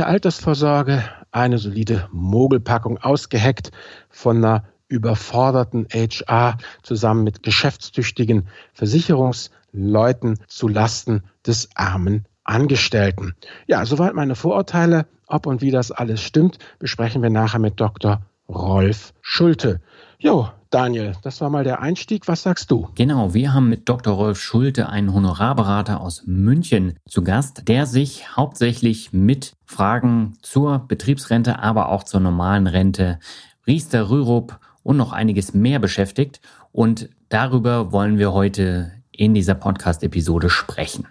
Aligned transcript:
betriebliche 0.00 0.06
Altersvorsorge, 0.06 1.04
eine 1.30 1.58
solide 1.58 2.08
Mogelpackung 2.10 2.96
ausgeheckt 2.98 3.70
von 4.08 4.38
einer 4.38 4.64
überforderten 4.88 5.86
HR 5.92 6.56
zusammen 6.82 7.22
mit 7.22 7.42
geschäftstüchtigen 7.42 8.48
Versicherungsleuten 8.72 10.38
zu 10.46 10.68
Lasten 10.68 11.22
des 11.46 11.68
armen 11.74 12.24
Angestellten. 12.44 13.34
Ja, 13.66 13.84
soweit 13.84 14.14
meine 14.14 14.36
Vorurteile. 14.36 15.06
Ob 15.26 15.46
und 15.46 15.60
wie 15.60 15.70
das 15.70 15.92
alles 15.92 16.22
stimmt, 16.22 16.58
besprechen 16.78 17.22
wir 17.22 17.30
nachher 17.30 17.60
mit 17.60 17.78
Dr. 17.78 18.22
Rolf 18.48 19.12
Schulte. 19.20 19.80
Jo, 20.18 20.48
Daniel, 20.70 21.16
das 21.22 21.40
war 21.40 21.50
mal 21.50 21.64
der 21.64 21.80
Einstieg. 21.80 22.28
Was 22.28 22.44
sagst 22.44 22.70
du? 22.70 22.88
Genau, 22.94 23.34
wir 23.34 23.52
haben 23.52 23.68
mit 23.68 23.88
Dr. 23.88 24.14
Rolf 24.14 24.40
Schulte 24.40 24.88
einen 24.88 25.12
Honorarberater 25.12 26.00
aus 26.00 26.22
München 26.26 26.96
zu 27.08 27.24
Gast, 27.24 27.66
der 27.66 27.86
sich 27.86 28.36
hauptsächlich 28.36 29.12
mit 29.12 29.54
Fragen 29.64 30.34
zur 30.42 30.78
Betriebsrente, 30.86 31.58
aber 31.58 31.88
auch 31.88 32.04
zur 32.04 32.20
normalen 32.20 32.68
Rente, 32.68 33.18
Riester, 33.66 34.10
Rürup 34.10 34.60
und 34.84 34.96
noch 34.96 35.12
einiges 35.12 35.54
mehr 35.54 35.80
beschäftigt. 35.80 36.40
Und 36.70 37.08
darüber 37.28 37.90
wollen 37.90 38.18
wir 38.18 38.32
heute 38.32 38.92
in 39.10 39.34
dieser 39.34 39.56
Podcast-Episode 39.56 40.50
sprechen. 40.50 41.08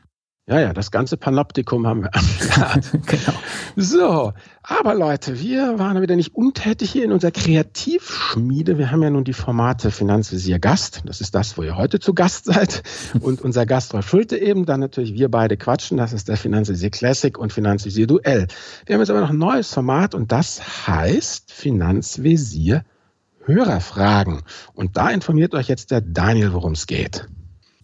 Ja, 0.50 0.60
ja, 0.60 0.74
das 0.74 0.90
ganze 0.90 1.16
Panoptikum 1.16 1.86
haben 1.86 2.04
wir 2.04 2.12
genau. 3.06 3.38
So, 3.76 4.34
aber 4.70 4.94
Leute, 4.94 5.40
wir 5.40 5.80
waren 5.80 6.02
wieder 6.02 6.16
nicht 6.16 6.36
untätig 6.36 6.92
hier 6.92 7.04
in 7.04 7.12
unserer 7.12 7.32
Kreativschmiede. 7.32 8.78
Wir 8.78 8.92
haben 8.92 9.02
ja 9.02 9.10
nun 9.10 9.24
die 9.24 9.34
Formate 9.34 9.90
Finanzvisier 9.90 10.60
Gast. 10.60 11.02
Das 11.06 11.22
ist 11.22 11.34
das, 11.34 11.58
wo 11.58 11.64
ihr 11.64 11.76
heute 11.76 12.00
zu 12.00 12.14
Gast 12.14 12.46
seid. 12.46 12.84
Und 13.20 13.42
unser 13.44 13.66
Gast 13.66 13.94
war 13.94 14.04
Schulte 14.04 14.38
eben. 14.38 14.66
Dann 14.66 14.80
natürlich 14.80 15.14
wir 15.16 15.30
beide 15.30 15.58
quatschen. 15.58 15.98
Das 15.98 16.14
ist 16.14 16.30
der 16.30 16.38
Finanzvisier 16.38 16.92
Classic 16.92 17.38
und 17.38 17.52
Finanzvisier 17.52 18.06
Duell. 18.06 18.48
Wir 18.86 18.94
haben 18.94 19.02
jetzt 19.02 19.10
aber 19.10 19.22
noch 19.22 19.32
ein 19.32 19.38
neues 19.38 19.74
Format 19.74 20.14
und 20.14 20.32
das 20.32 20.88
heißt 20.88 21.52
Finanzvisier 21.52 22.84
Hörerfragen. 23.46 24.44
Und 24.76 24.98
da 24.98 25.10
informiert 25.10 25.56
euch 25.56 25.68
jetzt 25.68 25.90
der 25.90 26.02
Daniel, 26.02 26.54
worum 26.54 26.74
es 26.74 26.86
geht. 26.86 27.28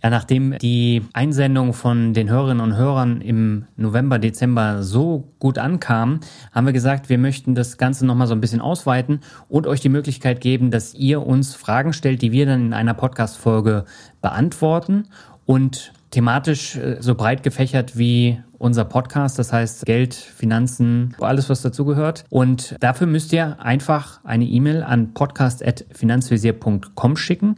Ja, 0.06 0.12
nachdem 0.12 0.56
die 0.60 1.02
Einsendung 1.14 1.74
von 1.74 2.14
den 2.14 2.30
Hörerinnen 2.30 2.64
und 2.64 2.78
Hörern 2.78 3.22
im 3.22 3.66
November, 3.76 4.20
Dezember 4.20 4.84
so 4.84 5.32
gut 5.40 5.58
ankam, 5.58 6.20
haben 6.52 6.68
wir 6.68 6.74
gesagt, 6.74 7.10
wir 7.10 7.18
möchten 7.18 7.56
das 7.56 7.80
Ganze 7.80 8.06
nochmal 8.06 8.28
so 8.28 8.36
ein 8.36 8.40
bisschen 8.40 8.62
ausweiten 8.62 9.22
und 9.50 9.66
euch 9.66 9.82
die 9.82 9.90
Möglichkeit 9.90 10.42
geben, 10.42 10.70
dass 10.70 10.94
ihr 10.94 11.26
uns 11.26 11.56
Fragen 11.56 11.92
stellt, 11.92 12.22
die 12.22 12.32
wir 12.32 12.46
dann 12.46 12.68
in 12.68 12.74
einer 12.74 12.94
Podcast-Folge 12.94 13.86
beantworten 14.22 15.08
und 15.48 15.92
thematisch 16.12 16.76
äh, 16.76 16.98
so 17.00 17.16
breit 17.16 17.42
gefächert 17.42 17.98
wie 17.98 18.40
unser 18.60 18.86
Podcast, 18.86 19.40
das 19.40 19.52
heißt 19.52 19.88
Geld, 19.88 20.14
Finanzen, 20.14 21.16
alles 21.20 21.50
was 21.50 21.64
dazugehört. 21.64 22.26
Und 22.30 22.76
dafür 22.80 23.08
müsst 23.08 23.34
ihr 23.34 23.60
einfach 23.60 24.20
eine 24.24 24.46
E-Mail 24.46 24.84
an 24.84 25.16
podcast.finanzvisier.com 25.16 27.18
schicken 27.18 27.56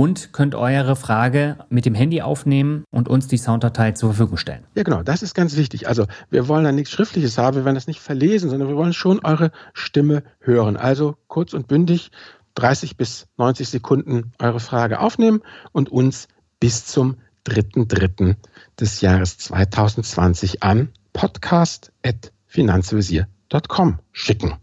und 0.00 0.32
könnt 0.32 0.54
eure 0.54 0.96
Frage 0.96 1.58
mit 1.68 1.84
dem 1.84 1.94
Handy 1.94 2.22
aufnehmen 2.22 2.84
und 2.90 3.06
uns 3.06 3.28
die 3.28 3.36
Sounddatei 3.36 3.92
zur 3.92 4.14
Verfügung 4.14 4.38
stellen. 4.38 4.64
Ja, 4.74 4.82
genau, 4.82 5.02
das 5.02 5.22
ist 5.22 5.34
ganz 5.34 5.58
wichtig. 5.58 5.88
Also 5.88 6.06
wir 6.30 6.48
wollen 6.48 6.64
da 6.64 6.72
nichts 6.72 6.90
Schriftliches 6.90 7.36
haben, 7.36 7.54
wir 7.54 7.66
wollen 7.66 7.74
das 7.74 7.86
nicht 7.86 8.00
verlesen, 8.00 8.48
sondern 8.48 8.70
wir 8.70 8.76
wollen 8.76 8.94
schon 8.94 9.22
eure 9.22 9.52
Stimme 9.74 10.22
hören. 10.38 10.78
Also 10.78 11.18
kurz 11.26 11.52
und 11.52 11.68
bündig 11.68 12.12
30 12.54 12.96
bis 12.96 13.26
90 13.36 13.68
Sekunden 13.68 14.32
eure 14.38 14.60
Frage 14.60 15.00
aufnehmen 15.00 15.42
und 15.72 15.92
uns 15.92 16.28
bis 16.60 16.86
zum 16.86 17.16
3.3. 17.46 18.36
des 18.80 19.02
Jahres 19.02 19.36
2020 19.36 20.62
an 20.62 20.88
podcast.finanzvisier.com 21.12 23.98
schicken. 24.12 24.54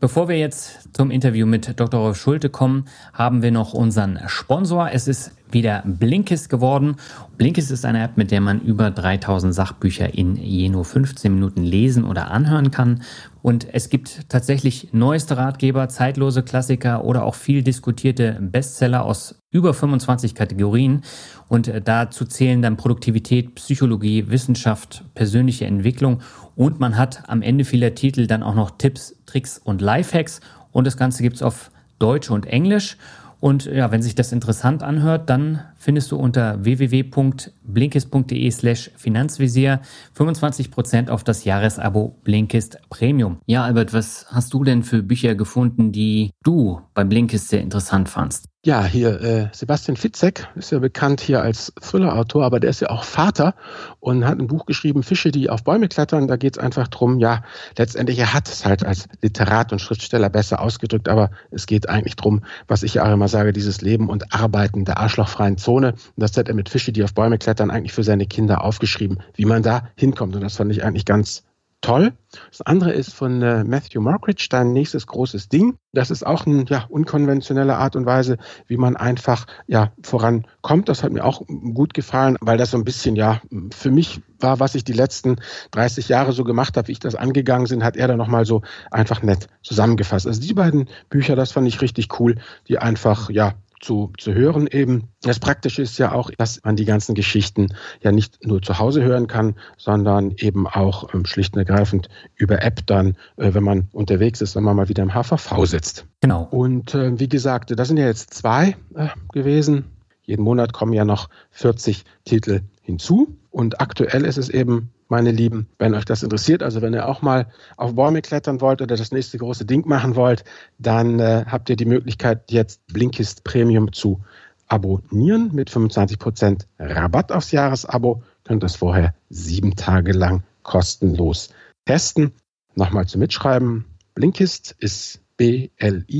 Bevor 0.00 0.28
wir 0.28 0.36
jetzt 0.36 0.88
zum 0.92 1.10
Interview 1.10 1.46
mit 1.46 1.78
Dr. 1.80 2.00
Rolf 2.00 2.18
Schulte 2.18 2.50
kommen, 2.50 2.86
haben 3.12 3.42
wir 3.42 3.52
noch 3.52 3.72
unseren 3.72 4.18
Sponsor. 4.26 4.90
Es 4.92 5.08
ist 5.08 5.32
wieder 5.50 5.82
Blinkist 5.86 6.50
geworden. 6.50 6.96
Blinkist 7.38 7.70
ist 7.70 7.86
eine 7.86 8.02
App, 8.02 8.16
mit 8.16 8.30
der 8.30 8.40
man 8.40 8.60
über 8.60 8.90
3000 8.90 9.54
Sachbücher 9.54 10.12
in 10.12 10.36
je 10.36 10.68
nur 10.68 10.84
15 10.84 11.32
Minuten 11.32 11.62
lesen 11.62 12.04
oder 12.04 12.30
anhören 12.32 12.70
kann. 12.70 13.02
Und 13.40 13.66
es 13.72 13.88
gibt 13.88 14.28
tatsächlich 14.28 14.88
neueste 14.92 15.36
Ratgeber, 15.36 15.88
zeitlose 15.88 16.42
Klassiker 16.42 17.04
oder 17.04 17.22
auch 17.22 17.34
viel 17.34 17.62
diskutierte 17.62 18.38
Bestseller 18.40 19.04
aus 19.04 19.42
über 19.50 19.72
25 19.72 20.34
Kategorien. 20.34 21.02
Und 21.48 21.72
dazu 21.84 22.24
zählen 22.24 22.62
dann 22.62 22.76
Produktivität, 22.76 23.54
Psychologie, 23.54 24.28
Wissenschaft, 24.28 25.04
persönliche 25.14 25.66
Entwicklung. 25.66 26.20
Und 26.56 26.80
man 26.80 26.96
hat 26.96 27.28
am 27.28 27.42
Ende 27.42 27.64
vieler 27.64 27.94
Titel 27.94 28.26
dann 28.26 28.42
auch 28.42 28.54
noch 28.54 28.72
Tipps, 28.78 29.16
Tricks 29.26 29.58
und 29.58 29.80
Lifehacks. 29.80 30.40
Und 30.72 30.86
das 30.86 30.96
Ganze 30.96 31.22
gibt 31.22 31.36
es 31.36 31.42
auf 31.42 31.70
Deutsch 31.98 32.30
und 32.30 32.46
Englisch. 32.46 32.96
Und 33.40 33.66
ja, 33.66 33.90
wenn 33.90 34.02
sich 34.02 34.14
das 34.14 34.32
interessant 34.32 34.82
anhört, 34.82 35.28
dann 35.28 35.60
findest 35.84 36.10
du 36.12 36.16
unter 36.16 36.64
www.blinkist.de 36.64 38.50
slash 38.50 38.90
Finanzvisier 38.96 39.82
25% 40.16 41.10
auf 41.10 41.24
das 41.24 41.44
Jahresabo 41.44 42.18
Blinkist 42.24 42.78
Premium. 42.88 43.38
Ja, 43.44 43.64
Albert, 43.64 43.92
was 43.92 44.24
hast 44.30 44.54
du 44.54 44.64
denn 44.64 44.82
für 44.82 45.02
Bücher 45.02 45.34
gefunden, 45.34 45.92
die 45.92 46.30
du 46.42 46.80
bei 46.94 47.04
Blinkist 47.04 47.50
sehr 47.50 47.60
interessant 47.60 48.08
fandst? 48.08 48.48
Ja, 48.66 48.82
hier 48.82 49.20
äh, 49.20 49.48
Sebastian 49.52 49.98
Fitzek 49.98 50.48
ist 50.54 50.72
ja 50.72 50.78
bekannt 50.78 51.20
hier 51.20 51.42
als 51.42 51.74
Thriller-Autor, 51.82 52.46
aber 52.46 52.60
der 52.60 52.70
ist 52.70 52.80
ja 52.80 52.88
auch 52.88 53.04
Vater 53.04 53.54
und 54.00 54.24
hat 54.24 54.38
ein 54.38 54.46
Buch 54.46 54.64
geschrieben, 54.64 55.02
Fische, 55.02 55.30
die 55.30 55.50
auf 55.50 55.64
Bäume 55.64 55.86
klettern. 55.88 56.28
Da 56.28 56.36
geht 56.36 56.56
es 56.56 56.58
einfach 56.58 56.88
drum, 56.88 57.18
ja, 57.18 57.42
letztendlich, 57.76 58.18
er 58.18 58.32
hat 58.32 58.48
es 58.48 58.64
halt 58.64 58.82
als 58.82 59.06
Literat 59.20 59.72
und 59.72 59.80
Schriftsteller 59.80 60.30
besser 60.30 60.62
ausgedrückt, 60.62 61.10
aber 61.10 61.30
es 61.50 61.66
geht 61.66 61.90
eigentlich 61.90 62.16
drum, 62.16 62.42
was 62.66 62.84
ich 62.84 62.94
ja 62.94 63.06
auch 63.06 63.12
immer 63.12 63.28
sage, 63.28 63.52
dieses 63.52 63.82
Leben 63.82 64.08
und 64.08 64.32
Arbeiten 64.32 64.86
der 64.86 64.96
arschlochfreien 64.96 65.58
Zone. 65.58 65.73
Und 65.76 65.94
das 66.16 66.36
hat 66.36 66.48
er 66.48 66.54
mit 66.54 66.68
Fische, 66.68 66.92
die 66.92 67.02
auf 67.02 67.14
Bäume 67.14 67.38
klettern, 67.38 67.70
eigentlich 67.70 67.92
für 67.92 68.04
seine 68.04 68.26
Kinder 68.26 68.64
aufgeschrieben, 68.64 69.18
wie 69.34 69.44
man 69.44 69.62
da 69.62 69.88
hinkommt. 69.96 70.34
Und 70.34 70.42
das 70.42 70.56
fand 70.56 70.70
ich 70.72 70.84
eigentlich 70.84 71.04
ganz 71.04 71.44
toll. 71.84 72.12
Das 72.50 72.62
andere 72.62 72.92
ist 72.92 73.12
von 73.12 73.42
äh, 73.42 73.62
Matthew 73.62 74.00
Mockridge, 74.00 74.46
dein 74.48 74.72
nächstes 74.72 75.06
großes 75.06 75.48
Ding. 75.48 75.76
Das 75.92 76.10
ist 76.10 76.26
auch 76.26 76.46
eine 76.46 76.64
ja, 76.68 76.86
unkonventionelle 76.88 77.76
Art 77.76 77.94
und 77.94 78.06
Weise, 78.06 78.38
wie 78.66 78.78
man 78.78 78.96
einfach 78.96 79.46
ja, 79.66 79.92
vorankommt. 80.02 80.88
Das 80.88 81.02
hat 81.02 81.12
mir 81.12 81.24
auch 81.24 81.42
gut 81.46 81.92
gefallen, 81.92 82.36
weil 82.40 82.56
das 82.56 82.70
so 82.70 82.78
ein 82.78 82.84
bisschen 82.84 83.16
ja 83.16 83.40
für 83.70 83.90
mich 83.90 84.22
war, 84.40 84.60
was 84.60 84.74
ich 84.74 84.84
die 84.84 84.92
letzten 84.92 85.36
30 85.72 86.08
Jahre 86.08 86.32
so 86.32 86.42
gemacht 86.42 86.76
habe, 86.76 86.88
wie 86.88 86.92
ich 86.92 87.00
das 87.00 87.14
angegangen 87.14 87.68
bin, 87.68 87.84
hat 87.84 87.96
er 87.96 88.08
dann 88.08 88.18
nochmal 88.18 88.46
so 88.46 88.62
einfach 88.90 89.22
nett 89.22 89.48
zusammengefasst. 89.62 90.26
Also 90.26 90.40
die 90.40 90.54
beiden 90.54 90.88
Bücher, 91.10 91.36
das 91.36 91.52
fand 91.52 91.68
ich 91.68 91.82
richtig 91.82 92.18
cool, 92.18 92.36
die 92.66 92.78
einfach 92.78 93.28
ja 93.28 93.54
zu, 93.84 94.12
zu 94.18 94.34
hören 94.34 94.66
eben. 94.66 95.08
Das 95.22 95.38
Praktische 95.38 95.82
ist 95.82 95.98
ja 95.98 96.12
auch, 96.12 96.30
dass 96.38 96.62
man 96.64 96.74
die 96.76 96.86
ganzen 96.86 97.14
Geschichten 97.14 97.68
ja 98.00 98.12
nicht 98.12 98.44
nur 98.44 98.62
zu 98.62 98.78
Hause 98.78 99.02
hören 99.02 99.26
kann, 99.26 99.56
sondern 99.76 100.32
eben 100.38 100.66
auch 100.66 101.12
ähm, 101.14 101.26
schlicht 101.26 101.54
und 101.54 101.60
ergreifend 101.60 102.08
über 102.34 102.62
App 102.62 102.86
dann, 102.86 103.16
äh, 103.36 103.52
wenn 103.52 103.62
man 103.62 103.88
unterwegs 103.92 104.40
ist, 104.40 104.56
wenn 104.56 104.64
man 104.64 104.76
mal 104.76 104.88
wieder 104.88 105.02
im 105.02 105.12
HVV 105.14 105.66
sitzt. 105.66 106.06
Genau. 106.20 106.48
Und 106.50 106.94
äh, 106.94 107.18
wie 107.20 107.28
gesagt, 107.28 107.78
das 107.78 107.88
sind 107.88 107.98
ja 107.98 108.06
jetzt 108.06 108.32
zwei 108.32 108.76
äh, 108.94 109.08
gewesen. 109.32 109.84
Jeden 110.22 110.42
Monat 110.42 110.72
kommen 110.72 110.94
ja 110.94 111.04
noch 111.04 111.28
40 111.50 112.04
Titel 112.24 112.62
hinzu. 112.80 113.36
Und 113.50 113.80
aktuell 113.80 114.24
ist 114.24 114.38
es 114.38 114.48
eben 114.48 114.90
meine 115.14 115.30
Lieben, 115.30 115.68
wenn 115.78 115.94
euch 115.94 116.04
das 116.04 116.24
interessiert, 116.24 116.64
also 116.64 116.82
wenn 116.82 116.92
ihr 116.92 117.08
auch 117.08 117.22
mal 117.22 117.46
auf 117.76 117.94
Bäume 117.94 118.20
klettern 118.20 118.60
wollt 118.60 118.82
oder 118.82 118.96
das 118.96 119.12
nächste 119.12 119.38
große 119.38 119.64
Ding 119.64 119.86
machen 119.86 120.16
wollt, 120.16 120.42
dann 120.78 121.20
äh, 121.20 121.44
habt 121.46 121.70
ihr 121.70 121.76
die 121.76 121.84
Möglichkeit, 121.84 122.50
jetzt 122.50 122.84
Blinkist 122.88 123.44
Premium 123.44 123.92
zu 123.92 124.24
abonnieren 124.66 125.54
mit 125.54 125.70
25% 125.70 126.66
Rabatt 126.80 127.30
aufs 127.30 127.52
Jahresabo. 127.52 128.24
Könnt 128.42 128.64
das 128.64 128.74
vorher 128.74 129.14
sieben 129.30 129.76
Tage 129.76 130.10
lang 130.10 130.42
kostenlos 130.64 131.50
testen. 131.84 132.32
Nochmal 132.74 133.06
zum 133.06 133.20
Mitschreiben. 133.20 133.84
Blinkist 134.16 134.74
ist 134.80 135.20
B-L-I-N-K-I-S-T, 135.36 136.10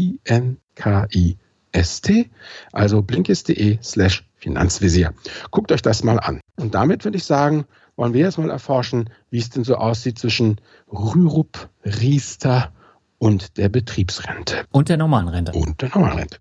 also 2.70 3.02
blinkist.de 3.02 3.78
slash 3.82 4.24
Finanzvisier. 4.36 5.14
Guckt 5.50 5.72
euch 5.72 5.82
das 5.82 6.04
mal 6.04 6.20
an. 6.20 6.40
Und 6.56 6.76
damit 6.76 7.04
würde 7.04 7.16
ich 7.16 7.24
sagen, 7.24 7.64
wollen 7.96 8.12
wir 8.12 8.22
jetzt 8.22 8.38
mal 8.38 8.50
erforschen, 8.50 9.10
wie 9.30 9.38
es 9.38 9.50
denn 9.50 9.64
so 9.64 9.76
aussieht 9.76 10.18
zwischen 10.18 10.60
Rürup, 10.90 11.68
Riester 11.84 12.72
und 13.18 13.56
der 13.56 13.68
Betriebsrente. 13.68 14.64
Und 14.70 14.88
der 14.88 14.96
normalen 14.96 15.28
Rente. 15.28 15.52
Und 15.52 15.80
der 15.80 15.90
normalen 15.94 16.18
Rente. 16.18 16.38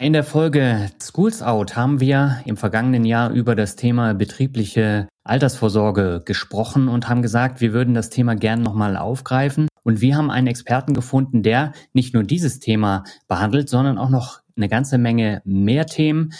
In 0.00 0.12
der 0.12 0.22
Folge 0.22 0.90
Schools 1.02 1.42
Out 1.42 1.74
haben 1.74 1.98
wir 1.98 2.40
im 2.44 2.56
vergangenen 2.56 3.04
Jahr 3.04 3.30
über 3.30 3.56
das 3.56 3.74
Thema 3.74 4.14
betriebliche 4.14 5.08
Altersvorsorge 5.24 6.22
gesprochen 6.24 6.86
und 6.88 7.08
haben 7.08 7.20
gesagt, 7.20 7.60
wir 7.60 7.72
würden 7.72 7.94
das 7.94 8.08
Thema 8.08 8.36
gern 8.36 8.62
nochmal 8.62 8.96
aufgreifen. 8.96 9.66
Und 9.82 10.00
wir 10.00 10.16
haben 10.16 10.30
einen 10.30 10.46
Experten 10.46 10.94
gefunden, 10.94 11.42
der 11.42 11.72
nicht 11.94 12.14
nur 12.14 12.22
dieses 12.22 12.60
Thema 12.60 13.04
behandelt, 13.26 13.68
sondern 13.68 13.98
auch 13.98 14.10
noch 14.10 14.40
eine 14.56 14.68
ganze 14.68 14.98
Menge 14.98 15.40
mehr 15.44 15.86
Themen. 15.86 16.32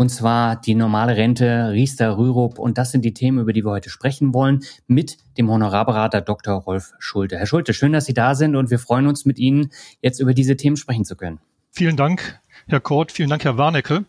Und 0.00 0.08
zwar 0.08 0.56
die 0.56 0.74
normale 0.74 1.14
Rente, 1.14 1.72
Riester, 1.72 2.16
Rürup 2.16 2.58
und 2.58 2.78
das 2.78 2.90
sind 2.90 3.04
die 3.04 3.12
Themen, 3.12 3.38
über 3.38 3.52
die 3.52 3.66
wir 3.66 3.70
heute 3.70 3.90
sprechen 3.90 4.32
wollen 4.32 4.64
mit 4.86 5.18
dem 5.36 5.50
Honorarberater 5.50 6.22
Dr. 6.22 6.54
Rolf 6.54 6.94
Schulte. 6.98 7.36
Herr 7.36 7.44
Schulte, 7.44 7.74
schön, 7.74 7.92
dass 7.92 8.06
Sie 8.06 8.14
da 8.14 8.34
sind 8.34 8.56
und 8.56 8.70
wir 8.70 8.78
freuen 8.78 9.06
uns 9.06 9.26
mit 9.26 9.38
Ihnen 9.38 9.72
jetzt 10.00 10.18
über 10.18 10.32
diese 10.32 10.56
Themen 10.56 10.78
sprechen 10.78 11.04
zu 11.04 11.16
können. 11.16 11.38
Vielen 11.70 11.98
Dank, 11.98 12.40
Herr 12.66 12.80
Kort, 12.80 13.12
vielen 13.12 13.28
Dank, 13.28 13.44
Herr 13.44 13.58
Warnecke. 13.58 14.06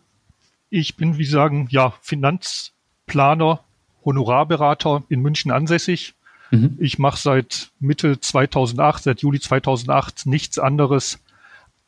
Ich 0.70 0.96
bin, 0.96 1.18
wie 1.18 1.26
Sie 1.26 1.30
sagen, 1.30 1.66
ja, 1.68 1.92
Finanzplaner, 2.00 3.60
Honorarberater 4.02 5.02
in 5.10 5.20
München 5.20 5.50
ansässig. 5.50 6.14
Mhm. 6.50 6.78
Ich 6.80 6.98
mache 6.98 7.20
seit 7.20 7.70
Mitte 7.80 8.18
2008, 8.18 9.02
seit 9.02 9.20
Juli 9.20 9.40
2008 9.40 10.24
nichts 10.24 10.58
anderes 10.58 11.18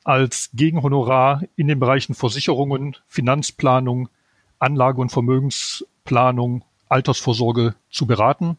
als 0.04 0.50
Gegenhonorar 0.52 1.42
in 1.56 1.66
den 1.66 1.80
Bereichen 1.80 2.14
Versicherungen, 2.14 2.96
Finanzplanung, 3.08 4.10
Anlage- 4.58 5.00
und 5.00 5.10
Vermögensplanung, 5.10 6.62
Altersvorsorge 6.88 7.74
zu 7.90 8.06
beraten. 8.06 8.58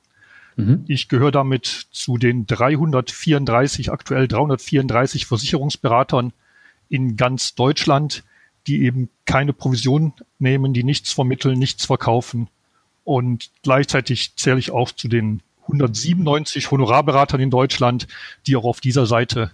Mhm. 0.55 0.83
Ich 0.87 1.07
gehöre 1.07 1.31
damit 1.31 1.87
zu 1.91 2.17
den 2.17 2.47
334, 2.47 3.91
aktuell 3.91 4.27
334 4.27 5.27
Versicherungsberatern 5.27 6.33
in 6.89 7.15
ganz 7.15 7.55
Deutschland, 7.55 8.23
die 8.67 8.81
eben 8.81 9.09
keine 9.25 9.53
Provision 9.53 10.13
nehmen, 10.39 10.73
die 10.73 10.83
nichts 10.83 11.11
vermitteln, 11.11 11.59
nichts 11.59 11.85
verkaufen. 11.85 12.49
Und 13.03 13.51
gleichzeitig 13.61 14.35
zähle 14.35 14.57
ich 14.57 14.71
auch 14.71 14.91
zu 14.91 15.07
den 15.07 15.41
197 15.63 16.71
Honorarberatern 16.71 17.39
in 17.39 17.51
Deutschland, 17.51 18.07
die 18.47 18.55
auch 18.55 18.65
auf 18.65 18.81
dieser 18.81 19.05
Seite 19.05 19.51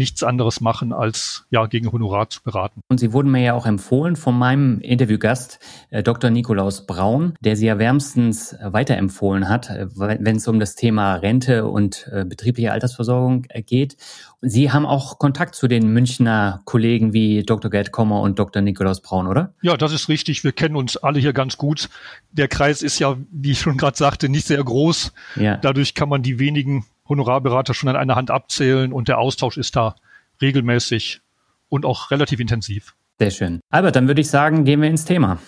nichts 0.00 0.22
anderes 0.22 0.62
machen, 0.62 0.94
als 0.94 1.44
ja 1.50 1.66
gegen 1.66 1.92
Honorar 1.92 2.30
zu 2.30 2.42
beraten. 2.42 2.80
Und 2.88 2.98
Sie 2.98 3.12
wurden 3.12 3.30
mir 3.30 3.42
ja 3.42 3.52
auch 3.52 3.66
empfohlen 3.66 4.16
von 4.16 4.36
meinem 4.36 4.80
Interviewgast, 4.80 5.58
äh, 5.90 6.02
Dr. 6.02 6.30
Nikolaus 6.30 6.86
Braun, 6.86 7.34
der 7.40 7.54
Sie 7.54 7.66
ja 7.66 7.78
wärmstens 7.78 8.56
weiterempfohlen 8.62 9.48
hat, 9.48 9.68
äh, 9.68 9.86
wenn 9.94 10.36
es 10.36 10.48
um 10.48 10.58
das 10.58 10.74
Thema 10.74 11.16
Rente 11.16 11.66
und 11.66 12.10
äh, 12.12 12.24
betriebliche 12.24 12.72
Altersversorgung 12.72 13.42
geht. 13.66 13.98
Sie 14.40 14.72
haben 14.72 14.86
auch 14.86 15.18
Kontakt 15.18 15.54
zu 15.54 15.68
den 15.68 15.92
Münchner 15.92 16.62
Kollegen 16.64 17.12
wie 17.12 17.42
Dr. 17.42 17.70
Gerd 17.70 17.92
Kommer 17.92 18.22
und 18.22 18.38
Dr. 18.38 18.62
Nikolaus 18.62 19.02
Braun, 19.02 19.26
oder? 19.26 19.52
Ja, 19.60 19.76
das 19.76 19.92
ist 19.92 20.08
richtig. 20.08 20.44
Wir 20.44 20.52
kennen 20.52 20.76
uns 20.76 20.96
alle 20.96 21.20
hier 21.20 21.34
ganz 21.34 21.58
gut. 21.58 21.90
Der 22.32 22.48
Kreis 22.48 22.80
ist 22.80 22.98
ja, 22.98 23.18
wie 23.30 23.50
ich 23.50 23.60
schon 23.60 23.76
gerade 23.76 23.98
sagte, 23.98 24.30
nicht 24.30 24.46
sehr 24.46 24.64
groß. 24.64 25.12
Ja. 25.36 25.58
Dadurch 25.58 25.94
kann 25.94 26.08
man 26.08 26.22
die 26.22 26.38
wenigen 26.38 26.86
Honorarberater 27.10 27.74
schon 27.74 27.90
an 27.90 27.96
einer 27.96 28.16
Hand 28.16 28.30
abzählen 28.30 28.92
und 28.94 29.08
der 29.08 29.18
Austausch 29.18 29.58
ist 29.58 29.76
da 29.76 29.96
regelmäßig 30.40 31.20
und 31.68 31.84
auch 31.84 32.10
relativ 32.10 32.40
intensiv. 32.40 32.94
Sehr 33.18 33.30
schön. 33.30 33.60
Albert, 33.68 33.96
dann 33.96 34.08
würde 34.08 34.22
ich 34.22 34.30
sagen, 34.30 34.64
gehen 34.64 34.80
wir 34.80 34.88
ins 34.88 35.04
Thema. 35.04 35.38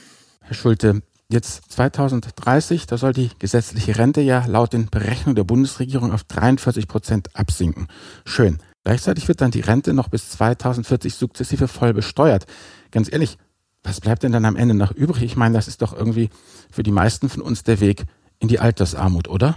Herr 0.43 0.55
Schulte, 0.55 1.01
jetzt 1.31 1.73
2030, 1.73 2.87
da 2.87 2.99
soll 2.99 3.15
die 3.15 3.31
gesetzliche 3.39 3.97
Rente 3.97 4.21
ja 4.21 4.45
laut 4.47 4.75
den 4.75 4.91
Berechnungen 4.91 5.37
der 5.37 5.45
Bundesregierung 5.45 6.13
auf 6.13 6.25
43 6.25 6.87
Prozent 6.87 7.35
absinken. 7.35 7.87
Schön. 8.27 8.59
Gleichzeitig 8.85 9.29
wird 9.29 9.41
dann 9.41 9.53
die 9.53 9.61
Rente 9.61 9.95
noch 9.95 10.09
bis 10.09 10.31
2040 10.31 11.15
sukzessive 11.15 11.69
voll 11.69 11.95
besteuert. 11.95 12.47
Ganz 12.91 13.11
ehrlich, 13.11 13.39
was 13.85 14.01
bleibt 14.01 14.23
denn 14.25 14.33
dann 14.33 14.45
am 14.45 14.57
Ende 14.57 14.75
noch 14.75 14.91
übrig? 14.91 15.23
Ich 15.23 15.37
meine, 15.37 15.55
das 15.55 15.69
ist 15.69 15.83
doch 15.83 15.93
irgendwie 15.93 16.31
für 16.71 16.83
die 16.83 16.93
meisten 16.93 17.29
von 17.29 17.43
uns 17.43 17.63
der 17.63 17.81
Weg 17.81 18.05
in 18.39 18.49
die 18.49 18.59
Altersarmut, 18.59 19.29
oder? 19.29 19.57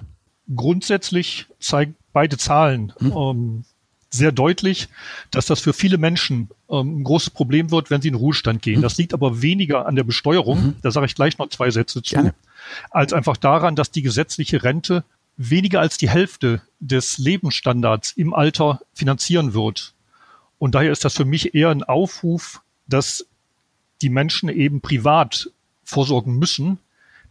Grundsätzlich 0.53 1.47
zeigen 1.59 1.95
beide 2.13 2.37
Zahlen 2.37 2.93
hm. 2.99 3.11
ähm, 3.11 3.65
sehr 4.09 4.31
deutlich, 4.31 4.87
dass 5.31 5.45
das 5.45 5.59
für 5.59 5.73
viele 5.73 5.97
Menschen 5.97 6.49
ähm, 6.69 6.99
ein 6.99 7.03
großes 7.03 7.31
Problem 7.31 7.71
wird, 7.71 7.89
wenn 7.89 8.01
sie 8.01 8.07
in 8.07 8.15
Ruhestand 8.15 8.61
gehen. 8.61 8.75
Hm. 8.75 8.81
Das 8.81 8.97
liegt 8.97 9.13
aber 9.13 9.41
weniger 9.41 9.85
an 9.85 9.95
der 9.95 10.03
Besteuerung, 10.03 10.59
mhm. 10.59 10.75
da 10.81 10.91
sage 10.91 11.05
ich 11.07 11.15
gleich 11.15 11.37
noch 11.37 11.49
zwei 11.49 11.69
Sätze 11.69 12.01
zu, 12.01 12.15
Gerne. 12.15 12.33
als 12.91 13.13
einfach 13.13 13.37
daran, 13.37 13.75
dass 13.75 13.91
die 13.91 14.01
gesetzliche 14.01 14.63
Rente 14.63 15.03
weniger 15.37 15.81
als 15.81 15.97
die 15.97 16.09
Hälfte 16.09 16.61
des 16.79 17.17
Lebensstandards 17.17 18.13
im 18.13 18.33
Alter 18.33 18.81
finanzieren 18.93 19.53
wird. 19.53 19.93
Und 20.57 20.75
daher 20.75 20.91
ist 20.91 21.03
das 21.03 21.15
für 21.15 21.25
mich 21.25 21.53
eher 21.53 21.69
ein 21.69 21.83
Aufruf, 21.83 22.61
dass 22.87 23.25
die 24.01 24.09
Menschen 24.09 24.49
eben 24.49 24.81
privat 24.81 25.49
vorsorgen 25.83 26.37
müssen, 26.37 26.79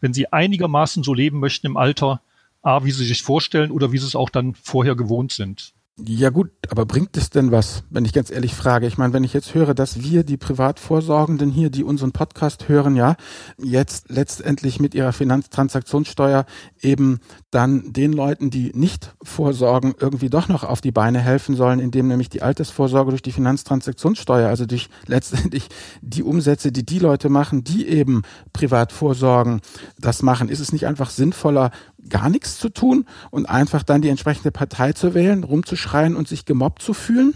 wenn 0.01 0.13
sie 0.13 0.33
einigermaßen 0.33 1.03
so 1.03 1.15
leben 1.15 1.41
möchten 1.41 1.67
im 1.67 1.77
Alter, 1.77 2.21
A, 2.65 2.85
wie 2.85 2.91
sie 2.91 3.05
sich 3.05 3.23
vorstellen 3.23 3.71
oder 3.71 3.93
wie 3.93 3.99
sie 3.99 4.07
es 4.07 4.17
auch 4.17 4.31
dann 4.31 4.55
vorher 4.55 4.97
gewohnt 4.97 5.33
sind. 5.33 5.75
Ja 5.97 6.31
gut, 6.31 6.51
aber 6.71 6.87
bringt 6.87 7.17
es 7.17 7.31
denn 7.31 7.53
was, 7.53 7.85
wenn 7.89 8.05
ich 8.05 8.13
ganz 8.13 8.29
ehrlich 8.29 8.53
frage? 8.53 8.89
Ich 8.89 8.99
meine, 8.99 9.13
wenn 9.13 9.23
ich 9.23 9.33
jetzt 9.33 9.55
höre, 9.55 9.75
dass 9.75 10.03
wir, 10.03 10.25
die 10.25 10.37
Privatvorsorgenden 10.37 11.53
hier, 11.53 11.71
die 11.71 11.85
unseren 11.85 12.11
Podcast 12.11 12.69
hören, 12.69 12.97
ja, 12.97 13.15
jetzt 13.59 14.11
letztendlich 14.11 14.81
mit 14.81 14.97
ihrer 14.97 15.13
Finanztransaktionssteuer 15.13 16.47
eben 16.81 17.21
dann 17.53 17.93
den 17.93 18.13
Leuten, 18.13 18.51
die 18.51 18.73
nicht 18.75 19.15
vorsorgen, 19.23 19.95
irgendwie 20.01 20.31
doch 20.31 20.49
noch 20.49 20.65
auf 20.65 20.81
die 20.81 20.91
Beine 20.91 21.21
helfen 21.21 21.55
sollen, 21.55 21.79
indem 21.79 22.09
nämlich 22.09 22.29
die 22.29 22.43
Altersvorsorge 22.43 23.11
durch 23.11 23.23
die 23.23 23.31
Finanztransaktionssteuer, 23.31 24.49
also 24.49 24.67
durch 24.67 24.89
letztendlich 25.07 25.69
die 26.03 26.25
Umsätze, 26.25 26.73
die 26.73 26.85
die 26.85 26.99
Leute 26.99 27.29
machen, 27.29 27.63
die 27.63 27.87
eben 27.87 28.23
privat 28.53 28.91
vorsorgen, 28.91 29.61
das 30.01 30.23
machen. 30.23 30.49
Ist 30.49 30.59
es 30.59 30.73
nicht 30.73 30.89
einfach 30.89 31.11
sinnvoller, 31.11 31.71
gar 32.09 32.29
nichts 32.29 32.59
zu 32.59 32.69
tun 32.69 33.07
und 33.31 33.47
einfach 33.47 33.83
dann 33.83 34.03
die 34.03 34.09
entsprechende 34.09 34.51
Partei 34.51 34.93
zu 34.93 35.15
wählen, 35.15 35.45
rumzuschreien 35.45 36.17
und 36.17 36.29
sich 36.29 36.45
gemobbt 36.45 36.83
zu 36.83 36.95
fühlen? 36.95 37.35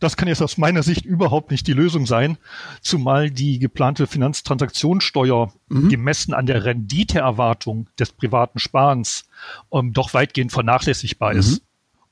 Das 0.00 0.16
kann 0.16 0.28
jetzt 0.28 0.42
aus 0.42 0.58
meiner 0.58 0.82
Sicht 0.82 1.04
überhaupt 1.04 1.50
nicht 1.50 1.66
die 1.66 1.72
Lösung 1.72 2.04
sein, 2.04 2.36
zumal 2.82 3.30
die 3.30 3.58
geplante 3.58 4.06
Finanztransaktionssteuer 4.06 5.52
mhm. 5.68 5.88
gemessen 5.88 6.34
an 6.34 6.46
der 6.46 6.64
Renditeerwartung 6.64 7.88
des 7.98 8.12
privaten 8.12 8.58
Sparens 8.58 9.26
ähm, 9.72 9.92
doch 9.92 10.12
weitgehend 10.12 10.52
vernachlässigbar 10.52 11.32
mhm. 11.32 11.38
ist. 11.38 11.62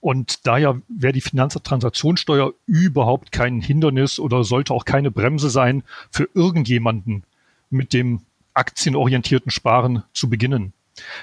Und 0.00 0.46
daher 0.46 0.80
wäre 0.88 1.12
die 1.12 1.20
Finanztransaktionssteuer 1.20 2.54
überhaupt 2.66 3.30
kein 3.30 3.60
Hindernis 3.60 4.18
oder 4.18 4.42
sollte 4.42 4.74
auch 4.74 4.84
keine 4.84 5.10
Bremse 5.10 5.50
sein, 5.50 5.84
für 6.10 6.28
irgendjemanden 6.34 7.24
mit 7.70 7.92
dem 7.92 8.22
aktienorientierten 8.54 9.50
Sparen 9.50 10.02
zu 10.12 10.28
beginnen. 10.28 10.72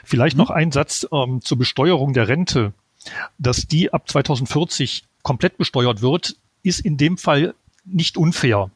Vielleicht 0.04 0.36
mhm. 0.36 0.44
noch 0.44 0.50
ein 0.50 0.72
Satz 0.72 1.08
ähm, 1.12 1.42
zur 1.42 1.58
Besteuerung 1.58 2.14
der 2.14 2.28
Rente. 2.28 2.74
Dass 3.38 3.68
die 3.68 3.94
ab 3.94 4.10
2040 4.10 5.04
komplett 5.24 5.58
besteuert 5.58 6.02
wird, 6.02 6.36
ist 6.64 6.82
in 6.82 6.98
dem 6.98 7.18
Fall 7.18 7.54
nicht 7.86 8.18
unfair, 8.18 8.70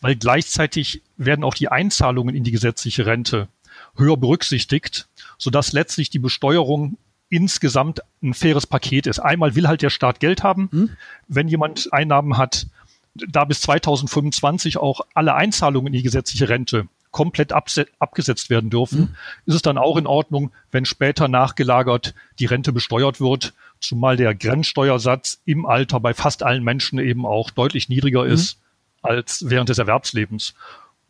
weil 0.00 0.16
gleichzeitig 0.16 1.02
werden 1.16 1.44
auch 1.44 1.54
die 1.54 1.68
Einzahlungen 1.68 2.34
in 2.34 2.44
die 2.44 2.52
gesetzliche 2.52 3.06
Rente 3.06 3.48
höher 3.96 4.16
berücksichtigt, 4.16 5.08
sodass 5.38 5.72
letztlich 5.72 6.10
die 6.10 6.18
Besteuerung 6.18 6.96
insgesamt 7.28 8.00
ein 8.22 8.34
faires 8.34 8.66
Paket 8.66 9.06
ist. 9.06 9.18
Einmal 9.18 9.56
will 9.56 9.66
halt 9.66 9.82
der 9.82 9.90
Staat 9.90 10.20
Geld 10.20 10.42
haben, 10.42 10.68
mhm. 10.70 10.90
wenn 11.26 11.48
jemand 11.48 11.92
Einnahmen 11.92 12.36
hat, 12.36 12.66
da 13.14 13.44
bis 13.44 13.60
2025 13.62 14.76
auch 14.76 15.00
alle 15.14 15.34
Einzahlungen 15.34 15.88
in 15.88 15.92
die 15.94 16.02
gesetzliche 16.02 16.48
Rente 16.48 16.88
komplett 17.14 17.52
abgesetzt 17.52 18.50
werden 18.50 18.70
dürfen, 18.70 18.98
mhm. 18.98 19.14
ist 19.46 19.54
es 19.54 19.62
dann 19.62 19.78
auch 19.78 19.96
in 19.96 20.08
Ordnung, 20.08 20.50
wenn 20.72 20.84
später 20.84 21.28
nachgelagert 21.28 22.12
die 22.40 22.46
Rente 22.46 22.72
besteuert 22.72 23.20
wird, 23.20 23.54
zumal 23.78 24.16
der 24.16 24.34
Grenzsteuersatz 24.34 25.40
im 25.44 25.64
Alter 25.64 26.00
bei 26.00 26.12
fast 26.12 26.42
allen 26.42 26.64
Menschen 26.64 26.98
eben 26.98 27.24
auch 27.24 27.50
deutlich 27.50 27.88
niedriger 27.88 28.24
mhm. 28.24 28.32
ist 28.32 28.58
als 29.00 29.44
während 29.48 29.68
des 29.68 29.78
Erwerbslebens. 29.78 30.54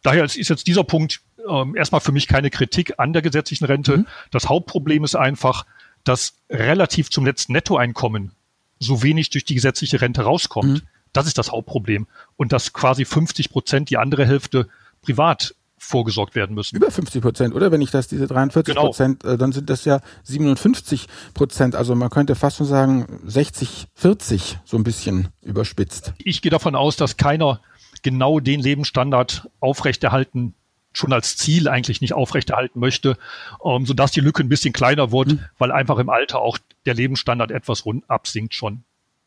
Daher 0.02 0.24
ist 0.24 0.36
jetzt 0.36 0.66
dieser 0.66 0.84
Punkt 0.84 1.22
ähm, 1.48 1.74
erstmal 1.74 2.02
für 2.02 2.12
mich 2.12 2.28
keine 2.28 2.50
Kritik 2.50 2.98
an 2.98 3.14
der 3.14 3.22
gesetzlichen 3.22 3.64
Rente. 3.64 3.98
Mhm. 3.98 4.06
Das 4.30 4.50
Hauptproblem 4.50 5.04
ist 5.04 5.14
einfach, 5.14 5.64
dass 6.04 6.34
relativ 6.50 7.08
zum 7.08 7.24
letzten 7.24 7.54
Nettoeinkommen 7.54 8.32
so 8.78 9.02
wenig 9.02 9.30
durch 9.30 9.46
die 9.46 9.54
gesetzliche 9.54 10.02
Rente 10.02 10.20
rauskommt. 10.20 10.82
Mhm. 10.82 10.88
Das 11.14 11.26
ist 11.26 11.38
das 11.38 11.50
Hauptproblem. 11.50 12.06
Und 12.36 12.52
dass 12.52 12.74
quasi 12.74 13.06
50 13.06 13.48
Prozent, 13.48 13.88
die 13.88 13.96
andere 13.96 14.26
Hälfte 14.26 14.68
privat 15.00 15.54
vorgesorgt 15.84 16.34
werden 16.34 16.54
müssen. 16.54 16.76
Über 16.76 16.90
50 16.90 17.22
Prozent, 17.22 17.54
oder? 17.54 17.70
Wenn 17.70 17.80
ich 17.80 17.90
das, 17.90 18.08
diese 18.08 18.26
43 18.26 18.74
genau. 18.74 18.86
Prozent, 18.86 19.24
äh, 19.24 19.36
dann 19.36 19.52
sind 19.52 19.70
das 19.70 19.84
ja 19.84 20.00
57 20.24 21.06
Prozent. 21.34 21.74
Also 21.74 21.94
man 21.94 22.10
könnte 22.10 22.34
fast 22.34 22.56
schon 22.56 22.66
sagen 22.66 23.20
60, 23.24 23.86
40, 23.94 24.58
so 24.64 24.76
ein 24.76 24.84
bisschen 24.84 25.28
überspitzt. 25.42 26.14
Ich 26.18 26.42
gehe 26.42 26.50
davon 26.50 26.74
aus, 26.74 26.96
dass 26.96 27.16
keiner 27.16 27.60
genau 28.02 28.40
den 28.40 28.60
Lebensstandard 28.60 29.48
aufrechterhalten 29.60 30.54
schon 30.92 31.12
als 31.12 31.36
Ziel 31.36 31.68
eigentlich 31.68 32.00
nicht 32.00 32.14
aufrechterhalten 32.14 32.78
möchte, 32.78 33.18
ähm, 33.64 33.84
sodass 33.84 34.12
die 34.12 34.20
Lücke 34.20 34.42
ein 34.42 34.48
bisschen 34.48 34.72
kleiner 34.72 35.10
wird, 35.10 35.32
mhm. 35.32 35.40
weil 35.58 35.72
einfach 35.72 35.98
im 35.98 36.08
Alter 36.08 36.40
auch 36.40 36.58
der 36.86 36.94
Lebensstandard 36.94 37.50
etwas 37.50 37.84
rund 37.84 38.08
absinkt 38.08 38.54
schon. 38.54 38.84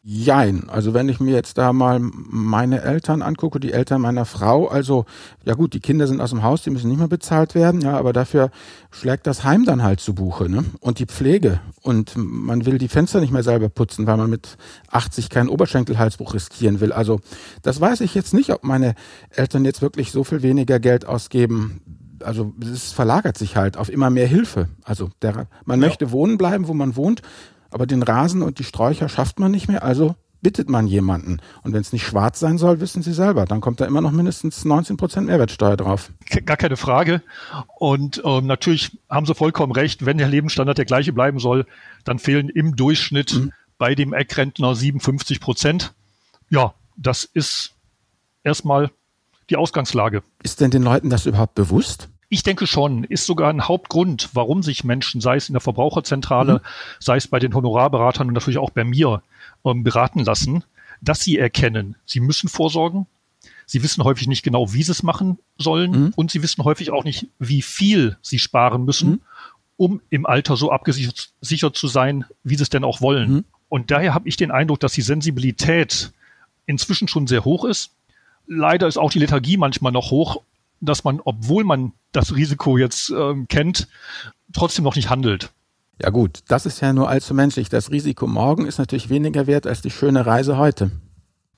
Jein. 0.09 0.69
Also 0.69 0.93
wenn 0.93 1.09
ich 1.09 1.19
mir 1.19 1.33
jetzt 1.33 1.57
da 1.57 1.73
mal 1.73 1.99
meine 1.99 2.81
Eltern 2.81 3.21
angucke, 3.21 3.59
die 3.59 3.73
Eltern 3.73 3.99
meiner 3.99 4.23
Frau, 4.23 4.69
also 4.69 5.03
ja 5.43 5.53
gut, 5.53 5.73
die 5.73 5.81
Kinder 5.81 6.07
sind 6.07 6.21
aus 6.21 6.29
dem 6.29 6.43
Haus, 6.43 6.61
die 6.61 6.69
müssen 6.69 6.87
nicht 6.87 6.99
mehr 6.99 7.09
bezahlt 7.09 7.55
werden, 7.55 7.81
ja, 7.81 7.97
aber 7.97 8.13
dafür 8.13 8.49
schlägt 8.89 9.27
das 9.27 9.43
Heim 9.43 9.65
dann 9.65 9.83
halt 9.83 9.99
zu 9.99 10.15
Buche, 10.15 10.47
ne? 10.47 10.63
Und 10.79 10.99
die 10.99 11.07
Pflege. 11.07 11.59
Und 11.81 12.13
man 12.15 12.65
will 12.65 12.77
die 12.77 12.87
Fenster 12.87 13.19
nicht 13.19 13.33
mehr 13.33 13.43
selber 13.43 13.67
putzen, 13.67 14.07
weil 14.07 14.15
man 14.15 14.29
mit 14.29 14.55
80 14.91 15.29
keinen 15.29 15.49
Oberschenkelhalsbruch 15.49 16.35
riskieren 16.35 16.79
will. 16.79 16.93
Also 16.93 17.19
das 17.61 17.81
weiß 17.81 17.99
ich 17.99 18.15
jetzt 18.15 18.33
nicht, 18.33 18.51
ob 18.51 18.63
meine 18.63 18.95
Eltern 19.31 19.65
jetzt 19.65 19.81
wirklich 19.81 20.13
so 20.13 20.23
viel 20.23 20.41
weniger 20.41 20.79
Geld 20.79 21.05
ausgeben 21.05 21.81
also 22.23 22.53
es 22.61 22.93
verlagert 22.93 23.37
sich 23.37 23.57
halt 23.57 23.77
auf 23.77 23.89
immer 23.89 24.09
mehr 24.09 24.25
Hilfe. 24.25 24.69
Also 24.83 25.11
der, 25.21 25.47
man 25.65 25.79
ja. 25.79 25.87
möchte 25.87 26.11
wohnen 26.11 26.39
bleiben, 26.39 26.67
wo 26.67 26.73
man 26.73 26.95
wohnt, 26.95 27.21
aber 27.71 27.85
den 27.85 28.03
Rasen 28.03 28.41
und 28.41 28.59
die 28.59 28.63
Sträucher 28.63 29.09
schafft 29.09 29.39
man 29.39 29.51
nicht 29.51 29.67
mehr, 29.67 29.83
also 29.83 30.15
bittet 30.41 30.69
man 30.69 30.87
jemanden. 30.87 31.41
Und 31.63 31.73
wenn 31.73 31.81
es 31.81 31.93
nicht 31.93 32.05
schwarz 32.05 32.39
sein 32.39 32.57
soll, 32.57 32.79
wissen 32.79 33.01
Sie 33.01 33.13
selber, 33.13 33.45
dann 33.45 33.61
kommt 33.61 33.81
da 33.81 33.85
immer 33.85 34.01
noch 34.01 34.11
mindestens 34.11 34.65
19 34.65 34.97
Prozent 34.97 35.27
Mehrwertsteuer 35.27 35.77
drauf. 35.77 36.11
Gar 36.45 36.57
keine 36.57 36.77
Frage. 36.77 37.21
Und 37.79 38.21
ähm, 38.23 38.45
natürlich 38.45 38.97
haben 39.09 39.25
Sie 39.25 39.35
vollkommen 39.35 39.71
recht, 39.71 40.05
wenn 40.05 40.17
der 40.17 40.27
Lebensstandard 40.27 40.77
der 40.77 40.85
gleiche 40.85 41.13
bleiben 41.13 41.39
soll, 41.39 41.65
dann 42.03 42.19
fehlen 42.19 42.49
im 42.49 42.75
Durchschnitt 42.75 43.33
mhm. 43.33 43.51
bei 43.77 43.95
dem 43.95 44.13
Eckrentner 44.13 44.75
57 44.75 45.39
Prozent. 45.39 45.93
Ja, 46.49 46.73
das 46.95 47.23
ist 47.23 47.73
erstmal 48.43 48.91
die 49.49 49.57
Ausgangslage. 49.57 50.23
Ist 50.43 50.61
denn 50.61 50.71
den 50.71 50.83
Leuten 50.83 51.09
das 51.09 51.25
überhaupt 51.25 51.55
bewusst? 51.55 52.09
Ich 52.29 52.43
denke 52.43 52.67
schon, 52.67 53.05
ist 53.05 53.25
sogar 53.25 53.49
ein 53.49 53.67
Hauptgrund, 53.67 54.29
warum 54.33 54.61
sich 54.61 54.83
Menschen, 54.83 55.21
sei 55.21 55.37
es 55.37 55.47
in 55.47 55.53
der 55.53 55.61
Verbraucherzentrale, 55.61 56.55
mhm. 56.55 56.59
sei 56.99 57.17
es 57.17 57.27
bei 57.27 57.39
den 57.39 57.53
Honorarberatern 57.53 58.27
und 58.27 58.33
natürlich 58.33 58.57
auch 58.57 58.71
bei 58.71 58.83
mir, 58.83 59.21
ähm, 59.63 59.83
beraten 59.83 60.19
lassen, 60.19 60.63
dass 61.01 61.21
sie 61.21 61.37
erkennen, 61.37 61.95
sie 62.05 62.19
müssen 62.19 62.49
vorsorgen. 62.49 63.07
Sie 63.69 63.83
wissen 63.83 64.03
häufig 64.05 64.27
nicht 64.27 64.43
genau, 64.43 64.73
wie 64.73 64.83
sie 64.83 64.91
es 64.91 65.03
machen 65.03 65.39
sollen 65.57 65.91
mhm. 65.91 66.13
und 66.15 66.31
sie 66.31 66.41
wissen 66.41 66.63
häufig 66.63 66.91
auch 66.91 67.03
nicht, 67.03 67.27
wie 67.37 67.61
viel 67.61 68.17
sie 68.21 68.39
sparen 68.39 68.85
müssen, 68.85 69.09
mhm. 69.09 69.21
um 69.75 70.01
im 70.09 70.25
Alter 70.25 70.55
so 70.55 70.71
abgesichert 70.71 71.75
zu 71.75 71.87
sein, 71.87 72.23
wie 72.43 72.55
sie 72.55 72.63
es 72.63 72.69
denn 72.69 72.85
auch 72.85 73.01
wollen. 73.01 73.31
Mhm. 73.31 73.45
Und 73.67 73.91
daher 73.91 74.13
habe 74.13 74.27
ich 74.27 74.37
den 74.37 74.51
Eindruck, 74.51 74.79
dass 74.79 74.93
die 74.93 75.01
Sensibilität 75.01 76.13
inzwischen 76.65 77.09
schon 77.09 77.27
sehr 77.27 77.43
hoch 77.43 77.65
ist. 77.65 77.91
Leider 78.47 78.87
ist 78.87 78.97
auch 78.97 79.11
die 79.11 79.19
Lethargie 79.19 79.57
manchmal 79.57 79.91
noch 79.91 80.11
hoch, 80.11 80.41
dass 80.79 81.03
man, 81.03 81.21
obwohl 81.23 81.63
man 81.63 81.93
das 82.11 82.35
Risiko 82.35 82.77
jetzt 82.77 83.09
ähm, 83.09 83.47
kennt, 83.47 83.87
trotzdem 84.53 84.83
noch 84.83 84.95
nicht 84.95 85.09
handelt. 85.09 85.51
Ja 86.01 86.09
gut, 86.11 86.41
das 86.47 86.65
ist 86.65 86.79
ja 86.81 86.93
nur 86.93 87.09
allzu 87.09 87.33
menschlich. 87.33 87.69
Das 87.69 87.91
Risiko 87.91 88.27
morgen 88.27 88.65
ist 88.65 88.77
natürlich 88.77 89.09
weniger 89.09 89.47
wert 89.47 89.65
als 89.65 89.81
die 89.81 89.89
schöne 89.89 90.25
Reise 90.25 90.57
heute. 90.57 90.91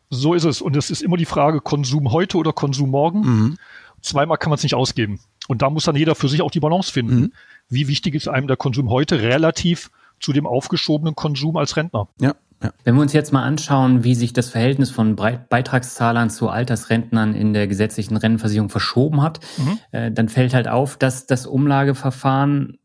So 0.10 0.34
ist 0.34 0.46
es. 0.46 0.62
Und 0.62 0.76
es 0.76 0.90
ist 0.90 1.02
immer 1.02 1.18
die 1.18 1.26
Frage, 1.26 1.62
Konsum 1.62 2.12
heute 2.12 2.38
oder 2.38 2.54
Konsum 2.54 2.90
morgen. 2.90 3.20
Mhm. 3.22 3.58
Zweimal 4.02 4.38
kann 4.38 4.50
man 4.50 4.58
es 4.58 4.64
nicht 4.64 4.76
ausgeben. 4.76 5.20
Und 5.48 5.62
da 5.62 5.70
muss 5.70 5.84
dann 5.84 5.96
jeder 5.96 6.16
für 6.16 6.30
sich 6.30 6.42
auch 6.42 6.52
die 6.52 6.62
Balance 6.62 6.92
finden. 6.92 7.20
Mhm. 7.20 7.34
Wie 7.68 7.88
wichtig 7.88 8.16
ist 8.16 8.28
einem 8.28 8.48
der 8.48 8.58
Konsum 8.58 8.90
heute 8.90 9.22
relativ 9.22 9.92
zu 10.20 10.32
dem 10.32 10.48
aufgeschobenen 10.48 11.16
Konsum 11.16 11.58
als 11.58 11.76
Rentner? 11.76 12.08
Ja, 12.20 12.36
ja. 12.62 12.74
Wenn 12.84 12.96
wir 12.96 13.02
uns 13.02 13.14
jetzt 13.14 13.32
mal 13.32 13.44
anschauen, 13.44 14.04
wie 14.04 14.16
sich 14.16 14.34
das 14.34 14.50
Verhältnis 14.50 14.92
von 14.92 15.16
Beitragszahlern 15.16 16.30
zu 16.30 16.50
Altersrentnern 16.50 17.34
in 17.34 17.54
der 17.54 17.68
gesetzlichen 17.68 18.18
Rentenversicherung 18.18 18.70
verschoben 18.70 19.22
hat, 19.22 19.40
mhm. 19.58 19.80
äh, 19.92 20.12
dann 20.12 20.28
fällt 20.28 20.54
halt 20.54 20.68
auf, 20.68 20.98
dass 20.98 21.26
das 21.26 21.48
Umlageverfahren 21.48 22.78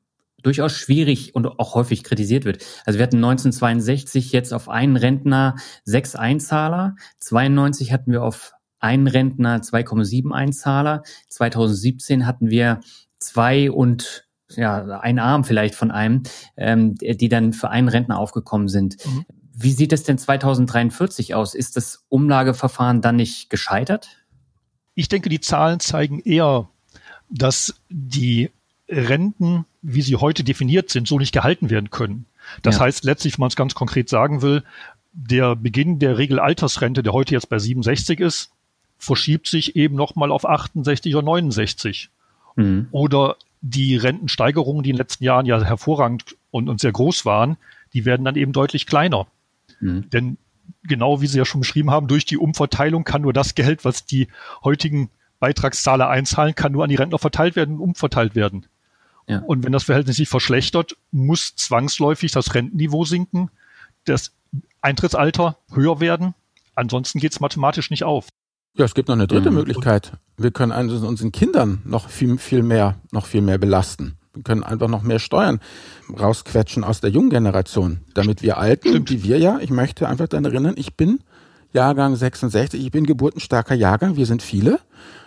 durchaus 0.43 0.73
schwierig 0.73 1.35
und 1.35 1.47
auch 1.59 1.75
häufig 1.75 2.04
kritisiert 2.04 2.45
wird. 2.45 2.64
Also 2.85 2.99
wir 2.99 3.04
hatten 3.04 3.16
1962 3.16 4.31
jetzt 4.31 4.52
auf 4.52 4.69
einen 4.69 4.97
Rentner 4.97 5.57
sechs 5.85 6.14
Einzahler, 6.14 6.95
92 7.19 7.93
hatten 7.93 8.12
wir 8.12 8.23
auf 8.23 8.52
einen 8.78 9.07
Rentner 9.07 9.57
2,7 9.57 10.31
Einzahler, 10.31 11.02
2017 11.28 12.26
hatten 12.26 12.50
wir 12.50 12.81
zwei 13.19 13.71
und 13.71 14.28
ja, 14.50 15.00
ein 15.00 15.19
Arm 15.19 15.45
vielleicht 15.45 15.75
von 15.75 15.90
einem, 15.90 16.23
ähm, 16.57 16.95
die 16.95 17.31
dann 17.31 17.54
für 17.54 17.71
einen 17.71 17.88
Rentner 17.88 18.19
aufgekommen 18.19 18.69
sind. 18.69 18.97
Mhm. 19.04 19.25
Wie 19.56 19.73
sieht 19.73 19.92
es 19.92 20.02
denn 20.02 20.18
2043 20.18 21.34
aus? 21.34 21.54
Ist 21.54 21.76
das 21.76 22.04
Umlageverfahren 22.08 23.00
dann 23.00 23.16
nicht 23.16 23.50
gescheitert? 23.50 24.25
Ich 24.94 25.08
denke, 25.08 25.28
die 25.28 25.40
Zahlen 25.40 25.80
zeigen 25.80 26.18
eher, 26.20 26.68
dass 27.30 27.75
die 27.88 28.50
Renten, 28.88 29.64
wie 29.80 30.02
sie 30.02 30.16
heute 30.16 30.44
definiert 30.44 30.90
sind, 30.90 31.06
so 31.06 31.18
nicht 31.18 31.32
gehalten 31.32 31.70
werden 31.70 31.90
können. 31.90 32.26
Das 32.62 32.76
ja. 32.76 32.82
heißt 32.82 33.04
letztlich, 33.04 33.34
wenn 33.34 33.42
man 33.42 33.49
es 33.49 33.56
ganz 33.56 33.75
konkret 33.75 34.08
sagen 34.08 34.42
will, 34.42 34.64
der 35.12 35.54
Beginn 35.54 36.00
der 36.00 36.18
Regelaltersrente, 36.18 37.02
der 37.02 37.12
heute 37.12 37.34
jetzt 37.34 37.49
bei 37.49 37.58
67 37.58 38.18
ist, 38.20 38.50
verschiebt 38.99 39.46
sich 39.46 39.76
eben 39.76 39.94
nochmal 39.94 40.32
auf 40.32 40.44
68 40.44 41.14
oder 41.14 41.25
69. 41.25 42.11
Mhm. 42.56 42.88
Oder 42.90 43.37
die 43.61 43.96
Rentensteigerungen, 43.96 44.82
die 44.82 44.90
in 44.90 44.96
den 44.96 45.00
letzten 45.00 45.25
Jahren 45.25 45.46
ja 45.46 45.62
hervorragend 45.62 46.37
und, 46.50 46.68
und 46.68 46.80
sehr 46.80 46.92
groß 46.92 47.25
waren, 47.25 47.56
die 47.92 48.04
werden 48.04 48.25
dann 48.25 48.37
eben 48.37 48.52
deutlich 48.52 48.87
kleiner. 48.87 49.26
Mhm. 49.81 50.09
Denn 50.11 50.38
genau 50.83 51.21
wie 51.21 51.26
Sie 51.26 51.38
ja 51.38 51.45
schon 51.45 51.61
beschrieben 51.61 51.90
haben, 51.90 52.09
durch 52.09 52.25
die 52.25 52.38
Umverteilung 52.38 53.04
kann 53.04 53.23
nur 53.23 53.33
das 53.33 53.54
Geld, 53.54 53.85
was 53.85 54.07
die 54.07 54.28
heutigen 54.62 55.11
Beitragszahler 55.40 56.09
einzahlen, 56.09 56.54
kann 56.54 56.73
nur 56.73 56.85
an 56.85 56.90
die 56.90 56.97
Rentner 56.97 57.19
verteilt 57.19 57.57
werden 57.57 57.76
und 57.76 57.81
umverteilt 57.81 58.35
werden. 58.35 58.66
Ja. 59.26 59.38
Und 59.40 59.64
wenn 59.64 59.73
das 59.73 59.85
Verhältnis 59.85 60.16
sich 60.16 60.28
verschlechtert, 60.28 60.97
muss 61.11 61.57
zwangsläufig 61.57 62.33
das 62.33 62.54
Rentenniveau 62.54 63.04
sinken, 63.04 63.50
das 64.04 64.33
Eintrittsalter 64.81 65.57
höher 65.73 66.00
werden. 66.00 66.35
Ansonsten 66.75 67.21
geht 67.21 67.33
es 67.33 67.40
mathematisch 67.40 67.90
nicht 67.90 68.04
auf. 68.04 68.28
Ja, 68.76 68.85
es 68.85 68.95
gibt 68.95 69.09
noch 69.09 69.14
eine 69.14 69.26
dritte 69.26 69.50
mhm. 69.50 69.59
Möglichkeit. 69.59 70.12
Wir 70.37 70.50
können 70.50 70.73
also 70.73 71.07
unseren 71.07 71.33
Kindern 71.33 71.81
noch 71.85 72.09
viel, 72.09 72.38
viel 72.38 72.62
mehr, 72.62 72.97
noch 73.12 73.26
viel 73.26 73.40
mehr 73.40 73.59
belasten. 73.59 74.16
Wir 74.34 74.42
können 74.42 74.64
einfach 74.64 74.88
noch 74.88 75.02
mehr 75.02 75.20
Steuern 75.20 75.60
rausquetschen 76.10 76.84
aus 76.84 77.00
der 77.00 77.10
jungen 77.10 77.30
Generation, 77.30 78.00
damit 78.14 78.42
wir 78.42 78.58
Alten, 78.58 79.04
die 79.04 79.22
wir 79.22 79.38
ja, 79.38 79.58
ich 79.60 79.70
möchte 79.70 80.08
einfach 80.08 80.28
daran 80.28 80.44
erinnern, 80.44 80.74
ich 80.76 80.96
bin 80.96 81.20
Jahrgang 81.72 82.16
66, 82.16 82.84
ich 82.84 82.90
bin 82.90 83.06
geburtenstarker 83.06 83.74
Jahrgang, 83.74 84.16
wir 84.16 84.26
sind 84.26 84.42
viele 84.42 84.80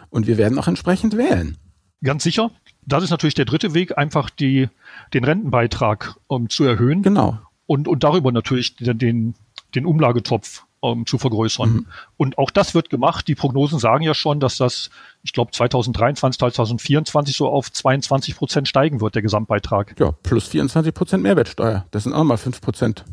und 0.10 0.28
wir 0.28 0.38
werden 0.38 0.60
auch 0.60 0.68
entsprechend 0.68 1.18
wählen. 1.18 1.58
Ganz 2.04 2.24
sicher. 2.24 2.52
Das 2.86 3.04
ist 3.04 3.10
natürlich 3.10 3.34
der 3.34 3.46
dritte 3.46 3.74
Weg, 3.74 3.98
einfach 3.98 4.30
die, 4.30 4.70
den 5.14 5.24
Rentenbeitrag 5.24 6.16
um, 6.28 6.50
zu 6.50 6.64
erhöhen. 6.64 7.02
Genau. 7.02 7.40
Und, 7.66 7.88
und 7.88 8.04
darüber 8.04 8.32
natürlich 8.32 8.76
den, 8.78 9.36
den 9.76 9.86
Umlagetopf 9.86 10.64
ähm, 10.84 11.06
zu 11.06 11.18
vergrößern. 11.18 11.70
Mhm. 11.70 11.86
Und 12.18 12.38
auch 12.38 12.52
das 12.52 12.76
wird 12.76 12.90
gemacht. 12.90 13.28
Die 13.28 13.36
Prognosen 13.36 13.80
sagen 13.80 14.04
ja 14.04 14.14
schon, 14.14 14.40
dass 14.40 14.58
das, 14.58 14.90
ich 15.24 15.34
glaube, 15.34 15.52
2023, 15.52 16.38
2024 16.38 17.36
so 17.36 17.50
auf 17.50 17.72
22 17.72 18.36
Prozent 18.36 18.68
steigen 18.68 19.02
wird, 19.02 19.16
der 19.16 19.22
Gesamtbeitrag. 19.22 19.96
Ja, 20.00 20.12
plus 20.12 20.48
24 20.48 20.94
Prozent 20.94 21.24
Mehrwertsteuer. 21.24 21.86
Das 21.92 22.04
sind 22.04 22.14
auch 22.14 22.24
mal 22.24 22.38
5 22.38 22.62
Prozent, 22.62 23.06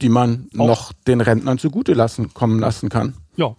die 0.00 0.08
man 0.08 0.48
auch. 0.58 0.66
noch 0.66 0.92
den 1.06 1.20
Rentnern 1.20 1.58
zugute 1.58 1.94
lassen, 1.94 2.34
kommen 2.34 2.58
lassen 2.58 2.88
kann. 2.88 3.14
Ja. 3.36 3.56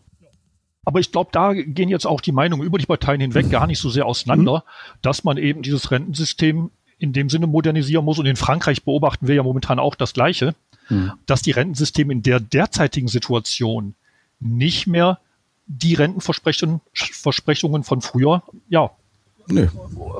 Aber 0.85 0.99
ich 0.99 1.13
glaube, 1.13 1.29
da 1.31 1.53
gehen 1.53 1.87
jetzt 1.87 2.05
auch 2.05 2.19
die 2.19 2.33
Meinungen 2.33 2.65
über 2.65 2.77
die 2.77 2.85
Parteien 2.85 3.21
hinweg 3.21 3.49
gar 3.49 3.67
nicht 3.67 3.79
so 3.79 3.89
sehr 3.89 4.05
auseinander, 4.05 4.65
mhm. 4.65 4.99
dass 5.01 5.23
man 5.23 5.37
eben 5.37 5.61
dieses 5.61 5.91
Rentensystem 5.91 6.71
in 6.97 7.13
dem 7.13 7.29
Sinne 7.29 7.47
modernisieren 7.47 8.03
muss. 8.03 8.19
Und 8.19 8.25
in 8.25 8.35
Frankreich 8.35 8.83
beobachten 8.83 9.27
wir 9.27 9.35
ja 9.35 9.43
momentan 9.43 9.79
auch 9.79 9.95
das 9.95 10.13
Gleiche 10.13 10.55
hm. 10.87 11.13
dass 11.25 11.41
die 11.41 11.51
Rentensysteme 11.51 12.13
in 12.13 12.23
der 12.23 12.39
derzeitigen 12.39 13.07
Situation 13.07 13.95
nicht 14.39 14.87
mehr 14.87 15.19
die 15.65 15.93
Rentenversprechungen 15.93 16.81
Versprechungen 16.93 17.83
von 17.83 18.01
früher 18.01 18.43
ja, 18.69 18.91
nee. 19.47 19.69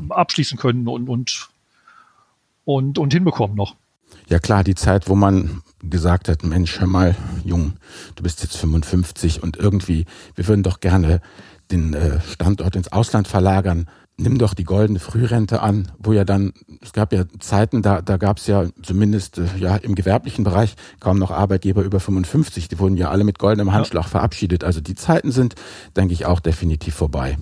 abschließen 0.10 0.58
können 0.58 0.88
und, 0.88 1.10
und, 1.10 1.50
und, 2.65 2.98
und 2.98 3.13
hinbekommen 3.13 3.55
noch. 3.55 3.75
Ja 4.29 4.39
klar, 4.39 4.63
die 4.63 4.75
Zeit, 4.75 5.10
wo 5.10 5.15
man 5.15 5.62
gesagt 5.82 6.29
hat, 6.29 6.43
Mensch, 6.43 6.79
hör 6.79 6.88
mal, 6.88 7.15
Jung, 7.43 7.74
du 8.15 8.24
bist 8.24 8.41
jetzt 8.41 8.58
55 8.58 9.43
und 9.43 9.58
irgendwie, 9.58 10.05
wir 10.36 10.48
würden 10.48 10.63
doch 10.63 10.79
gerne 10.79 11.22
den 11.72 11.93
äh, 11.93 12.22
Standort 12.22 12.75
ins 12.75 12.91
Ausland 12.91 13.27
verlagern 13.27 13.89
nimm 14.17 14.38
doch 14.38 14.53
die 14.53 14.63
goldene 14.63 15.00
Frührente 15.00 15.62
an, 15.62 15.91
wo 15.98 16.13
ja 16.13 16.24
dann, 16.24 16.53
es 16.82 16.93
gab 16.93 17.13
ja 17.13 17.25
Zeiten, 17.39 17.82
da, 17.82 18.01
da 18.01 18.17
gab 18.17 18.38
es 18.38 18.48
ja 18.48 18.65
zumindest 18.82 19.38
äh, 19.38 19.48
ja 19.58 19.75
im 19.75 19.96
gewerblichen 19.96 20.43
Bereich 20.43 20.75
kaum 21.00 21.20
noch 21.20 21.32
Arbeitgeber 21.32 21.84
über 21.84 22.00
55, 22.00 22.67
die 22.67 22.79
wurden 22.79 22.98
ja 22.98 23.10
alle 23.10 23.24
mit 23.24 23.39
goldenem 23.39 23.74
Handschlag 23.74 24.03
ja. 24.03 24.10
verabschiedet. 24.10 24.63
Also 24.63 24.82
die 24.82 24.96
Zeiten 24.96 25.32
sind, 25.32 25.55
denke 25.96 26.13
ich, 26.13 26.25
auch 26.25 26.39
definitiv 26.39 26.96
vorbei. 26.96 27.38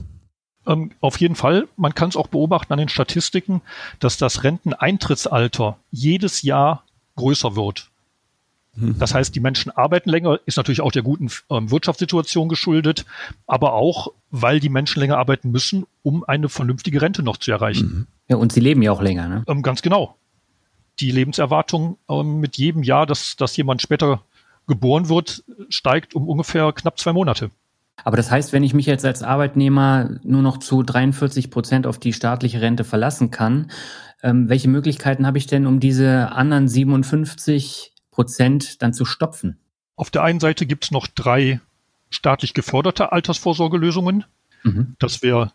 Ähm, 0.65 0.91
auf 1.01 1.19
jeden 1.19 1.35
Fall. 1.35 1.67
Man 1.75 1.95
kann 1.95 2.09
es 2.09 2.15
auch 2.15 2.27
beobachten 2.27 2.73
an 2.73 2.79
den 2.79 2.89
Statistiken, 2.89 3.61
dass 3.99 4.17
das 4.17 4.43
Renteneintrittsalter 4.43 5.77
jedes 5.89 6.41
Jahr 6.43 6.83
größer 7.15 7.55
wird. 7.55 7.90
Mhm. 8.75 8.97
Das 8.99 9.13
heißt, 9.13 9.35
die 9.35 9.39
Menschen 9.39 9.71
arbeiten 9.71 10.09
länger, 10.09 10.39
ist 10.45 10.57
natürlich 10.57 10.81
auch 10.81 10.91
der 10.91 11.01
guten 11.01 11.29
ähm, 11.49 11.71
Wirtschaftssituation 11.71 12.49
geschuldet, 12.49 13.05
aber 13.47 13.73
auch, 13.73 14.09
weil 14.29 14.59
die 14.59 14.69
Menschen 14.69 14.99
länger 14.99 15.17
arbeiten 15.17 15.51
müssen, 15.51 15.85
um 16.03 16.23
eine 16.23 16.49
vernünftige 16.49 17.01
Rente 17.01 17.23
noch 17.23 17.37
zu 17.37 17.51
erreichen. 17.51 17.85
Mhm. 17.85 18.07
Ja, 18.29 18.37
und 18.37 18.53
sie 18.53 18.61
leben 18.61 18.81
ja 18.81 18.91
auch 18.91 19.01
länger, 19.01 19.27
ne? 19.27 19.43
Ähm, 19.47 19.61
ganz 19.61 19.81
genau. 19.81 20.15
Die 20.99 21.11
Lebenserwartung 21.11 21.97
ähm, 22.09 22.39
mit 22.39 22.57
jedem 22.57 22.83
Jahr, 22.83 23.05
dass, 23.05 23.35
dass 23.35 23.57
jemand 23.57 23.81
später 23.81 24.21
geboren 24.67 25.09
wird, 25.09 25.43
steigt 25.69 26.15
um 26.15 26.29
ungefähr 26.29 26.71
knapp 26.71 26.99
zwei 26.99 27.13
Monate. 27.13 27.49
Aber 28.03 28.17
das 28.17 28.31
heißt, 28.31 28.53
wenn 28.53 28.63
ich 28.63 28.73
mich 28.73 28.85
jetzt 28.85 29.05
als 29.05 29.21
Arbeitnehmer 29.21 30.17
nur 30.23 30.41
noch 30.41 30.57
zu 30.57 30.81
43 30.81 31.51
Prozent 31.51 31.85
auf 31.85 31.99
die 31.99 32.13
staatliche 32.13 32.61
Rente 32.61 32.83
verlassen 32.83 33.31
kann, 33.31 33.69
ähm, 34.23 34.49
welche 34.49 34.69
Möglichkeiten 34.69 35.25
habe 35.25 35.37
ich 35.37 35.47
denn, 35.47 35.67
um 35.67 35.79
diese 35.79 36.31
anderen 36.31 36.67
57 36.67 37.90
Prozent 38.11 38.81
dann 38.81 38.93
zu 38.93 39.05
stopfen? 39.05 39.57
Auf 39.95 40.09
der 40.09 40.23
einen 40.23 40.39
Seite 40.39 40.65
gibt 40.65 40.85
es 40.85 40.91
noch 40.91 41.07
drei 41.07 41.59
staatlich 42.09 42.53
geförderte 42.53 43.11
Altersvorsorgelösungen. 43.11 44.25
Mhm. 44.63 44.95
Das 44.99 45.21
wäre 45.21 45.51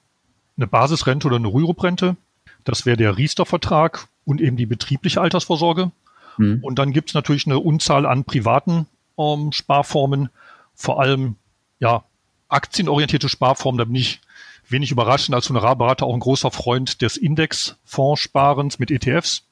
eine 0.56 0.66
Basisrente 0.66 1.26
oder 1.26 1.36
eine 1.36 1.52
Rürup-Rente. 1.52 2.16
Das 2.64 2.86
wäre 2.86 2.96
der 2.96 3.16
Riester-Vertrag 3.16 4.08
und 4.24 4.40
eben 4.40 4.56
die 4.56 4.66
betriebliche 4.66 5.20
Altersvorsorge. 5.20 5.92
Mhm. 6.38 6.58
Und 6.62 6.78
dann 6.78 6.92
gibt 6.92 7.10
es 7.10 7.14
natürlich 7.14 7.46
eine 7.46 7.58
Unzahl 7.58 8.06
an 8.06 8.24
privaten 8.24 8.86
ähm, 9.18 9.52
Sparformen, 9.52 10.30
vor 10.74 11.00
allem 11.00 11.36
ja 11.78 12.04
aktienorientierte 12.48 13.28
Sparformen. 13.28 13.78
Da 13.78 13.84
bin 13.84 13.94
ich 13.94 14.20
wenig 14.68 14.90
überraschend 14.90 15.34
als 15.34 15.48
Honorarberater 15.48 16.06
auch 16.06 16.14
ein 16.14 16.20
großer 16.20 16.50
Freund 16.50 17.02
des 17.02 17.16
Indexfondssparens 17.16 18.78
mit 18.78 18.90
ETFs. 18.90 19.45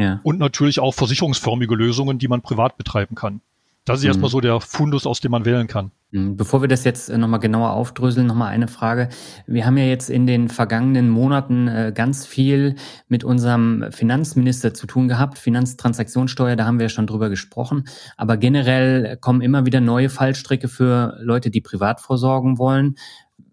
Ja. 0.00 0.20
Und 0.22 0.38
natürlich 0.38 0.80
auch 0.80 0.94
versicherungsförmige 0.94 1.74
Lösungen, 1.74 2.18
die 2.18 2.28
man 2.28 2.42
privat 2.42 2.76
betreiben 2.76 3.14
kann. 3.14 3.40
Das 3.84 3.98
ist 3.98 4.04
mhm. 4.04 4.08
erstmal 4.08 4.30
so 4.30 4.40
der 4.40 4.60
Fundus, 4.60 5.06
aus 5.06 5.20
dem 5.20 5.32
man 5.32 5.44
wählen 5.44 5.66
kann. 5.66 5.90
Mhm. 6.10 6.36
Bevor 6.36 6.60
wir 6.60 6.68
das 6.68 6.84
jetzt 6.84 7.08
äh, 7.08 7.18
nochmal 7.18 7.40
genauer 7.40 7.70
aufdröseln, 7.70 8.26
nochmal 8.26 8.48
eine 8.48 8.68
Frage. 8.68 9.08
Wir 9.46 9.64
haben 9.64 9.76
ja 9.76 9.84
jetzt 9.84 10.10
in 10.10 10.26
den 10.26 10.48
vergangenen 10.48 11.08
Monaten 11.08 11.68
äh, 11.68 11.92
ganz 11.94 12.26
viel 12.26 12.76
mit 13.08 13.24
unserem 13.24 13.86
Finanzminister 13.90 14.74
zu 14.74 14.86
tun 14.86 15.08
gehabt. 15.08 15.38
Finanztransaktionssteuer, 15.38 16.56
da 16.56 16.66
haben 16.66 16.78
wir 16.78 16.86
ja 16.86 16.90
schon 16.90 17.06
drüber 17.06 17.30
gesprochen. 17.30 17.84
Aber 18.16 18.36
generell 18.36 19.16
kommen 19.16 19.40
immer 19.40 19.66
wieder 19.66 19.80
neue 19.80 20.10
Fallstricke 20.10 20.68
für 20.68 21.16
Leute, 21.20 21.50
die 21.50 21.60
privat 21.60 22.00
vorsorgen 22.00 22.58
wollen. 22.58 22.96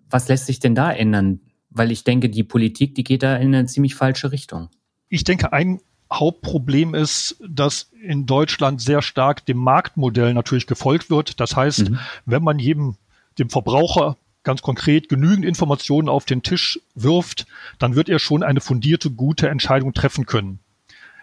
Was 0.09 0.27
lässt 0.27 0.45
sich 0.45 0.59
denn 0.59 0.75
da 0.75 0.91
ändern? 0.91 1.41
Weil 1.69 1.91
ich 1.91 2.03
denke, 2.03 2.29
die 2.29 2.43
Politik, 2.43 2.95
die 2.95 3.03
geht 3.03 3.23
da 3.23 3.35
in 3.35 3.53
eine 3.53 3.65
ziemlich 3.65 3.95
falsche 3.95 4.31
Richtung. 4.31 4.69
Ich 5.09 5.23
denke, 5.23 5.53
ein 5.53 5.79
Hauptproblem 6.11 6.95
ist, 6.95 7.37
dass 7.45 7.89
in 8.01 8.25
Deutschland 8.25 8.81
sehr 8.81 9.01
stark 9.01 9.45
dem 9.45 9.57
Marktmodell 9.57 10.33
natürlich 10.33 10.67
gefolgt 10.67 11.09
wird. 11.09 11.39
Das 11.39 11.55
heißt, 11.55 11.89
mhm. 11.89 11.99
wenn 12.25 12.43
man 12.43 12.59
jedem, 12.59 12.95
dem 13.39 13.49
Verbraucher 13.49 14.17
ganz 14.43 14.61
konkret 14.61 15.09
genügend 15.09 15.43
Informationen 15.43 16.07
auf 16.07 16.23
den 16.25 16.41
Tisch 16.41 16.79
wirft, 16.95 17.47
dann 17.79 17.95
wird 17.95 18.07
er 18.07 18.19
schon 18.19 18.43
eine 18.43 18.61
fundierte, 18.61 19.11
gute 19.11 19.49
Entscheidung 19.49 19.93
treffen 19.93 20.25
können. 20.25 20.59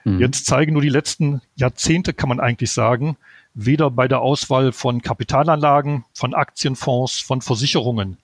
Mhm. 0.05 0.21
Jetzt 0.21 0.45
zeigen 0.45 0.75
nur 0.75 0.83
die 0.83 0.91
letzten 0.91 1.41
Jahrzehnte, 1.57 2.13
kann 2.13 2.29
man 2.29 2.41
eigentlich 2.41 2.73
sagen, 2.73 3.17
weder 3.55 3.91
bei 3.91 4.09
der 4.09 4.21
Auswahl 4.21 4.73
von 4.73 5.01
Kapitalanlagen, 5.01 6.05
von 6.13 6.35
Aktienfonds, 6.35 7.21
von 7.21 7.41
Versicherungen 7.41 8.19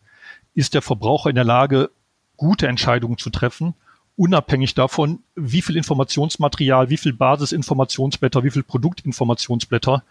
ist 0.54 0.74
der 0.74 0.82
Verbraucher 0.82 1.30
in 1.30 1.36
der 1.36 1.44
Lage, 1.44 1.90
gute 2.36 2.66
Entscheidungen 2.66 3.16
zu 3.16 3.30
treffen 3.30 3.74
unabhängig 4.20 4.74
davon, 4.74 5.20
wie 5.34 5.62
viel 5.62 5.78
Informationsmaterial, 5.78 6.90
wie 6.90 6.98
viel 6.98 7.14
Basisinformationsblätter, 7.14 8.44
wie 8.44 8.50
viel 8.50 8.62
Produktinformationsblätter 8.62 10.04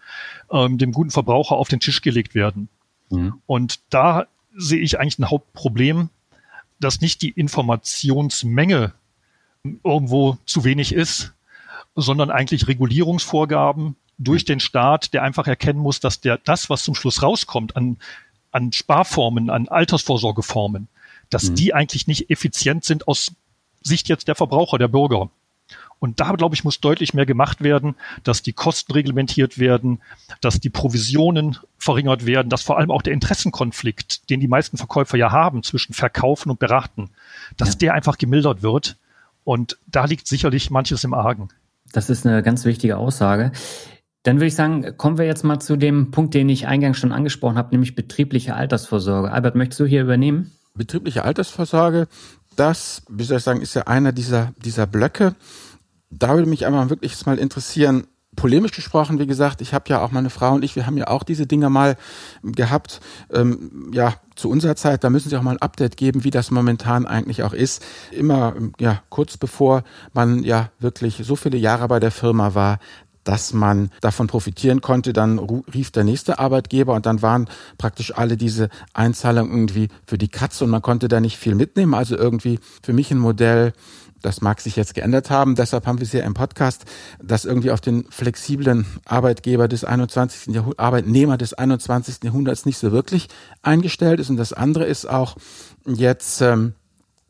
ähm, 0.50 0.78
dem 0.78 0.90
guten 0.90 1.12
Verbraucher 1.12 1.54
auf 1.54 1.68
den 1.68 1.78
Tisch 1.78 2.02
gelegt 2.02 2.34
werden. 2.34 2.68
Mhm. 3.10 3.34
Und 3.46 3.78
da 3.90 4.26
sehe 4.56 4.80
ich 4.80 4.98
eigentlich 4.98 5.20
ein 5.20 5.30
Hauptproblem, 5.30 6.08
dass 6.80 7.00
nicht 7.00 7.22
die 7.22 7.28
Informationsmenge 7.28 8.94
irgendwo 9.84 10.38
zu 10.44 10.64
wenig 10.64 10.92
ist, 10.92 11.32
sondern 11.94 12.32
eigentlich 12.32 12.66
Regulierungsvorgaben 12.66 13.94
durch 14.18 14.44
den 14.44 14.58
Staat, 14.58 15.14
der 15.14 15.22
einfach 15.22 15.46
erkennen 15.46 15.78
muss, 15.78 16.00
dass 16.00 16.20
der 16.20 16.38
das, 16.38 16.68
was 16.68 16.82
zum 16.82 16.96
Schluss 16.96 17.22
rauskommt 17.22 17.76
an, 17.76 17.96
an 18.50 18.72
Sparformen, 18.72 19.50
an 19.50 19.68
Altersvorsorgeformen, 19.68 20.88
dass 21.28 21.50
mhm. 21.50 21.54
die 21.54 21.74
eigentlich 21.74 22.08
nicht 22.08 22.28
effizient 22.28 22.84
sind 22.84 23.06
aus 23.06 23.30
Sicht 23.82 24.08
jetzt 24.08 24.28
der 24.28 24.34
Verbraucher, 24.34 24.78
der 24.78 24.88
Bürger. 24.88 25.30
Und 26.00 26.18
da, 26.18 26.32
glaube 26.32 26.54
ich, 26.54 26.64
muss 26.64 26.80
deutlich 26.80 27.12
mehr 27.12 27.26
gemacht 27.26 27.60
werden, 27.60 27.94
dass 28.24 28.42
die 28.42 28.54
Kosten 28.54 28.92
reglementiert 28.92 29.58
werden, 29.58 30.00
dass 30.40 30.58
die 30.58 30.70
Provisionen 30.70 31.58
verringert 31.78 32.24
werden, 32.24 32.48
dass 32.48 32.62
vor 32.62 32.78
allem 32.78 32.90
auch 32.90 33.02
der 33.02 33.12
Interessenkonflikt, 33.12 34.30
den 34.30 34.40
die 34.40 34.48
meisten 34.48 34.78
Verkäufer 34.78 35.18
ja 35.18 35.30
haben 35.30 35.62
zwischen 35.62 35.92
Verkaufen 35.92 36.50
und 36.50 36.58
Beraten, 36.58 37.10
dass 37.58 37.70
ja. 37.70 37.78
der 37.80 37.94
einfach 37.94 38.16
gemildert 38.16 38.62
wird. 38.62 38.96
Und 39.44 39.78
da 39.86 40.06
liegt 40.06 40.26
sicherlich 40.26 40.70
manches 40.70 41.04
im 41.04 41.12
Argen. 41.12 41.50
Das 41.92 42.08
ist 42.08 42.26
eine 42.26 42.42
ganz 42.42 42.64
wichtige 42.64 42.96
Aussage. 42.96 43.52
Dann 44.22 44.36
würde 44.36 44.46
ich 44.46 44.54
sagen, 44.54 44.96
kommen 44.96 45.18
wir 45.18 45.26
jetzt 45.26 45.44
mal 45.44 45.60
zu 45.60 45.76
dem 45.76 46.10
Punkt, 46.10 46.34
den 46.34 46.48
ich 46.48 46.66
eingangs 46.66 46.98
schon 46.98 47.12
angesprochen 47.12 47.56
habe, 47.56 47.70
nämlich 47.72 47.94
betriebliche 47.94 48.54
Altersvorsorge. 48.54 49.32
Albert, 49.32 49.54
möchtest 49.54 49.80
du 49.80 49.86
hier 49.86 50.02
übernehmen? 50.02 50.52
Betriebliche 50.74 51.24
Altersvorsorge 51.24 52.06
das, 52.60 53.02
wie 53.08 53.24
soll 53.24 53.38
ich 53.38 53.42
sagen, 53.42 53.62
ist 53.62 53.74
ja 53.74 53.82
einer 53.86 54.12
dieser, 54.12 54.52
dieser 54.62 54.86
Blöcke. 54.86 55.34
Da 56.10 56.34
würde 56.34 56.48
mich 56.48 56.66
einmal 56.66 56.90
wirklich 56.90 57.24
mal 57.24 57.38
interessieren, 57.38 58.06
polemisch 58.36 58.72
gesprochen, 58.72 59.18
wie 59.18 59.26
gesagt, 59.26 59.60
ich 59.60 59.74
habe 59.74 59.88
ja 59.88 60.02
auch 60.02 60.12
meine 60.12 60.30
Frau 60.30 60.52
und 60.54 60.62
ich, 60.62 60.76
wir 60.76 60.86
haben 60.86 60.96
ja 60.96 61.08
auch 61.08 61.24
diese 61.24 61.46
Dinge 61.46 61.70
mal 61.70 61.96
gehabt. 62.42 63.00
Ähm, 63.32 63.90
ja, 63.92 64.14
zu 64.36 64.50
unserer 64.50 64.76
Zeit, 64.76 65.04
da 65.04 65.10
müssen 65.10 65.30
Sie 65.30 65.36
auch 65.36 65.42
mal 65.42 65.52
ein 65.52 65.62
Update 65.62 65.96
geben, 65.96 66.22
wie 66.22 66.30
das 66.30 66.50
momentan 66.50 67.06
eigentlich 67.06 67.42
auch 67.42 67.54
ist. 67.54 67.82
Immer, 68.12 68.54
ja, 68.78 69.02
kurz 69.08 69.36
bevor 69.36 69.82
man 70.12 70.44
ja 70.44 70.70
wirklich 70.78 71.20
so 71.24 71.34
viele 71.34 71.58
Jahre 71.58 71.88
bei 71.88 71.98
der 71.98 72.10
Firma 72.10 72.54
war, 72.54 72.78
dass 73.24 73.52
man 73.52 73.90
davon 74.00 74.26
profitieren 74.26 74.80
konnte. 74.80 75.12
Dann 75.12 75.38
rief 75.38 75.90
der 75.90 76.04
nächste 76.04 76.38
Arbeitgeber 76.38 76.94
und 76.94 77.06
dann 77.06 77.22
waren 77.22 77.48
praktisch 77.78 78.16
alle 78.16 78.36
diese 78.36 78.68
Einzahlungen 78.94 79.52
irgendwie 79.52 79.88
für 80.06 80.18
die 80.18 80.28
Katze 80.28 80.64
und 80.64 80.70
man 80.70 80.82
konnte 80.82 81.08
da 81.08 81.20
nicht 81.20 81.36
viel 81.36 81.54
mitnehmen. 81.54 81.94
Also 81.94 82.16
irgendwie 82.16 82.60
für 82.82 82.92
mich 82.92 83.10
ein 83.10 83.18
Modell, 83.18 83.72
das 84.22 84.40
mag 84.40 84.60
sich 84.60 84.76
jetzt 84.76 84.94
geändert 84.94 85.30
haben. 85.30 85.54
Deshalb 85.54 85.86
haben 85.86 85.98
wir 85.98 86.04
es 86.04 86.12
ja 86.12 86.24
im 86.24 86.34
Podcast, 86.34 86.84
das 87.22 87.44
irgendwie 87.44 87.70
auf 87.70 87.80
den 87.80 88.04
flexiblen 88.10 88.86
Arbeitgeber 89.04 89.68
des 89.68 89.84
21. 89.84 90.54
Jahrhunderts, 90.54 90.78
Arbeitnehmer 90.78 91.38
des 91.38 91.54
21. 91.54 92.18
Jahrhunderts 92.24 92.66
nicht 92.66 92.78
so 92.78 92.92
wirklich 92.92 93.28
eingestellt 93.62 94.20
ist. 94.20 94.30
Und 94.30 94.36
das 94.36 94.52
andere 94.52 94.84
ist 94.84 95.08
auch 95.08 95.36
jetzt, 95.86 96.40
ähm, 96.42 96.74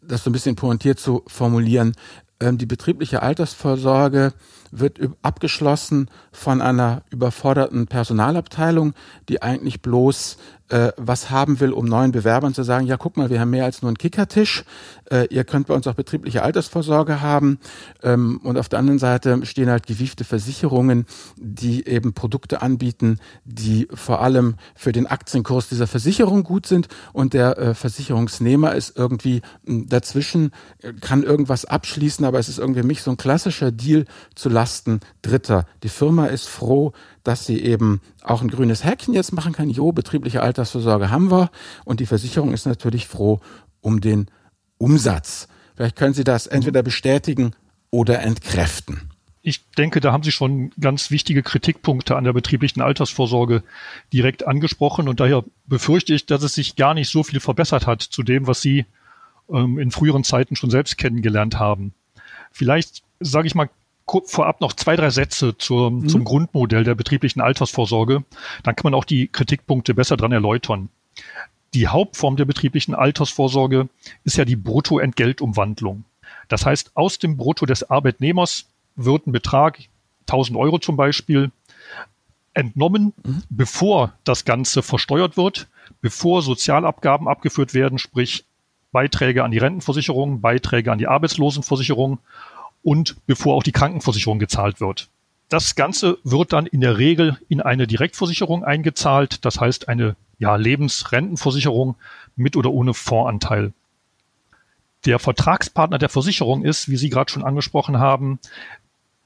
das 0.03 0.25
so 0.25 0.31
ein 0.31 0.33
bisschen 0.33 0.57
pointiert 0.57 0.99
zu 0.99 1.23
formulieren, 1.27 1.95
ähm, 2.41 2.59
die 2.59 2.67
betriebliche 2.67 3.23
Altersvorsorge 3.23 4.33
wird 4.71 5.01
abgeschlossen 5.23 6.11
von 6.33 6.61
einer 6.61 7.03
überforderten 7.11 7.87
Personalabteilung, 7.87 8.95
die 9.29 9.43
eigentlich 9.43 9.83
bloß 9.83 10.37
äh, 10.71 10.93
was 10.97 11.31
haben 11.31 11.61
will, 11.61 11.73
um 11.73 11.85
neuen 11.85 12.13
Bewerbern 12.13 12.55
zu 12.55 12.63
sagen, 12.63 12.87
ja, 12.87 12.97
guck 12.97 13.17
mal, 13.17 13.29
wir 13.29 13.41
haben 13.41 13.51
mehr 13.51 13.65
als 13.65 13.83
nur 13.83 13.89
einen 13.89 13.99
Kickertisch, 13.99 14.65
äh, 15.11 15.27
ihr 15.31 15.45
könnt 15.45 15.67
bei 15.67 15.75
uns 15.75 15.87
auch 15.87 15.95
betriebliche 15.95 16.43
Altersvorsorge 16.43 17.21
haben. 17.21 17.59
Ähm, 18.03 18.41
und 18.45 18.57
auf 18.57 18.69
der 18.69 18.79
anderen 18.79 18.99
Seite 18.99 19.45
stehen 19.45 19.69
halt 19.69 19.87
gewiefte 19.87 20.25
Versicherungen, 20.25 21.07
die 21.37 21.87
eben 21.87 22.13
Produkte 22.15 22.63
anbieten, 22.63 23.19
die 23.45 23.89
vor 23.93 24.23
allem 24.23 24.55
für 24.75 24.93
den 24.93 25.07
Aktienkurs 25.07 25.69
dieser 25.69 25.87
Versicherung 25.87 26.45
gut 26.45 26.67
sind. 26.67 26.89
Und 27.13 27.35
der 27.35 27.59
äh, 27.59 27.75
Versicherungsnehmer 27.75 28.75
ist 28.75 28.97
irgendwie 28.97 29.43
hm, 29.67 29.89
dazwischen, 29.89 30.53
äh, 30.83 30.93
kann 30.93 31.25
irgendwas 31.25 31.65
abschließen, 31.65 32.25
aber 32.25 32.39
es 32.39 32.49
ist 32.49 32.59
irgendwie 32.59 32.83
mich 32.83 33.03
so 33.03 33.11
ein 33.11 33.17
klassischer 33.17 33.73
Deal 33.73 34.05
zu 34.35 34.49
Lasten 34.61 35.01
Dritter. 35.23 35.65
Die 35.83 35.89
Firma 35.89 36.27
ist 36.27 36.47
froh, 36.47 36.93
dass 37.25 37.47
sie 37.47 37.63
eben 37.63 38.03
auch 38.23 38.43
ein 38.43 38.51
grünes 38.51 38.85
Häkchen 38.85 39.15
jetzt 39.15 39.33
machen 39.33 39.55
kann. 39.55 39.71
Jo, 39.71 39.93
betriebliche 39.93 40.43
Altersvorsorge 40.43 41.11
haben 41.11 41.31
wir. 41.31 41.51
Und 41.87 42.01
die 42.01 42.07
Versicherung 42.07 42.53
ist 42.53 42.67
natürlich 42.67 43.07
froh 43.07 43.41
um 43.81 44.03
den 44.03 44.27
Umsatz. 44.77 45.49
Vielleicht 45.75 45.97
können 45.97 46.13
Sie 46.13 46.25
das 46.25 46.47
entweder 46.47 46.83
bestätigen 46.83 47.53
oder 47.91 48.21
entkräften. 48.21 49.11
Ich 49.41 49.71
denke, 49.79 50.01
da 50.01 50.13
haben 50.13 50.25
Sie 50.25 50.33
schon 50.33 50.73
ganz 50.79 51.11
wichtige 51.11 51.43
Kritikpunkte 51.43 52.15
an 52.17 52.25
der 52.25 52.35
betrieblichen 52.35 52.83
Altersvorsorge 52.83 53.63
direkt 54.13 54.47
angesprochen 54.47 55.09
und 55.09 55.21
daher 55.21 55.43
befürchte 55.67 56.13
ich, 56.13 56.27
dass 56.27 56.43
es 56.43 56.53
sich 56.53 56.77
gar 56.77 56.93
nicht 56.93 57.09
so 57.09 57.23
viel 57.23 57.41
verbessert 57.41 57.87
hat 57.87 58.03
zu 58.03 58.23
dem, 58.23 58.47
was 58.47 58.61
Sie 58.61 58.85
ähm, 59.51 59.79
in 59.79 59.91
früheren 59.91 60.23
Zeiten 60.23 60.55
schon 60.55 60.69
selbst 60.69 60.99
kennengelernt 60.99 61.59
haben. 61.59 61.95
Vielleicht 62.53 63.03
sage 63.21 63.47
ich 63.47 63.55
mal 63.55 63.71
vorab 64.27 64.61
noch 64.61 64.73
zwei, 64.73 64.97
drei 64.97 65.11
Sätze 65.11 65.57
zur, 65.57 65.91
mhm. 65.91 66.09
zum 66.09 66.25
Grundmodell 66.25 66.85
der 66.85 66.95
betrieblichen 66.95 67.41
Altersvorsorge. 67.41 68.25
Dann 68.63 68.77
kann 68.77 68.85
man 68.85 68.95
auch 68.95 69.05
die 69.05 69.29
Kritikpunkte 69.29 69.95
besser 69.95 70.17
dran 70.17 70.33
erläutern. 70.33 70.89
Die 71.75 71.89
Hauptform 71.89 72.37
der 72.37 72.45
betrieblichen 72.45 72.95
Altersvorsorge 72.95 73.89
ist 74.25 74.37
ja 74.37 74.45
die 74.45 74.57
Bruttoentgeltumwandlung. 74.57 76.05
Das 76.49 76.67
heißt, 76.67 76.93
aus 76.95 77.19
dem 77.19 77.37
Brutto 77.37 77.65
des 77.67 77.89
Arbeitnehmers 77.89 78.67
wird 78.97 79.27
ein 79.27 79.33
Betrag, 79.33 79.79
1000 80.23 80.59
Euro 80.59 80.79
zum 80.79 80.97
Beispiel, 80.97 81.53
entnommen, 82.55 83.13
mhm. 83.25 83.43
bevor 83.49 84.13
das 84.25 84.45
Ganze 84.45 84.83
versteuert 84.83 85.37
wird, 85.37 85.69
bevor 86.01 86.43
Sozialabgaben 86.43 87.29
abgeführt 87.29 87.75
werden, 87.75 87.99
sprich 87.99 88.45
Beiträge 88.93 89.45
an 89.45 89.53
die 89.53 89.59
Rentenversicherung, 89.59 90.41
Beiträge 90.41 90.91
an 90.91 90.99
die 90.99 91.07
Arbeitslosenversicherung 91.07 92.19
und 92.83 93.17
bevor 93.27 93.57
auch 93.57 93.63
die 93.63 93.73
Krankenversicherung 93.73 94.39
gezahlt 94.39 94.81
wird. 94.81 95.09
Das 95.49 95.75
Ganze 95.75 96.19
wird 96.23 96.53
dann 96.53 96.67
in 96.67 96.81
der 96.81 96.99
Regel 96.99 97.39
in 97.49 97.61
eine 97.61 97.87
Direktversicherung 97.87 98.65
eingezahlt, 98.65 99.45
das 99.45 99.61
heißt 99.61 99.89
eine 99.89 100.15
ja, 100.39 100.57
Lebensrentenversicherung 100.57 101.97
mit 102.37 102.57
oder 102.57 102.71
ohne 102.71 102.95
Fondsanteil. 102.95 103.73
Der 105.05 105.19
Vertragspartner 105.19 105.99
der 105.99 106.09
Versicherung 106.09 106.65
ist, 106.65 106.89
wie 106.89 106.97
Sie 106.97 107.11
gerade 107.11 107.33
schon 107.33 107.45
angesprochen 107.45 107.99
haben, 107.99 108.39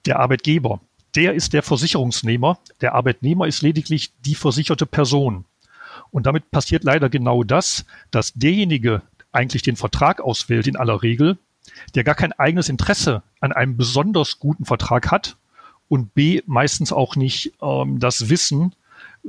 der 0.06 0.20
Arbeitgeber. 0.20 0.80
Der 1.14 1.34
ist 1.34 1.52
der 1.52 1.62
Versicherungsnehmer. 1.62 2.58
Der 2.80 2.94
Arbeitnehmer 2.94 3.46
ist 3.46 3.62
lediglich 3.62 4.12
die 4.24 4.34
versicherte 4.34 4.86
Person. 4.86 5.44
Und 6.10 6.26
damit 6.26 6.50
passiert 6.50 6.84
leider 6.84 7.08
genau 7.08 7.42
das, 7.42 7.84
dass 8.10 8.32
derjenige 8.34 9.02
eigentlich 9.32 9.62
den 9.62 9.76
Vertrag 9.76 10.20
auswählt 10.20 10.66
in 10.66 10.76
aller 10.76 11.02
Regel, 11.02 11.38
der 11.94 12.04
gar 12.04 12.14
kein 12.14 12.32
eigenes 12.32 12.68
Interesse 12.68 13.22
an 13.40 13.52
einem 13.52 13.76
besonders 13.76 14.38
guten 14.38 14.64
Vertrag 14.64 15.10
hat 15.10 15.36
und 15.88 16.14
B 16.14 16.42
meistens 16.46 16.92
auch 16.92 17.16
nicht 17.16 17.52
ähm, 17.62 18.00
das 18.00 18.28
Wissen, 18.28 18.74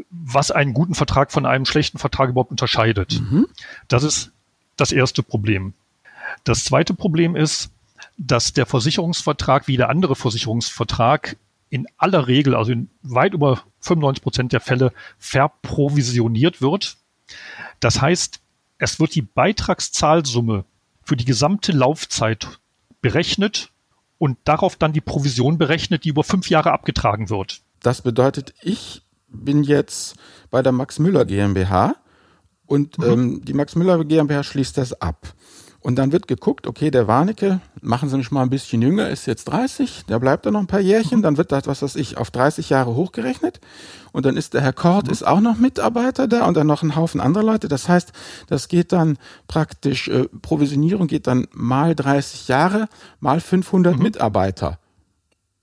was 0.10 0.52
einen 0.52 0.74
guten 0.74 0.96
Vertrag 0.96 1.32
von 1.32 1.46
einem 1.46 1.66
schlechten 1.66 1.98
Vertrag 1.98 2.30
überhaupt 2.30 2.52
unterscheidet. 2.52 3.22
Mhm. 3.22 3.48
Das 3.88 4.04
ist 4.04 4.32
das 4.76 4.92
erste 4.92 5.24
Problem. 5.24 5.74
Das 6.44 6.66
zweite 6.66 6.94
Problem 6.94 7.36
ist, 7.36 7.72
dass 8.18 8.54
der 8.54 8.66
Versicherungsvertrag 8.66 9.68
wie 9.68 9.78
der 9.78 9.90
andere 9.90 10.16
Versicherungsvertrag 10.16 11.38
in 11.70 11.88
aller 11.98 12.28
Regel, 12.28 12.56
also 12.56 12.72
in 12.72 12.90
weit 13.02 13.34
über 13.34 13.62
95 13.82 14.24
Prozent 14.24 14.54
der 14.54 14.62
Fälle, 14.62 14.92
verprovisioniert 15.18 16.62
wird. 16.62 16.98
Das 17.80 18.02
heißt, 18.02 18.40
es 18.78 19.00
wird 19.00 19.16
die 19.16 19.22
Beitragszahlsumme 19.22 20.66
für 21.06 21.16
die 21.16 21.26
gesamte 21.26 21.72
Laufzeit 21.72 22.60
berechnet 23.02 23.72
und 24.18 24.38
darauf 24.44 24.76
dann 24.76 24.92
die 24.92 25.02
Provision 25.02 25.58
berechnet, 25.58 26.04
die 26.04 26.10
über 26.10 26.24
fünf 26.24 26.50
Jahre 26.50 26.72
abgetragen 26.72 27.30
wird. 27.30 27.62
Das 27.82 28.02
bedeutet, 28.02 28.54
ich 28.62 29.04
bin 29.28 29.64
jetzt 29.64 30.16
bei 30.50 30.62
der 30.62 30.72
Max 30.72 31.00
Müller 31.00 31.26
GmbH 31.26 31.96
und 32.66 32.98
mhm. 32.98 33.06
ähm, 33.06 33.46
die 33.46 33.54
Max 33.54 33.76
Müller 33.76 34.04
GmbH 34.04 34.44
schließt 34.44 34.78
das 34.78 35.00
ab. 35.00 35.34
Und 35.86 35.98
dann 35.98 36.12
wird 36.12 36.28
geguckt, 36.28 36.66
okay, 36.66 36.90
der 36.90 37.08
Warnecke, 37.08 37.62
machen 37.80 38.10
Sie 38.10 38.18
mich 38.18 38.32
mal 38.32 38.42
ein 38.42 38.50
bisschen 38.50 38.82
jünger, 38.82 39.08
ist 39.10 39.28
jetzt 39.28 39.46
30, 39.46 40.06
der 40.10 40.18
bleibt 40.18 40.48
da 40.48 40.50
noch 40.50 40.62
ein 40.62 40.66
paar 40.66 40.80
Jährchen, 40.80 41.22
dann 41.22 41.38
wird 41.38 41.52
das, 41.52 41.68
was 41.68 41.84
weiß 41.84 41.96
ich, 41.98 42.18
auf 42.18 42.32
30 42.32 42.72
Jahre 42.72 42.96
hochgerechnet. 42.96 43.62
Und 44.12 44.26
dann 44.26 44.36
ist 44.36 44.56
der 44.56 44.62
Herr 44.62 44.74
Kort, 44.74 45.08
ist 45.10 45.22
auch 45.22 45.42
noch 45.42 45.60
Mitarbeiter 45.60 46.28
da 46.28 46.48
und 46.48 46.58
dann 46.58 46.66
noch 46.66 46.82
ein 46.82 46.96
Haufen 46.96 47.22
anderer 47.22 47.44
Leute. 47.44 47.68
Das 47.68 47.88
heißt, 47.88 48.14
das 48.48 48.68
geht 48.68 48.94
dann 48.94 49.20
praktisch, 49.48 50.08
äh, 50.08 50.28
Provisionierung 50.42 51.06
geht 51.06 51.28
dann 51.28 51.46
mal 51.54 51.94
30 51.94 52.48
Jahre, 52.48 52.90
mal 53.20 53.40
500 53.40 53.96
mhm. 53.96 54.02
Mitarbeiter. 54.02 54.80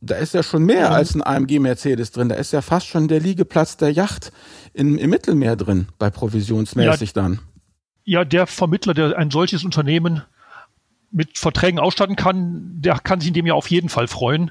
Da 0.01 0.15
ist 0.15 0.35
ja 0.35 0.45
schon 0.45 0.63
mehr 0.63 0.91
mhm. 0.91 0.95
als 0.95 1.17
ein 1.17 1.27
AMG 1.27 1.59
Mercedes 1.59 2.13
drin. 2.13 2.29
Da 2.29 2.37
ist 2.37 2.53
ja 2.53 2.63
fast 2.63 2.87
schon 2.87 3.09
der 3.09 3.19
Liegeplatz 3.19 3.77
der 3.77 3.91
Yacht 3.91 4.31
in, 4.73 4.99
im 4.99 5.11
Mittelmeer 5.11 5.57
drin, 5.57 5.89
bei 5.99 6.11
provisionsmäßig 6.11 7.13
ja. 7.17 7.23
dann 7.23 7.41
ja, 8.05 8.25
der 8.25 8.47
Vermittler, 8.47 8.95
der 8.95 9.17
ein 9.17 9.31
solches 9.31 9.65
Unternehmen 9.65 10.23
mit 11.11 11.38
Verträgen 11.38 11.79
ausstatten 11.79 12.17
kann, 12.17 12.81
der 12.81 12.99
kann 12.99 13.21
sich 13.21 13.29
in 13.29 13.35
dem 13.35 13.47
ja 13.47 13.55
auf 13.55 13.71
jeden 13.71 13.88
Fall 13.88 14.09
freuen. 14.09 14.51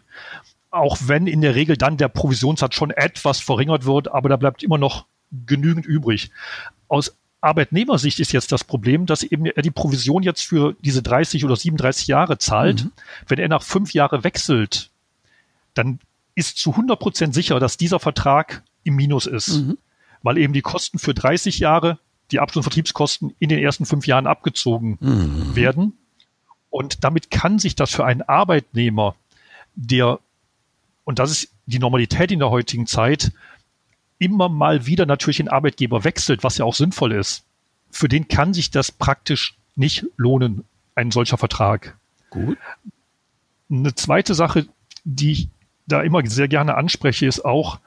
Auch 0.70 0.98
wenn 1.06 1.28
in 1.28 1.42
der 1.42 1.56
Regel 1.56 1.76
dann 1.76 1.98
der 1.98 2.08
Provisionssatz 2.08 2.76
schon 2.76 2.92
etwas 2.92 3.40
verringert 3.40 3.86
wird, 3.86 4.12
aber 4.12 4.30
da 4.30 4.38
bleibt 4.38 4.64
immer 4.64 4.78
noch 4.78 5.06
genügend 5.46 5.86
übrig. 5.86 6.32
Aus 6.88 7.16
Arbeitnehmersicht 7.42 8.20
ist 8.20 8.32
jetzt 8.32 8.52
das 8.52 8.64
Problem, 8.64 9.08
dass 9.08 9.24
eben 9.24 9.48
er 9.48 9.64
die 9.64 9.72
Provision 9.72 10.22
jetzt 10.22 10.44
für 10.44 10.76
diese 10.82 11.02
30 11.02 11.44
oder 11.44 11.56
37 11.56 12.08
Jahre 12.08 12.38
zahlt. 12.38 12.86
Mhm. 12.86 12.92
Wenn 13.28 13.40
er 13.40 13.48
nach 13.50 13.64
fünf 13.64 13.94
Jahren 13.94 14.24
wechselt, 14.24 14.92
dann 15.74 16.00
ist 16.36 16.58
zu 16.58 16.72
100 16.72 17.00
Prozent 17.00 17.34
sicher, 17.34 17.60
dass 17.60 17.78
dieser 17.78 18.00
Vertrag 18.00 18.64
im 18.84 18.96
Minus 18.96 19.26
ist, 19.26 19.50
mhm. 19.50 19.78
weil 20.22 20.38
eben 20.38 20.54
die 20.54 20.62
Kosten 20.62 21.00
für 21.00 21.14
30 21.14 21.60
Jahre 21.60 21.98
die 22.32 22.39
Abschluss- 22.39 22.65
und 22.65 22.72
Vertriebskosten 22.72 23.36
in 23.39 23.50
den 23.50 23.60
ersten 23.60 23.86
fünf 23.86 24.08
Jahren 24.08 24.28
abgezogen 24.28 24.98
mhm. 25.00 25.56
werden. 25.56 25.98
Und 26.70 27.04
damit 27.04 27.30
kann 27.32 27.60
sich 27.60 27.76
das 27.76 27.91
für 27.91 28.06
einen 28.06 28.22
Arbeitnehmer, 28.22 29.15
der, 29.76 30.20
und 31.04 31.20
das 31.20 31.32
ist 31.32 31.52
die 31.65 31.80
Normalität 31.80 32.32
in 32.32 32.39
der 32.39 32.50
heutigen 32.50 32.88
Zeit, 32.88 33.32
immer 34.20 34.50
mal 34.50 34.86
wieder 34.86 35.06
natürlich 35.06 35.38
den 35.38 35.50
Arbeitgeber 35.50 36.04
wechselt, 36.04 36.44
was 36.44 36.58
ja 36.58 36.65
auch 36.65 36.76
sinnvoll 36.76 37.12
ist. 37.12 37.44
Für 37.89 38.08
den 38.08 38.28
kann 38.28 38.54
sich 38.54 38.72
das 38.72 38.91
praktisch 38.91 39.56
nicht 39.76 40.06
lohnen, 40.15 40.63
ein 40.96 41.12
solcher 41.12 41.38
Vertrag. 41.38 41.98
Gut. 42.30 42.58
Eine 43.70 43.96
zweite 43.96 44.34
Sache, 44.34 44.67
die 45.04 45.32
ich 45.32 45.50
da 45.88 46.02
immer 46.02 46.26
sehr 46.26 46.48
gerne 46.48 46.76
anspreche, 46.76 47.26
ist 47.26 47.44
auch, 47.44 47.80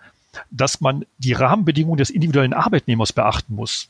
dass 0.51 0.81
man 0.81 1.07
die 1.19 1.33
Rahmenbedingungen 1.33 1.99
des 1.99 2.11
individuellen 2.11 2.53
Arbeitnehmers 2.53 3.13
beachten 3.13 3.55
muss. 3.55 3.89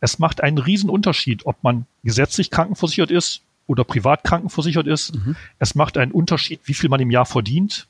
Es 0.00 0.18
macht 0.18 0.42
einen 0.42 0.58
riesen 0.58 0.90
Unterschied, 0.90 1.46
ob 1.46 1.62
man 1.62 1.86
gesetzlich 2.02 2.50
krankenversichert 2.50 3.10
ist 3.10 3.42
oder 3.66 3.84
privat 3.84 4.24
krankenversichert 4.24 4.86
ist. 4.86 5.14
Mhm. 5.14 5.36
Es 5.58 5.74
macht 5.74 5.96
einen 5.96 6.12
Unterschied, 6.12 6.60
wie 6.64 6.74
viel 6.74 6.88
man 6.88 7.00
im 7.00 7.10
Jahr 7.10 7.26
verdient. 7.26 7.86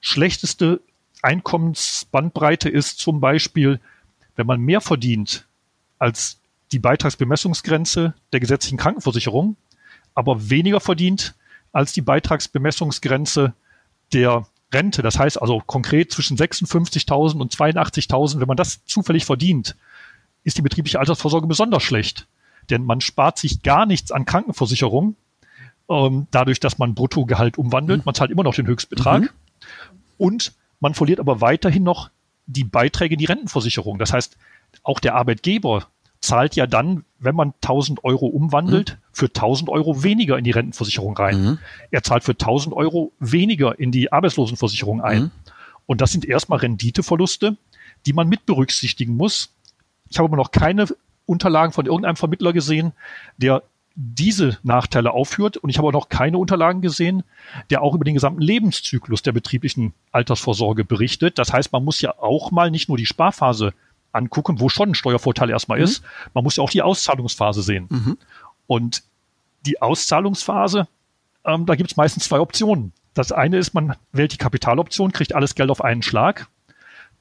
Schlechteste 0.00 0.80
Einkommensbandbreite 1.22 2.68
ist 2.68 2.98
zum 2.98 3.20
Beispiel, 3.20 3.80
wenn 4.36 4.46
man 4.46 4.60
mehr 4.60 4.80
verdient 4.80 5.46
als 5.98 6.38
die 6.72 6.78
Beitragsbemessungsgrenze 6.78 8.14
der 8.32 8.40
gesetzlichen 8.40 8.78
Krankenversicherung, 8.78 9.56
aber 10.14 10.50
weniger 10.50 10.80
verdient 10.80 11.34
als 11.72 11.92
die 11.92 12.00
Beitragsbemessungsgrenze 12.00 13.54
der 14.12 14.46
Rente. 14.72 15.02
Das 15.02 15.18
heißt 15.18 15.40
also 15.40 15.62
konkret 15.64 16.12
zwischen 16.12 16.36
56.000 16.36 17.40
und 17.40 17.54
82.000, 17.54 18.40
wenn 18.40 18.48
man 18.48 18.56
das 18.56 18.84
zufällig 18.84 19.24
verdient, 19.24 19.76
ist 20.46 20.56
die 20.56 20.62
betriebliche 20.62 21.00
Altersvorsorge 21.00 21.48
besonders 21.48 21.82
schlecht. 21.82 22.28
Denn 22.70 22.84
man 22.84 23.00
spart 23.00 23.36
sich 23.36 23.62
gar 23.62 23.84
nichts 23.84 24.12
an 24.12 24.24
Krankenversicherung, 24.24 25.16
ähm, 25.90 26.28
dadurch, 26.30 26.60
dass 26.60 26.78
man 26.78 26.94
Bruttogehalt 26.94 27.58
umwandelt. 27.58 28.00
Mhm. 28.00 28.04
Man 28.06 28.14
zahlt 28.14 28.30
immer 28.30 28.44
noch 28.44 28.54
den 28.54 28.68
Höchstbetrag. 28.68 29.22
Mhm. 29.22 29.28
Und 30.18 30.52
man 30.78 30.94
verliert 30.94 31.18
aber 31.18 31.40
weiterhin 31.40 31.82
noch 31.82 32.10
die 32.46 32.62
Beiträge 32.62 33.16
in 33.16 33.18
die 33.18 33.24
Rentenversicherung. 33.24 33.98
Das 33.98 34.12
heißt, 34.12 34.36
auch 34.84 35.00
der 35.00 35.16
Arbeitgeber 35.16 35.88
zahlt 36.20 36.54
ja 36.54 36.68
dann, 36.68 37.04
wenn 37.18 37.34
man 37.34 37.52
1000 37.62 38.04
Euro 38.04 38.26
umwandelt, 38.26 38.92
mhm. 38.92 39.06
für 39.12 39.26
1000 39.26 39.68
Euro 39.68 40.04
weniger 40.04 40.38
in 40.38 40.44
die 40.44 40.52
Rentenversicherung 40.52 41.16
rein. 41.16 41.42
Mhm. 41.42 41.58
Er 41.90 42.04
zahlt 42.04 42.22
für 42.22 42.32
1000 42.32 42.72
Euro 42.72 43.12
weniger 43.18 43.80
in 43.80 43.90
die 43.90 44.12
Arbeitslosenversicherung 44.12 45.02
ein. 45.02 45.22
Mhm. 45.22 45.30
Und 45.86 46.00
das 46.00 46.12
sind 46.12 46.24
erstmal 46.24 46.60
Renditeverluste, 46.60 47.56
die 48.06 48.12
man 48.12 48.28
mit 48.28 48.46
berücksichtigen 48.46 49.16
muss, 49.16 49.55
ich 50.08 50.18
habe 50.18 50.28
aber 50.28 50.36
noch 50.36 50.50
keine 50.50 50.86
Unterlagen 51.26 51.72
von 51.72 51.86
irgendeinem 51.86 52.16
Vermittler 52.16 52.52
gesehen, 52.52 52.92
der 53.36 53.62
diese 53.96 54.58
Nachteile 54.62 55.12
aufführt. 55.12 55.56
Und 55.56 55.70
ich 55.70 55.78
habe 55.78 55.88
auch 55.88 55.92
noch 55.92 56.08
keine 56.08 56.38
Unterlagen 56.38 56.82
gesehen, 56.82 57.24
der 57.70 57.82
auch 57.82 57.94
über 57.94 58.04
den 58.04 58.14
gesamten 58.14 58.42
Lebenszyklus 58.42 59.22
der 59.22 59.32
betrieblichen 59.32 59.94
Altersvorsorge 60.12 60.84
berichtet. 60.84 61.38
Das 61.38 61.52
heißt, 61.52 61.72
man 61.72 61.84
muss 61.84 62.00
ja 62.02 62.18
auch 62.18 62.50
mal 62.50 62.70
nicht 62.70 62.88
nur 62.88 62.98
die 62.98 63.06
Sparphase 63.06 63.72
angucken, 64.12 64.60
wo 64.60 64.68
schon 64.68 64.90
ein 64.90 64.94
Steuervorteil 64.94 65.50
erstmal 65.50 65.78
mhm. 65.78 65.84
ist, 65.84 66.02
man 66.34 66.44
muss 66.44 66.56
ja 66.56 66.62
auch 66.62 66.70
die 66.70 66.82
Auszahlungsphase 66.82 67.62
sehen. 67.62 67.86
Mhm. 67.88 68.18
Und 68.66 69.02
die 69.64 69.80
Auszahlungsphase, 69.80 70.88
ähm, 71.44 71.66
da 71.66 71.74
gibt 71.74 71.90
es 71.90 71.96
meistens 71.96 72.24
zwei 72.24 72.40
Optionen. 72.40 72.92
Das 73.14 73.32
eine 73.32 73.56
ist, 73.56 73.72
man 73.72 73.96
wählt 74.12 74.32
die 74.32 74.38
Kapitaloption, 74.38 75.12
kriegt 75.12 75.34
alles 75.34 75.54
Geld 75.54 75.70
auf 75.70 75.82
einen 75.82 76.02
Schlag. 76.02 76.48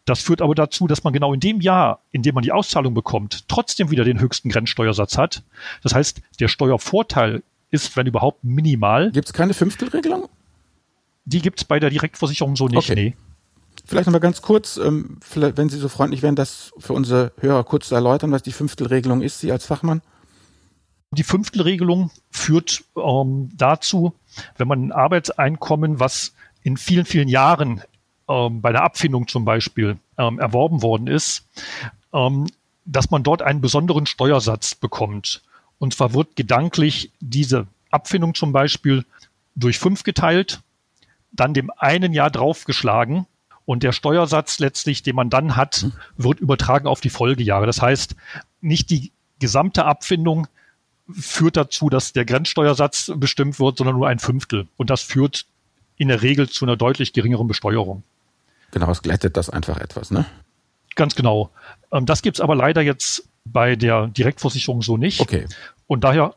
Das 0.06 0.22
führt 0.22 0.42
aber 0.42 0.54
dazu, 0.54 0.88
dass 0.88 1.04
man 1.04 1.14
genau 1.14 1.34
in 1.34 1.40
dem 1.40 1.62
Jahr, 1.62 2.00
in 2.12 2.22
dem 2.22 2.36
man 2.36 2.44
die 2.44 2.52
Auszahlung 2.52 2.94
bekommt, 2.94 3.48
trotzdem 3.48 3.90
wieder 3.90 4.04
den 4.04 4.20
höchsten 4.20 4.50
Grenzsteuersatz 4.50 5.18
hat. 5.18 5.44
Das 5.82 5.96
heißt, 5.96 6.22
der 6.40 6.48
Steuervorteil 6.48 7.42
ist, 7.72 7.98
wenn 7.98 8.06
überhaupt, 8.06 8.44
minimal. 8.44 9.12
Gibt 9.12 9.28
es 9.28 9.34
keine 9.34 9.56
Fünftelregelung? 9.56 10.30
Die 11.26 11.42
gibt 11.42 11.60
es 11.60 11.66
bei 11.66 11.80
der 11.80 11.90
Direktversicherung 11.90 12.56
so 12.56 12.68
nicht, 12.68 12.90
okay. 12.90 12.96
nee. 12.96 13.16
Vielleicht 13.84 14.08
nochmal 14.08 14.22
ganz 14.22 14.42
kurz, 14.42 14.78
ähm, 14.78 15.18
wenn 15.34 15.70
Sie 15.70 15.78
so 15.78 15.90
freundlich 15.90 16.22
wären, 16.22 16.36
das 16.36 16.72
für 16.78 16.94
unsere 16.94 17.34
Hörer 17.40 17.64
kurz 17.64 17.90
zu 17.90 17.96
erläutern, 17.96 18.32
was 18.32 18.44
die 18.44 18.52
Fünftelregelung 18.52 19.22
ist, 19.22 19.40
Sie 19.40 19.52
als 19.52 19.66
Fachmann. 19.66 20.02
Die 21.12 21.24
Fünftelregelung 21.24 22.12
führt 22.30 22.84
ähm, 22.96 23.50
dazu, 23.56 24.14
wenn 24.58 24.68
man 24.68 24.88
ein 24.88 24.92
Arbeitseinkommen, 24.92 26.00
was 26.00 26.34
in 26.64 26.78
vielen, 26.78 27.06
vielen 27.06 27.28
Jahren 27.28 27.82
ähm, 28.30 28.62
bei 28.62 28.72
der 28.72 28.84
Abfindung 28.84 29.28
zum 29.28 29.46
Beispiel 29.46 29.98
ähm, 30.18 30.40
erworben 30.40 30.82
worden 30.82 31.08
ist, 31.08 31.46
ähm, 32.14 32.48
dass 32.86 33.12
man 33.12 33.24
dort 33.24 33.42
einen 33.42 33.62
besonderen 33.62 34.06
Steuersatz 34.06 34.76
bekommt. 34.76 35.42
Und 35.80 35.94
zwar 35.94 36.14
wird 36.14 36.36
gedanklich 36.36 37.12
diese 37.20 37.68
Abfindung 37.92 38.36
zum 38.36 38.52
Beispiel 38.52 39.06
durch 39.56 39.80
fünf 39.80 40.04
geteilt, 40.04 40.62
dann 41.32 41.54
dem 41.54 41.72
einen 41.78 42.14
Jahr 42.14 42.30
draufgeschlagen 42.30 43.26
und 43.66 43.84
der 43.84 43.92
Steuersatz 43.92 44.60
letztlich, 44.60 45.04
den 45.04 45.16
man 45.16 45.30
dann 45.30 45.56
hat, 45.56 45.88
wird 46.18 46.40
übertragen 46.40 46.88
auf 46.88 47.02
die 47.02 47.10
Folgejahre. 47.10 47.66
Das 47.66 47.82
heißt, 47.82 48.16
nicht 48.62 48.90
die 48.90 49.12
gesamte 49.40 49.86
Abfindung 49.86 50.48
führt 51.12 51.58
dazu, 51.58 51.90
dass 51.90 52.14
der 52.14 52.26
Grenzsteuersatz 52.26 53.12
bestimmt 53.16 53.60
wird, 53.60 53.78
sondern 53.78 53.96
nur 53.96 54.08
ein 54.08 54.20
Fünftel. 54.20 54.68
Und 54.78 54.90
das 54.90 55.02
führt 55.02 55.46
in 55.98 56.08
der 56.08 56.22
Regel 56.22 56.50
zu 56.50 56.66
einer 56.66 56.78
deutlich 56.78 57.14
geringeren 57.14 57.48
Besteuerung. 57.48 58.04
Genau, 58.76 58.92
es 58.92 59.02
glättet 59.02 59.38
das 59.38 59.50
einfach 59.50 59.78
etwas, 59.78 60.12
ne? 60.12 60.26
Ganz 60.96 61.16
genau. 61.16 61.50
Ähm, 61.94 62.06
das 62.06 62.22
gibt's 62.22 62.42
aber 62.42 62.56
leider 62.56 62.82
jetzt 62.82 63.26
bei 63.46 63.78
der 63.78 64.08
Direktversicherung 64.08 64.82
so 64.82 64.98
nicht. 64.98 65.22
Okay. 65.22 65.48
Und 65.88 66.04
daher 66.04 66.36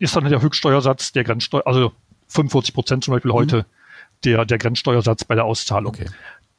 ist 0.00 0.16
dann 0.16 0.24
der 0.24 0.42
Höchststeuersatz 0.42 1.12
der 1.12 1.22
Grenzsteuer, 1.22 1.64
also 1.64 1.92
45 2.26 2.74
Prozent 2.74 3.04
zum 3.04 3.14
Beispiel 3.14 3.30
mhm. 3.30 3.36
heute, 3.36 3.66
der, 4.24 4.44
der 4.46 4.58
Grenzsteuersatz 4.58 5.22
bei 5.22 5.36
der 5.36 5.44
Auszahlung. 5.44 5.94
Okay. 5.94 6.10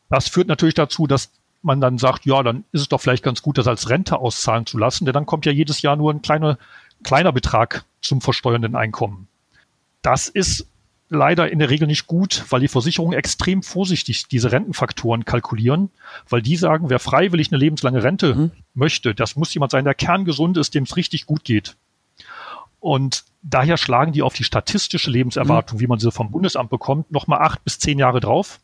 Das 0.10 0.30
führt 0.30 0.48
natürlich 0.48 0.76
dazu, 0.76 1.08
dass 1.08 1.30
man 1.62 1.82
dann 1.82 1.98
sagt, 1.98 2.26
ja, 2.26 2.42
dann 2.42 2.64
ist 2.72 2.80
es 2.80 2.88
doch 2.88 3.02
vielleicht 3.02 3.24
ganz 3.24 3.42
gut, 3.42 3.58
das 3.58 3.68
als 3.68 3.90
Rente 3.90 4.18
auszahlen 4.18 4.66
zu 4.66 4.78
lassen, 4.78 5.04
denn 5.04 5.14
dann 5.14 5.26
kommt 5.26 5.46
ja 5.46 5.52
jedes 5.52 5.82
Jahr 5.82 5.98
nur 5.98 6.14
ein 6.14 6.22
kleiner 6.22 6.58
kleiner 7.04 7.34
Betrag 7.34 7.84
zum 8.02 8.22
versteuernden 8.22 8.78
Einkommen. 8.78 9.28
Das 10.02 10.30
ist 10.30 10.68
leider 11.10 11.52
in 11.52 11.60
der 11.60 11.70
Regel 11.70 11.88
nicht 11.88 12.08
gut, 12.08 12.46
weil 12.50 12.62
die 12.62 12.68
Versicherungen 12.68 13.18
extrem 13.18 13.64
vorsichtig 13.64 14.28
diese 14.28 14.52
Rentenfaktoren 14.52 15.26
kalkulieren, 15.26 15.90
weil 16.30 16.42
die 16.42 16.56
sagen, 16.56 16.90
wer 16.90 17.00
freiwillig 17.00 17.52
eine 17.52 17.58
lebenslange 17.58 18.04
Rente 18.04 18.36
mhm. 18.36 18.52
möchte, 18.76 19.16
das 19.16 19.36
muss 19.36 19.54
jemand 19.54 19.72
sein, 19.72 19.86
der 19.86 19.96
kerngesund 19.96 20.58
ist, 20.58 20.76
dem 20.76 20.84
es 20.84 20.96
richtig 20.96 21.26
gut 21.26 21.44
geht. 21.44 21.76
Und 22.80 23.26
daher 23.42 23.78
schlagen 23.78 24.14
die 24.14 24.22
auf 24.22 24.36
die 24.36 24.44
statistische 24.44 25.10
Lebenserwartung, 25.10 25.78
mhm. 25.78 25.82
wie 25.82 25.88
man 25.88 26.00
sie 26.00 26.12
vom 26.12 26.32
Bundesamt 26.32 26.70
bekommt, 26.70 27.12
nochmal 27.12 27.42
acht 27.42 27.64
bis 27.64 27.80
zehn 27.80 27.98
Jahre 27.98 28.20
drauf. 28.20 28.60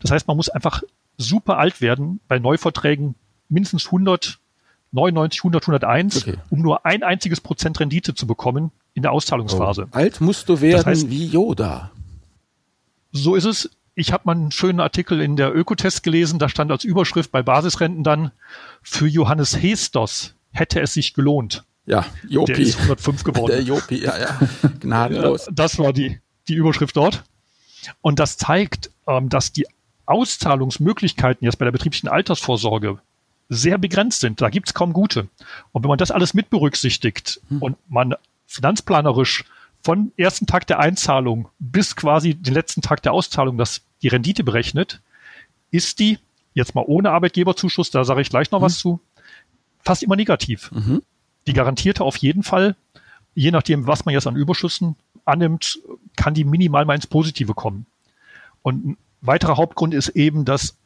Das 0.00 0.10
heißt, 0.10 0.26
man 0.26 0.36
muss 0.36 0.48
einfach 0.48 0.82
super 1.16 1.58
alt 1.58 1.80
werden, 1.80 2.20
bei 2.26 2.38
Neuverträgen 2.40 3.14
mindestens 3.48 3.86
100, 3.86 4.40
99, 4.92 5.40
100, 5.40 5.62
101, 5.62 6.16
okay. 6.16 6.36
um 6.50 6.60
nur 6.60 6.84
ein 6.84 7.02
einziges 7.04 7.40
Prozent 7.40 7.78
Rendite 7.78 8.14
zu 8.14 8.26
bekommen 8.26 8.72
in 8.94 9.02
der 9.02 9.12
Auszahlungsphase. 9.12 9.88
Oh. 9.92 9.96
Alt 9.96 10.20
musst 10.20 10.48
du 10.48 10.60
werden 10.60 10.76
das 10.76 10.86
heißt, 10.86 11.10
wie 11.10 11.26
Yoda. 11.26 11.90
So 13.12 13.34
ist 13.34 13.44
es. 13.44 13.70
Ich 13.96 14.12
habe 14.12 14.22
mal 14.24 14.32
einen 14.32 14.50
schönen 14.50 14.80
Artikel 14.80 15.20
in 15.20 15.36
der 15.36 15.54
Ökotest 15.54 16.02
gelesen, 16.02 16.40
da 16.40 16.48
stand 16.48 16.72
als 16.72 16.82
Überschrift 16.82 17.30
bei 17.30 17.42
Basisrenten 17.42 18.02
dann, 18.02 18.32
für 18.82 19.06
Johannes 19.06 19.62
Hestos 19.62 20.34
hätte 20.50 20.80
es 20.80 20.94
sich 20.94 21.14
gelohnt. 21.14 21.64
Ja, 21.86 22.06
Jopi. 22.28 22.54
Der 22.54 22.62
ist 22.62 22.76
105 22.76 23.24
geworden. 23.24 23.52
Der 23.52 23.62
Jopi, 23.62 24.02
ja, 24.02 24.18
ja. 24.18 24.40
Gnadenlos. 24.80 25.48
das 25.52 25.78
war 25.78 25.92
die, 25.92 26.18
die 26.48 26.54
Überschrift 26.54 26.96
dort. 26.96 27.24
Und 28.00 28.18
das 28.18 28.36
zeigt, 28.36 28.90
ähm, 29.06 29.28
dass 29.28 29.52
die 29.52 29.66
Auszahlungsmöglichkeiten 30.06 31.44
jetzt 31.44 31.58
bei 31.58 31.64
der 31.64 31.72
betrieblichen 31.72 32.08
Altersvorsorge 32.08 32.98
sehr 33.48 33.78
begrenzt 33.78 34.20
sind. 34.20 34.40
Da 34.40 34.48
gibt's 34.48 34.74
kaum 34.74 34.92
gute. 34.92 35.28
Und 35.72 35.82
wenn 35.82 35.88
man 35.88 35.98
das 35.98 36.10
alles 36.10 36.34
mit 36.34 36.50
berücksichtigt 36.50 37.40
hm. 37.48 37.62
und 37.62 37.76
man 37.88 38.14
finanzplanerisch 38.54 39.44
von 39.82 40.12
ersten 40.16 40.46
Tag 40.46 40.66
der 40.66 40.80
Einzahlung 40.80 41.48
bis 41.58 41.94
quasi 41.96 42.34
den 42.34 42.54
letzten 42.54 42.80
Tag 42.80 43.02
der 43.02 43.12
Auszahlung 43.12 43.58
das, 43.58 43.82
die 44.02 44.08
Rendite 44.08 44.42
berechnet, 44.42 45.02
ist 45.70 45.98
die, 45.98 46.18
jetzt 46.54 46.74
mal 46.74 46.84
ohne 46.86 47.10
Arbeitgeberzuschuss, 47.10 47.90
da 47.90 48.04
sage 48.04 48.22
ich 48.22 48.30
gleich 48.30 48.50
noch 48.50 48.60
mhm. 48.60 48.64
was 48.64 48.78
zu, 48.78 49.00
fast 49.80 50.02
immer 50.02 50.16
negativ. 50.16 50.70
Mhm. 50.72 51.02
Die 51.46 51.52
garantierte 51.52 52.04
auf 52.04 52.16
jeden 52.16 52.42
Fall, 52.42 52.76
je 53.34 53.50
nachdem, 53.50 53.86
was 53.86 54.04
man 54.06 54.14
jetzt 54.14 54.26
an 54.26 54.36
Überschüssen 54.36 54.96
annimmt, 55.24 55.80
kann 56.16 56.34
die 56.34 56.44
minimal 56.44 56.84
mal 56.84 56.94
ins 56.94 57.06
Positive 57.06 57.54
kommen. 57.54 57.86
Und 58.62 58.86
ein 58.86 58.96
weiterer 59.20 59.56
Hauptgrund 59.56 59.92
ist 59.92 60.10
eben, 60.10 60.44
dass 60.44 60.76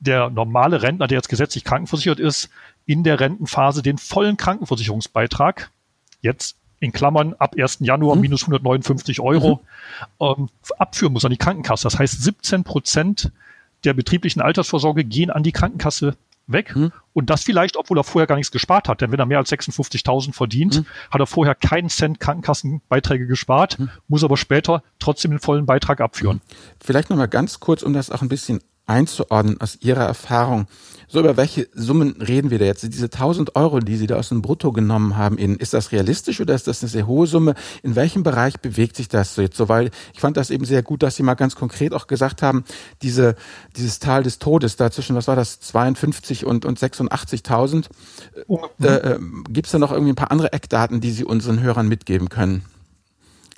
der 0.00 0.30
normale 0.30 0.82
Rentner, 0.82 1.06
der 1.06 1.18
jetzt 1.18 1.28
gesetzlich 1.28 1.64
krankenversichert 1.64 2.20
ist, 2.20 2.50
in 2.86 3.04
der 3.04 3.20
Rentenphase 3.20 3.82
den 3.82 3.98
vollen 3.98 4.36
Krankenversicherungsbeitrag 4.36 5.70
jetzt 6.20 6.57
in 6.80 6.92
Klammern 6.92 7.34
ab 7.34 7.54
1. 7.58 7.78
Januar 7.80 8.16
mhm. 8.16 8.22
minus 8.22 8.42
159 8.42 9.20
Euro 9.20 9.62
mhm. 10.20 10.26
ähm, 10.26 10.48
abführen 10.78 11.12
muss 11.12 11.24
an 11.24 11.30
die 11.30 11.36
Krankenkasse. 11.36 11.84
Das 11.84 11.98
heißt, 11.98 12.22
17 12.22 12.64
Prozent 12.64 13.32
der 13.84 13.94
betrieblichen 13.94 14.42
Altersvorsorge 14.42 15.04
gehen 15.04 15.30
an 15.30 15.42
die 15.42 15.52
Krankenkasse 15.52 16.16
weg. 16.48 16.74
Mhm. 16.74 16.92
Und 17.12 17.30
das 17.30 17.44
vielleicht, 17.44 17.76
obwohl 17.76 17.98
er 17.98 18.04
vorher 18.04 18.26
gar 18.26 18.36
nichts 18.36 18.50
gespart 18.50 18.88
hat. 18.88 19.00
Denn 19.00 19.12
wenn 19.12 19.18
er 19.18 19.26
mehr 19.26 19.38
als 19.38 19.50
56.000 19.52 20.32
verdient, 20.32 20.78
mhm. 20.78 20.86
hat 21.10 21.20
er 21.20 21.26
vorher 21.26 21.54
keinen 21.54 21.90
Cent 21.90 22.20
Krankenkassenbeiträge 22.20 23.26
gespart, 23.26 23.78
mhm. 23.78 23.90
muss 24.08 24.24
aber 24.24 24.36
später 24.36 24.82
trotzdem 24.98 25.32
den 25.32 25.40
vollen 25.40 25.66
Beitrag 25.66 26.00
abführen. 26.00 26.40
Vielleicht 26.80 27.10
nochmal 27.10 27.28
ganz 27.28 27.60
kurz, 27.60 27.82
um 27.82 27.92
das 27.92 28.10
auch 28.10 28.22
ein 28.22 28.28
bisschen 28.28 28.60
einzuordnen 28.88 29.60
aus 29.60 29.78
Ihrer 29.80 30.04
Erfahrung. 30.04 30.66
So, 31.10 31.20
über 31.20 31.38
welche 31.38 31.68
Summen 31.72 32.20
reden 32.20 32.50
wir 32.50 32.58
da 32.58 32.66
jetzt? 32.66 32.82
Diese 32.82 33.06
1000 33.06 33.56
Euro, 33.56 33.80
die 33.80 33.96
Sie 33.96 34.06
da 34.06 34.16
aus 34.16 34.28
dem 34.28 34.42
Brutto 34.42 34.72
genommen 34.72 35.16
haben, 35.16 35.38
ist 35.38 35.72
das 35.72 35.90
realistisch 35.90 36.38
oder 36.40 36.54
ist 36.54 36.66
das 36.66 36.82
eine 36.82 36.90
sehr 36.90 37.06
hohe 37.06 37.26
Summe? 37.26 37.54
In 37.82 37.96
welchem 37.96 38.22
Bereich 38.22 38.60
bewegt 38.60 38.94
sich 38.94 39.08
das 39.08 39.34
so 39.34 39.40
jetzt 39.40 39.56
so? 39.56 39.70
Weil 39.70 39.90
ich 40.12 40.20
fand 40.20 40.36
das 40.36 40.50
eben 40.50 40.66
sehr 40.66 40.82
gut, 40.82 41.02
dass 41.02 41.16
Sie 41.16 41.22
mal 41.22 41.34
ganz 41.34 41.56
konkret 41.56 41.94
auch 41.94 42.08
gesagt 42.08 42.42
haben, 42.42 42.64
diese, 43.00 43.36
dieses 43.76 44.00
Tal 44.00 44.22
des 44.22 44.38
Todes 44.38 44.76
dazwischen, 44.76 45.16
was 45.16 45.28
war 45.28 45.36
das, 45.36 45.60
52 45.60 46.44
und, 46.44 46.66
und 46.66 46.78
86.000? 46.78 47.86
Äh, 48.82 48.86
äh, 48.86 49.18
Gibt 49.48 49.66
es 49.66 49.72
da 49.72 49.78
noch 49.78 49.92
irgendwie 49.92 50.12
ein 50.12 50.16
paar 50.16 50.30
andere 50.30 50.52
Eckdaten, 50.52 51.00
die 51.00 51.10
Sie 51.10 51.24
unseren 51.24 51.60
Hörern 51.60 51.88
mitgeben 51.88 52.28
können? 52.28 52.64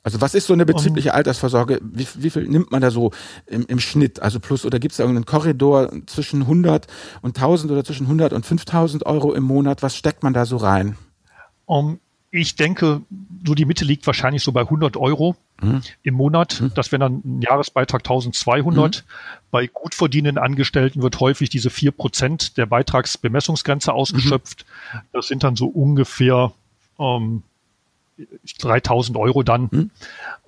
Also 0.02 0.20
was 0.20 0.34
ist 0.34 0.46
so 0.46 0.52
eine 0.52 0.64
betriebliche 0.64 1.12
Altersvorsorge? 1.14 1.80
Wie, 1.82 2.06
wie 2.16 2.30
viel 2.30 2.48
nimmt 2.48 2.70
man 2.70 2.80
da 2.80 2.90
so 2.90 3.12
im, 3.46 3.66
im 3.66 3.80
Schnitt? 3.80 4.20
Also 4.20 4.40
plus 4.40 4.64
oder 4.64 4.78
gibt 4.78 4.92
es 4.92 4.96
da 4.96 5.04
irgendeinen 5.04 5.26
Korridor 5.26 5.90
zwischen 6.06 6.42
100 6.42 6.86
und 7.22 7.36
1000 7.36 7.70
oder 7.70 7.84
zwischen 7.84 8.06
100 8.06 8.32
und 8.32 8.46
5000 8.46 9.04
Euro 9.06 9.34
im 9.34 9.44
Monat? 9.44 9.82
Was 9.82 9.96
steckt 9.96 10.22
man 10.22 10.32
da 10.32 10.46
so 10.46 10.56
rein? 10.56 10.96
Um, 11.66 12.00
ich 12.30 12.56
denke, 12.56 13.02
so 13.44 13.54
die 13.54 13.64
Mitte 13.64 13.84
liegt 13.84 14.06
wahrscheinlich 14.06 14.42
so 14.42 14.52
bei 14.52 14.62
100 14.62 14.96
Euro 14.96 15.36
mhm. 15.60 15.82
im 16.02 16.14
Monat. 16.14 16.60
Mhm. 16.60 16.72
Das 16.74 16.92
wäre 16.92 17.00
dann 17.00 17.22
ein 17.24 17.42
Jahresbeitrag 17.42 18.02
1200. 18.02 18.96
Mhm. 18.96 19.12
Bei 19.50 19.66
gut 19.66 19.94
verdienenden 19.94 20.42
Angestellten 20.42 21.02
wird 21.02 21.18
häufig 21.20 21.50
diese 21.50 21.68
4% 21.68 22.54
der 22.54 22.66
Beitragsbemessungsgrenze 22.66 23.92
ausgeschöpft. 23.92 24.64
Mhm. 24.94 24.98
Das 25.12 25.26
sind 25.26 25.42
dann 25.42 25.56
so 25.56 25.66
ungefähr 25.66 26.52
ähm, 26.98 27.42
3000 28.58 29.16
Euro 29.16 29.42
dann, 29.42 29.70
hm? 29.70 29.90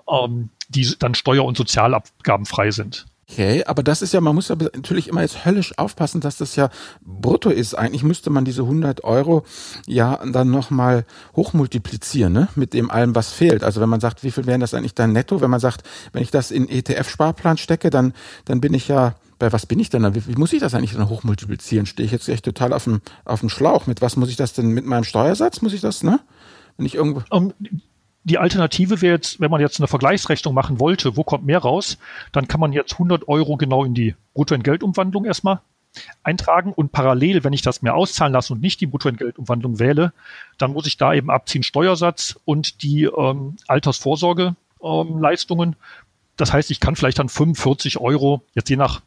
ähm, 0.08 0.48
die 0.68 0.94
dann 0.98 1.14
steuer- 1.14 1.44
und 1.44 1.56
Sozialabgaben 1.56 2.46
frei 2.46 2.70
sind. 2.70 3.06
Okay, 3.32 3.64
aber 3.64 3.82
das 3.82 4.02
ist 4.02 4.12
ja, 4.12 4.20
man 4.20 4.34
muss 4.34 4.50
aber 4.50 4.66
natürlich 4.74 5.08
immer 5.08 5.22
jetzt 5.22 5.46
höllisch 5.46 5.78
aufpassen, 5.78 6.20
dass 6.20 6.36
das 6.36 6.54
ja 6.54 6.68
brutto 7.00 7.48
ist. 7.48 7.74
Eigentlich 7.74 8.02
müsste 8.02 8.28
man 8.28 8.44
diese 8.44 8.62
100 8.62 9.04
Euro 9.04 9.44
ja 9.86 10.20
dann 10.26 10.50
nochmal 10.50 11.06
hochmultiplizieren, 11.34 12.30
ne? 12.30 12.48
Mit 12.56 12.74
dem 12.74 12.90
allem, 12.90 13.14
was 13.14 13.32
fehlt. 13.32 13.64
Also 13.64 13.80
wenn 13.80 13.88
man 13.88 14.00
sagt, 14.00 14.22
wie 14.22 14.30
viel 14.30 14.44
wären 14.44 14.60
das 14.60 14.74
eigentlich 14.74 14.94
dann 14.94 15.12
netto? 15.12 15.40
Wenn 15.40 15.50
man 15.50 15.60
sagt, 15.60 15.82
wenn 16.12 16.22
ich 16.22 16.30
das 16.30 16.50
in 16.50 16.68
ETF-Sparplan 16.68 17.56
stecke, 17.56 17.88
dann, 17.88 18.12
dann 18.44 18.60
bin 18.60 18.74
ich 18.74 18.88
ja, 18.88 19.14
bei 19.38 19.50
was 19.50 19.64
bin 19.64 19.80
ich 19.80 19.88
denn 19.88 20.02
dann? 20.02 20.14
Wie, 20.14 20.26
wie 20.26 20.36
muss 20.36 20.52
ich 20.52 20.60
das 20.60 20.74
eigentlich 20.74 20.92
dann 20.92 21.08
hochmultiplizieren? 21.08 21.86
Stehe 21.86 22.04
ich 22.04 22.12
jetzt 22.12 22.28
echt 22.28 22.44
total 22.44 22.74
auf 22.74 22.84
dem, 22.84 23.00
auf 23.24 23.40
dem 23.40 23.48
Schlauch? 23.48 23.86
Mit 23.86 24.02
was 24.02 24.16
muss 24.16 24.28
ich 24.28 24.36
das 24.36 24.52
denn, 24.52 24.68
mit 24.68 24.84
meinem 24.84 25.04
Steuersatz 25.04 25.62
muss 25.62 25.72
ich 25.72 25.80
das, 25.80 26.02
ne? 26.02 26.20
Wenn 26.76 26.86
ich 26.86 26.94
irgendwo. 26.94 27.22
Um, 27.30 27.52
die 28.24 28.38
Alternative 28.38 29.02
wäre 29.02 29.14
jetzt, 29.14 29.40
wenn 29.40 29.50
man 29.50 29.60
jetzt 29.60 29.80
eine 29.80 29.88
Vergleichsrechnung 29.88 30.54
machen 30.54 30.78
wollte, 30.78 31.16
wo 31.16 31.24
kommt 31.24 31.44
mehr 31.44 31.58
raus, 31.58 31.98
dann 32.30 32.46
kann 32.46 32.60
man 32.60 32.72
jetzt 32.72 32.92
100 32.92 33.28
Euro 33.28 33.56
genau 33.56 33.84
in 33.84 33.94
die 33.94 34.14
Bruttoentgeltumwandlung 34.34 35.24
erstmal 35.24 35.60
eintragen 36.22 36.72
und 36.72 36.92
parallel, 36.92 37.44
wenn 37.44 37.52
ich 37.52 37.60
das 37.62 37.82
mehr 37.82 37.94
auszahlen 37.94 38.32
lasse 38.32 38.52
und 38.52 38.62
nicht 38.62 38.80
die 38.80 38.86
Bruttoentgeltumwandlung 38.86 39.78
wähle, 39.78 40.12
dann 40.56 40.72
muss 40.72 40.86
ich 40.86 40.96
da 40.96 41.12
eben 41.12 41.30
abziehen 41.30 41.62
Steuersatz 41.62 42.38
und 42.44 42.82
die 42.82 43.04
ähm, 43.04 43.56
Altersvorsorgeleistungen. 43.66 45.70
Ähm, 45.70 45.76
das 46.36 46.52
heißt, 46.52 46.70
ich 46.70 46.80
kann 46.80 46.96
vielleicht 46.96 47.18
dann 47.18 47.28
45 47.28 47.98
Euro, 47.98 48.42
jetzt 48.54 48.70
je 48.70 48.76
nach 48.76 49.02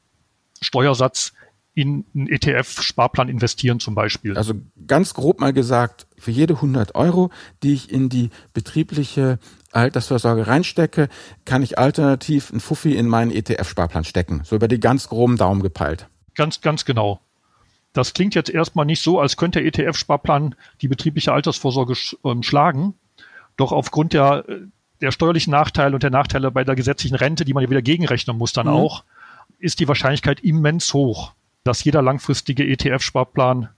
Steuersatz, 0.62 1.34
in 1.74 2.06
einen 2.14 2.28
ETF-Sparplan 2.28 3.30
investieren 3.30 3.80
zum 3.80 3.96
Beispiel. 3.96 4.38
Also 4.38 4.54
ganz 4.88 5.14
grob 5.14 5.42
mal 5.42 5.54
gesagt, 5.54 6.05
für 6.18 6.32
jede 6.32 6.56
100 6.56 6.96
Euro, 6.96 7.30
die 7.64 7.74
ich 7.74 7.92
in 7.92 8.10
die 8.10 8.30
betriebliche 8.54 9.40
Altersvorsorge 9.72 10.48
reinstecke, 10.48 11.10
kann 11.46 11.64
ich 11.64 11.78
alternativ 11.78 12.52
ein 12.52 12.60
Fuffi 12.60 12.96
in 12.96 13.08
meinen 13.08 13.32
ETF-Sparplan 13.32 14.06
stecken. 14.06 14.42
So 14.44 14.56
über 14.56 14.68
die 14.68 14.80
ganz 14.80 15.10
groben 15.10 15.38
Daumen 15.38 15.62
gepeilt. 15.62 16.08
Ganz, 16.36 16.62
ganz 16.62 16.86
genau. 16.86 17.20
Das 17.94 18.14
klingt 18.14 18.36
jetzt 18.36 18.50
erstmal 18.50 18.86
nicht 18.86 19.02
so, 19.02 19.20
als 19.20 19.38
könnte 19.38 19.62
der 19.62 19.68
ETF-Sparplan 19.68 20.56
die 20.82 20.88
betriebliche 20.88 21.32
Altersvorsorge 21.32 21.96
sch 21.96 22.18
äh, 22.24 22.44
schlagen. 22.44 22.94
Doch 23.58 23.72
aufgrund 23.72 24.14
der, 24.14 24.44
der 25.02 25.12
steuerlichen 25.12 25.52
Nachteile 25.52 25.96
und 25.96 26.04
der 26.04 26.10
Nachteile 26.10 26.52
bei 26.52 26.64
der 26.64 26.76
gesetzlichen 26.76 27.16
Rente, 27.16 27.46
die 27.46 27.54
man 27.54 27.64
ja 27.64 27.70
wieder 27.70 27.82
gegenrechnen 27.82 28.38
muss 28.38 28.52
dann 28.52 28.68
mhm. 28.68 28.74
auch, 28.74 29.04
ist 29.60 29.80
die 29.80 29.88
Wahrscheinlichkeit 29.88 30.42
immens 30.42 30.94
hoch, 30.94 31.34
dass 31.64 31.84
jeder 31.84 32.02
langfristige 32.02 32.66
ETF-Sparplan 32.66 33.64
ähm, 33.64 33.70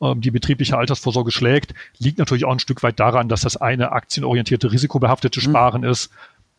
die 0.00 0.30
betriebliche 0.30 0.76
Altersvorsorge 0.76 1.32
schlägt, 1.32 1.74
liegt 1.98 2.18
natürlich 2.18 2.44
auch 2.44 2.52
ein 2.52 2.58
Stück 2.58 2.82
weit 2.82 3.00
daran, 3.00 3.28
dass 3.28 3.40
das 3.40 3.56
eine 3.56 3.92
aktienorientierte, 3.92 4.70
risikobehaftete 4.70 5.40
mhm. 5.40 5.44
Sparen 5.44 5.80
mhm. 5.82 5.88
ist 5.88 6.10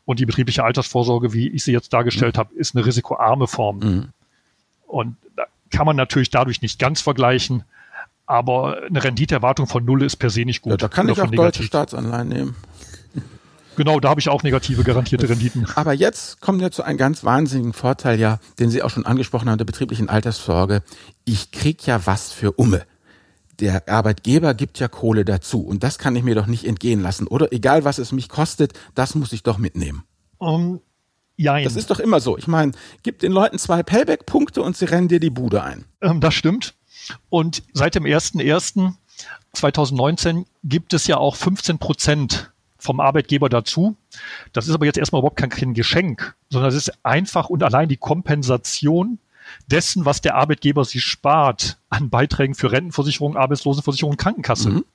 und 0.05 0.19
die 0.19 0.25
betriebliche 0.25 0.63
Altersvorsorge, 0.63 1.33
wie 1.33 1.49
ich 1.49 1.63
sie 1.63 1.71
jetzt 1.71 1.93
dargestellt 1.93 2.35
mhm. 2.35 2.39
habe, 2.39 2.55
ist 2.55 2.75
eine 2.75 2.85
risikoarme 2.85 3.47
Form. 3.47 3.79
Mhm. 3.79 4.09
Und 4.87 5.17
da 5.35 5.45
kann 5.69 5.85
man 5.85 5.95
natürlich 5.95 6.29
dadurch 6.29 6.61
nicht 6.61 6.79
ganz 6.79 7.01
vergleichen, 7.01 7.63
aber 8.25 8.83
eine 8.87 9.03
Renditeerwartung 9.03 9.67
von 9.67 9.85
null 9.85 10.03
ist 10.03 10.15
per 10.15 10.29
se 10.29 10.43
nicht 10.43 10.61
gut. 10.61 10.71
Ja, 10.71 10.77
da 10.77 10.87
kann 10.87 11.07
ich 11.07 11.21
auch 11.21 11.29
deutsche 11.29 11.63
Staatsanleihen 11.63 12.27
nehmen. 12.27 12.55
Genau, 13.77 13.99
da 13.99 14.09
habe 14.09 14.19
ich 14.19 14.27
auch 14.29 14.41
negative 14.41 14.83
garantierte 14.83 15.29
Renditen. 15.29 15.67
Aber 15.75 15.93
jetzt 15.93 16.41
kommen 16.41 16.59
wir 16.59 16.71
zu 16.71 16.81
einem 16.81 16.97
ganz 16.97 17.23
wahnsinnigen 17.23 17.73
Vorteil, 17.73 18.19
ja, 18.19 18.39
den 18.59 18.71
Sie 18.71 18.81
auch 18.81 18.89
schon 18.89 19.05
angesprochen 19.05 19.49
haben, 19.49 19.59
der 19.59 19.65
betrieblichen 19.65 20.09
Altersvorsorge. 20.09 20.81
Ich 21.25 21.51
krieg 21.51 21.85
ja 21.85 22.05
was 22.05 22.31
für 22.31 22.53
Umme. 22.53 22.85
Der 23.59 23.89
Arbeitgeber 23.89 24.53
gibt 24.53 24.79
ja 24.79 24.87
Kohle 24.87 25.25
dazu 25.25 25.61
und 25.65 25.83
das 25.83 25.97
kann 25.97 26.15
ich 26.15 26.23
mir 26.23 26.35
doch 26.35 26.45
nicht 26.45 26.65
entgehen 26.65 27.01
lassen. 27.01 27.27
Oder 27.27 27.51
egal, 27.51 27.83
was 27.83 27.97
es 27.97 28.11
mich 28.11 28.29
kostet, 28.29 28.73
das 28.93 29.15
muss 29.15 29.33
ich 29.33 29.43
doch 29.43 29.57
mitnehmen. 29.57 30.03
Um, 30.37 30.79
ja, 31.37 31.59
das 31.61 31.75
ist 31.75 31.89
doch 31.89 31.99
immer 31.99 32.19
so. 32.19 32.37
Ich 32.37 32.47
meine, 32.47 32.73
gib 33.03 33.19
den 33.19 33.31
Leuten 33.31 33.57
zwei 33.57 33.83
Payback-Punkte 33.83 34.61
und 34.61 34.77
sie 34.77 34.85
rennen 34.85 35.07
dir 35.07 35.19
die 35.19 35.29
Bude 35.29 35.63
ein. 35.63 35.85
Ähm, 36.01 36.19
das 36.19 36.33
stimmt. 36.33 36.75
Und 37.29 37.63
seit 37.73 37.95
dem 37.95 38.03
1.1 38.03 38.93
2019 39.53 40.45
gibt 40.63 40.93
es 40.93 41.07
ja 41.07 41.17
auch 41.17 41.35
15 41.35 41.79
Prozent 41.79 42.51
vom 42.77 42.99
Arbeitgeber 42.99 43.49
dazu. 43.49 43.95
Das 44.53 44.67
ist 44.67 44.73
aber 44.73 44.85
jetzt 44.85 44.97
erstmal 44.97 45.19
überhaupt 45.21 45.37
kein 45.37 45.73
Geschenk, 45.73 46.35
sondern 46.49 46.69
es 46.69 46.75
ist 46.75 46.93
einfach 47.03 47.49
und 47.49 47.63
allein 47.63 47.89
die 47.89 47.97
Kompensation 47.97 49.19
dessen, 49.67 50.05
was 50.05 50.21
der 50.21 50.35
Arbeitgeber 50.35 50.85
sich 50.85 51.03
spart 51.03 51.77
an 51.89 52.09
Beiträgen 52.09 52.55
für 52.55 52.71
Rentenversicherung, 52.71 53.37
Arbeitslosenversicherung, 53.37 54.17
Krankenkasse. 54.17 54.69
Mhm. 54.69 54.85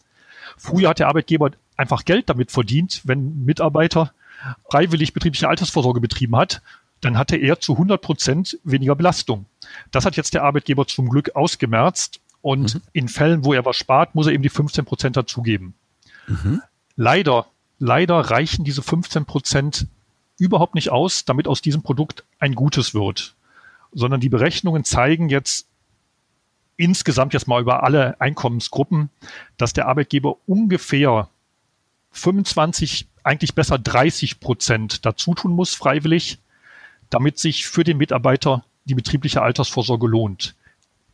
Früher 0.56 0.90
hat 0.90 0.98
der 0.98 1.08
Arbeitgeber 1.08 1.50
einfach 1.76 2.04
Geld 2.04 2.28
damit 2.28 2.50
verdient, 2.50 3.02
wenn 3.04 3.26
ein 3.26 3.44
Mitarbeiter 3.44 4.12
freiwillig 4.70 5.12
betriebliche 5.12 5.48
Altersvorsorge 5.48 6.00
betrieben 6.00 6.36
hat, 6.36 6.62
dann 7.00 7.18
hatte 7.18 7.36
er 7.36 7.60
zu 7.60 7.72
100 7.72 8.00
Prozent 8.00 8.58
weniger 8.64 8.94
Belastung. 8.94 9.46
Das 9.90 10.04
hat 10.04 10.16
jetzt 10.16 10.34
der 10.34 10.44
Arbeitgeber 10.44 10.86
zum 10.86 11.08
Glück 11.08 11.34
ausgemerzt 11.34 12.20
und 12.40 12.74
mhm. 12.74 12.82
in 12.92 13.08
Fällen, 13.08 13.44
wo 13.44 13.52
er 13.52 13.64
was 13.64 13.76
spart, 13.76 14.14
muss 14.14 14.26
er 14.26 14.32
eben 14.32 14.42
die 14.42 14.48
15 14.48 14.84
Prozent 14.84 15.16
dazugeben. 15.16 15.74
Mhm. 16.26 16.62
Leider, 16.96 17.46
leider 17.78 18.18
reichen 18.18 18.64
diese 18.64 18.82
15 18.82 19.24
Prozent 19.24 19.86
überhaupt 20.38 20.74
nicht 20.74 20.90
aus, 20.90 21.24
damit 21.24 21.48
aus 21.48 21.62
diesem 21.62 21.82
Produkt 21.82 22.24
ein 22.38 22.54
gutes 22.54 22.94
wird, 22.94 23.34
sondern 23.92 24.20
die 24.20 24.28
Berechnungen 24.28 24.84
zeigen 24.84 25.28
jetzt 25.28 25.66
insgesamt 26.76 27.34
jetzt 27.34 27.46
mal 27.46 27.60
über 27.60 27.84
alle 27.84 28.20
Einkommensgruppen, 28.20 29.10
dass 29.56 29.72
der 29.72 29.86
Arbeitgeber 29.86 30.36
ungefähr 30.46 31.28
25, 32.12 33.08
eigentlich 33.22 33.54
besser 33.54 33.78
30 33.78 34.40
Prozent 34.40 35.06
dazu 35.06 35.34
tun 35.34 35.52
muss, 35.52 35.74
freiwillig, 35.74 36.38
damit 37.10 37.38
sich 37.38 37.66
für 37.66 37.84
den 37.84 37.98
Mitarbeiter 37.98 38.64
die 38.84 38.94
betriebliche 38.94 39.42
Altersvorsorge 39.42 40.06
lohnt. 40.06 40.54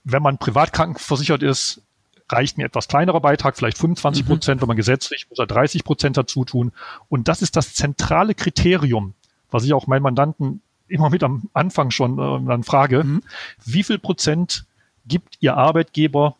Wenn 0.04 0.22
man 0.22 0.38
privat 0.38 0.72
krankenversichert 0.72 1.42
ist, 1.42 1.82
reicht 2.30 2.58
mir 2.58 2.64
etwas 2.64 2.88
kleinerer 2.88 3.20
Beitrag, 3.20 3.56
vielleicht 3.56 3.78
25 3.78 4.24
mhm. 4.24 4.28
Prozent, 4.28 4.56
mhm. 4.58 4.62
wenn 4.62 4.68
man 4.68 4.76
gesetzlich 4.76 5.26
muss 5.28 5.38
er 5.38 5.46
30 5.46 5.84
Prozent 5.84 6.16
dazu 6.16 6.44
tun. 6.44 6.72
Und 7.08 7.28
das 7.28 7.42
ist 7.42 7.56
das 7.56 7.74
zentrale 7.74 8.34
Kriterium, 8.34 9.14
was 9.50 9.64
ich 9.64 9.72
auch 9.72 9.86
meinen 9.86 10.02
Mandanten 10.02 10.62
immer 10.88 11.10
mit 11.10 11.22
am 11.22 11.48
Anfang 11.52 11.90
schon 11.90 12.18
äh, 12.18 12.46
dann 12.46 12.64
frage. 12.64 13.04
Mhm. 13.04 13.22
Wie 13.64 13.82
viel 13.82 13.98
Prozent 13.98 14.64
gibt 15.06 15.36
Ihr 15.40 15.56
Arbeitgeber 15.56 16.36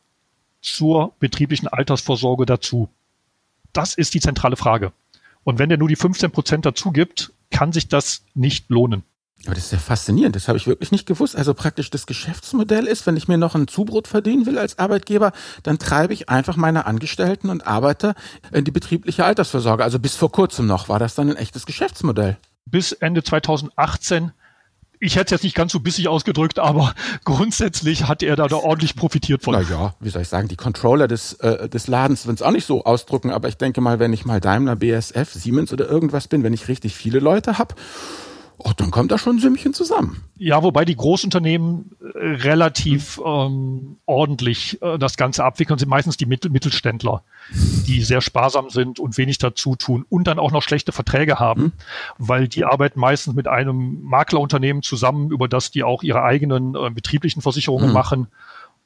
zur 0.60 1.12
betrieblichen 1.18 1.68
Altersvorsorge 1.68 2.46
dazu? 2.46 2.88
Das 3.72 3.94
ist 3.94 4.14
die 4.14 4.20
zentrale 4.20 4.56
Frage. 4.56 4.92
Und 5.44 5.58
wenn 5.58 5.68
der 5.68 5.78
nur 5.78 5.88
die 5.88 5.96
15 5.96 6.30
Prozent 6.30 6.66
dazu 6.66 6.90
gibt, 6.90 7.32
kann 7.50 7.72
sich 7.72 7.88
das 7.88 8.22
nicht 8.34 8.68
lohnen. 8.68 9.02
Aber 9.46 9.54
das 9.54 9.66
ist 9.66 9.72
ja 9.72 9.78
faszinierend, 9.78 10.34
das 10.34 10.48
habe 10.48 10.58
ich 10.58 10.66
wirklich 10.66 10.90
nicht 10.90 11.06
gewusst. 11.06 11.36
Also 11.36 11.54
praktisch 11.54 11.90
das 11.90 12.06
Geschäftsmodell 12.06 12.86
ist, 12.86 13.06
wenn 13.06 13.16
ich 13.16 13.28
mir 13.28 13.38
noch 13.38 13.54
ein 13.54 13.68
Zubrot 13.68 14.08
verdienen 14.08 14.46
will 14.46 14.58
als 14.58 14.78
Arbeitgeber, 14.78 15.32
dann 15.62 15.78
treibe 15.78 16.12
ich 16.12 16.28
einfach 16.28 16.56
meine 16.56 16.86
Angestellten 16.86 17.48
und 17.48 17.66
Arbeiter 17.66 18.14
in 18.52 18.64
die 18.64 18.72
betriebliche 18.72 19.24
Altersvorsorge. 19.24 19.84
Also 19.84 20.00
bis 20.00 20.16
vor 20.16 20.32
kurzem 20.32 20.66
noch 20.66 20.88
war 20.88 20.98
das 20.98 21.14
dann 21.14 21.30
ein 21.30 21.36
echtes 21.36 21.66
Geschäftsmodell. 21.66 22.36
Bis 22.70 22.92
Ende 22.92 23.22
2018 23.22 24.32
ich 25.00 25.14
hätte 25.14 25.26
es 25.26 25.30
jetzt 25.30 25.44
nicht 25.44 25.54
ganz 25.54 25.72
so 25.72 25.80
bissig 25.80 26.08
ausgedrückt, 26.08 26.58
aber 26.58 26.94
grundsätzlich 27.24 28.08
hat 28.08 28.22
er 28.22 28.36
da, 28.36 28.48
da 28.48 28.56
ordentlich 28.56 28.96
profitiert 28.96 29.42
von. 29.42 29.54
Naja, 29.54 29.94
wie 30.00 30.08
soll 30.08 30.22
ich 30.22 30.28
sagen, 30.28 30.48
die 30.48 30.56
Controller 30.56 31.08
des, 31.08 31.34
äh, 31.34 31.68
des 31.68 31.86
Ladens 31.86 32.26
würden 32.26 32.36
es 32.36 32.42
auch 32.42 32.50
nicht 32.50 32.66
so 32.66 32.84
ausdrucken, 32.84 33.30
aber 33.30 33.48
ich 33.48 33.56
denke 33.56 33.80
mal, 33.80 33.98
wenn 33.98 34.12
ich 34.12 34.24
mal 34.24 34.40
Daimler, 34.40 34.76
BSF, 34.76 35.32
Siemens 35.32 35.72
oder 35.72 35.88
irgendwas 35.88 36.28
bin, 36.28 36.42
wenn 36.42 36.52
ich 36.52 36.68
richtig 36.68 36.96
viele 36.96 37.20
Leute 37.20 37.58
habe, 37.58 37.74
Oh, 38.60 38.72
dann 38.76 38.90
kommt 38.90 39.12
da 39.12 39.18
schon 39.18 39.36
ein 39.36 39.38
Sümmchen 39.38 39.72
zusammen. 39.72 40.24
Ja, 40.36 40.64
wobei 40.64 40.84
die 40.84 40.96
Großunternehmen 40.96 41.92
äh, 42.00 42.18
relativ 42.18 43.20
ähm, 43.24 43.98
ordentlich 44.04 44.82
äh, 44.82 44.98
das 44.98 45.16
Ganze 45.16 45.44
abwickeln, 45.44 45.78
sind 45.78 45.88
meistens 45.88 46.16
die 46.16 46.26
Mittel 46.26 46.50
Mittelständler, 46.50 47.22
die 47.86 48.02
sehr 48.02 48.20
sparsam 48.20 48.68
sind 48.68 48.98
und 48.98 49.16
wenig 49.16 49.38
dazu 49.38 49.76
tun 49.76 50.04
und 50.08 50.26
dann 50.26 50.40
auch 50.40 50.50
noch 50.50 50.64
schlechte 50.64 50.90
Verträge 50.90 51.38
haben, 51.38 51.62
mhm. 51.62 51.72
weil 52.18 52.48
die 52.48 52.64
arbeiten 52.64 52.98
meistens 52.98 53.36
mit 53.36 53.46
einem 53.46 54.02
Maklerunternehmen 54.02 54.82
zusammen, 54.82 55.30
über 55.30 55.46
das 55.46 55.70
die 55.70 55.84
auch 55.84 56.02
ihre 56.02 56.24
eigenen 56.24 56.74
äh, 56.74 56.90
betrieblichen 56.90 57.42
Versicherungen 57.42 57.88
mhm. 57.88 57.94
machen. 57.94 58.26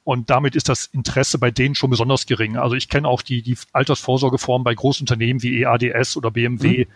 Und 0.05 0.29
damit 0.29 0.55
ist 0.55 0.69
das 0.69 0.85
Interesse 0.87 1.39
bei 1.39 1.51
denen 1.51 1.77
schon 1.77 1.89
besonders 1.89 2.27
gering. 2.27 2.57
Also 2.57 2.75
ich 2.75 2.91
kenne 2.91 3.09
auch 3.09 3.23
die, 3.23 3.41
die 3.41 3.57
Altersvorsorgeform 3.73 4.65
bei 4.65 4.75
Großunternehmen 4.75 5.43
wie 5.43 5.63
EADS 5.63 6.17
oder 6.17 6.31
BMW. 6.31 6.85
Mhm. 6.85 6.91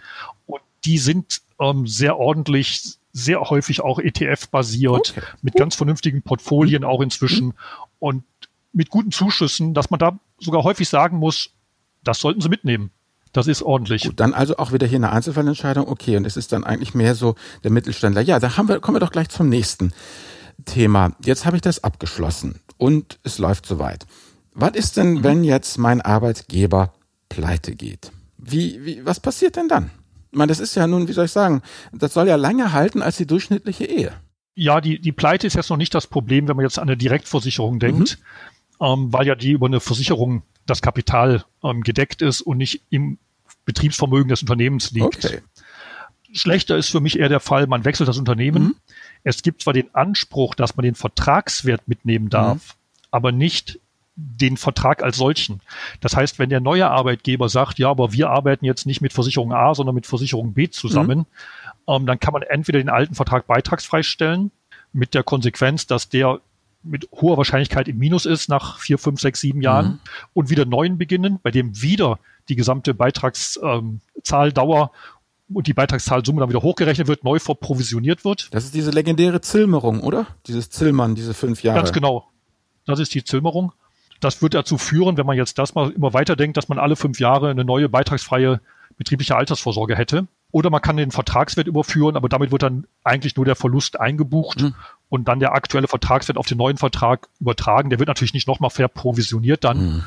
Und 0.46 0.60
die 0.86 0.98
sind 0.98 1.42
ähm, 1.60 1.86
sehr 1.86 2.16
ordentlich, 2.16 2.98
sehr 3.12 3.40
häufig 3.40 3.80
auch 3.80 3.98
ETF-basiert, 3.98 5.10
okay. 5.10 5.22
mit 5.42 5.54
ganz 5.54 5.74
vernünftigen 5.74 6.22
Portfolien 6.22 6.84
auch 6.84 7.00
inzwischen 7.00 7.46
mhm. 7.46 7.54
und 7.98 8.24
mit 8.72 8.90
guten 8.90 9.10
Zuschüssen, 9.10 9.74
dass 9.74 9.90
man 9.90 9.98
da 9.98 10.18
sogar 10.38 10.62
häufig 10.62 10.88
sagen 10.88 11.16
muss, 11.16 11.50
das 12.04 12.20
sollten 12.20 12.40
Sie 12.40 12.48
mitnehmen. 12.48 12.90
Das 13.32 13.48
ist 13.48 13.62
ordentlich. 13.62 14.04
Gut, 14.04 14.20
dann 14.20 14.32
also 14.32 14.56
auch 14.56 14.72
wieder 14.72 14.86
hier 14.86 14.96
eine 14.96 15.10
Einzelfallentscheidung. 15.10 15.88
Okay, 15.88 16.16
und 16.16 16.24
es 16.24 16.36
ist 16.36 16.52
dann 16.52 16.64
eigentlich 16.64 16.94
mehr 16.94 17.14
so 17.14 17.34
der 17.64 17.70
Mittelständler. 17.70 18.22
Ja, 18.22 18.38
da 18.38 18.56
haben 18.56 18.68
wir, 18.68 18.80
kommen 18.80 18.96
wir 18.96 19.00
doch 19.00 19.10
gleich 19.10 19.28
zum 19.28 19.48
nächsten 19.48 19.92
Thema. 20.64 21.12
Jetzt 21.22 21.44
habe 21.44 21.56
ich 21.56 21.62
das 21.62 21.84
abgeschlossen 21.84 22.60
und 22.78 23.18
es 23.24 23.38
läuft 23.38 23.66
soweit. 23.66 24.06
Was 24.52 24.72
ist 24.72 24.96
denn, 24.96 25.14
mhm. 25.14 25.24
wenn 25.24 25.44
jetzt 25.44 25.76
mein 25.76 26.00
Arbeitgeber 26.00 26.94
pleite 27.28 27.74
geht? 27.74 28.10
Wie, 28.38 28.84
wie, 28.84 29.04
was 29.04 29.20
passiert 29.20 29.56
denn 29.56 29.68
dann? 29.68 29.90
Meine, 30.36 30.50
das 30.50 30.60
ist 30.60 30.74
ja 30.74 30.86
nun, 30.86 31.08
wie 31.08 31.12
soll 31.12 31.24
ich 31.24 31.32
sagen, 31.32 31.62
das 31.92 32.12
soll 32.12 32.28
ja 32.28 32.36
länger 32.36 32.72
halten 32.72 33.00
als 33.00 33.16
die 33.16 33.26
durchschnittliche 33.26 33.86
Ehe. 33.86 34.12
Ja, 34.54 34.82
die, 34.82 35.00
die 35.00 35.12
Pleite 35.12 35.46
ist 35.46 35.54
jetzt 35.54 35.70
noch 35.70 35.78
nicht 35.78 35.94
das 35.94 36.06
Problem, 36.06 36.46
wenn 36.46 36.56
man 36.56 36.64
jetzt 36.64 36.78
an 36.78 36.88
eine 36.88 36.96
Direktversicherung 36.96 37.78
denkt, 37.78 38.18
mhm. 38.78 38.86
ähm, 38.86 39.12
weil 39.12 39.26
ja 39.26 39.34
die 39.34 39.52
über 39.52 39.66
eine 39.66 39.80
Versicherung 39.80 40.42
das 40.66 40.82
Kapital 40.82 41.44
ähm, 41.64 41.80
gedeckt 41.80 42.20
ist 42.20 42.42
und 42.42 42.58
nicht 42.58 42.82
im 42.90 43.18
Betriebsvermögen 43.64 44.28
des 44.28 44.42
Unternehmens 44.42 44.90
liegt. 44.90 45.24
Okay. 45.24 45.40
Schlechter 46.32 46.76
ist 46.76 46.90
für 46.90 47.00
mich 47.00 47.18
eher 47.18 47.30
der 47.30 47.40
Fall, 47.40 47.66
man 47.66 47.86
wechselt 47.86 48.08
das 48.08 48.18
Unternehmen. 48.18 48.62
Mhm. 48.62 48.76
Es 49.24 49.42
gibt 49.42 49.62
zwar 49.62 49.72
den 49.72 49.94
Anspruch, 49.94 50.54
dass 50.54 50.76
man 50.76 50.84
den 50.84 50.94
Vertragswert 50.94 51.88
mitnehmen 51.88 52.28
darf, 52.28 52.56
mhm. 52.56 53.08
aber 53.10 53.32
nicht 53.32 53.80
den 54.16 54.56
Vertrag 54.56 55.02
als 55.02 55.18
solchen. 55.18 55.60
Das 56.00 56.16
heißt, 56.16 56.38
wenn 56.38 56.48
der 56.48 56.60
neue 56.60 56.90
Arbeitgeber 56.90 57.50
sagt, 57.50 57.78
ja, 57.78 57.90
aber 57.90 58.12
wir 58.12 58.30
arbeiten 58.30 58.64
jetzt 58.64 58.86
nicht 58.86 59.02
mit 59.02 59.12
Versicherung 59.12 59.52
A, 59.52 59.74
sondern 59.74 59.94
mit 59.94 60.06
Versicherung 60.06 60.54
B 60.54 60.70
zusammen, 60.70 61.18
mhm. 61.18 61.24
ähm, 61.86 62.06
dann 62.06 62.18
kann 62.18 62.32
man 62.32 62.42
entweder 62.42 62.78
den 62.78 62.88
alten 62.88 63.14
Vertrag 63.14 63.46
beitragsfrei 63.46 64.02
stellen, 64.02 64.50
mit 64.92 65.14
der 65.14 65.22
Konsequenz, 65.22 65.86
dass 65.86 66.08
der 66.08 66.40
mit 66.82 67.08
hoher 67.12 67.36
Wahrscheinlichkeit 67.36 67.88
im 67.88 67.98
Minus 67.98 68.24
ist 68.26 68.48
nach 68.48 68.78
vier, 68.78 68.96
fünf, 68.96 69.20
sechs, 69.20 69.40
sieben 69.40 69.60
Jahren 69.60 69.86
mhm. 69.86 70.00
und 70.32 70.50
wieder 70.50 70.64
neuen 70.64 70.96
beginnen, 70.98 71.38
bei 71.42 71.50
dem 71.50 71.82
wieder 71.82 72.18
die 72.48 72.56
gesamte 72.56 72.94
Beitragszahldauer 72.94 74.82
ähm, 74.82 75.54
und 75.54 75.66
die 75.66 75.74
Beitragszahlsumme 75.74 76.40
dann 76.40 76.48
wieder 76.48 76.62
hochgerechnet 76.62 77.08
wird, 77.08 77.24
neu 77.24 77.38
verprovisioniert 77.38 78.24
wird. 78.24 78.48
Das 78.52 78.64
ist 78.64 78.74
diese 78.74 78.92
legendäre 78.92 79.40
Zilmerung, 79.42 80.00
oder? 80.00 80.26
Dieses 80.46 80.70
Zillmann, 80.70 81.14
diese 81.14 81.34
fünf 81.34 81.62
Jahre. 81.62 81.78
Ganz 81.80 81.92
genau. 81.92 82.28
Das 82.86 82.98
ist 83.00 83.14
die 83.14 83.24
Zilmerung 83.24 83.72
das 84.20 84.42
wird 84.42 84.54
dazu 84.54 84.78
führen, 84.78 85.16
wenn 85.16 85.26
man 85.26 85.36
jetzt 85.36 85.58
das 85.58 85.74
mal 85.74 85.90
immer 85.90 86.12
weiterdenkt, 86.12 86.56
dass 86.56 86.68
man 86.68 86.78
alle 86.78 86.96
fünf 86.96 87.20
Jahre 87.20 87.50
eine 87.50 87.64
neue 87.64 87.88
beitragsfreie 87.88 88.60
betriebliche 88.96 89.36
Altersvorsorge 89.36 89.96
hätte. 89.96 90.26
Oder 90.52 90.70
man 90.70 90.80
kann 90.80 90.96
den 90.96 91.10
Vertragswert 91.10 91.66
überführen, 91.66 92.16
aber 92.16 92.28
damit 92.28 92.50
wird 92.50 92.62
dann 92.62 92.86
eigentlich 93.04 93.36
nur 93.36 93.44
der 93.44 93.56
Verlust 93.56 94.00
eingebucht 94.00 94.62
mhm. 94.62 94.74
und 95.08 95.28
dann 95.28 95.40
der 95.40 95.52
aktuelle 95.52 95.88
Vertragswert 95.88 96.38
auf 96.38 96.46
den 96.46 96.58
neuen 96.58 96.76
Vertrag 96.76 97.28
übertragen. 97.40 97.90
Der 97.90 97.98
wird 97.98 98.08
natürlich 98.08 98.32
nicht 98.32 98.48
nochmal 98.48 98.70
verprovisioniert 98.70 99.64
dann, 99.64 99.78
mhm. 99.78 100.04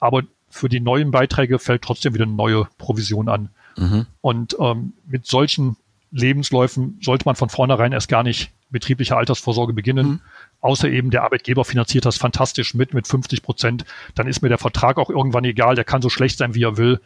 aber 0.00 0.22
für 0.48 0.68
die 0.68 0.80
neuen 0.80 1.10
Beiträge 1.10 1.58
fällt 1.58 1.82
trotzdem 1.82 2.14
wieder 2.14 2.24
eine 2.24 2.34
neue 2.34 2.68
Provision 2.78 3.28
an. 3.28 3.50
Mhm. 3.76 4.06
Und 4.20 4.56
ähm, 4.58 4.94
mit 5.06 5.26
solchen 5.26 5.76
Lebensläufen 6.10 6.98
sollte 7.00 7.24
man 7.24 7.36
von 7.36 7.48
vornherein 7.48 7.92
erst 7.92 8.08
gar 8.08 8.22
nicht 8.22 8.50
betriebliche 8.70 9.16
Altersvorsorge 9.16 9.72
beginnen. 9.72 10.20
Außer 10.62 10.88
eben 10.88 11.10
der 11.10 11.24
Arbeitgeber 11.24 11.64
finanziert 11.64 12.06
das 12.06 12.16
fantastisch 12.16 12.72
mit, 12.72 12.94
mit 12.94 13.06
50 13.06 13.42
Prozent, 13.42 13.84
dann 14.14 14.28
ist 14.28 14.42
mir 14.42 14.48
der 14.48 14.58
Vertrag 14.58 14.96
auch 14.96 15.10
irgendwann 15.10 15.44
egal, 15.44 15.74
der 15.74 15.84
kann 15.84 16.00
so 16.00 16.08
schlecht 16.08 16.38
sein, 16.38 16.54
wie 16.54 16.62
er 16.62 16.78
will 16.78 17.00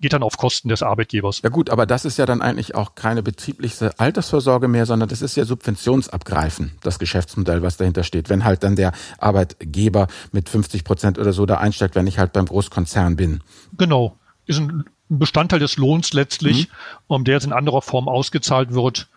geht 0.00 0.12
dann 0.12 0.22
auf 0.22 0.36
Kosten 0.36 0.68
des 0.68 0.82
Arbeitgebers. 0.82 1.40
Ja 1.42 1.48
gut, 1.48 1.70
aber 1.70 1.86
das 1.86 2.04
ist 2.04 2.18
ja 2.18 2.26
dann 2.26 2.42
eigentlich 2.42 2.74
auch 2.74 2.94
keine 2.94 3.22
betriebliche 3.22 3.98
Altersvorsorge 3.98 4.68
mehr, 4.68 4.86
sondern 4.86 5.08
das 5.08 5.22
ist 5.22 5.36
ja 5.36 5.44
Subventionsabgreifen, 5.44 6.72
das 6.82 6.98
Geschäftsmodell, 6.98 7.62
was 7.62 7.76
dahinter 7.76 8.02
steht. 8.02 8.28
Wenn 8.28 8.44
halt 8.44 8.64
dann 8.64 8.76
der 8.76 8.92
Arbeitgeber 9.18 10.08
mit 10.32 10.48
50 10.48 10.84
Prozent 10.84 11.18
oder 11.18 11.32
so 11.32 11.46
da 11.46 11.56
einsteigt, 11.56 11.94
wenn 11.94 12.06
ich 12.06 12.18
halt 12.18 12.32
beim 12.32 12.46
Großkonzern 12.46 13.16
bin. 13.16 13.42
Genau. 13.78 14.16
Ist 14.46 14.58
ein 14.58 14.84
Bestandteil 15.08 15.60
des 15.60 15.76
Lohns 15.76 16.12
letztlich, 16.12 16.68
mhm. 16.68 16.72
um 17.06 17.24
der 17.24 17.34
jetzt 17.34 17.46
in 17.46 17.52
anderer 17.52 17.80
Form 17.80 18.08
ausgezahlt 18.08 18.74
wird. 18.74 19.08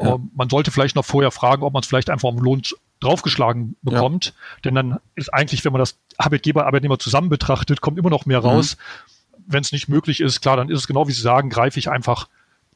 Ja. 0.00 0.18
Man 0.34 0.48
sollte 0.48 0.70
vielleicht 0.70 0.96
noch 0.96 1.04
vorher 1.04 1.30
fragen, 1.30 1.62
ob 1.62 1.72
man 1.72 1.82
es 1.82 1.86
vielleicht 1.86 2.10
einfach 2.10 2.30
am 2.30 2.38
Lohn 2.38 2.62
draufgeschlagen 3.02 3.76
bekommt. 3.82 4.26
Ja. 4.26 4.32
Denn 4.64 4.74
dann 4.74 4.98
ist 5.14 5.32
eigentlich, 5.32 5.64
wenn 5.64 5.72
man 5.72 5.80
das 5.80 5.98
Arbeitgeber, 6.16 6.66
Arbeitnehmer 6.66 6.98
zusammen 6.98 7.28
betrachtet, 7.28 7.80
kommt 7.80 7.98
immer 7.98 8.10
noch 8.10 8.26
mehr 8.26 8.40
mhm. 8.40 8.46
raus. 8.46 8.76
Mhm. 8.76 9.42
Wenn 9.46 9.62
es 9.62 9.72
nicht 9.72 9.88
möglich 9.88 10.20
ist, 10.20 10.40
klar, 10.40 10.56
dann 10.56 10.68
ist 10.68 10.78
es 10.78 10.86
genau 10.86 11.08
wie 11.08 11.12
Sie 11.12 11.20
sagen, 11.20 11.50
greife 11.50 11.78
ich 11.78 11.90
einfach 11.90 12.28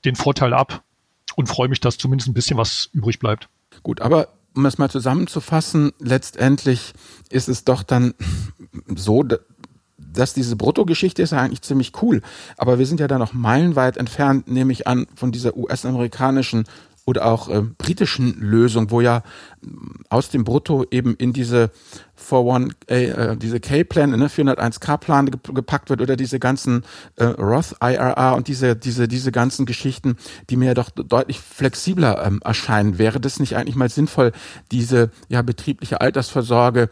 den 0.04 0.16
Vorteil 0.16 0.52
ab 0.52 0.82
und 1.36 1.48
freue 1.48 1.68
mich, 1.68 1.80
dass 1.80 1.98
zumindest 1.98 2.28
ein 2.28 2.34
bisschen 2.34 2.56
was 2.56 2.90
übrig 2.92 3.18
bleibt. 3.18 3.48
Gut, 3.82 4.00
aber 4.00 4.28
um 4.54 4.64
es 4.66 4.78
mal 4.78 4.90
zusammenzufassen, 4.90 5.92
letztendlich 6.00 6.94
ist 7.30 7.48
es 7.48 7.64
doch 7.64 7.82
dann 7.82 8.14
so, 8.94 9.22
dass 9.98 10.32
diese 10.32 10.56
Bruttogeschichte 10.56 11.22
ist 11.22 11.32
ja 11.32 11.40
eigentlich 11.40 11.62
ziemlich 11.62 11.92
cool. 12.02 12.22
Aber 12.56 12.78
wir 12.78 12.86
sind 12.86 13.00
ja 13.00 13.06
da 13.06 13.18
noch 13.18 13.34
meilenweit 13.34 13.96
entfernt, 13.98 14.48
nehme 14.48 14.72
ich 14.72 14.86
an, 14.86 15.06
von 15.14 15.30
dieser 15.30 15.56
US-amerikanischen 15.56 16.64
oder 17.06 17.24
auch 17.24 17.48
äh, 17.48 17.62
britischen 17.62 18.38
Lösung, 18.38 18.90
wo 18.90 19.00
ja 19.00 19.22
aus 20.10 20.28
dem 20.28 20.44
Brutto 20.44 20.84
eben 20.90 21.14
in 21.14 21.32
diese 21.32 21.70
41 22.30 22.74
äh, 22.88 23.36
diese 23.36 23.60
K-Plan, 23.60 24.10
ne, 24.10 24.28
401k-Plan 24.28 25.30
gepackt 25.30 25.88
wird 25.88 26.00
oder 26.00 26.16
diese 26.16 26.38
ganzen 26.38 26.84
äh, 27.14 27.24
Roth 27.24 27.76
IRA 27.80 28.32
und 28.32 28.48
diese 28.48 28.74
diese 28.74 29.06
diese 29.06 29.32
ganzen 29.32 29.66
Geschichten, 29.66 30.16
die 30.50 30.56
mir 30.56 30.66
ja 30.66 30.74
doch 30.74 30.90
deutlich 30.90 31.40
flexibler 31.40 32.24
ähm, 32.26 32.40
erscheinen. 32.44 32.98
Wäre 32.98 33.20
das 33.20 33.38
nicht 33.38 33.56
eigentlich 33.56 33.76
mal 33.76 33.88
sinnvoll, 33.88 34.32
diese 34.72 35.10
ja 35.28 35.42
betriebliche 35.42 36.00
Altersvorsorge 36.00 36.90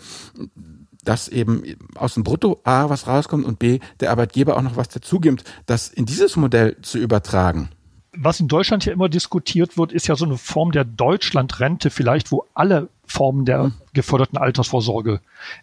dass 1.02 1.28
eben 1.28 1.62
aus 1.96 2.14
dem 2.14 2.24
Brutto 2.24 2.62
A 2.64 2.88
was 2.88 3.06
rauskommt 3.06 3.44
und 3.44 3.58
B 3.58 3.80
der 4.00 4.10
Arbeitgeber 4.10 4.56
auch 4.56 4.62
noch 4.62 4.76
was 4.76 4.88
dazugibt, 4.88 5.44
das 5.66 5.88
in 5.88 6.06
dieses 6.06 6.36
Modell 6.36 6.80
zu 6.80 6.96
übertragen? 6.96 7.68
Was 8.16 8.40
in 8.40 8.48
Deutschland 8.48 8.84
ja 8.84 8.92
immer 8.92 9.08
diskutiert 9.08 9.76
wird, 9.76 9.92
ist 9.92 10.06
ja 10.06 10.16
so 10.16 10.24
eine 10.24 10.38
Form 10.38 10.72
der 10.72 10.84
Deutschlandrente 10.84 11.90
vielleicht, 11.90 12.32
wo 12.32 12.46
alle 12.54 12.88
Formen 13.06 13.44
der 13.44 13.64
mhm. 13.64 13.74
geförderten 13.92 14.38
Altersvorsorge 14.38 15.20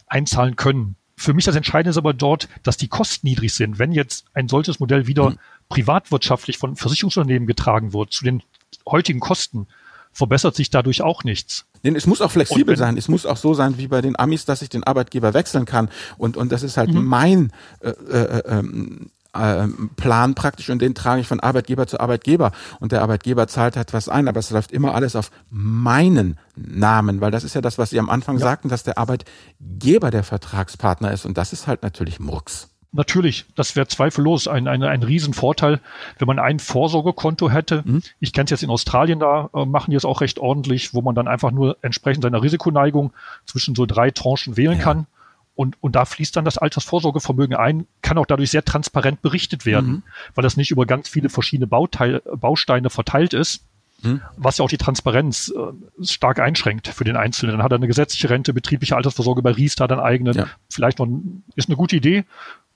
einzahlen 0.07 0.55
können. 0.55 0.95
Für 1.15 1.33
mich 1.33 1.45
das 1.45 1.55
Entscheidende 1.55 1.91
ist 1.91 1.97
aber 1.97 2.13
dort, 2.13 2.49
dass 2.63 2.77
die 2.77 2.87
Kosten 2.87 3.27
niedrig 3.27 3.53
sind. 3.53 3.79
Wenn 3.79 3.91
jetzt 3.91 4.25
ein 4.33 4.47
solches 4.47 4.79
Modell 4.79 5.07
wieder 5.07 5.31
mhm. 5.31 5.39
privatwirtschaftlich 5.69 6.57
von 6.57 6.75
Versicherungsunternehmen 6.75 7.47
getragen 7.47 7.93
wird, 7.93 8.11
zu 8.11 8.23
den 8.23 8.41
heutigen 8.87 9.19
Kosten, 9.19 9.67
verbessert 10.11 10.55
sich 10.55 10.69
dadurch 10.69 11.01
auch 11.01 11.23
nichts. 11.23 11.65
Denn 11.83 11.95
es 11.95 12.05
muss 12.05 12.21
auch 12.21 12.31
flexibel 12.31 12.77
sein. 12.77 12.97
Es 12.97 13.07
muss 13.07 13.25
auch 13.25 13.37
so 13.37 13.53
sein 13.53 13.77
wie 13.77 13.87
bei 13.87 14.01
den 14.01 14.17
Amis, 14.19 14.45
dass 14.45 14.61
ich 14.61 14.69
den 14.69 14.83
Arbeitgeber 14.83 15.33
wechseln 15.33 15.65
kann. 15.65 15.89
Und, 16.17 16.37
und 16.37 16.51
das 16.51 16.63
ist 16.63 16.77
halt 16.77 16.93
mhm. 16.93 17.05
mein 17.05 17.53
äh, 17.79 17.89
äh, 17.89 18.43
ähm, 18.45 18.59
ähm, 18.59 19.11
Plan 19.34 20.36
praktisch 20.36 20.69
und 20.69 20.82
den 20.82 20.93
trage 20.93 21.21
ich 21.21 21.27
von 21.27 21.39
Arbeitgeber 21.39 21.88
zu 21.88 22.01
Arbeitgeber 22.01 22.51
und 22.82 22.91
der 22.91 23.01
Arbeitgeber 23.01 23.47
zahlt 23.47 23.77
halt 23.77 23.93
was 23.93 24.09
ein, 24.09 24.27
aber 24.27 24.39
es 24.39 24.49
läuft 24.49 24.73
immer 24.73 24.93
alles 24.93 25.15
auf 25.15 25.32
meinen 25.49 26.38
Namen, 26.57 27.21
weil 27.21 27.32
das 27.32 27.45
ist 27.45 27.55
ja 27.55 27.61
das, 27.61 27.77
was 27.77 27.91
Sie 27.91 27.99
am 27.99 28.09
Anfang 28.09 28.39
ja. 28.39 28.43
sagten, 28.43 28.67
dass 28.67 28.84
der 28.84 28.97
Arbeitgeber 28.97 30.11
der 30.11 30.23
Vertragspartner 30.23 31.13
ist 31.13 31.25
und 31.25 31.38
das 31.38 31.53
ist 31.53 31.65
halt 31.65 31.82
natürlich 31.82 32.19
Murks. 32.19 32.67
Natürlich, 32.91 33.45
das 33.55 33.77
wäre 33.77 33.88
zweifellos 33.88 34.49
ein, 34.49 34.67
ein, 34.67 34.84
ein 34.84 35.01
Riesenvorteil, 35.01 35.79
wenn 36.19 36.27
man 36.27 36.39
ein 36.39 36.59
Vorsorgekonto 36.59 37.49
hätte. 37.49 37.84
Mhm. 37.86 38.01
Ich 38.19 38.34
kenne 38.34 38.45
es 38.45 38.49
jetzt 38.49 38.63
in 38.63 38.69
Australien, 38.69 39.19
da 39.19 39.49
äh, 39.53 39.65
machen 39.65 39.91
die 39.91 39.95
es 39.95 40.03
auch 40.03 40.19
recht 40.19 40.39
ordentlich, 40.39 40.93
wo 40.93 41.01
man 41.01 41.15
dann 41.15 41.29
einfach 41.29 41.51
nur 41.51 41.77
entsprechend 41.82 42.23
seiner 42.23 42.43
Risikoneigung 42.43 43.13
zwischen 43.45 43.75
so 43.75 43.86
drei 43.86 44.11
Tranchen 44.11 44.57
wählen 44.57 44.77
ja. 44.77 44.84
kann 44.84 45.07
und, 45.55 45.77
und 45.81 45.95
da 45.95 46.05
fließt 46.05 46.35
dann 46.35 46.45
das 46.45 46.57
Altersvorsorgevermögen 46.57 47.55
ein, 47.55 47.85
kann 48.01 48.17
auch 48.17 48.25
dadurch 48.25 48.51
sehr 48.51 48.63
transparent 48.63 49.21
berichtet 49.21 49.65
werden, 49.65 49.91
mhm. 49.91 50.03
weil 50.35 50.43
das 50.43 50.57
nicht 50.57 50.71
über 50.71 50.85
ganz 50.85 51.09
viele 51.09 51.29
verschiedene 51.29 51.67
Bauteil, 51.67 52.21
Bausteine 52.35 52.89
verteilt 52.89 53.33
ist, 53.33 53.63
mhm. 54.01 54.21
was 54.37 54.57
ja 54.57 54.65
auch 54.65 54.69
die 54.69 54.77
Transparenz 54.77 55.53
äh, 55.55 56.05
stark 56.05 56.39
einschränkt 56.39 56.87
für 56.87 57.03
den 57.03 57.17
Einzelnen. 57.17 57.57
Dann 57.57 57.63
hat 57.63 57.71
er 57.71 57.75
eine 57.75 57.87
gesetzliche 57.87 58.29
Rente, 58.29 58.53
betriebliche 58.53 58.95
Altersvorsorge 58.95 59.41
bei 59.41 59.51
Riester, 59.51 59.87
dann 59.87 59.99
eigene, 59.99 60.31
ja. 60.31 60.47
vielleicht 60.69 60.99
noch, 60.99 61.07
ist 61.55 61.69
eine 61.69 61.75
gute 61.75 61.97
Idee, 61.97 62.23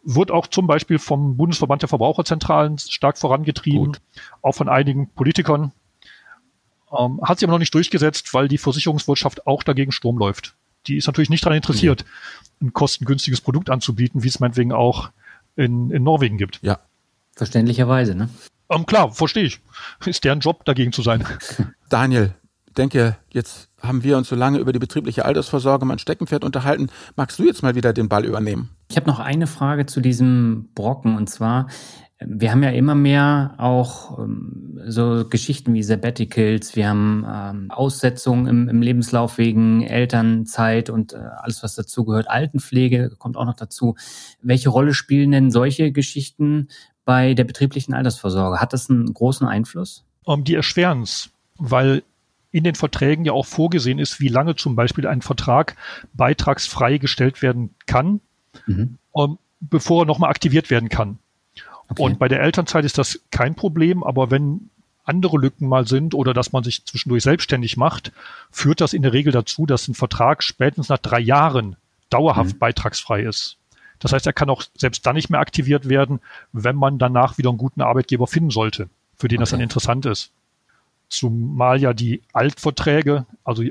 wird 0.03 0.29
auch 0.29 0.47
zum 0.47 0.67
Beispiel 0.67 0.99
vom 0.99 1.37
Bundesverband 1.37 1.81
der 1.81 1.89
Verbraucherzentralen 1.89 2.77
stark 2.77 3.17
vorangetrieben, 3.17 3.85
Gut. 3.93 4.01
auch 4.41 4.53
von 4.53 4.69
einigen 4.69 5.09
Politikern. 5.09 5.71
Ähm, 6.95 7.19
hat 7.23 7.39
sich 7.39 7.47
aber 7.47 7.53
noch 7.53 7.59
nicht 7.59 7.73
durchgesetzt, 7.73 8.33
weil 8.33 8.47
die 8.47 8.59
Versicherungswirtschaft 8.59 9.47
auch 9.47 9.63
dagegen 9.63 9.91
Sturm 9.91 10.17
läuft. 10.17 10.53
Die 10.87 10.97
ist 10.97 11.07
natürlich 11.07 11.31
nicht 11.31 11.43
daran 11.43 11.57
interessiert, 11.57 12.05
ein 12.61 12.73
kostengünstiges 12.73 13.41
Produkt 13.41 13.69
anzubieten, 13.69 14.23
wie 14.23 14.27
es 14.27 14.39
meinetwegen 14.39 14.71
auch 14.71 15.09
in, 15.55 15.91
in 15.91 16.03
Norwegen 16.03 16.37
gibt. 16.37 16.59
Ja. 16.61 16.79
Verständlicherweise, 17.35 18.15
ne? 18.15 18.29
Ähm, 18.69 18.85
klar, 18.85 19.11
verstehe 19.11 19.43
ich. 19.43 19.59
Ist 20.05 20.23
deren 20.23 20.39
Job, 20.39 20.65
dagegen 20.65 20.91
zu 20.91 21.01
sein. 21.01 21.25
Daniel, 21.89 22.33
denke, 22.77 23.17
jetzt 23.31 23.69
haben 23.81 24.03
wir 24.03 24.17
uns 24.17 24.29
so 24.29 24.35
lange 24.35 24.59
über 24.59 24.73
die 24.73 24.79
betriebliche 24.79 25.25
Altersvorsorge 25.25 25.85
mein 25.85 25.99
Steckenpferd 25.99 26.43
unterhalten. 26.43 26.89
Magst 27.15 27.37
du 27.39 27.43
jetzt 27.43 27.61
mal 27.61 27.75
wieder 27.75 27.93
den 27.93 28.09
Ball 28.09 28.25
übernehmen? 28.25 28.69
Ich 28.89 28.97
habe 28.97 29.07
noch 29.07 29.19
eine 29.19 29.47
Frage 29.47 29.85
zu 29.85 30.01
diesem 30.01 30.69
Brocken 30.73 31.15
und 31.17 31.29
zwar, 31.29 31.67
wir 32.27 32.51
haben 32.51 32.63
ja 32.63 32.69
immer 32.69 32.95
mehr 32.95 33.55
auch 33.57 34.19
ähm, 34.19 34.79
so 34.85 35.25
Geschichten 35.27 35.73
wie 35.73 35.83
Sabbaticals, 35.83 36.75
wir 36.75 36.89
haben 36.89 37.25
ähm, 37.27 37.71
Aussetzungen 37.71 38.47
im, 38.47 38.69
im, 38.69 38.81
Lebenslauf 38.81 39.37
wegen 39.37 39.83
Elternzeit 39.83 40.89
und 40.89 41.13
äh, 41.13 41.17
alles, 41.37 41.63
was 41.63 41.75
dazugehört. 41.75 42.29
Altenpflege 42.29 43.11
kommt 43.17 43.37
auch 43.37 43.45
noch 43.45 43.55
dazu. 43.55 43.95
Welche 44.41 44.69
Rolle 44.69 44.93
spielen 44.93 45.31
denn 45.31 45.51
solche 45.51 45.91
Geschichten 45.91 46.69
bei 47.03 47.33
der 47.33 47.43
betrieblichen 47.43 47.93
Altersvorsorge? 47.93 48.59
Hat 48.59 48.73
das 48.73 48.89
einen 48.89 49.13
großen 49.13 49.47
Einfluss? 49.47 50.05
Um, 50.23 50.39
ähm, 50.39 50.43
die 50.43 50.55
erschweren 50.55 51.01
es, 51.01 51.29
weil 51.57 52.03
in 52.51 52.63
den 52.63 52.75
Verträgen 52.75 53.25
ja 53.25 53.33
auch 53.33 53.45
vorgesehen 53.45 53.99
ist, 53.99 54.19
wie 54.19 54.29
lange 54.29 54.55
zum 54.55 54.75
Beispiel 54.75 55.07
ein 55.07 55.21
Vertrag 55.21 55.75
beitragsfrei 56.13 56.97
gestellt 56.97 57.41
werden 57.41 57.75
kann, 57.85 58.21
mhm. 58.65 58.97
um, 59.11 59.31
ähm, 59.31 59.37
bevor 59.59 60.03
er 60.03 60.05
nochmal 60.05 60.29
aktiviert 60.29 60.69
werden 60.69 60.89
kann. 60.89 61.19
Okay. 61.89 62.01
Und 62.01 62.19
bei 62.19 62.27
der 62.27 62.41
Elternzeit 62.41 62.85
ist 62.85 62.97
das 62.97 63.21
kein 63.31 63.55
Problem, 63.55 64.03
aber 64.03 64.31
wenn 64.31 64.69
andere 65.05 65.37
Lücken 65.37 65.67
mal 65.67 65.87
sind 65.87 66.13
oder 66.13 66.33
dass 66.33 66.51
man 66.51 66.63
sich 66.63 66.83
zwischendurch 66.85 67.23
selbstständig 67.23 67.77
macht, 67.77 68.11
führt 68.51 68.81
das 68.81 68.93
in 68.93 69.03
der 69.03 69.13
Regel 69.13 69.31
dazu, 69.31 69.65
dass 69.65 69.87
ein 69.87 69.93
Vertrag 69.93 70.43
spätestens 70.43 70.89
nach 70.89 70.97
drei 70.97 71.19
Jahren 71.19 71.75
dauerhaft 72.09 72.55
mhm. 72.55 72.59
beitragsfrei 72.59 73.21
ist. 73.21 73.57
Das 73.99 74.11
heißt, 74.11 74.25
er 74.25 74.33
kann 74.33 74.49
auch 74.49 74.63
selbst 74.75 75.05
dann 75.05 75.15
nicht 75.15 75.29
mehr 75.29 75.39
aktiviert 75.39 75.87
werden, 75.87 76.19
wenn 76.51 76.75
man 76.75 76.97
danach 76.97 77.37
wieder 77.37 77.49
einen 77.49 77.57
guten 77.57 77.81
Arbeitgeber 77.81 78.27
finden 78.27 78.49
sollte, 78.49 78.89
für 79.15 79.27
den 79.27 79.37
okay. 79.37 79.43
das 79.43 79.49
dann 79.51 79.61
interessant 79.61 80.05
ist. 80.05 80.31
Zumal 81.07 81.79
ja 81.79 81.93
die 81.93 82.21
Altverträge, 82.33 83.25
also 83.43 83.63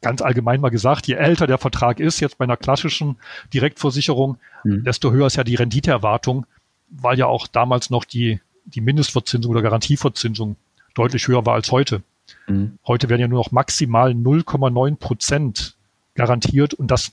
ganz 0.00 0.22
allgemein 0.22 0.60
mal 0.60 0.70
gesagt, 0.70 1.06
je 1.06 1.14
älter 1.14 1.46
der 1.46 1.58
Vertrag 1.58 2.00
ist, 2.00 2.20
jetzt 2.20 2.38
bei 2.38 2.44
einer 2.44 2.56
klassischen 2.56 3.16
Direktversicherung, 3.52 4.38
mhm. 4.64 4.84
desto 4.84 5.12
höher 5.12 5.26
ist 5.26 5.36
ja 5.36 5.44
die 5.44 5.54
Renditeerwartung 5.54 6.46
weil 6.88 7.18
ja 7.18 7.26
auch 7.26 7.46
damals 7.46 7.90
noch 7.90 8.04
die, 8.04 8.40
die 8.64 8.80
Mindestverzinsung 8.80 9.50
oder 9.50 9.62
Garantieverzinsung 9.62 10.56
deutlich 10.94 11.28
höher 11.28 11.44
war 11.46 11.54
als 11.54 11.70
heute. 11.70 12.02
Mhm. 12.46 12.78
Heute 12.86 13.08
werden 13.08 13.20
ja 13.20 13.28
nur 13.28 13.38
noch 13.38 13.52
maximal 13.52 14.10
0,9 14.10 14.96
Prozent 14.96 15.76
garantiert 16.14 16.74
und 16.74 16.90
das, 16.90 17.12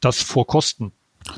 das 0.00 0.22
vor 0.22 0.46
Kosten. 0.46 0.92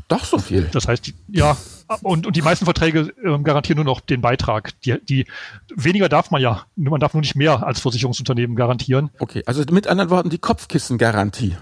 Doch 0.08 0.24
so 0.24 0.38
viel. 0.38 0.68
Das 0.72 0.86
heißt, 0.86 1.12
ja, 1.28 1.56
und, 2.02 2.26
und 2.26 2.36
die 2.36 2.42
meisten 2.42 2.64
Verträge 2.64 3.12
äh, 3.22 3.38
garantieren 3.42 3.76
nur 3.76 3.84
noch 3.84 4.00
den 4.00 4.20
Beitrag. 4.20 4.78
Die, 4.82 4.98
die 5.04 5.26
weniger 5.74 6.08
darf 6.08 6.30
man 6.30 6.40
ja, 6.40 6.66
man 6.76 7.00
darf 7.00 7.14
nur 7.14 7.22
nicht 7.22 7.34
mehr 7.34 7.66
als 7.66 7.80
Versicherungsunternehmen 7.80 8.56
garantieren. 8.56 9.10
Okay, 9.18 9.42
also 9.46 9.62
mit 9.70 9.88
anderen 9.88 10.10
Worten 10.10 10.30
die 10.30 10.38
Kopfkissengarantie. 10.38 11.56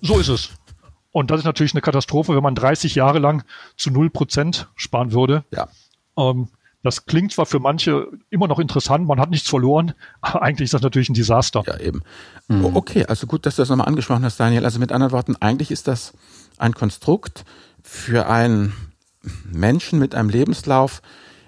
So 0.00 0.18
ist 0.18 0.28
es. 0.28 0.50
Und 1.12 1.30
das 1.30 1.40
ist 1.40 1.44
natürlich 1.44 1.74
eine 1.74 1.82
Katastrophe, 1.82 2.34
wenn 2.34 2.42
man 2.42 2.54
30 2.54 2.94
Jahre 2.94 3.18
lang 3.18 3.44
zu 3.76 3.90
null 3.90 4.10
Prozent 4.10 4.68
sparen 4.74 5.12
würde. 5.12 5.44
Ja. 5.52 5.68
Ähm, 6.16 6.48
das 6.82 7.06
klingt 7.06 7.32
zwar 7.32 7.46
für 7.46 7.60
manche 7.60 8.08
immer 8.28 8.48
noch 8.48 8.58
interessant, 8.58 9.06
man 9.06 9.20
hat 9.20 9.30
nichts 9.30 9.48
verloren, 9.48 9.92
aber 10.20 10.42
eigentlich 10.42 10.66
ist 10.66 10.74
das 10.74 10.82
natürlich 10.82 11.08
ein 11.08 11.14
Desaster. 11.14 11.62
Ja, 11.66 11.78
eben. 11.78 12.02
Mhm. 12.48 12.74
Okay, 12.74 13.06
also 13.06 13.26
gut, 13.26 13.46
dass 13.46 13.56
du 13.56 13.62
das 13.62 13.68
nochmal 13.68 13.86
angesprochen 13.86 14.24
hast, 14.24 14.40
Daniel. 14.40 14.64
Also 14.64 14.80
mit 14.80 14.90
anderen 14.90 15.12
Worten, 15.12 15.36
eigentlich 15.38 15.70
ist 15.70 15.86
das 15.86 16.12
ein 16.58 16.74
Konstrukt 16.74 17.44
für 17.82 18.28
einen 18.28 18.72
Menschen 19.44 19.98
mit 19.98 20.14
einem 20.14 20.28
Lebenslauf, 20.28 21.02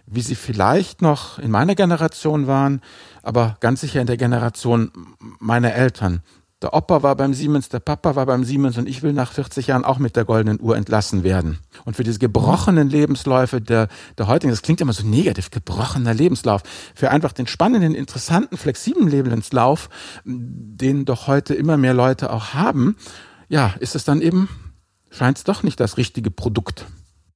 wie 0.07 0.21
sie 0.21 0.37
vielleicht 0.37 1.03
noch 1.03 1.39
in 1.39 1.51
meiner 1.51 1.75
Generation 1.75 2.47
waren, 2.47 2.81
aber 3.23 3.57
ganz 3.61 3.81
sicher 3.81 4.01
in 4.01 4.07
der 4.07 4.17
Generation 4.17 4.93
meiner 5.41 5.75
Eltern. 5.75 6.23
Der 6.65 6.73
Opa 6.73 7.03
war 7.03 7.15
beim 7.15 7.35
Siemens, 7.35 7.69
der 7.69 7.81
Papa 7.81 8.17
war 8.17 8.25
beim 8.25 8.43
Siemens 8.43 8.79
und 8.79 8.89
ich 8.89 9.03
will 9.03 9.13
nach 9.13 9.33
40 9.33 9.67
Jahren 9.67 9.85
auch 9.85 9.99
mit 9.99 10.17
der 10.17 10.25
goldenen 10.25 10.63
Uhr 10.63 10.79
entlassen 10.79 11.23
werden. 11.23 11.59
Und 11.85 11.95
für 11.95 12.05
diese 12.05 12.19
gebrochenen 12.19 12.89
Lebensläufe 12.89 13.61
der, 13.61 13.89
der 14.17 14.29
heutigen, 14.29 14.51
das 14.51 14.63
klingt 14.63 14.81
immer 14.81 14.95
so 14.95 15.07
negativ, 15.07 15.51
gebrochener 15.51 16.15
Lebenslauf, 16.15 16.63
für 16.95 17.11
einfach 17.11 17.33
den 17.33 17.47
spannenden, 17.47 17.95
interessanten, 17.95 18.57
flexiblen 18.57 19.09
Lebenslauf, 19.09 19.91
den 20.25 21.05
doch 21.05 21.27
heute 21.27 21.53
immer 21.53 21.77
mehr 21.77 21.93
Leute 21.93 22.33
auch 22.33 22.55
haben, 22.55 22.97
ja, 23.51 23.75
ist 23.81 23.95
es 23.95 24.05
dann 24.05 24.23
eben, 24.23 24.49
scheint 25.11 25.37
es 25.37 25.45
doch 25.45 25.65
nicht 25.65 25.79
das 25.81 25.99
richtige 25.99 26.31
Produkt. 26.31 26.87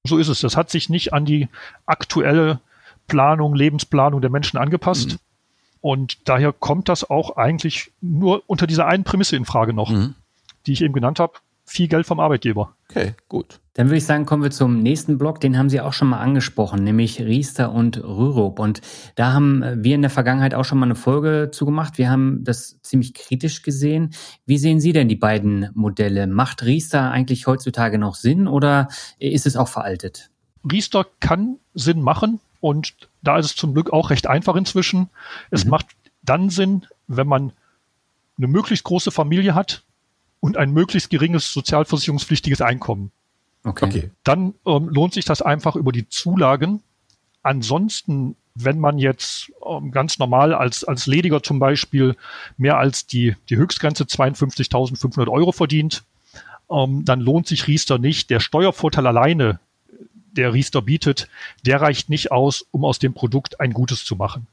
So 0.07 0.17
ist 0.17 0.29
es. 0.29 0.41
Das 0.41 0.57
hat 0.57 0.71
sich 0.71 0.89
nicht 0.89 1.13
an 1.13 1.27
die 1.27 1.49
aktuelle 1.85 2.61
Planung, 3.09 3.55
Lebensplanung 3.55 4.23
der 4.23 4.31
Menschen 4.31 4.57
angepasst. 4.57 5.11
Mhm. 5.13 5.28
Und 5.81 6.29
daher 6.29 6.53
kommt 6.53 6.89
das 6.89 7.09
auch 7.09 7.37
eigentlich 7.37 7.93
nur 8.01 8.43
unter 8.47 8.67
dieser 8.67 8.87
einen 8.87 9.05
Prämisse 9.05 9.37
in 9.37 9.45
Frage 9.45 9.73
noch, 9.73 9.91
mhm. 9.91 10.15
die 10.67 10.73
ich 10.73 10.83
eben 10.83 10.95
genannt 10.95 11.21
habe. 11.21 11.35
viel 11.65 11.89
Geld 11.89 12.07
vom 12.07 12.19
Arbeitgeber. 12.19 12.75
Okay, 12.91 13.15
gut. 13.29 13.61
Dann 13.75 13.89
würde 13.89 13.99
ich 13.99 14.07
sagen, 14.07 14.27
kommen 14.27 14.43
wir 14.43 14.51
zum 14.51 14.83
nächsten 14.83 15.19
Block. 15.19 15.41
Den 15.41 15.57
haben 15.57 15.69
Sie 15.69 15.81
auch 15.81 15.93
schon 15.93 16.09
mal 16.09 16.19
angesprochen, 16.19 16.83
nämlich 16.83 17.21
Riester 17.21 17.71
und 17.71 18.03
Rürup. 18.03 18.59
Und 18.59 18.81
da 19.15 19.33
haben 19.33 19.63
wir 19.85 19.95
in 19.95 20.01
der 20.03 20.11
Vergangenheit 20.11 20.55
auch 20.55 20.65
schon 20.65 20.79
mal 20.79 20.87
eine 20.87 20.97
Folge 20.97 21.51
zugemacht. 21.53 21.99
Wir 21.99 22.11
haben 22.11 22.43
das 22.43 22.81
ziemlich 22.83 23.15
kritisch 23.15 23.63
gesehen. 23.63 24.15
Wie 24.47 24.59
sehen 24.59 24.81
Sie 24.81 24.93
denn 24.93 25.09
die 25.09 25.17
beiden 25.17 25.71
Modelle? 25.75 26.27
Macht 26.27 26.65
Riester 26.65 27.11
eigentlich 27.11 27.47
heutzutage 27.47 27.99
noch 27.99 28.17
Sinn 28.17 28.49
oder 28.49 28.89
ist 29.19 29.47
es 29.47 29.57
auch 29.57 29.69
veraltet? 29.69 30.31
Riester 30.69 31.07
kann 31.21 31.59
Sinn 31.75 32.03
machen 32.03 32.41
und 32.61 33.08
da 33.23 33.39
ist 33.39 33.47
es 33.47 33.57
zum 33.57 33.75
Glück 33.75 33.91
auch 33.91 34.11
recht 34.11 34.27
einfach 34.27 34.57
inzwischen. 34.57 35.09
Es 35.51 35.65
mhm. 35.65 35.71
macht 35.71 35.87
dann 36.23 36.51
Sinn, 36.51 36.87
wenn 37.07 37.27
man 37.27 37.53
eine 38.37 38.47
möglichst 38.47 38.85
große 38.85 39.11
Familie 39.11 39.55
hat 39.55 39.83
und 40.41 40.57
ein 40.57 40.73
möglichst 40.73 41.11
geringes 41.11 41.53
sozialversicherungspflichtiges 41.53 42.61
Einkommen. 42.61 43.11
Okay. 43.65 43.87
okay. 43.87 44.11
Dann 44.25 44.55
ähm, 44.67 44.89
lohnt 44.89 45.15
sich 45.15 45.25
das 45.25 45.43
einfach 45.43 45.77
über 45.77 45.93
die 45.93 46.09
Zulagen. 46.09 46.83
Ansonsten, 47.43 48.37
wenn 48.55 48.79
man 48.79 48.99
jetzt 48.99 49.53
ähm, 49.67 49.91
ganz 49.91 50.19
normal 50.19 50.55
als, 50.55 50.85
als 50.85 51.07
Lediger 51.07 51.43
zum 51.43 51.59
Beispiel 51.59 52.17
mehr 52.57 52.79
als 52.79 53.07
die, 53.07 53.37
die 53.49 53.57
Höchstgrenze 53.57 54.05
52.500 54.05 55.29
Euro 55.29 55.53
verdient, 55.53 56.05
ähm, 56.71 57.05
dann 57.05 57.21
lohnt 57.21 57.47
sich 57.47 57.67
Riester 57.67 57.99
nicht. 57.99 58.31
Der 58.31 58.41
Steuervorteil 58.41 59.07
alleine, 59.07 59.59
der 60.33 60.53
Riester 60.53 60.83
bietet, 60.83 61.29
der 61.65 61.81
reicht 61.81 62.11
nicht 62.11 62.31
aus, 62.33 62.67
um 62.71 62.85
aus 62.85 62.99
dem 62.99 63.15
Produkt 63.15 63.61
ein 63.61 63.73
Gutes 63.73 64.05
zu 64.05 64.17
machen. 64.17 64.47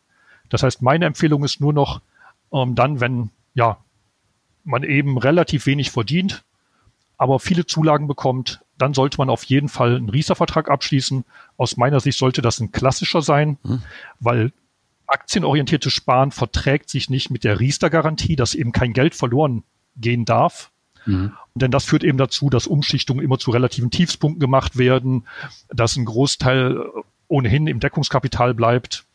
Das 0.50 0.64
heißt, 0.64 0.82
meine 0.82 1.06
Empfehlung 1.06 1.44
ist 1.44 1.60
nur 1.60 1.74
noch 1.74 2.02
ähm, 2.52 2.76
dann, 2.76 3.00
wenn 3.00 3.30
ja, 3.54 3.78
man 4.64 4.84
eben 4.84 5.18
relativ 5.18 5.66
wenig 5.66 5.92
verdient, 5.92 6.44
aber 7.18 7.40
viele 7.40 7.66
Zulagen 7.66 8.08
bekommt, 8.08 8.62
dann 8.78 8.94
sollte 8.94 9.18
man 9.18 9.30
auf 9.30 9.44
jeden 9.44 9.70
Fall 9.70 9.96
einen 9.96 10.10
Riester-Vertrag 10.10 10.70
abschließen. 10.70 11.24
Aus 11.58 11.78
meiner 11.78 12.00
Sicht 12.00 12.18
sollte 12.18 12.42
das 12.42 12.60
ein 12.60 12.72
klassischer 12.72 13.22
sein, 13.22 13.58
mhm. 13.64 13.82
weil 14.20 14.52
aktienorientiertes 15.08 15.94
Sparen 15.94 16.32
verträgt 16.32 16.90
sich 16.90 17.10
nicht 17.10 17.30
mit 17.30 17.44
der 17.44 17.60
Riester-Garantie, 17.60 18.36
dass 18.36 18.56
eben 18.56 18.72
kein 18.72 18.94
Geld 18.94 19.16
verloren 19.16 19.64
gehen 19.96 20.26
darf. 20.26 20.72
Mhm. 21.06 21.34
Denn 21.56 21.72
das 21.72 21.86
führt 21.86 22.04
eben 22.04 22.18
dazu, 22.18 22.50
dass 22.50 22.68
Umschichtungen 22.68 23.24
immer 23.24 23.40
zu 23.40 23.52
relativen 23.52 23.92
Tiefspunkten 23.92 24.40
gemacht 24.40 24.78
werden, 24.78 25.26
dass 25.70 25.96
ein 25.96 26.06
Großteil 26.06 26.86
ohnehin 27.28 27.68
im 27.68 27.80
Deckungskapital 27.80 28.54
bleibt. 28.54 29.06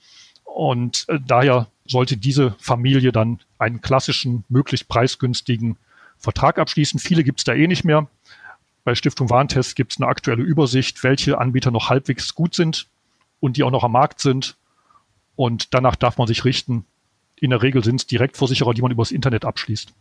Und 0.45 1.05
äh, 1.09 1.19
daher 1.25 1.69
sollte 1.87 2.17
diese 2.17 2.55
Familie 2.59 3.13
dann 3.13 3.41
einen 3.59 3.81
klassischen, 3.81 4.45
möglichst 4.49 4.89
preisgünstigen 4.89 5.77
Vertrag 6.19 6.59
abschließen. 6.59 7.01
Viele 7.01 7.25
gibt 7.25 7.41
es 7.41 7.45
da 7.45 7.55
eh 7.55 7.67
nicht 7.67 7.85
mehr. 7.85 8.09
Bei 8.85 8.95
Stiftung 8.95 9.31
Warentest 9.31 9.77
gibt 9.77 9.93
es 9.93 10.01
eine 10.01 10.09
aktuelle 10.09 10.43
Übersicht, 10.43 11.03
welche 11.05 11.39
Anbieter 11.39 11.71
noch 11.71 11.91
halbwegs 11.91 12.35
gut 12.35 12.55
sind 12.55 12.87
und 13.41 13.57
die 13.57 13.63
auch 13.63 13.71
noch 13.71 13.85
am 13.85 13.93
Markt 13.93 14.21
sind. 14.21 14.57
Und 15.37 15.75
danach 15.75 15.97
darf 15.97 16.19
man 16.19 16.27
sich 16.27 16.45
richten. 16.45 16.85
In 17.37 17.51
der 17.51 17.63
Regel 17.63 17.83
sind 17.83 17.97
es 17.97 18.07
Direktversicherer, 18.07 18.75
die 18.75 18.83
man 18.83 18.91
übers 18.91 19.13
Internet 19.13 19.45
abschließt. 19.45 19.93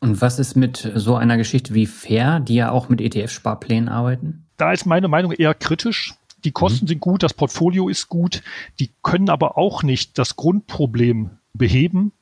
Und 0.00 0.20
was 0.20 0.38
ist 0.38 0.56
mit 0.56 0.90
so 0.94 1.16
einer 1.16 1.36
Geschichte 1.36 1.74
wie 1.74 1.86
Fair, 1.86 2.40
die 2.40 2.54
ja 2.54 2.70
auch 2.70 2.88
mit 2.88 3.00
ETF-Sparplänen 3.00 3.88
arbeiten? 3.88 4.46
Da 4.56 4.72
ist 4.72 4.86
meine 4.86 5.08
Meinung 5.08 5.32
eher 5.32 5.54
kritisch. 5.54 6.14
Die 6.44 6.52
Kosten 6.52 6.84
mhm. 6.84 6.88
sind 6.88 7.00
gut, 7.00 7.22
das 7.22 7.34
Portfolio 7.34 7.88
ist 7.88 8.08
gut, 8.08 8.42
die 8.78 8.90
können 9.02 9.30
aber 9.30 9.58
auch 9.58 9.82
nicht 9.82 10.18
das 10.18 10.36
Grundproblem 10.36 11.30
beheben, 11.54 12.12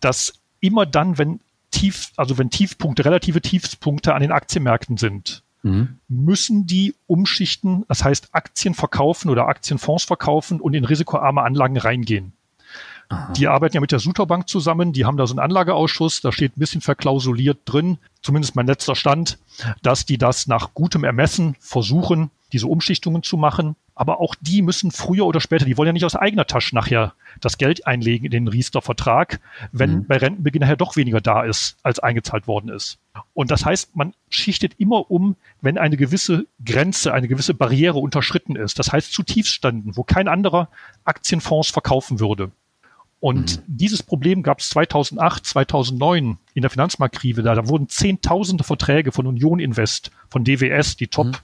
dass 0.00 0.34
immer 0.60 0.86
dann, 0.86 1.18
wenn 1.18 1.40
Tief, 1.70 2.12
also 2.16 2.38
wenn 2.38 2.48
Tiefpunkte, 2.48 3.04
relative 3.04 3.42
Tiefpunkte 3.42 4.14
an 4.14 4.22
den 4.22 4.32
Aktienmärkten 4.32 4.96
sind, 4.96 5.42
mhm. 5.62 5.98
müssen 6.08 6.66
die 6.66 6.94
umschichten, 7.06 7.84
das 7.88 8.04
heißt 8.04 8.28
Aktien 8.32 8.74
verkaufen 8.74 9.28
oder 9.28 9.48
Aktienfonds 9.48 10.04
verkaufen 10.04 10.60
und 10.60 10.74
in 10.74 10.84
risikoarme 10.84 11.42
Anlagen 11.42 11.76
reingehen. 11.76 12.32
Aha. 13.08 13.32
Die 13.32 13.48
arbeiten 13.48 13.74
ja 13.74 13.80
mit 13.80 13.92
der 13.92 14.00
Suterbank 14.00 14.48
zusammen, 14.48 14.92
die 14.92 15.06
haben 15.06 15.16
da 15.16 15.26
so 15.26 15.32
einen 15.32 15.38
Anlageausschuss, 15.38 16.20
da 16.20 16.30
steht 16.30 16.56
ein 16.56 16.60
bisschen 16.60 16.82
verklausuliert 16.82 17.60
drin, 17.64 17.98
zumindest 18.20 18.54
mein 18.54 18.66
letzter 18.66 18.94
Stand, 18.94 19.38
dass 19.82 20.04
die 20.04 20.18
das 20.18 20.46
nach 20.46 20.74
gutem 20.74 21.04
Ermessen 21.04 21.56
versuchen, 21.58 22.30
diese 22.52 22.66
Umschichtungen 22.66 23.22
zu 23.22 23.36
machen. 23.36 23.76
Aber 23.94 24.20
auch 24.20 24.34
die 24.40 24.62
müssen 24.62 24.90
früher 24.90 25.26
oder 25.26 25.40
später, 25.40 25.64
die 25.64 25.76
wollen 25.76 25.88
ja 25.88 25.92
nicht 25.92 26.04
aus 26.04 26.14
eigener 26.14 26.46
Tasche 26.46 26.74
nachher 26.74 27.14
das 27.40 27.58
Geld 27.58 27.86
einlegen 27.86 28.26
in 28.26 28.30
den 28.30 28.48
Riester-Vertrag, 28.48 29.40
wenn 29.72 29.96
mhm. 29.96 30.06
bei 30.06 30.18
Rentenbeginn 30.18 30.60
nachher 30.60 30.76
doch 30.76 30.94
weniger 30.96 31.20
da 31.20 31.42
ist, 31.42 31.76
als 31.82 31.98
eingezahlt 31.98 32.46
worden 32.46 32.70
ist. 32.70 32.98
Und 33.34 33.50
das 33.50 33.64
heißt, 33.64 33.96
man 33.96 34.14
schichtet 34.28 34.74
immer 34.78 35.10
um, 35.10 35.34
wenn 35.60 35.78
eine 35.78 35.96
gewisse 35.96 36.46
Grenze, 36.64 37.12
eine 37.12 37.26
gewisse 37.26 37.54
Barriere 37.54 37.98
unterschritten 37.98 38.54
ist. 38.54 38.78
Das 38.78 38.92
heißt 38.92 39.12
zu 39.12 39.24
Tiefstanden, 39.24 39.96
wo 39.96 40.04
kein 40.04 40.28
anderer 40.28 40.68
Aktienfonds 41.04 41.70
verkaufen 41.70 42.20
würde. 42.20 42.52
Und 43.20 43.58
mhm. 43.58 43.62
dieses 43.66 44.02
Problem 44.02 44.42
gab 44.42 44.60
es 44.60 44.70
2008, 44.70 45.44
2009 45.44 46.38
in 46.54 46.62
der 46.62 46.70
Finanzmarktkrise. 46.70 47.42
Da, 47.42 47.54
da 47.54 47.68
wurden 47.68 47.88
zehntausende 47.88 48.64
Verträge 48.64 49.10
von 49.12 49.26
Union 49.26 49.58
Invest, 49.58 50.10
von 50.28 50.44
DWS, 50.44 50.96
die 50.96 51.08
Top, 51.08 51.26
mhm 51.26 51.36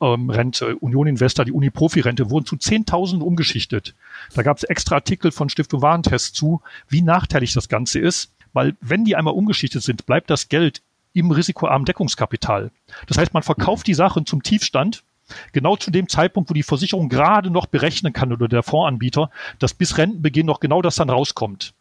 ähm, 0.00 0.30
Rente, 0.30 0.76
Union 0.76 1.06
Investor, 1.06 1.44
die 1.44 1.52
Uni-Profi-Rente, 1.52 2.30
wurden 2.30 2.46
zu 2.46 2.56
Zehntausenden 2.56 3.26
umgeschichtet. 3.26 3.94
Da 4.34 4.42
gab 4.42 4.56
es 4.56 4.64
extra 4.64 4.96
Artikel 4.96 5.32
von 5.32 5.48
Stiftung 5.48 5.82
Warentest 5.82 6.34
zu, 6.34 6.62
wie 6.88 7.02
nachteilig 7.02 7.52
das 7.52 7.68
Ganze 7.68 7.98
ist, 8.00 8.32
weil 8.52 8.76
wenn 8.80 9.04
die 9.04 9.16
einmal 9.16 9.34
umgeschichtet 9.34 9.82
sind, 9.82 10.06
bleibt 10.06 10.30
das 10.30 10.48
Geld 10.48 10.82
im 11.12 11.30
risikoarmen 11.30 11.86
Deckungskapital. 11.86 12.70
Das 13.06 13.18
heißt, 13.18 13.34
man 13.34 13.42
verkauft 13.42 13.86
die 13.86 13.94
Sachen 13.94 14.26
zum 14.26 14.42
Tiefstand, 14.42 15.04
genau 15.52 15.76
zu 15.76 15.90
dem 15.90 16.08
Zeitpunkt, 16.08 16.50
wo 16.50 16.54
die 16.54 16.62
Versicherung 16.62 17.08
gerade 17.08 17.50
noch 17.50 17.66
berechnen 17.66 18.12
kann 18.12 18.32
oder 18.32 18.48
der 18.48 18.62
Fondsanbieter, 18.62 19.30
dass 19.58 19.74
bis 19.74 19.98
Rentenbeginn 19.98 20.46
noch 20.46 20.60
genau 20.60 20.82
das 20.82 20.96
dann 20.96 21.10
rauskommt. 21.10 21.74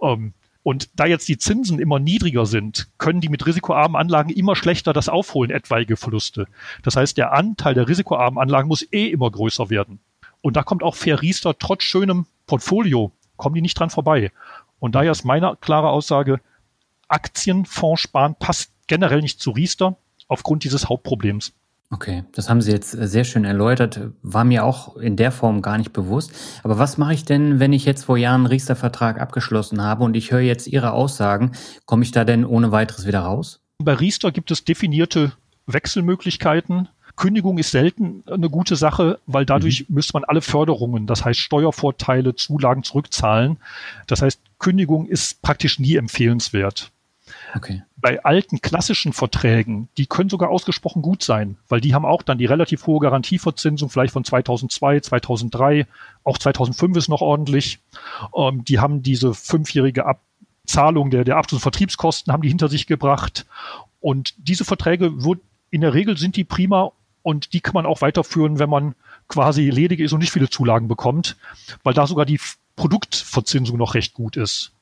Ähm, 0.00 0.34
und 0.62 0.88
da 0.98 1.04
jetzt 1.04 1.28
die 1.28 1.36
Zinsen 1.36 1.78
immer 1.78 1.98
niedriger 1.98 2.46
sind, 2.46 2.88
können 2.96 3.20
die 3.20 3.28
mit 3.28 3.46
risikoarmen 3.46 4.00
Anlagen 4.00 4.30
immer 4.30 4.56
schlechter 4.56 4.94
das 4.94 5.10
aufholen, 5.10 5.50
etwaige 5.50 5.96
Verluste. 5.96 6.46
Das 6.82 6.96
heißt, 6.96 7.18
der 7.18 7.32
Anteil 7.32 7.74
der 7.74 7.86
risikoarmen 7.86 8.38
Anlagen 8.40 8.68
muss 8.68 8.86
eh 8.90 9.08
immer 9.08 9.30
größer 9.30 9.68
werden. 9.68 10.00
Und 10.40 10.56
da 10.56 10.62
kommt 10.62 10.82
auch 10.82 10.94
Fair 10.94 11.20
Riester 11.20 11.58
trotz 11.58 11.82
schönem 11.82 12.26
Portfolio, 12.46 13.12
kommen 13.36 13.54
die 13.54 13.60
nicht 13.60 13.78
dran 13.78 13.90
vorbei. 13.90 14.32
Und 14.80 14.94
daher 14.94 15.12
ist 15.12 15.24
meine 15.24 15.56
klare 15.60 15.90
Aussage, 15.90 16.40
Aktienfonds 17.08 18.00
sparen 18.00 18.34
passt 18.34 18.72
generell 18.86 19.20
nicht 19.20 19.40
zu 19.40 19.50
Riester 19.50 19.96
aufgrund 20.28 20.64
dieses 20.64 20.88
Hauptproblems. 20.88 21.52
Okay, 21.90 22.24
das 22.32 22.48
haben 22.48 22.60
Sie 22.60 22.72
jetzt 22.72 22.94
äh, 22.94 23.06
sehr 23.06 23.24
schön 23.24 23.44
erläutert. 23.44 24.00
War 24.22 24.44
mir 24.44 24.64
auch 24.64 24.96
in 24.96 25.16
der 25.16 25.30
Form 25.30 25.62
gar 25.62 25.78
nicht 25.78 25.92
bewusst. 25.92 26.32
Aber 26.62 26.78
was 26.78 26.98
mache 26.98 27.14
ich 27.14 27.24
denn, 27.24 27.60
wenn 27.60 27.72
ich 27.72 27.84
jetzt 27.84 28.04
vor 28.04 28.16
Jahren 28.16 28.42
einen 28.42 28.46
Riester-Vertrag 28.46 29.20
abgeschlossen 29.20 29.82
habe 29.82 30.02
und 30.04 30.16
ich 30.16 30.32
höre 30.32 30.40
jetzt 30.40 30.66
Ihre 30.66 30.92
Aussagen? 30.92 31.52
Komme 31.86 32.02
ich 32.02 32.10
da 32.10 32.24
denn 32.24 32.44
ohne 32.44 32.72
weiteres 32.72 33.06
wieder 33.06 33.20
raus? 33.20 33.60
Bei 33.78 33.94
Riester 33.94 34.32
gibt 34.32 34.50
es 34.50 34.64
definierte 34.64 35.32
Wechselmöglichkeiten. 35.66 36.88
Kündigung 37.16 37.58
ist 37.58 37.70
selten 37.70 38.24
eine 38.26 38.50
gute 38.50 38.76
Sache, 38.76 39.20
weil 39.26 39.46
dadurch 39.46 39.88
mhm. 39.88 39.94
müsste 39.94 40.14
man 40.14 40.24
alle 40.24 40.40
Förderungen, 40.40 41.06
das 41.06 41.24
heißt 41.24 41.38
Steuervorteile, 41.38 42.34
Zulagen 42.34 42.82
zurückzahlen. 42.82 43.58
Das 44.06 44.22
heißt, 44.22 44.40
Kündigung 44.58 45.06
ist 45.06 45.42
praktisch 45.42 45.78
nie 45.78 45.96
empfehlenswert. 45.96 46.90
Okay. 47.54 47.82
Bei 47.96 48.24
alten 48.24 48.60
klassischen 48.60 49.12
Verträgen, 49.12 49.88
die 49.96 50.06
können 50.06 50.28
sogar 50.28 50.50
ausgesprochen 50.50 51.02
gut 51.02 51.22
sein, 51.22 51.56
weil 51.68 51.80
die 51.80 51.94
haben 51.94 52.04
auch 52.04 52.22
dann 52.22 52.38
die 52.38 52.46
relativ 52.46 52.86
hohe 52.86 53.00
Garantieverzinsung, 53.00 53.90
vielleicht 53.90 54.12
von 54.12 54.24
2002, 54.24 55.00
2003, 55.00 55.86
auch 56.24 56.38
2005 56.38 56.96
ist 56.96 57.08
noch 57.08 57.20
ordentlich. 57.20 57.78
Ähm, 58.36 58.64
die 58.64 58.80
haben 58.80 59.02
diese 59.02 59.34
fünfjährige 59.34 60.04
Abzahlung 60.06 61.10
der, 61.10 61.24
der 61.24 61.36
Abschluss- 61.36 61.58
und 61.58 61.62
Vertriebskosten 61.62 62.32
haben 62.32 62.42
die 62.42 62.48
hinter 62.48 62.68
sich 62.68 62.86
gebracht. 62.86 63.46
Und 64.00 64.34
diese 64.36 64.64
Verträge, 64.64 65.12
in 65.70 65.80
der 65.80 65.94
Regel 65.94 66.16
sind 66.16 66.36
die 66.36 66.44
prima 66.44 66.92
und 67.22 67.52
die 67.52 67.60
kann 67.60 67.74
man 67.74 67.86
auch 67.86 68.02
weiterführen, 68.02 68.58
wenn 68.58 68.68
man 68.68 68.94
quasi 69.28 69.70
ledig 69.70 70.00
ist 70.00 70.12
und 70.12 70.20
nicht 70.20 70.32
viele 70.32 70.50
Zulagen 70.50 70.88
bekommt, 70.88 71.36
weil 71.82 71.94
da 71.94 72.06
sogar 72.06 72.26
die 72.26 72.38
Produktverzinsung 72.76 73.78
noch 73.78 73.94
recht 73.94 74.14
gut 74.14 74.36
ist. 74.36 74.72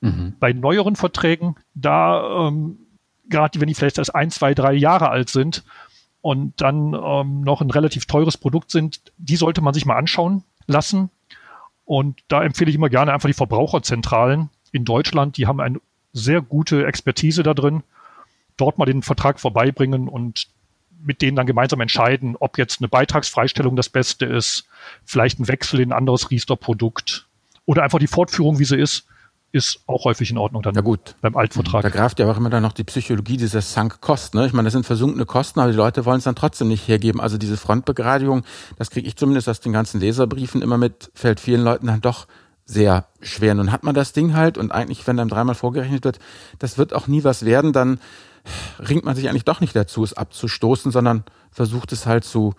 Mhm. 0.00 0.34
Bei 0.38 0.52
neueren 0.52 0.96
Verträgen, 0.96 1.56
da, 1.74 2.48
ähm, 2.48 2.78
gerade 3.28 3.60
wenn 3.60 3.68
die 3.68 3.74
vielleicht 3.74 3.98
erst 3.98 4.14
ein, 4.14 4.30
zwei, 4.30 4.54
drei 4.54 4.72
Jahre 4.74 5.10
alt 5.10 5.30
sind 5.30 5.64
und 6.20 6.60
dann 6.60 6.94
ähm, 6.94 7.40
noch 7.40 7.60
ein 7.60 7.70
relativ 7.70 8.06
teures 8.06 8.36
Produkt 8.36 8.70
sind, 8.70 9.00
die 9.16 9.36
sollte 9.36 9.60
man 9.60 9.74
sich 9.74 9.86
mal 9.86 9.96
anschauen 9.96 10.44
lassen. 10.66 11.10
Und 11.84 12.20
da 12.28 12.42
empfehle 12.42 12.70
ich 12.70 12.76
immer 12.76 12.90
gerne 12.90 13.12
einfach 13.12 13.28
die 13.28 13.34
Verbraucherzentralen 13.34 14.50
in 14.72 14.84
Deutschland. 14.84 15.36
Die 15.36 15.46
haben 15.46 15.60
eine 15.60 15.80
sehr 16.12 16.42
gute 16.42 16.86
Expertise 16.86 17.42
da 17.42 17.54
drin. 17.54 17.82
Dort 18.56 18.78
mal 18.78 18.84
den 18.84 19.02
Vertrag 19.02 19.40
vorbeibringen 19.40 20.08
und 20.08 20.48
mit 21.00 21.22
denen 21.22 21.36
dann 21.36 21.46
gemeinsam 21.46 21.80
entscheiden, 21.80 22.36
ob 22.38 22.58
jetzt 22.58 22.80
eine 22.80 22.88
Beitragsfreistellung 22.88 23.76
das 23.76 23.88
Beste 23.88 24.26
ist, 24.26 24.66
vielleicht 25.04 25.38
ein 25.38 25.48
Wechsel 25.48 25.80
in 25.80 25.92
ein 25.92 25.98
anderes 25.98 26.30
Riester-Produkt 26.30 27.26
oder 27.66 27.84
einfach 27.84 27.98
die 28.00 28.06
Fortführung, 28.06 28.58
wie 28.58 28.64
sie 28.64 28.76
ist, 28.76 29.06
ist 29.50 29.80
auch 29.86 30.04
häufig 30.04 30.30
in 30.30 30.38
Ordnung 30.38 30.62
dann 30.62 30.74
ja 30.74 30.82
gut. 30.82 31.16
beim 31.20 31.36
Altvertrag. 31.36 31.82
Da 31.82 31.88
greift 31.88 32.18
ja 32.18 32.30
auch 32.30 32.36
immer 32.36 32.50
dann 32.50 32.62
noch 32.62 32.72
die 32.72 32.84
Psychologie 32.84 33.38
dieser 33.38 33.62
Sunk-Cost. 33.62 34.34
Ne? 34.34 34.46
Ich 34.46 34.52
meine, 34.52 34.66
das 34.66 34.74
sind 34.74 34.84
versunkene 34.84 35.24
Kosten, 35.24 35.60
aber 35.60 35.70
die 35.70 35.76
Leute 35.76 36.04
wollen 36.04 36.18
es 36.18 36.24
dann 36.24 36.34
trotzdem 36.34 36.68
nicht 36.68 36.86
hergeben. 36.86 37.20
Also 37.20 37.38
diese 37.38 37.56
Frontbegradigung, 37.56 38.44
das 38.76 38.90
kriege 38.90 39.08
ich 39.08 39.16
zumindest 39.16 39.48
aus 39.48 39.60
den 39.60 39.72
ganzen 39.72 40.00
Leserbriefen 40.00 40.60
immer 40.60 40.76
mit, 40.76 41.10
fällt 41.14 41.40
vielen 41.40 41.62
Leuten 41.62 41.86
dann 41.86 42.02
doch 42.02 42.26
sehr 42.66 43.06
schwer. 43.22 43.54
Nun 43.54 43.72
hat 43.72 43.84
man 43.84 43.94
das 43.94 44.12
Ding 44.12 44.34
halt 44.34 44.58
und 44.58 44.70
eigentlich, 44.70 45.06
wenn 45.06 45.16
dann 45.16 45.28
dreimal 45.28 45.54
vorgerechnet 45.54 46.04
wird, 46.04 46.18
das 46.58 46.76
wird 46.76 46.92
auch 46.92 47.06
nie 47.06 47.24
was 47.24 47.46
werden, 47.46 47.72
dann 47.72 47.98
ringt 48.78 49.04
man 49.04 49.16
sich 49.16 49.28
eigentlich 49.28 49.44
doch 49.44 49.60
nicht 49.60 49.74
dazu, 49.74 50.04
es 50.04 50.12
abzustoßen, 50.12 50.92
sondern 50.92 51.24
versucht 51.50 51.92
es 51.92 52.04
halt 52.04 52.24
zu 52.24 52.54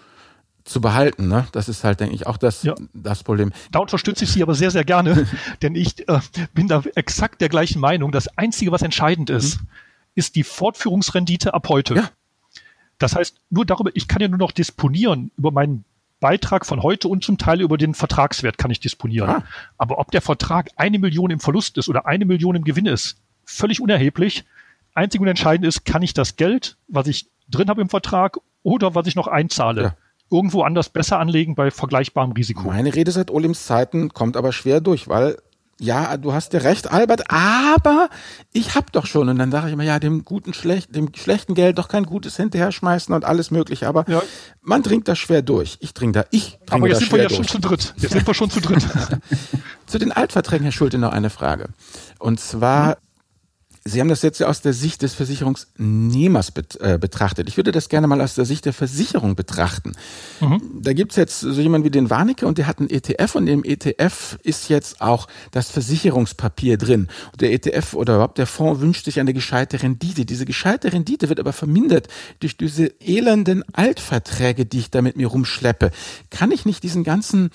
zu 0.69 0.81
behalten. 0.81 1.27
Ne? 1.27 1.47
Das 1.51 1.67
ist 1.67 1.83
halt, 1.83 1.99
denke 1.99 2.15
ich, 2.15 2.27
auch 2.27 2.37
das, 2.37 2.63
ja. 2.63 2.75
das 2.93 3.23
Problem. 3.23 3.51
Da 3.71 3.79
unterstütze 3.79 4.23
ich 4.23 4.31
Sie 4.31 4.43
aber 4.43 4.55
sehr, 4.55 4.71
sehr 4.71 4.85
gerne, 4.85 5.27
denn 5.61 5.75
ich 5.75 6.07
äh, 6.07 6.19
bin 6.53 6.67
da 6.67 6.83
exakt 6.95 7.41
der 7.41 7.49
gleichen 7.49 7.79
Meinung. 7.79 8.11
Das 8.11 8.37
Einzige, 8.37 8.71
was 8.71 8.81
entscheidend 8.81 9.29
ist, 9.29 9.59
mhm. 9.59 9.67
ist 10.15 10.35
die 10.35 10.43
Fortführungsrendite 10.43 11.53
ab 11.53 11.67
heute. 11.69 11.95
Ja. 11.95 12.09
Das 12.99 13.15
heißt, 13.15 13.37
nur 13.49 13.65
darüber, 13.65 13.91
ich 13.93 14.07
kann 14.07 14.21
ja 14.21 14.27
nur 14.27 14.37
noch 14.37 14.51
disponieren 14.51 15.31
über 15.37 15.51
meinen 15.51 15.85
Beitrag 16.19 16.65
von 16.65 16.83
heute 16.83 17.07
und 17.07 17.23
zum 17.23 17.37
Teil 17.37 17.61
über 17.61 17.77
den 17.77 17.93
Vertragswert 17.93 18.57
kann 18.57 18.71
ich 18.71 18.81
disponieren. 18.81 19.29
Ah. 19.29 19.43
Aber 19.77 19.99
ob 19.99 20.11
der 20.11 20.21
Vertrag 20.21 20.69
eine 20.75 20.99
Million 20.99 21.31
im 21.31 21.39
Verlust 21.39 21.77
ist 21.77 21.87
oder 21.87 22.05
eine 22.05 22.25
Million 22.25 22.55
im 22.55 22.65
Gewinn 22.65 22.85
ist, 22.85 23.17
völlig 23.45 23.81
unerheblich. 23.81 24.43
Einzig 24.93 25.21
und 25.21 25.27
entscheidend 25.27 25.65
ist, 25.65 25.85
kann 25.85 26.01
ich 26.01 26.13
das 26.13 26.35
Geld, 26.35 26.75
was 26.89 27.07
ich 27.07 27.27
drin 27.49 27.69
habe 27.69 27.81
im 27.81 27.89
Vertrag 27.89 28.37
oder 28.63 28.95
was 28.95 29.07
ich 29.07 29.15
noch 29.15 29.27
einzahle, 29.27 29.81
ja 29.81 29.95
irgendwo 30.31 30.61
anders 30.63 30.89
besser 30.89 31.19
anlegen 31.19 31.55
bei 31.55 31.71
vergleichbarem 31.71 32.31
Risiko. 32.31 32.67
Meine 32.67 32.93
Rede 32.95 33.11
seit 33.11 33.31
Olims 33.31 33.65
Zeiten 33.65 34.09
kommt 34.09 34.37
aber 34.37 34.51
schwer 34.51 34.81
durch, 34.81 35.07
weil 35.07 35.37
ja, 35.81 36.17
du 36.17 36.33
hast 36.33 36.51
ja 36.53 36.59
recht, 36.59 36.91
Albert, 36.91 37.31
aber 37.31 38.09
ich 38.51 38.75
hab 38.75 38.91
doch 38.91 39.05
schon. 39.05 39.29
Und 39.29 39.39
dann 39.39 39.49
sage 39.49 39.67
ich 39.67 39.73
immer, 39.73 39.83
ja, 39.83 39.97
dem 39.97 40.25
guten, 40.25 40.53
schlecht, 40.53 40.93
dem 40.93 41.11
schlechten 41.15 41.53
Geld 41.55 41.77
doch 41.77 41.87
kein 41.87 42.03
gutes 42.03 42.35
hinterher 42.35 42.73
schmeißen 42.73 43.15
und 43.15 43.23
alles 43.23 43.49
mögliche. 43.49 43.87
Aber 43.87 44.03
ja. 44.09 44.21
man 44.61 44.83
dringt 44.83 45.07
da 45.07 45.15
schwer 45.15 45.41
durch. 45.41 45.77
Ich 45.79 45.93
dring 45.93 46.11
da, 46.11 46.25
ich 46.31 46.59
trinke 46.65 46.73
Aber 46.73 46.87
jetzt 46.89 46.99
sind 46.99 47.11
wir 47.13 47.23
ja 47.23 47.29
schon 47.29 47.47
zu 47.47 47.59
dritt. 47.59 47.93
Jetzt 47.97 48.11
sind 48.11 48.27
wir 48.27 48.33
schon 48.33 48.49
zu 48.49 48.59
dritt. 48.59 48.85
zu 49.85 49.97
den 49.97 50.11
Altverträgen, 50.11 50.63
Herr 50.63 50.73
Schulte, 50.73 50.97
noch 50.97 51.13
eine 51.13 51.29
Frage. 51.29 51.69
Und 52.19 52.41
zwar, 52.41 52.89
mhm. 52.89 52.95
Sie 53.85 53.99
haben 53.99 54.09
das 54.09 54.21
jetzt 54.21 54.39
ja 54.39 54.47
aus 54.47 54.61
der 54.61 54.73
Sicht 54.73 55.01
des 55.01 55.13
Versicherungsnehmers 55.13 56.51
äh, 56.79 56.97
betrachtet. 56.97 57.47
Ich 57.47 57.57
würde 57.57 57.71
das 57.71 57.89
gerne 57.89 58.07
mal 58.07 58.21
aus 58.21 58.35
der 58.35 58.45
Sicht 58.45 58.65
der 58.65 58.73
Versicherung 58.73 59.35
betrachten. 59.35 59.93
Mhm. 60.41 60.61
Da 60.81 60.93
gibt's 60.93 61.15
jetzt 61.15 61.39
so 61.39 61.61
jemanden 61.61 61.85
wie 61.85 61.91
den 61.91 62.09
Warnecke 62.09 62.45
und 62.45 62.57
der 62.57 62.67
hat 62.67 62.79
einen 62.79 62.89
ETF 62.89 63.35
und 63.35 63.47
im 63.47 63.63
ETF 63.63 64.37
ist 64.43 64.69
jetzt 64.69 65.01
auch 65.01 65.27
das 65.51 65.71
Versicherungspapier 65.71 66.77
drin. 66.77 67.07
Und 67.31 67.41
der 67.41 67.53
ETF 67.53 67.93
oder 67.93 68.15
überhaupt 68.15 68.37
der 68.37 68.47
Fonds 68.47 68.81
wünscht 68.81 69.05
sich 69.05 69.19
eine 69.19 69.33
gescheite 69.33 69.81
Rendite. 69.81 70.25
Diese 70.25 70.45
gescheite 70.45 70.91
Rendite 70.91 71.29
wird 71.29 71.39
aber 71.39 71.53
vermindert 71.53 72.07
durch 72.39 72.57
diese 72.57 72.87
elenden 72.99 73.63
Altverträge, 73.73 74.65
die 74.65 74.79
ich 74.79 74.91
da 74.91 75.01
mit 75.01 75.15
mir 75.15 75.27
rumschleppe. 75.27 75.91
Kann 76.29 76.51
ich 76.51 76.65
nicht 76.65 76.83
diesen 76.83 77.03
ganzen 77.03 77.49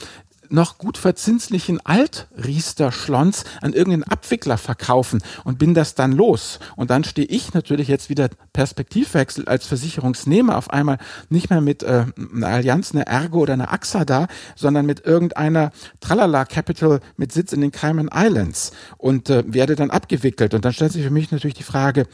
noch 0.55 0.79
gut 0.79 0.97
verzinslichen 0.97 1.85
Alt-Riester-Schlons 1.85 3.45
an 3.61 3.73
irgendeinen 3.73 4.05
Abwickler 4.05 4.57
verkaufen 4.57 5.23
und 5.45 5.59
bin 5.59 5.75
das 5.75 5.95
dann 5.95 6.13
los. 6.13 6.61
Und 6.77 6.91
dann 6.91 7.05
stehe 7.05 7.27
ich 7.27 7.53
natürlich 7.53 7.89
jetzt 7.89 8.09
wieder 8.09 8.29
Perspektivwechsel 8.53 9.47
als 9.47 9.67
Versicherungsnehmer 9.67 10.57
auf 10.57 10.71
einmal 10.71 10.99
nicht 11.29 11.51
mehr 11.51 11.61
mit 11.61 11.83
äh, 11.83 12.07
einer 12.35 12.49
Allianz, 12.49 12.95
einer 12.95 13.07
Ergo 13.07 13.41
oder 13.41 13.55
einer 13.55 13.73
AXA 13.73 14.05
da, 14.05 14.29
sondern 14.57 14.87
mit 14.87 15.05
irgendeiner 15.05 15.73
Tralala 16.01 16.45
Capital 16.45 17.01
mit 17.17 17.33
Sitz 17.33 17.53
in 17.53 17.61
den 17.61 17.73
Cayman 17.73 18.11
Islands 18.15 18.73
und 18.97 19.29
äh, 19.31 19.45
werde 19.47 19.75
dann 19.77 19.91
abgewickelt. 19.91 20.55
Und 20.55 20.65
dann 20.65 20.73
stellt 20.73 20.93
sich 20.93 21.03
für 21.03 21.11
mich 21.11 21.31
natürlich 21.31 21.55
die 21.55 21.63
Frage, 21.63 22.07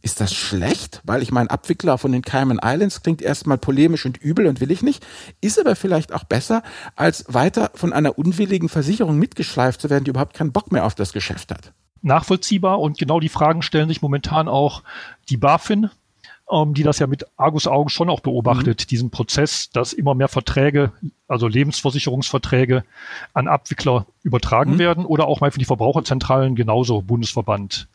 ist 0.00 0.20
das 0.20 0.32
schlecht? 0.32 1.00
Weil 1.04 1.22
ich 1.22 1.32
mein 1.32 1.48
Abwickler 1.48 1.98
von 1.98 2.12
den 2.12 2.22
Cayman 2.22 2.60
Islands 2.62 3.02
klingt 3.02 3.20
erstmal 3.20 3.58
polemisch 3.58 4.06
und 4.06 4.16
übel 4.16 4.46
und 4.46 4.60
will 4.60 4.70
ich 4.70 4.82
nicht. 4.82 5.04
Ist 5.40 5.58
aber 5.58 5.74
vielleicht 5.74 6.12
auch 6.12 6.24
besser, 6.24 6.62
als 6.94 7.24
weiter 7.28 7.70
von 7.74 7.92
einer 7.92 8.18
unwilligen 8.18 8.68
Versicherung 8.68 9.18
mitgeschleift 9.18 9.80
zu 9.80 9.90
werden, 9.90 10.04
die 10.04 10.10
überhaupt 10.10 10.34
keinen 10.34 10.52
Bock 10.52 10.70
mehr 10.70 10.86
auf 10.86 10.94
das 10.94 11.12
Geschäft 11.12 11.50
hat. 11.50 11.72
Nachvollziehbar 12.00 12.78
und 12.78 12.96
genau 12.98 13.18
die 13.18 13.28
Fragen 13.28 13.62
stellen 13.62 13.88
sich 13.88 14.02
momentan 14.02 14.46
auch 14.46 14.84
die 15.28 15.36
BaFin, 15.36 15.90
ähm, 16.50 16.74
die 16.74 16.84
das 16.84 17.00
ja 17.00 17.08
mit 17.08 17.26
Argus 17.36 17.66
Augen 17.66 17.88
schon 17.88 18.08
auch 18.08 18.20
beobachtet, 18.20 18.82
mhm. 18.82 18.88
diesen 18.88 19.10
Prozess, 19.10 19.68
dass 19.70 19.92
immer 19.92 20.14
mehr 20.14 20.28
Verträge, 20.28 20.92
also 21.26 21.48
Lebensversicherungsverträge 21.48 22.84
an 23.34 23.48
Abwickler 23.48 24.06
übertragen 24.22 24.74
mhm. 24.74 24.78
werden 24.78 25.04
oder 25.04 25.26
auch 25.26 25.40
mal 25.40 25.50
für 25.50 25.58
die 25.58 25.64
Verbraucherzentralen 25.64 26.54
genauso 26.54 27.02
Bundesverband. 27.02 27.88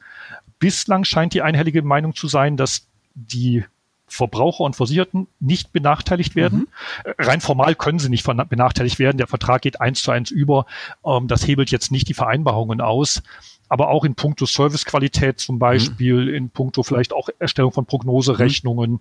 Bislang 0.64 1.04
scheint 1.04 1.34
die 1.34 1.42
einhellige 1.42 1.82
Meinung 1.82 2.16
zu 2.16 2.30
sein, 2.30 2.56
dass 2.56 2.88
die 3.16 3.66
Verbraucher 4.08 4.64
und 4.64 4.78
Versicherten 4.78 5.28
nicht 5.42 5.74
benachteiligt 5.74 6.38
werden. 6.38 6.70
Mhm. 7.06 7.14
Rein 7.20 7.42
formal 7.42 7.76
können 7.76 8.00
sie 8.00 8.08
nicht 8.08 8.26
benachteiligt 8.26 8.98
werden. 8.98 9.18
Der 9.18 9.28
Vertrag 9.28 9.62
geht 9.62 9.82
eins 9.82 10.02
zu 10.02 10.12
eins 10.12 10.32
über. 10.32 10.66
Ähm, 11.06 11.28
das 11.28 11.46
hebelt 11.46 11.70
jetzt 11.70 11.92
nicht 11.92 12.08
die 12.08 12.14
Vereinbarungen 12.14 12.80
aus. 12.80 13.24
Aber 13.68 13.90
auch 13.90 14.06
in 14.06 14.16
puncto 14.16 14.46
Servicequalität 14.46 15.38
zum 15.42 15.60
Beispiel, 15.60 16.28
mhm. 16.28 16.34
in 16.34 16.50
puncto 16.50 16.82
vielleicht 16.84 17.12
auch 17.12 17.28
Erstellung 17.40 17.74
von 17.74 17.86
Prognoserechnungen 17.86 18.92
mhm. 18.92 19.00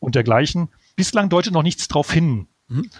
und 0.00 0.14
dergleichen. 0.14 0.68
Bislang 0.94 1.30
deutet 1.30 1.54
noch 1.54 1.62
nichts 1.62 1.88
darauf 1.88 2.12
hin. 2.12 2.48
Mhm. 2.68 2.90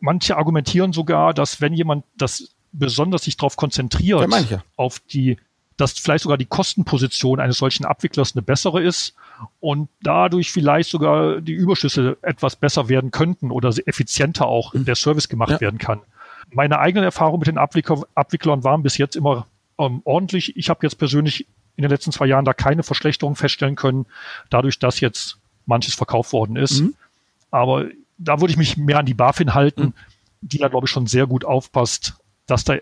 Manche 0.00 0.38
argumentieren 0.38 0.94
sogar, 0.94 1.34
dass 1.34 1.60
wenn 1.60 1.74
jemand 1.74 2.06
das 2.16 2.54
besonders 2.72 3.24
sich 3.24 3.36
darauf 3.36 3.56
konzentriert, 3.56 4.26
ja, 4.50 4.62
auf 4.76 5.00
die 5.00 5.36
dass 5.78 5.92
vielleicht 5.92 6.24
sogar 6.24 6.36
die 6.36 6.44
Kostenposition 6.44 7.40
eines 7.40 7.58
solchen 7.58 7.86
Abwicklers 7.86 8.34
eine 8.34 8.42
bessere 8.42 8.82
ist 8.82 9.14
und 9.60 9.88
dadurch 10.02 10.50
vielleicht 10.52 10.90
sogar 10.90 11.40
die 11.40 11.52
Überschüsse 11.52 12.18
etwas 12.20 12.56
besser 12.56 12.88
werden 12.88 13.12
könnten 13.12 13.50
oder 13.50 13.72
effizienter 13.86 14.46
auch 14.46 14.72
der 14.74 14.96
Service 14.96 15.28
gemacht 15.28 15.52
ja. 15.52 15.60
werden 15.60 15.78
kann. 15.78 16.00
Meine 16.52 16.80
eigenen 16.80 17.04
Erfahrungen 17.04 17.38
mit 17.38 17.46
den 17.46 17.58
Abwickler, 17.58 18.02
Abwicklern 18.14 18.64
waren 18.64 18.82
bis 18.82 18.98
jetzt 18.98 19.14
immer 19.14 19.46
ähm, 19.78 20.02
ordentlich. 20.04 20.56
Ich 20.56 20.68
habe 20.68 20.80
jetzt 20.82 20.96
persönlich 20.96 21.46
in 21.76 21.82
den 21.82 21.90
letzten 21.90 22.10
zwei 22.10 22.26
Jahren 22.26 22.44
da 22.44 22.54
keine 22.54 22.82
Verschlechterung 22.82 23.36
feststellen 23.36 23.76
können, 23.76 24.06
dadurch, 24.50 24.80
dass 24.80 24.98
jetzt 24.98 25.38
manches 25.64 25.94
verkauft 25.94 26.32
worden 26.32 26.56
ist. 26.56 26.80
Mhm. 26.80 26.94
Aber 27.52 27.86
da 28.16 28.40
würde 28.40 28.50
ich 28.50 28.58
mich 28.58 28.76
mehr 28.76 28.98
an 28.98 29.06
die 29.06 29.14
BaFin 29.14 29.54
halten, 29.54 29.82
mhm. 29.82 29.94
die 30.40 30.58
da, 30.58 30.66
glaube 30.66 30.86
ich, 30.86 30.90
schon 30.90 31.06
sehr 31.06 31.28
gut 31.28 31.44
aufpasst, 31.44 32.14
dass 32.46 32.64
da 32.64 32.76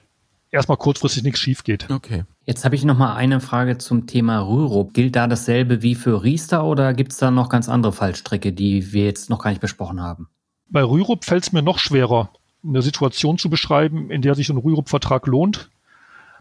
erstmal 0.51 0.78
kurzfristig 0.78 1.22
nichts 1.22 1.40
schief 1.40 1.64
geht. 1.64 1.90
Okay. 1.90 2.24
Jetzt 2.44 2.64
habe 2.64 2.74
ich 2.74 2.84
noch 2.84 2.97
mal 2.97 3.14
eine 3.14 3.40
Frage 3.40 3.78
zum 3.78 4.07
Thema 4.07 4.40
Rürup. 4.40 4.94
Gilt 4.94 5.16
da 5.16 5.26
dasselbe 5.26 5.82
wie 5.82 5.94
für 5.94 6.22
Riester 6.22 6.64
oder 6.64 6.94
gibt 6.94 7.12
es 7.12 7.18
da 7.18 7.30
noch 7.30 7.49
ganz 7.49 7.68
andere 7.68 7.92
Fallstricke, 7.92 8.53
die 8.53 8.92
wir 8.92 9.05
jetzt 9.05 9.30
noch 9.30 9.42
gar 9.42 9.51
nicht 9.51 9.61
besprochen 9.61 10.01
haben? 10.01 10.28
Bei 10.68 10.82
Rürup 10.82 11.24
fällt 11.24 11.44
es 11.44 11.53
mir 11.53 11.62
noch 11.62 11.78
schwerer, 11.78 12.30
eine 12.64 12.82
Situation 12.82 13.38
zu 13.38 13.51
beschreiben, 13.51 14.11
in 14.11 14.22
der 14.22 14.34
sich 14.34 14.49
ein 14.49 14.57
Rürup-Vertrag 14.57 15.26
lohnt. 15.26 15.70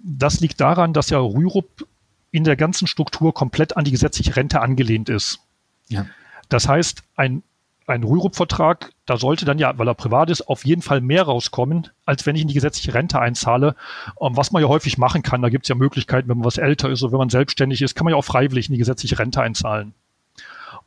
Das 0.04 0.40
liegt 0.40 0.60
daran, 0.62 0.94
dass 0.94 1.10
ja 1.10 1.20
Rürup 1.20 1.88
in 2.32 2.44
der 2.44 2.56
ganzen 2.56 2.88
Struktur 2.88 3.34
komplett 3.34 3.78
an 3.78 3.86
die 3.86 3.92
gesetzliche 3.92 4.36
Rente 4.36 4.62
angelehnt 4.62 5.10
ist. 5.10 5.40
Ja. 5.88 6.06
Das 6.50 6.68
heißt, 6.68 7.04
ein 7.16 7.44
ein 7.88 8.04
Rürup-Vertrag, 8.04 8.94
da 9.06 9.18
sollte 9.18 9.46
dann 9.46 9.60
ja, 9.60 9.78
weil 9.78 9.88
er 9.88 9.94
privat 9.94 10.30
ist, 10.30 10.48
auf 10.48 10.66
jeden 10.66 10.82
Fall 10.82 11.02
mehr 11.02 11.24
rauskommen, 11.24 11.90
als 12.06 12.26
wenn 12.26 12.36
ich 12.36 12.42
in 12.42 12.48
die 12.48 12.54
gesetzliche 12.54 12.94
Rente 12.94 13.20
einzahle. 13.20 13.76
Um, 14.16 14.36
was 14.36 14.52
man 14.52 14.62
ja 14.62 14.68
häufig 14.68 14.98
machen 14.98 15.22
kann, 15.22 15.42
da 15.42 15.50
gibt 15.50 15.66
es 15.66 15.70
ja 15.70 15.76
Möglichkeiten, 15.76 16.28
wenn 16.28 16.38
man 16.38 16.46
was 16.46 16.58
älter 16.58 16.90
ist 16.90 17.04
oder 17.04 17.12
wenn 17.12 17.20
man 17.20 17.30
selbstständig 17.30 17.82
ist, 17.82 17.96
kann 17.96 18.06
man 18.06 18.12
ja 18.12 18.18
auch 18.18 18.26
freiwillig 18.26 18.68
in 18.68 18.74
die 18.74 18.80
gesetzliche 18.80 19.20
Rente 19.20 19.42
einzahlen. 19.42 19.94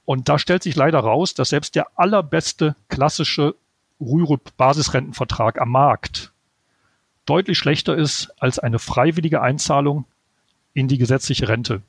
Und 0.04 0.28
da 0.28 0.38
stellt 0.38 0.62
sich 0.62 0.74
leider 0.74 1.00
raus, 1.00 1.34
dass 1.34 1.50
selbst 1.50 1.74
der 1.74 1.86
allerbeste 1.96 2.74
klassische 2.88 3.54
Rürup-Basisrentenvertrag 4.00 5.60
am 5.60 5.70
Markt 5.70 6.32
deutlich 7.26 7.58
schlechter 7.58 7.94
ist 7.94 8.32
als 8.38 8.58
eine 8.58 8.78
freiwillige 8.78 9.42
Einzahlung 9.42 10.06
in 10.72 10.88
die 10.88 10.98
gesetzliche 10.98 11.48
Rente. 11.48 11.82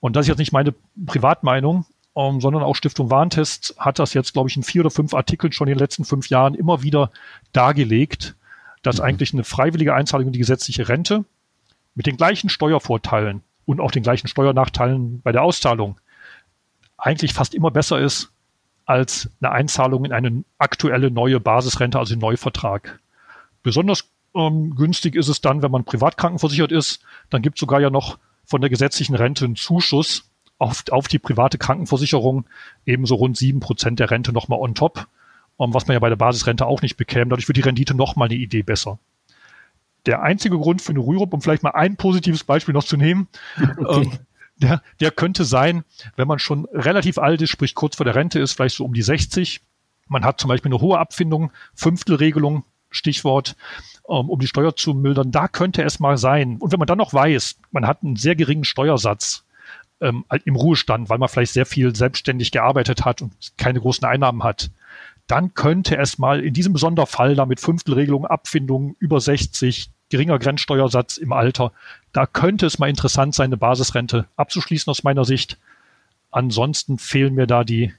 Und 0.00 0.16
das 0.16 0.24
ist 0.24 0.28
jetzt 0.28 0.38
nicht 0.38 0.52
meine 0.52 0.74
Privatmeinung, 1.06 1.86
ähm, 2.16 2.40
sondern 2.40 2.62
auch 2.62 2.74
Stiftung 2.74 3.10
Warntest 3.10 3.74
hat 3.78 3.98
das 3.98 4.14
jetzt, 4.14 4.32
glaube 4.32 4.48
ich, 4.48 4.56
in 4.56 4.62
vier 4.62 4.82
oder 4.82 4.90
fünf 4.90 5.14
Artikeln 5.14 5.52
schon 5.52 5.68
in 5.68 5.74
den 5.74 5.78
letzten 5.78 6.04
fünf 6.04 6.28
Jahren 6.28 6.54
immer 6.54 6.82
wieder 6.82 7.10
dargelegt, 7.52 8.36
dass 8.82 8.98
mhm. 8.98 9.04
eigentlich 9.04 9.32
eine 9.32 9.44
freiwillige 9.44 9.94
Einzahlung 9.94 10.28
in 10.28 10.32
die 10.32 10.38
gesetzliche 10.38 10.88
Rente 10.88 11.24
mit 11.94 12.06
den 12.06 12.16
gleichen 12.16 12.48
Steuervorteilen 12.48 13.42
und 13.64 13.80
auch 13.80 13.90
den 13.90 14.02
gleichen 14.02 14.28
Steuernachteilen 14.28 15.20
bei 15.22 15.32
der 15.32 15.42
Auszahlung 15.42 16.00
eigentlich 16.96 17.32
fast 17.32 17.54
immer 17.54 17.70
besser 17.70 17.98
ist 17.98 18.30
als 18.84 19.30
eine 19.40 19.52
Einzahlung 19.52 20.04
in 20.04 20.12
eine 20.12 20.44
aktuelle 20.58 21.10
neue 21.10 21.38
Basisrente, 21.40 21.98
also 21.98 22.14
einen 22.14 22.20
Neuvertrag. 22.20 22.98
Besonders 23.62 24.10
ähm, 24.34 24.74
günstig 24.74 25.14
ist 25.14 25.28
es 25.28 25.40
dann, 25.40 25.62
wenn 25.62 25.70
man 25.70 25.84
privat 25.84 26.16
krankenversichert 26.16 26.72
ist. 26.72 27.00
Dann 27.30 27.42
gibt 27.42 27.56
es 27.56 27.60
sogar 27.60 27.80
ja 27.80 27.90
noch 27.90 28.18
von 28.44 28.60
der 28.60 28.70
gesetzlichen 28.70 29.14
Rente 29.14 29.44
einen 29.44 29.56
Zuschuss, 29.56 30.29
auf, 30.60 30.84
auf 30.90 31.08
die 31.08 31.18
private 31.18 31.58
Krankenversicherung 31.58 32.44
ebenso 32.84 33.14
rund 33.14 33.36
sieben 33.36 33.60
Prozent 33.60 33.98
der 33.98 34.10
Rente 34.10 34.32
nochmal 34.32 34.60
on 34.60 34.74
top, 34.74 35.08
um, 35.56 35.72
was 35.74 35.86
man 35.86 35.94
ja 35.94 35.98
bei 36.00 36.10
der 36.10 36.16
Basisrente 36.16 36.66
auch 36.66 36.82
nicht 36.82 36.96
bekäme. 36.96 37.30
Dadurch 37.30 37.48
wird 37.48 37.56
die 37.56 37.62
Rendite 37.62 37.94
nochmal 37.94 38.28
eine 38.28 38.36
Idee 38.36 38.62
besser. 38.62 38.98
der 40.06 40.22
einzige 40.22 40.58
Grund 40.58 40.80
für 40.80 40.90
eine 40.90 41.00
Rürup, 41.00 41.34
um 41.34 41.42
vielleicht 41.42 41.62
mal 41.62 41.70
ein 41.70 41.96
positives 41.96 42.44
Beispiel 42.44 42.74
noch 42.74 42.84
zu 42.84 42.96
nehmen, 42.96 43.28
okay. 43.78 44.02
ähm, 44.02 44.18
der, 44.56 44.82
der 45.00 45.10
könnte 45.10 45.44
sein, 45.44 45.84
wenn 46.16 46.28
man 46.28 46.38
schon 46.38 46.66
relativ 46.72 47.16
alt 47.16 47.40
ist, 47.40 47.50
sprich 47.50 47.74
kurz 47.74 47.96
vor 47.96 48.04
der 48.04 48.14
Rente 48.14 48.38
ist, 48.38 48.52
vielleicht 48.52 48.76
so 48.76 48.84
um 48.84 48.92
die 48.92 49.02
60. 49.02 49.62
Man 50.08 50.24
hat 50.24 50.40
zum 50.40 50.48
Beispiel 50.48 50.70
eine 50.70 50.80
hohe 50.82 50.98
Abfindung, 50.98 51.52
Fünftelregelung, 51.74 52.64
Stichwort, 52.90 53.56
ähm, 54.08 54.28
um 54.28 54.38
die 54.38 54.46
Steuer 54.46 54.76
zu 54.76 54.92
mildern. 54.92 55.30
Da 55.30 55.48
könnte 55.48 55.82
es 55.82 56.00
mal 56.00 56.18
sein. 56.18 56.58
Und 56.58 56.72
wenn 56.72 56.78
man 56.78 56.86
dann 56.86 56.98
noch 56.98 57.14
weiß, 57.14 57.60
man 57.70 57.86
hat 57.86 58.02
einen 58.02 58.16
sehr 58.16 58.36
geringen 58.36 58.64
Steuersatz 58.64 59.44
ähm, 60.00 60.24
im 60.44 60.56
Ruhestand, 60.56 61.08
weil 61.08 61.18
man 61.18 61.28
vielleicht 61.28 61.52
sehr 61.52 61.66
viel 61.66 61.94
selbstständig 61.94 62.50
gearbeitet 62.50 63.04
hat 63.04 63.22
und 63.22 63.32
keine 63.56 63.80
großen 63.80 64.06
Einnahmen 64.06 64.42
hat, 64.42 64.70
dann 65.26 65.54
könnte 65.54 65.96
es 65.96 66.18
mal 66.18 66.40
in 66.40 66.54
diesem 66.54 66.76
Sonderfall 66.76 67.36
da 67.36 67.46
mit 67.46 67.60
Fünftelregelung, 67.60 68.26
Abfindung 68.26 68.96
über 68.98 69.20
60, 69.20 69.90
geringer 70.08 70.38
Grenzsteuersatz 70.38 71.16
im 71.18 71.32
Alter. 71.32 71.72
Da 72.12 72.26
könnte 72.26 72.66
es 72.66 72.78
mal 72.78 72.90
interessant 72.90 73.34
sein, 73.34 73.46
eine 73.46 73.56
Basisrente 73.56 74.26
abzuschließen 74.36 74.90
aus 74.90 75.04
meiner 75.04 75.24
Sicht. 75.24 75.58
Ansonsten 76.32 76.98
fehlen 76.98 77.34
mir 77.34 77.46
da 77.46 77.62
die, 77.62 77.92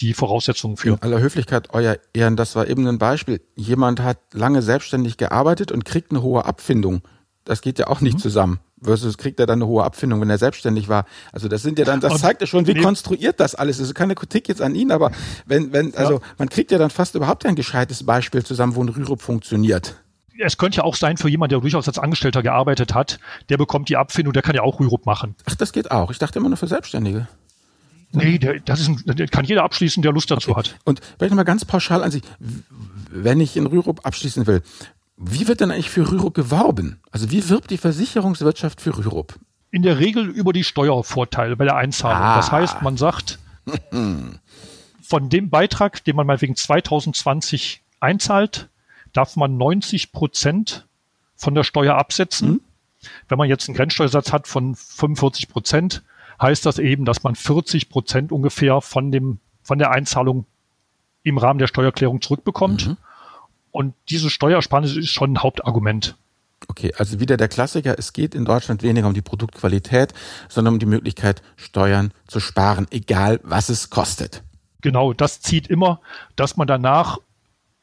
die 0.00 0.14
Voraussetzungen 0.14 0.76
für. 0.76 0.94
In 0.94 1.02
aller 1.02 1.20
Höflichkeit, 1.20 1.68
euer 1.72 1.98
Ehren, 2.12 2.36
das 2.36 2.56
war 2.56 2.66
eben 2.66 2.86
ein 2.86 2.98
Beispiel. 2.98 3.40
Jemand 3.54 4.00
hat 4.00 4.18
lange 4.32 4.62
selbstständig 4.62 5.16
gearbeitet 5.16 5.70
und 5.70 5.84
kriegt 5.84 6.10
eine 6.10 6.22
hohe 6.22 6.44
Abfindung. 6.44 7.02
Das 7.44 7.60
geht 7.60 7.78
ja 7.78 7.86
auch 7.86 8.00
nicht 8.00 8.14
mhm. 8.14 8.20
zusammen. 8.20 8.60
Versus 8.82 9.18
kriegt 9.18 9.40
er 9.40 9.46
dann 9.46 9.58
eine 9.58 9.66
hohe 9.66 9.84
Abfindung, 9.84 10.20
wenn 10.20 10.30
er 10.30 10.38
selbstständig 10.38 10.88
war. 10.88 11.04
Also 11.32 11.48
das 11.48 11.62
sind 11.62 11.78
ja 11.78 11.84
dann, 11.84 12.00
das 12.00 12.20
zeigt 12.20 12.40
ja 12.40 12.46
schon, 12.46 12.66
wie 12.66 12.74
nee. 12.74 12.82
konstruiert 12.82 13.40
das 13.40 13.54
alles 13.54 13.76
ist. 13.76 13.82
Also 13.82 13.94
keine 13.94 14.14
Kritik 14.14 14.48
jetzt 14.48 14.62
an 14.62 14.74
ihn, 14.74 14.92
aber 14.92 15.10
wenn, 15.46 15.72
wenn, 15.72 15.94
also 15.94 16.14
ja. 16.14 16.20
man 16.38 16.48
kriegt 16.48 16.70
ja 16.70 16.78
dann 16.78 16.90
fast 16.90 17.14
überhaupt 17.14 17.44
ein 17.46 17.56
gescheites 17.56 18.04
Beispiel 18.04 18.44
zusammen, 18.44 18.74
wo 18.74 18.82
ein 18.82 18.88
Rürup 18.88 19.22
funktioniert 19.22 19.96
es 20.40 20.56
könnte 20.56 20.78
ja 20.78 20.84
auch 20.84 20.94
sein 20.94 21.16
für 21.16 21.28
jemanden, 21.28 21.50
der 21.50 21.60
durchaus 21.60 21.88
als 21.88 21.98
Angestellter 21.98 22.42
gearbeitet 22.42 22.94
hat, 22.94 23.18
der 23.48 23.56
bekommt 23.56 23.88
die 23.88 23.96
Abfindung, 23.96 24.32
der 24.32 24.42
kann 24.42 24.54
ja 24.54 24.62
auch 24.62 24.78
Rürup 24.78 25.04
machen. 25.04 25.34
Ach, 25.46 25.54
das 25.56 25.72
geht 25.72 25.90
auch. 25.90 26.10
Ich 26.10 26.18
dachte 26.18 26.38
immer 26.38 26.48
nur 26.48 26.56
für 26.56 26.68
Selbstständige. 26.68 27.26
Nee, 28.12 28.38
der, 28.38 28.60
das 28.60 28.80
ist 28.80 28.88
ein, 28.88 29.26
kann 29.30 29.44
jeder 29.44 29.64
abschließen, 29.64 30.02
der 30.02 30.12
Lust 30.12 30.30
dazu 30.30 30.52
okay. 30.52 30.60
hat. 30.60 30.78
Und 30.84 31.00
vielleicht 31.18 31.30
nochmal 31.30 31.44
ganz 31.44 31.64
pauschal 31.64 32.02
an 32.02 32.10
sich, 32.10 32.22
wenn 33.10 33.40
ich 33.40 33.56
in 33.56 33.66
Rürup 33.66 34.06
abschließen 34.06 34.46
will, 34.46 34.62
wie 35.18 35.48
wird 35.48 35.60
denn 35.60 35.70
eigentlich 35.70 35.90
für 35.90 36.10
Rürup 36.10 36.34
geworben? 36.34 37.00
Also 37.10 37.30
wie 37.30 37.48
wirbt 37.48 37.70
die 37.70 37.76
Versicherungswirtschaft 37.76 38.80
für 38.80 38.96
Rürup? 38.96 39.34
In 39.70 39.82
der 39.82 39.98
Regel 39.98 40.28
über 40.28 40.52
die 40.52 40.64
Steuervorteile 40.64 41.56
bei 41.56 41.64
der 41.64 41.76
Einzahlung. 41.76 42.22
Ah. 42.22 42.36
Das 42.36 42.52
heißt, 42.52 42.82
man 42.82 42.96
sagt, 42.96 43.38
von 45.02 45.28
dem 45.28 45.50
Beitrag, 45.50 46.04
den 46.04 46.16
man 46.16 46.26
mal 46.26 46.40
wegen 46.40 46.54
2020 46.54 47.82
einzahlt, 48.00 48.68
darf 49.12 49.36
man 49.36 49.56
90 49.56 50.12
Prozent 50.12 50.86
von 51.34 51.54
der 51.54 51.64
Steuer 51.64 51.96
absetzen. 51.96 52.48
Mhm. 52.48 52.60
Wenn 53.28 53.38
man 53.38 53.48
jetzt 53.48 53.68
einen 53.68 53.76
Grenzsteuersatz 53.76 54.32
hat 54.32 54.46
von 54.46 54.74
45 54.74 55.48
Prozent, 55.48 56.02
heißt 56.40 56.64
das 56.64 56.78
eben, 56.78 57.04
dass 57.04 57.24
man 57.24 57.34
40 57.34 57.88
Prozent 57.88 58.32
ungefähr 58.32 58.80
von 58.80 59.10
dem, 59.10 59.38
von 59.62 59.78
der 59.78 59.90
Einzahlung 59.90 60.46
im 61.24 61.38
Rahmen 61.38 61.58
der 61.58 61.66
Steuererklärung 61.66 62.22
zurückbekommt. 62.22 62.88
Mhm. 62.88 62.96
Und 63.78 63.94
diese 64.08 64.28
Steuersparnis 64.28 64.96
ist 64.96 65.10
schon 65.10 65.34
ein 65.34 65.38
Hauptargument. 65.44 66.16
Okay, 66.66 66.92
also 66.98 67.20
wieder 67.20 67.36
der 67.36 67.46
Klassiker, 67.46 67.96
es 67.96 68.12
geht 68.12 68.34
in 68.34 68.44
Deutschland 68.44 68.82
weniger 68.82 69.06
um 69.06 69.14
die 69.14 69.22
Produktqualität, 69.22 70.14
sondern 70.48 70.74
um 70.74 70.80
die 70.80 70.86
Möglichkeit, 70.86 71.42
Steuern 71.54 72.10
zu 72.26 72.40
sparen, 72.40 72.88
egal 72.90 73.38
was 73.44 73.68
es 73.68 73.88
kostet. 73.88 74.42
Genau, 74.80 75.12
das 75.12 75.42
zieht 75.42 75.68
immer, 75.68 76.00
dass 76.34 76.56
man 76.56 76.66
danach 76.66 77.18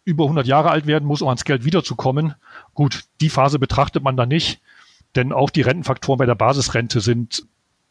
über 0.03 0.25
100 0.25 0.45
Jahre 0.45 0.69
alt 0.69 0.85
werden 0.85 1.05
muss, 1.05 1.21
um 1.21 1.29
ans 1.29 1.45
Geld 1.45 1.63
wiederzukommen. 1.63 2.35
Gut, 2.73 3.05
die 3.21 3.29
Phase 3.29 3.57
betrachtet 3.57 4.03
man 4.03 4.17
da 4.17 4.25
nicht, 4.25 4.59
denn 5.15 5.31
auch 5.31 5.49
die 5.49 5.61
Rentenfaktoren 5.61 6.17
bei 6.17 6.25
der 6.25 6.35
Basisrente 6.35 6.99
sind 6.99 7.47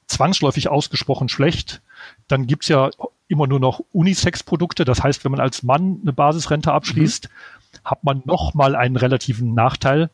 zwangsläufig 0.09 0.69
ausgesprochen 0.69 1.31
schlecht. 1.31 1.81
Dann 2.29 2.47
gibt's 2.47 2.69
ja 2.69 2.91
immer 3.29 3.47
nur 3.47 3.61
noch 3.61 3.81
Unisex-Produkte. 3.93 4.85
Das 4.85 5.03
heißt, 5.03 5.25
wenn 5.25 5.33
man 5.33 5.41
als 5.41 5.63
Mann 5.63 6.01
eine 6.03 6.13
Basisrente 6.13 6.73
abschließt, 6.73 7.29
mhm. 7.29 7.54
Hat 7.85 8.05
man 8.05 8.23
nochmal 8.25 8.77
einen 8.77 8.97
relativen 8.97 9.55
Nachteil, 9.55 10.11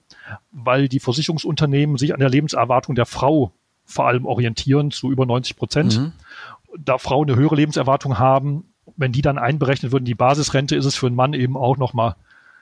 weil 0.53 0.89
die 0.89 1.01
Versicherungsunternehmen 1.01 1.97
sich 1.97 2.15
an 2.15 2.21
der 2.21 2.31
Lebenserwartung 2.31 2.95
der 2.95 3.07
Frau 3.07 3.53
vor 3.85 4.07
allem 4.07 4.27
orientieren 4.27 4.91
zu 4.91 5.11
über 5.11 5.27
90 5.27 5.57
Prozent. 5.57 5.99
Mhm. 5.99 6.13
Da 6.79 6.99
Frauen 6.99 7.29
eine 7.29 7.39
höhere 7.39 7.57
Lebenserwartung 7.57 8.19
haben, 8.19 8.73
wenn 8.97 9.13
die 9.13 9.23
dann 9.23 9.39
einberechnet 9.39 9.93
würden, 9.93 10.05
die 10.05 10.15
Basisrente, 10.15 10.77
ist 10.77 10.85
es 10.85 10.95
für 10.95 11.07
einen 11.07 11.17
Mann 11.17 11.33
eben 11.33 11.57
auch 11.57 11.77
nochmal 11.77 12.15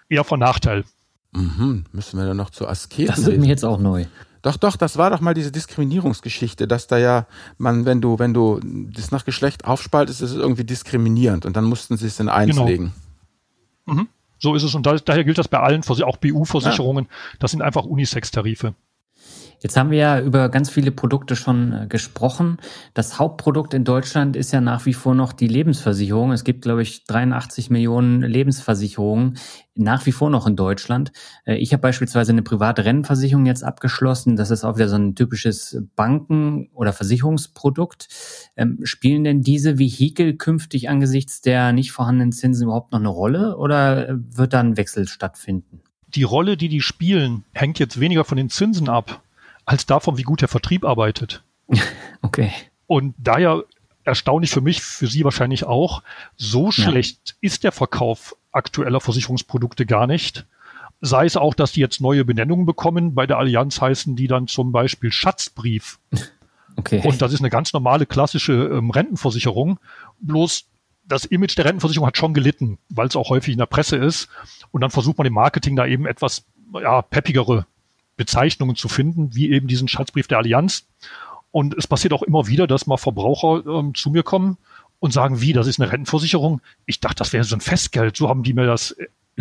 eher 0.08 0.24
von 0.24 0.40
Nachteil. 0.40 0.84
Mhm, 1.32 1.84
müssen 1.92 2.18
wir 2.18 2.26
dann 2.26 2.38
noch 2.38 2.50
zur 2.50 2.70
Asketen 2.70 3.08
Das 3.08 3.18
ist 3.18 3.38
mir 3.38 3.46
jetzt 3.46 3.64
auch 3.64 3.78
neu. 3.78 4.06
Doch, 4.42 4.56
doch, 4.56 4.76
das 4.76 4.96
war 4.96 5.10
doch 5.10 5.20
mal 5.20 5.34
diese 5.34 5.50
Diskriminierungsgeschichte, 5.52 6.68
dass 6.68 6.86
da 6.86 6.96
ja 6.96 7.26
man, 7.58 7.84
wenn 7.84 8.00
du, 8.00 8.18
wenn 8.18 8.32
du 8.32 8.60
das 8.62 9.10
nach 9.10 9.24
Geschlecht 9.24 9.64
aufspaltest, 9.64 10.22
ist 10.22 10.30
es 10.30 10.36
irgendwie 10.36 10.64
diskriminierend 10.64 11.44
und 11.44 11.56
dann 11.56 11.64
mussten 11.64 11.96
sie 11.96 12.06
es 12.06 12.20
in 12.20 12.28
eins 12.28 12.52
genau. 12.52 12.66
legen. 12.66 12.92
Mhm. 13.86 14.08
So 14.38 14.54
ist 14.54 14.62
es 14.62 14.74
und 14.74 14.86
da, 14.86 14.96
daher 14.96 15.24
gilt 15.24 15.38
das 15.38 15.48
bei 15.48 15.58
allen, 15.58 15.82
auch 16.04 16.16
BU-Versicherungen, 16.16 17.04
ja. 17.04 17.36
das 17.40 17.50
sind 17.50 17.62
einfach 17.62 17.84
Unisex-Tarife. 17.84 18.74
Jetzt 19.60 19.76
haben 19.76 19.90
wir 19.90 19.98
ja 19.98 20.20
über 20.20 20.48
ganz 20.50 20.70
viele 20.70 20.92
Produkte 20.92 21.34
schon 21.34 21.72
äh, 21.72 21.86
gesprochen. 21.88 22.58
Das 22.94 23.18
Hauptprodukt 23.18 23.74
in 23.74 23.84
Deutschland 23.84 24.36
ist 24.36 24.52
ja 24.52 24.60
nach 24.60 24.86
wie 24.86 24.94
vor 24.94 25.14
noch 25.14 25.32
die 25.32 25.48
Lebensversicherung. 25.48 26.30
Es 26.30 26.44
gibt, 26.44 26.62
glaube 26.62 26.82
ich, 26.82 27.04
83 27.04 27.68
Millionen 27.68 28.22
Lebensversicherungen 28.22 29.38
nach 29.74 30.06
wie 30.06 30.12
vor 30.12 30.30
noch 30.30 30.46
in 30.46 30.54
Deutschland. 30.54 31.12
Äh, 31.44 31.56
ich 31.56 31.72
habe 31.72 31.80
beispielsweise 31.80 32.30
eine 32.30 32.42
private 32.42 32.84
Rennversicherung 32.84 33.46
jetzt 33.46 33.64
abgeschlossen. 33.64 34.36
Das 34.36 34.52
ist 34.52 34.64
auch 34.64 34.76
wieder 34.76 34.88
so 34.88 34.96
ein 34.96 35.16
typisches 35.16 35.82
Banken- 35.96 36.68
oder 36.72 36.92
Versicherungsprodukt. 36.92 38.08
Ähm, 38.56 38.78
spielen 38.84 39.24
denn 39.24 39.42
diese 39.42 39.78
Vehikel 39.78 40.36
künftig 40.36 40.88
angesichts 40.88 41.40
der 41.40 41.72
nicht 41.72 41.90
vorhandenen 41.90 42.30
Zinsen 42.30 42.64
überhaupt 42.64 42.92
noch 42.92 43.00
eine 43.00 43.08
Rolle 43.08 43.56
oder 43.56 44.08
äh, 44.08 44.14
wird 44.36 44.52
da 44.52 44.60
ein 44.60 44.76
Wechsel 44.76 45.08
stattfinden? 45.08 45.80
Die 46.14 46.22
Rolle, 46.22 46.56
die 46.56 46.68
die 46.68 46.80
spielen, 46.80 47.44
hängt 47.52 47.78
jetzt 47.78 48.00
weniger 48.00 48.24
von 48.24 48.38
den 48.38 48.48
Zinsen 48.48 48.88
ab, 48.88 49.20
als 49.68 49.84
davon, 49.84 50.16
wie 50.16 50.22
gut 50.22 50.40
der 50.40 50.48
Vertrieb 50.48 50.84
arbeitet. 50.84 51.42
okay. 52.22 52.50
Und 52.86 53.14
daher 53.18 53.64
erstaunlich 54.02 54.50
für 54.50 54.62
mich, 54.62 54.80
für 54.80 55.06
Sie 55.06 55.24
wahrscheinlich 55.24 55.64
auch, 55.64 56.02
so 56.36 56.66
ja. 56.66 56.72
schlecht 56.72 57.36
ist 57.42 57.64
der 57.64 57.72
Verkauf 57.72 58.34
aktueller 58.50 59.02
Versicherungsprodukte 59.02 59.84
gar 59.84 60.06
nicht. 60.06 60.46
Sei 61.02 61.26
es 61.26 61.36
auch, 61.36 61.52
dass 61.52 61.72
die 61.72 61.80
jetzt 61.80 62.00
neue 62.00 62.24
Benennungen 62.24 62.64
bekommen. 62.64 63.14
Bei 63.14 63.26
der 63.26 63.36
Allianz 63.36 63.78
heißen 63.78 64.16
die 64.16 64.26
dann 64.26 64.48
zum 64.48 64.72
Beispiel 64.72 65.12
Schatzbrief. 65.12 65.98
Okay. 66.76 67.02
Und 67.04 67.20
das 67.20 67.32
ist 67.32 67.40
eine 67.40 67.50
ganz 67.50 67.72
normale 67.72 68.06
klassische 68.06 68.52
ähm, 68.52 68.90
Rentenversicherung. 68.90 69.80
Bloß 70.20 70.66
das 71.08 71.24
Image 71.24 71.58
der 71.58 71.64
Rentenversicherung 71.64 72.06
hat 72.06 72.16
schon 72.16 72.34
gelitten, 72.34 72.78
weil 72.88 73.08
es 73.08 73.16
auch 73.16 73.30
häufig 73.30 73.50
in 73.50 73.58
der 73.58 73.66
Presse 73.66 73.96
ist. 73.96 74.28
Und 74.70 74.82
dann 74.82 74.90
versucht 74.92 75.18
man 75.18 75.26
im 75.26 75.32
Marketing 75.32 75.74
da 75.74 75.86
eben 75.86 76.06
etwas 76.06 76.44
ja, 76.72 77.02
peppigere 77.02 77.66
Bezeichnungen 78.18 78.76
zu 78.76 78.88
finden, 78.88 79.34
wie 79.34 79.50
eben 79.50 79.66
diesen 79.66 79.88
Schatzbrief 79.88 80.28
der 80.28 80.38
Allianz. 80.38 80.84
Und 81.50 81.74
es 81.78 81.86
passiert 81.86 82.12
auch 82.12 82.22
immer 82.22 82.46
wieder, 82.46 82.66
dass 82.66 82.86
mal 82.86 82.98
Verbraucher 82.98 83.64
ähm, 83.66 83.94
zu 83.94 84.10
mir 84.10 84.22
kommen 84.22 84.58
und 84.98 85.14
sagen, 85.14 85.40
wie, 85.40 85.54
das 85.54 85.66
ist 85.66 85.80
eine 85.80 85.90
Rentenversicherung. 85.90 86.60
Ich 86.84 87.00
dachte, 87.00 87.16
das 87.16 87.32
wäre 87.32 87.44
so 87.44 87.56
ein 87.56 87.62
Festgeld. 87.62 88.16
So 88.16 88.28
haben 88.28 88.42
die 88.42 88.52
mir 88.52 88.66
das, 88.66 88.94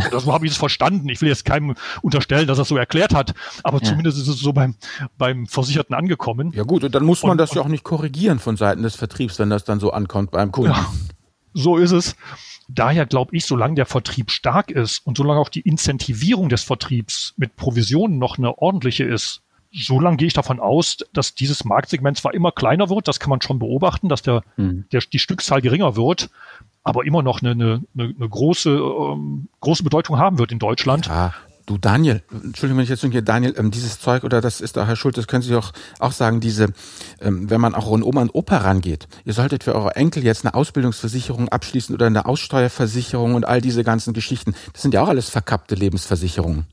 oder 0.07 0.19
so 0.19 0.31
habe 0.31 0.45
ich 0.45 0.53
es 0.53 0.57
verstanden. 0.57 1.09
Ich 1.09 1.21
will 1.21 1.27
jetzt 1.27 1.43
keinem 1.43 1.75
unterstellen, 2.01 2.47
dass 2.47 2.59
er 2.59 2.61
es 2.61 2.67
so 2.67 2.77
erklärt 2.77 3.13
hat, 3.13 3.33
aber 3.63 3.79
ja. 3.79 3.89
zumindest 3.89 4.17
ist 4.19 4.27
es 4.27 4.39
so 4.39 4.53
beim, 4.53 4.75
beim 5.17 5.47
Versicherten 5.47 5.95
angekommen. 5.95 6.51
Ja 6.53 6.63
gut, 6.63 6.83
und 6.83 6.93
dann 6.93 7.03
muss 7.03 7.23
man 7.23 7.31
und, 7.31 7.37
das 7.39 7.53
ja 7.53 7.61
auch 7.61 7.67
nicht 7.67 7.83
korrigieren 7.83 8.39
von 8.39 8.55
Seiten 8.55 8.83
des 8.83 8.95
Vertriebs, 8.95 9.39
wenn 9.39 9.49
das 9.49 9.65
dann 9.65 9.79
so 9.79 9.91
ankommt 9.91 10.31
beim 10.31 10.51
Kunden. 10.51 10.71
Ja, 10.71 10.93
so 11.53 11.77
ist 11.77 11.91
es. 11.91 12.15
Daher 12.67 13.05
glaube 13.05 13.35
ich, 13.35 13.45
solange 13.45 13.75
der 13.75 13.85
Vertrieb 13.85 14.29
stark 14.29 14.71
ist 14.71 15.05
und 15.05 15.17
solange 15.17 15.39
auch 15.39 15.49
die 15.49 15.61
Incentivierung 15.61 16.49
des 16.49 16.63
Vertriebs 16.63 17.33
mit 17.37 17.55
Provisionen 17.55 18.17
noch 18.17 18.37
eine 18.37 18.57
ordentliche 18.57 19.05
ist, 19.05 19.41
solange 19.71 20.17
gehe 20.17 20.27
ich 20.27 20.33
davon 20.33 20.59
aus, 20.59 20.97
dass 21.13 21.35
dieses 21.35 21.63
Marktsegment 21.63 22.17
zwar 22.17 22.33
immer 22.33 22.51
kleiner 22.51 22.89
wird, 22.89 23.07
das 23.07 23.19
kann 23.19 23.29
man 23.29 23.41
schon 23.41 23.59
beobachten, 23.59 24.09
dass 24.09 24.21
der, 24.21 24.43
mhm. 24.57 24.85
der 24.91 25.01
die 25.01 25.19
Stückzahl 25.19 25.61
geringer 25.61 25.95
wird, 25.95 26.29
aber 26.83 27.05
immer 27.05 27.21
noch 27.21 27.41
eine, 27.41 27.51
eine, 27.51 27.83
eine 27.95 28.29
große, 28.29 28.69
ähm, 28.69 29.49
große 29.59 29.83
Bedeutung 29.83 30.17
haben 30.17 30.39
wird 30.39 30.51
in 30.51 30.59
Deutschland. 30.59 31.07
Ja, 31.07 31.33
Du 31.67 31.77
Daniel, 31.77 32.23
Entschuldigung, 32.31 32.77
wenn 32.77 32.85
ich 32.85 32.89
jetzt 32.89 33.01
hier 33.01 33.21
Daniel, 33.21 33.53
ähm, 33.57 33.71
dieses 33.71 33.99
Zeug 33.99 34.23
oder 34.23 34.39
das 34.39 34.61
ist 34.61 34.77
da 34.77 34.87
Herr 34.87 34.95
Schulz, 34.95 35.17
das 35.17 35.27
können 35.27 35.43
Sie 35.43 35.53
auch, 35.53 35.73
auch 35.99 36.13
sagen, 36.13 36.39
diese, 36.39 36.69
ähm, 37.19 37.49
wenn 37.49 37.59
man 37.59 37.75
auch 37.75 37.93
an 37.93 38.03
Oma 38.03 38.21
und 38.21 38.33
Opa 38.33 38.59
rangeht, 38.59 39.09
ihr 39.25 39.33
solltet 39.33 39.65
für 39.65 39.75
eure 39.75 39.93
Enkel 39.97 40.23
jetzt 40.23 40.45
eine 40.45 40.53
Ausbildungsversicherung 40.53 41.49
abschließen 41.49 41.93
oder 41.93 42.05
eine 42.05 42.25
Aussteuerversicherung 42.25 43.35
und 43.35 43.45
all 43.45 43.59
diese 43.59 43.83
ganzen 43.83 44.13
Geschichten. 44.13 44.55
Das 44.71 44.81
sind 44.81 44.93
ja 44.93 45.01
auch 45.01 45.09
alles 45.09 45.29
verkappte 45.29 45.75
Lebensversicherungen. 45.75 46.67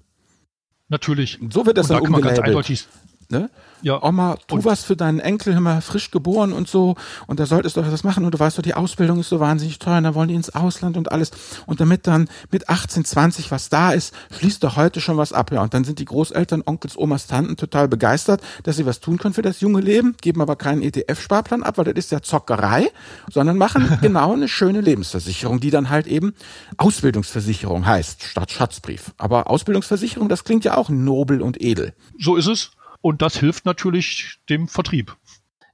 Natürlich. 0.89 1.41
So 1.51 1.67
wird 1.67 1.77
das 1.77 1.91
und 1.91 1.97
dann 1.97 1.99
da 1.99 2.05
kann 2.05 2.13
man 2.13 2.23
ganz 2.23 2.39
eindeutig, 2.39 2.87
Ne? 3.31 3.51
Ja. 3.83 4.03
Oma, 4.03 4.37
tu 4.47 4.57
und 4.57 4.65
was 4.65 4.83
für 4.83 4.97
deinen 4.97 5.21
Enkel, 5.21 5.55
immer 5.55 5.81
frisch 5.83 6.11
geboren 6.11 6.53
und 6.53 6.69
so. 6.69 6.95
Und 7.27 7.39
da 7.39 7.47
solltest 7.47 7.77
du 7.77 7.93
was 7.93 8.05
machen. 8.05 8.25
Und 8.25 8.33
du 8.33 8.39
weißt 8.39 8.57
doch, 8.57 8.63
die 8.63 8.75
Ausbildung 8.75 9.21
ist 9.21 9.29
so 9.29 9.41
wahnsinnig 9.41 9.79
teuer. 9.79 9.99
Und 9.99 10.05
da 10.05 10.15
wollen 10.15 10.29
die 10.29 10.35
ins 10.35 10.55
Ausland 10.55 10.97
und 10.97 11.13
alles. 11.13 11.31
Und 11.67 11.81
damit 11.81 12.07
dann 12.07 12.29
mit 12.51 12.69
18, 12.69 13.05
20 13.05 13.51
was 13.51 13.69
da 13.69 13.93
ist, 13.93 14.15
schließt 14.39 14.65
doch 14.65 14.77
heute 14.77 15.01
schon 15.01 15.17
was 15.17 15.33
ab. 15.33 15.53
Ja, 15.53 15.63
und 15.63 15.75
dann 15.75 15.85
sind 15.85 15.99
die 15.99 16.07
Großeltern, 16.07 16.63
Onkels, 16.65 16.97
Omas, 16.97 17.27
Tanten 17.27 17.57
total 17.57 17.89
begeistert, 17.89 18.41
dass 18.63 18.77
sie 18.77 18.87
was 18.87 19.01
tun 19.01 19.19
können 19.19 19.35
für 19.35 19.43
das 19.43 19.61
junge 19.61 19.81
Leben, 19.81 20.17
geben 20.21 20.41
aber 20.41 20.57
keinen 20.57 20.83
ETF-Sparplan 20.83 21.63
ab, 21.63 21.79
weil 21.79 21.85
das 21.85 21.95
ist 21.97 22.13
ja 22.13 22.23
Zockerei, 22.23 22.91
sondern 23.31 23.59
machen 23.59 23.99
genau 24.01 24.33
eine 24.33 24.49
schöne 24.49 24.81
Lebensversicherung, 24.81 25.61
die 25.61 25.71
dann 25.71 25.91
halt 25.91 26.07
eben 26.07 26.35
Ausbildungsversicherung 26.79 27.87
heißt, 27.87 28.25
statt 28.25 28.51
Schatzbrief. 28.51 29.13
Aber 29.19 29.51
Ausbildungsversicherung, 29.51 30.29
das 30.29 30.45
klingt 30.45 30.65
ja 30.65 30.77
auch 30.77 30.89
nobel 30.89 31.43
und 31.43 31.61
edel. 31.61 31.93
So 32.19 32.37
ist 32.37 32.47
es. 32.47 32.71
Und 33.05 33.21
das 33.21 33.37
hilft 33.37 33.67
natürlich 33.67 34.39
dem 34.49 34.67
Vertrieb. 34.67 35.15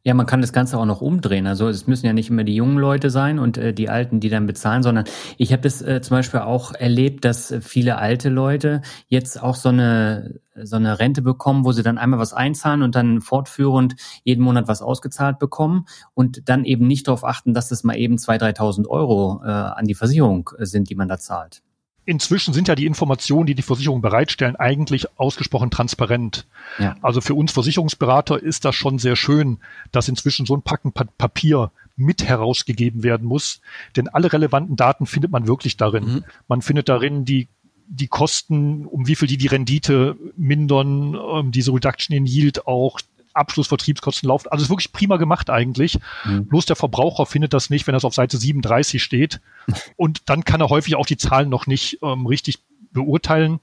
Ja, 0.02 0.14
man 0.14 0.26
kann 0.26 0.40
das 0.40 0.52
Ganze 0.52 0.76
auch 0.76 0.84
noch 0.84 1.00
umdrehen. 1.00 1.46
Also 1.46 1.68
es 1.68 1.86
müssen 1.86 2.06
ja 2.06 2.12
nicht 2.12 2.28
immer 2.28 2.42
die 2.42 2.56
jungen 2.56 2.76
Leute 2.76 3.08
sein 3.08 3.38
und 3.38 3.56
äh, 3.56 3.72
die 3.72 3.88
Alten, 3.88 4.18
die 4.18 4.30
dann 4.30 4.46
bezahlen, 4.46 4.82
sondern 4.82 5.04
ich 5.38 5.52
habe 5.52 5.62
das 5.62 5.80
äh, 5.80 6.00
zum 6.00 6.16
Beispiel 6.16 6.40
auch 6.40 6.74
erlebt, 6.74 7.24
dass 7.24 7.54
viele 7.60 7.98
alte 7.98 8.30
Leute 8.30 8.82
jetzt 9.06 9.40
auch 9.40 9.54
so 9.54 9.68
eine 9.68 10.40
so 10.56 10.74
eine 10.74 10.98
Rente 10.98 11.22
bekommen, 11.22 11.64
wo 11.64 11.70
sie 11.70 11.84
dann 11.84 11.98
einmal 11.98 12.18
was 12.18 12.32
einzahlen 12.32 12.82
und 12.82 12.96
dann 12.96 13.20
fortführend 13.20 13.94
jeden 14.24 14.42
Monat 14.42 14.66
was 14.66 14.82
ausgezahlt 14.82 15.38
bekommen 15.38 15.86
und 16.14 16.48
dann 16.48 16.64
eben 16.64 16.88
nicht 16.88 17.06
darauf 17.06 17.24
achten, 17.24 17.54
dass 17.54 17.68
das 17.68 17.84
mal 17.84 17.96
eben 17.96 18.16
2.000, 18.16 18.56
3.000 18.56 18.88
Euro 18.88 19.40
äh, 19.44 19.48
an 19.48 19.84
die 19.84 19.94
Versicherung 19.94 20.50
äh, 20.58 20.66
sind, 20.66 20.90
die 20.90 20.96
man 20.96 21.06
da 21.06 21.16
zahlt 21.16 21.62
inzwischen 22.04 22.54
sind 22.54 22.68
ja 22.68 22.74
die 22.74 22.86
Informationen, 22.86 23.46
die 23.46 23.54
die 23.54 23.62
Versicherungen 23.62 24.02
bereitstellen, 24.02 24.56
eigentlich 24.56 25.18
ausgesprochen 25.18 25.70
transparent. 25.70 26.46
Ja. 26.78 26.96
Also 27.02 27.20
für 27.20 27.34
uns 27.34 27.52
Versicherungsberater 27.52 28.42
ist 28.42 28.64
das 28.64 28.74
schon 28.74 28.98
sehr 28.98 29.16
schön, 29.16 29.58
dass 29.92 30.08
inzwischen 30.08 30.46
so 30.46 30.56
ein 30.56 30.62
Packen 30.62 30.92
Papier 30.92 31.70
mit 31.96 32.24
herausgegeben 32.24 33.02
werden 33.02 33.26
muss, 33.26 33.60
denn 33.96 34.08
alle 34.08 34.32
relevanten 34.32 34.76
Daten 34.76 35.06
findet 35.06 35.30
man 35.30 35.46
wirklich 35.46 35.76
darin. 35.76 36.04
Mhm. 36.04 36.24
Man 36.48 36.62
findet 36.62 36.88
darin 36.88 37.24
die 37.24 37.48
die 37.92 38.06
Kosten, 38.06 38.86
um 38.86 39.08
wie 39.08 39.16
viel 39.16 39.26
die 39.26 39.36
die 39.36 39.48
Rendite 39.48 40.16
mindern, 40.36 41.14
ähm, 41.14 41.50
diese 41.50 41.74
Reduction 41.74 42.16
in 42.16 42.24
Yield 42.24 42.68
auch, 42.68 43.00
Abschluss, 43.40 43.66
Vertriebskosten 43.66 44.28
laufen. 44.28 44.48
Also 44.48 44.62
ist 44.62 44.70
wirklich 44.70 44.92
prima 44.92 45.16
gemacht 45.16 45.50
eigentlich. 45.50 45.98
Mhm. 46.24 46.46
Bloß 46.46 46.66
der 46.66 46.76
Verbraucher 46.76 47.26
findet 47.26 47.52
das 47.52 47.70
nicht, 47.70 47.86
wenn 47.86 47.94
das 47.94 48.04
auf 48.04 48.14
Seite 48.14 48.36
37 48.36 49.02
steht. 49.02 49.40
Und 49.96 50.28
dann 50.28 50.44
kann 50.44 50.60
er 50.60 50.68
häufig 50.68 50.94
auch 50.94 51.06
die 51.06 51.16
Zahlen 51.16 51.48
noch 51.48 51.66
nicht 51.66 51.98
ähm, 52.02 52.26
richtig 52.26 52.58
beurteilen. 52.92 53.60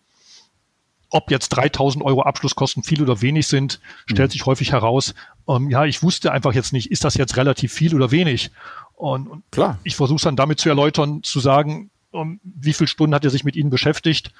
Ob 1.09 1.31
jetzt 1.31 1.49
3000 1.49 2.03
Euro 2.03 2.23
Abschlusskosten 2.23 2.83
viel 2.83 3.01
oder 3.01 3.21
wenig 3.21 3.47
sind, 3.47 3.79
stellt 4.07 4.31
mhm. 4.31 4.33
sich 4.33 4.45
häufig 4.45 4.73
heraus. 4.73 5.13
Ähm, 5.47 5.69
ja, 5.69 5.85
ich 5.85 6.03
wusste 6.03 6.33
einfach 6.33 6.53
jetzt 6.53 6.73
nicht, 6.73 6.91
ist 6.91 7.05
das 7.05 7.15
jetzt 7.15 7.37
relativ 7.37 7.71
viel 7.71 7.95
oder 7.95 8.11
wenig? 8.11 8.51
Und, 8.95 9.27
und 9.27 9.43
Klar. 9.51 9.79
ich 9.83 9.95
versuche 9.95 10.17
es 10.17 10.23
dann 10.23 10.35
damit 10.35 10.59
zu 10.59 10.67
erläutern, 10.67 11.23
zu 11.23 11.39
sagen, 11.39 11.91
um, 12.11 12.21
ähm, 12.21 12.39
wie 12.43 12.73
viele 12.73 12.87
Stunden 12.87 13.13
hat 13.15 13.23
er 13.23 13.29
sich 13.29 13.43
mit 13.43 13.55
Ihnen 13.55 13.69
beschäftigt? 13.69 14.31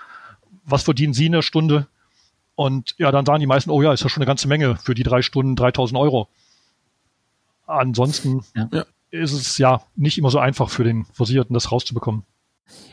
Was 0.66 0.84
verdienen 0.84 1.14
Sie 1.14 1.28
in 1.28 1.32
der 1.34 1.42
Stunde? 1.42 1.88
Und 2.58 2.96
ja, 2.98 3.12
dann 3.12 3.24
sagen 3.24 3.40
die 3.40 3.46
meisten, 3.46 3.70
oh 3.70 3.84
ja, 3.84 3.94
ist 3.94 4.02
ja 4.02 4.10
schon 4.10 4.22
eine 4.22 4.26
ganze 4.26 4.48
Menge 4.48 4.78
für 4.78 4.96
die 4.96 5.04
drei 5.04 5.22
Stunden 5.22 5.56
3000 5.56 6.00
Euro. 6.00 6.28
Ansonsten 7.68 8.44
ja. 8.56 8.68
ist 9.12 9.34
es 9.34 9.60
ja 9.60 9.84
nicht 9.96 10.18
immer 10.18 10.32
so 10.32 10.40
einfach 10.40 10.72
für 10.72 10.84
den 10.84 11.06
Versicherten, 11.14 11.54
das 11.54 11.72
rauszubekommen. 11.72 12.24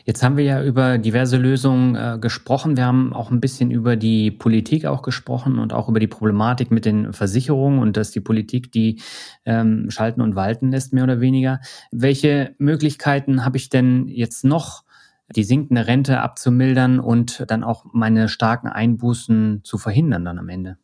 Jetzt 0.05 0.21
haben 0.21 0.37
wir 0.37 0.43
ja 0.43 0.63
über 0.63 0.99
diverse 0.99 1.37
Lösungen 1.37 1.95
äh, 1.95 2.19
gesprochen. 2.21 2.77
Wir 2.77 2.85
haben 2.85 3.11
auch 3.11 3.31
ein 3.31 3.41
bisschen 3.41 3.71
über 3.71 3.95
die 3.95 4.29
Politik 4.29 4.85
auch 4.85 5.01
gesprochen 5.01 5.57
und 5.57 5.73
auch 5.73 5.89
über 5.89 5.99
die 5.99 6.07
Problematik 6.07 6.69
mit 6.69 6.85
den 6.85 7.11
Versicherungen 7.11 7.79
und 7.79 7.97
dass 7.97 8.11
die 8.11 8.21
Politik 8.21 8.71
die 8.71 9.01
ähm, 9.45 9.89
schalten 9.89 10.21
und 10.21 10.35
walten 10.35 10.69
lässt, 10.69 10.93
mehr 10.93 11.03
oder 11.03 11.21
weniger. 11.21 11.59
Welche 11.91 12.53
Möglichkeiten 12.59 13.43
habe 13.43 13.57
ich 13.57 13.69
denn 13.69 14.07
jetzt 14.07 14.45
noch, 14.45 14.84
die 15.29 15.43
sinkende 15.43 15.87
Rente 15.87 16.21
abzumildern 16.21 16.99
und 16.99 17.45
dann 17.47 17.63
auch 17.63 17.85
meine 17.93 18.29
starken 18.29 18.67
Einbußen 18.67 19.61
zu 19.63 19.77
verhindern 19.77 20.25
dann 20.25 20.39
am 20.39 20.49
Ende? 20.49 20.77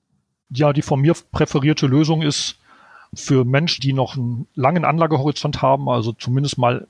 Ja, 0.50 0.74
die 0.74 0.82
von 0.82 1.02
mir 1.02 1.16
präferierte 1.32 1.88
Lösung 1.88 2.22
ist 2.22 2.58
für 3.14 3.46
Menschen, 3.46 3.82
die 3.82 3.94
noch 3.94 4.16
einen 4.16 4.48
langen 4.56 4.86
Anlagehorizont 4.86 5.62
haben, 5.62 5.89
also 5.89 6.12
zumindest 6.14 6.58
mal 6.58 6.88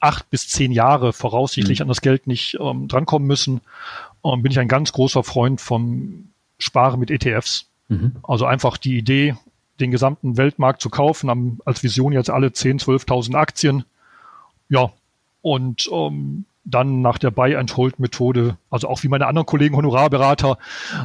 acht 0.00 0.28
bis 0.30 0.48
zehn 0.48 0.72
Jahre 0.72 1.12
voraussichtlich 1.12 1.78
mhm. 1.78 1.84
an 1.84 1.88
das 1.88 2.00
Geld 2.00 2.26
nicht 2.26 2.58
ähm, 2.60 2.88
drankommen 2.88 3.26
müssen, 3.26 3.60
ähm, 4.24 4.42
bin 4.42 4.52
ich 4.52 4.58
ein 4.58 4.68
ganz 4.68 4.92
großer 4.92 5.22
Freund 5.22 5.60
vom 5.60 6.28
Sparen 6.58 7.00
mit 7.00 7.10
ETFs. 7.10 7.66
Mhm. 7.88 8.16
Also 8.22 8.44
einfach 8.46 8.76
die 8.76 8.98
Idee, 8.98 9.36
den 9.80 9.90
gesamten 9.90 10.36
Weltmarkt 10.36 10.82
zu 10.82 10.90
kaufen, 10.90 11.30
haben 11.30 11.58
als 11.64 11.82
Vision 11.82 12.12
jetzt 12.12 12.30
alle 12.30 12.48
10.000, 12.48 13.06
12.000 13.06 13.34
Aktien. 13.36 13.84
Ja, 14.68 14.92
und 15.40 15.88
ähm, 15.92 16.44
dann 16.64 17.00
nach 17.00 17.18
der 17.18 17.30
Buy-and-Hold-Methode, 17.30 18.56
also 18.70 18.88
auch 18.88 19.02
wie 19.02 19.08
meine 19.08 19.26
anderen 19.26 19.46
Kollegen 19.46 19.76
Honorarberater, 19.76 20.58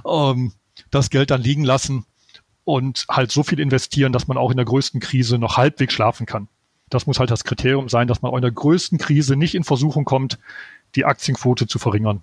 ähm, 0.06 0.54
das 0.92 1.10
Geld 1.10 1.32
dann 1.32 1.42
liegen 1.42 1.64
lassen 1.64 2.06
und 2.64 3.06
halt 3.10 3.32
so 3.32 3.44
viel 3.44 3.60
investieren, 3.60 4.14
dass 4.14 4.28
man 4.28 4.38
auch 4.38 4.52
in 4.52 4.58
der 4.58 4.66
größten 4.66 5.00
Krise 5.00 5.38
noch 5.38 5.58
halbwegs 5.58 5.94
schlafen 5.94 6.26
kann. 6.26 6.48
Das 6.90 7.08
muss 7.08 7.20
halt 7.20 7.32
das 7.32 7.44
Kriterium 7.44 7.90
sein, 7.90 8.08
dass 8.08 8.22
man 8.22 8.32
auch 8.32 8.38
in 8.38 8.42
der 8.42 8.52
größten 8.52 8.98
Krise 8.98 9.36
nicht 9.36 9.56
in 9.56 9.64
Versuchung 9.64 10.06
kommt, 10.06 10.40
die 10.96 11.06
Aktienquote 11.06 11.68
zu 11.68 11.80
verringern. 11.80 12.22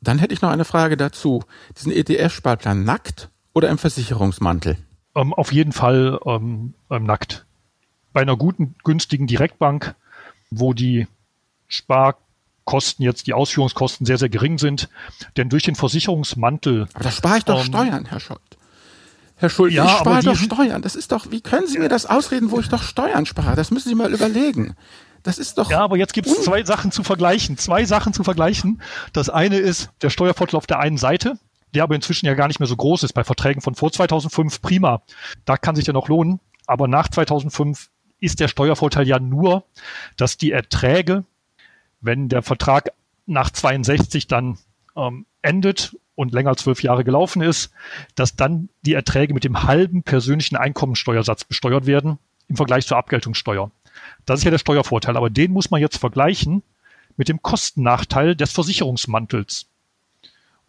Dann 0.00 0.18
hätte 0.18 0.34
ich 0.34 0.42
noch 0.42 0.50
eine 0.50 0.64
Frage 0.64 0.96
dazu. 0.96 1.44
Diesen 1.76 1.92
ETF-Sparplan 1.92 2.84
nackt 2.84 3.30
oder 3.54 3.70
im 3.70 3.78
Versicherungsmantel? 3.78 4.76
Ähm, 5.14 5.32
auf 5.32 5.52
jeden 5.52 5.72
Fall 5.72 6.20
ähm, 6.26 6.74
ähm, 6.90 7.04
nackt. 7.04 7.46
Bei 8.12 8.20
einer 8.20 8.36
guten, 8.36 8.74
günstigen 8.84 9.26
Direktbank, 9.26 9.94
wo 10.50 10.72
die 10.72 11.06
Spar 11.66 12.18
Kosten 12.64 13.02
jetzt, 13.02 13.26
die 13.26 13.34
Ausführungskosten 13.34 14.06
sehr, 14.06 14.18
sehr 14.18 14.28
gering 14.28 14.58
sind. 14.58 14.88
Denn 15.36 15.48
durch 15.48 15.64
den 15.64 15.74
Versicherungsmantel. 15.74 16.88
Aber 16.94 17.04
da 17.04 17.10
spare 17.10 17.38
ich 17.38 17.44
doch 17.44 17.60
ähm, 17.60 17.66
Steuern, 17.66 18.04
Herr 18.06 18.20
Schult. 18.20 18.40
Herr 19.36 19.50
Schult, 19.50 19.72
ja, 19.72 19.84
ich 19.84 19.90
spare 19.92 20.22
doch 20.22 20.36
Steuern. 20.36 20.82
Das 20.82 20.94
ist 20.94 21.12
doch, 21.12 21.30
wie 21.30 21.40
können 21.40 21.66
Sie 21.66 21.78
mir 21.78 21.88
das 21.88 22.06
ausreden, 22.06 22.50
wo 22.50 22.60
ich 22.60 22.68
doch 22.68 22.82
Steuern 22.82 23.26
spare? 23.26 23.56
Das 23.56 23.70
müssen 23.70 23.88
Sie 23.88 23.94
mal 23.94 24.12
überlegen. 24.12 24.76
Das 25.22 25.38
ist 25.38 25.58
doch. 25.58 25.70
Ja, 25.70 25.80
aber 25.80 25.96
jetzt 25.96 26.12
gibt 26.12 26.26
es 26.26 26.42
zwei 26.42 26.62
Sachen 26.64 26.92
zu 26.92 27.02
vergleichen. 27.02 27.56
Zwei 27.56 27.84
Sachen 27.84 28.12
zu 28.12 28.24
vergleichen. 28.24 28.80
Das 29.12 29.30
eine 29.30 29.56
ist 29.56 29.90
der 30.02 30.10
Steuervorteil 30.10 30.58
auf 30.58 30.66
der 30.66 30.78
einen 30.78 30.98
Seite, 30.98 31.38
der 31.74 31.82
aber 31.82 31.94
inzwischen 31.94 32.26
ja 32.26 32.34
gar 32.34 32.46
nicht 32.46 32.60
mehr 32.60 32.66
so 32.66 32.76
groß 32.76 33.02
ist. 33.02 33.14
Bei 33.14 33.24
Verträgen 33.24 33.62
von 33.62 33.74
vor 33.74 33.90
2005 33.90 34.60
prima. 34.60 35.02
Da 35.44 35.56
kann 35.56 35.76
sich 35.76 35.86
ja 35.86 35.92
noch 35.92 36.08
lohnen. 36.08 36.40
Aber 36.66 36.88
nach 36.88 37.08
2005 37.08 37.90
ist 38.20 38.40
der 38.40 38.48
Steuervorteil 38.48 39.08
ja 39.08 39.18
nur, 39.18 39.64
dass 40.16 40.36
die 40.36 40.52
Erträge 40.52 41.24
wenn 42.04 42.28
der 42.28 42.42
Vertrag 42.42 42.92
nach 43.26 43.50
62 43.50 44.26
dann 44.26 44.58
ähm, 44.96 45.26
endet 45.42 45.96
und 46.14 46.32
länger 46.32 46.50
als 46.50 46.62
zwölf 46.62 46.82
Jahre 46.82 47.04
gelaufen 47.04 47.42
ist, 47.42 47.72
dass 48.14 48.36
dann 48.36 48.68
die 48.82 48.94
Erträge 48.94 49.34
mit 49.34 49.44
dem 49.44 49.64
halben 49.64 50.02
persönlichen 50.02 50.56
Einkommensteuersatz 50.56 51.44
besteuert 51.44 51.86
werden 51.86 52.18
im 52.48 52.56
Vergleich 52.56 52.86
zur 52.86 52.98
Abgeltungssteuer. 52.98 53.70
Das 54.26 54.40
ist 54.40 54.44
ja 54.44 54.50
der 54.50 54.58
Steuervorteil, 54.58 55.16
aber 55.16 55.30
den 55.30 55.52
muss 55.52 55.70
man 55.70 55.80
jetzt 55.80 55.98
vergleichen 55.98 56.62
mit 57.16 57.28
dem 57.28 57.42
Kostennachteil 57.42 58.36
des 58.36 58.52
Versicherungsmantels. 58.52 59.66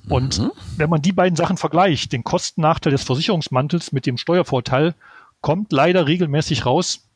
Und 0.08 0.40
mhm. 0.40 0.52
wenn 0.78 0.90
man 0.90 1.02
die 1.02 1.12
beiden 1.12 1.36
Sachen 1.36 1.58
vergleicht, 1.58 2.14
den 2.14 2.24
Kostennachteil 2.24 2.92
des 2.92 3.04
Versicherungsmantels 3.04 3.92
mit 3.92 4.06
dem 4.06 4.18
Steuervorteil, 4.18 4.94
kommt 5.42 5.72
leider 5.72 6.08
regelmäßig 6.08 6.66
raus, 6.66 7.08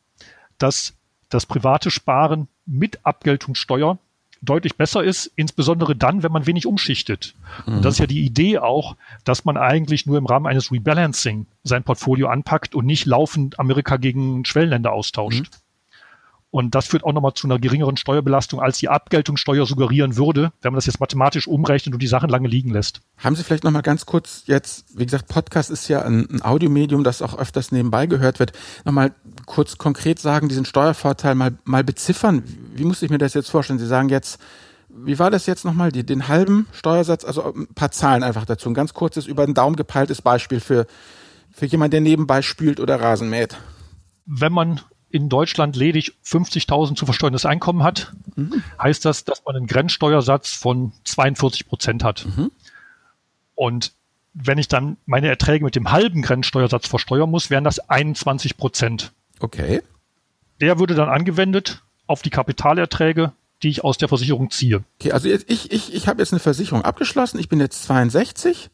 dass 0.58 0.94
das 1.30 1.46
private 1.46 1.92
Sparen 1.92 2.48
mit 2.66 3.06
Abgeltungssteuer 3.06 3.98
deutlich 4.42 4.76
besser 4.76 5.04
ist, 5.04 5.32
insbesondere 5.36 5.96
dann, 5.96 6.24
wenn 6.24 6.32
man 6.32 6.46
wenig 6.46 6.66
umschichtet. 6.66 7.36
Mhm. 7.66 7.78
Und 7.78 7.86
das 7.86 7.96
ist 7.96 8.00
ja 8.00 8.08
die 8.08 8.26
Idee 8.26 8.60
auch, 8.60 8.96
dass 9.24 9.46
man 9.46 9.58
eigentlich 9.58 10.06
nur 10.06 10.18
im 10.18 10.26
Rahmen 10.26 10.48
eines 10.48 10.72
Rebalancing 10.72 11.46
sein 11.64 11.84
Portfolio 11.84 12.28
anpackt 12.28 12.76
und 12.76 12.86
nicht 12.86 13.06
laufend 13.06 13.60
Amerika 13.60 13.98
gegen 13.98 14.46
Schwellenländer 14.46 14.92
austauscht. 14.92 15.42
Mhm. 15.42 15.60
Und 16.52 16.74
das 16.74 16.88
führt 16.88 17.04
auch 17.04 17.14
nochmal 17.14 17.34
zu 17.36 17.46
einer 17.46 17.60
geringeren 17.60 17.96
Steuerbelastung, 17.96 18.60
als 18.60 18.80
die 18.80 18.90
Abgeltungssteuer 18.90 19.68
suggerieren 19.68 20.18
würde, 20.18 20.52
wenn 20.62 20.72
man 20.72 20.78
das 20.78 20.88
jetzt 20.88 21.00
mathematisch 21.00 21.48
umrechnet 21.48 21.94
und 21.94 22.02
die 22.02 22.08
Sachen 22.08 22.28
lange 22.28 22.48
liegen 22.48 22.72
lässt. 22.72 23.02
Haben 23.18 23.36
Sie 23.36 23.44
vielleicht 23.44 23.64
nochmal 23.64 23.84
ganz 23.84 24.08
kurz 24.08 24.44
jetzt, 24.48 24.86
wie 24.98 25.06
gesagt, 25.06 25.28
Podcast 25.28 25.70
ist 25.70 25.88
ja 25.90 26.02
ein, 26.02 26.28
ein 26.32 26.42
Audiomedium, 26.42 27.04
das 27.04 27.22
auch 27.22 27.38
öfters 27.38 27.72
nebenbei 27.72 28.08
gehört 28.08 28.40
wird, 28.40 28.54
nochmal 28.84 29.14
kurz 29.46 29.78
konkret 29.78 30.18
sagen, 30.18 30.50
diesen 30.50 30.66
Steuervorteil 30.66 31.36
mal, 31.36 31.56
mal 31.66 31.84
beziffern. 31.84 32.44
Wie 32.80 32.86
muss 32.86 33.02
ich 33.02 33.10
mir 33.10 33.18
das 33.18 33.34
jetzt 33.34 33.50
vorstellen? 33.50 33.78
Sie 33.78 33.86
sagen 33.86 34.10
jetzt, 34.10 34.40
wie 34.90 35.20
war 35.20 35.30
das 35.30 35.46
jetzt 35.46 35.66
nochmal, 35.66 35.92
die, 35.92 36.06
den 36.06 36.28
halben 36.28 36.68
Steuersatz, 36.72 37.24
also 37.24 37.54
ein 37.54 37.68
paar 37.76 37.92
Zahlen 37.92 38.24
einfach 38.24 38.46
dazu, 38.46 38.70
ein 38.70 38.74
ganz 38.74 38.94
kurzes, 38.94 39.28
über 39.28 39.46
den 39.46 39.54
Daumen 39.54 39.76
gepeiltes 39.76 40.22
Beispiel 40.22 40.60
für, 40.60 40.88
für 41.52 41.66
jemand, 41.66 41.94
der 41.94 42.02
nebenbei 42.02 42.42
spült 42.42 42.80
oder 42.80 43.00
Rasen 43.00 43.30
mäht. 43.30 43.58
Wenn 44.26 44.52
man 44.52 44.82
in 45.10 45.30
Deutschland 45.30 45.76
ledig 45.76 46.14
50.000 46.26 46.96
zu 46.96 47.06
versteuerndes 47.06 47.46
Einkommen 47.46 47.84
hat, 47.84 48.14
mhm. 48.36 48.64
heißt 48.82 49.06
das, 49.06 49.26
dass 49.26 49.44
man 49.46 49.56
einen 49.56 49.68
Grenzsteuersatz 49.68 50.54
von 50.54 50.94
42 51.04 51.68
Prozent 51.68 52.04
hat. 52.04 52.26
Mhm. 52.26 52.52
Und 53.56 53.94
wenn 54.34 54.58
ich 54.58 54.68
dann 54.68 54.98
meine 55.06 55.28
Erträge 55.28 55.66
mit 55.66 55.76
dem 55.76 55.92
halben 55.92 56.22
Grenzsteuersatz 56.22 56.88
versteuern 56.88 57.30
muss, 57.30 57.50
wären 57.50 57.64
das 57.64 57.80
21 57.90 58.58
Prozent. 58.58 59.12
Okay. 59.40 59.82
Der 60.62 60.80
würde 60.80 60.94
dann 60.96 61.10
angewendet 61.10 61.84
auf 62.10 62.22
die 62.22 62.30
Kapitalerträge, 62.30 63.34
die 63.64 63.70
ich 63.70 63.84
aus 63.84 63.98
der 63.98 64.08
Versicherung 64.08 64.50
ziehe. 64.52 64.84
Okay, 65.00 65.12
also 65.12 65.28
jetzt, 65.28 65.50
ich, 65.50 65.72
ich, 65.72 65.94
ich 65.94 66.08
habe 66.08 66.22
jetzt 66.22 66.34
eine 66.34 66.40
Versicherung 66.40 66.84
abgeschlossen, 66.84 67.40
ich 67.40 67.50
bin 67.50 67.60
jetzt 67.60 67.84
62 67.84 68.70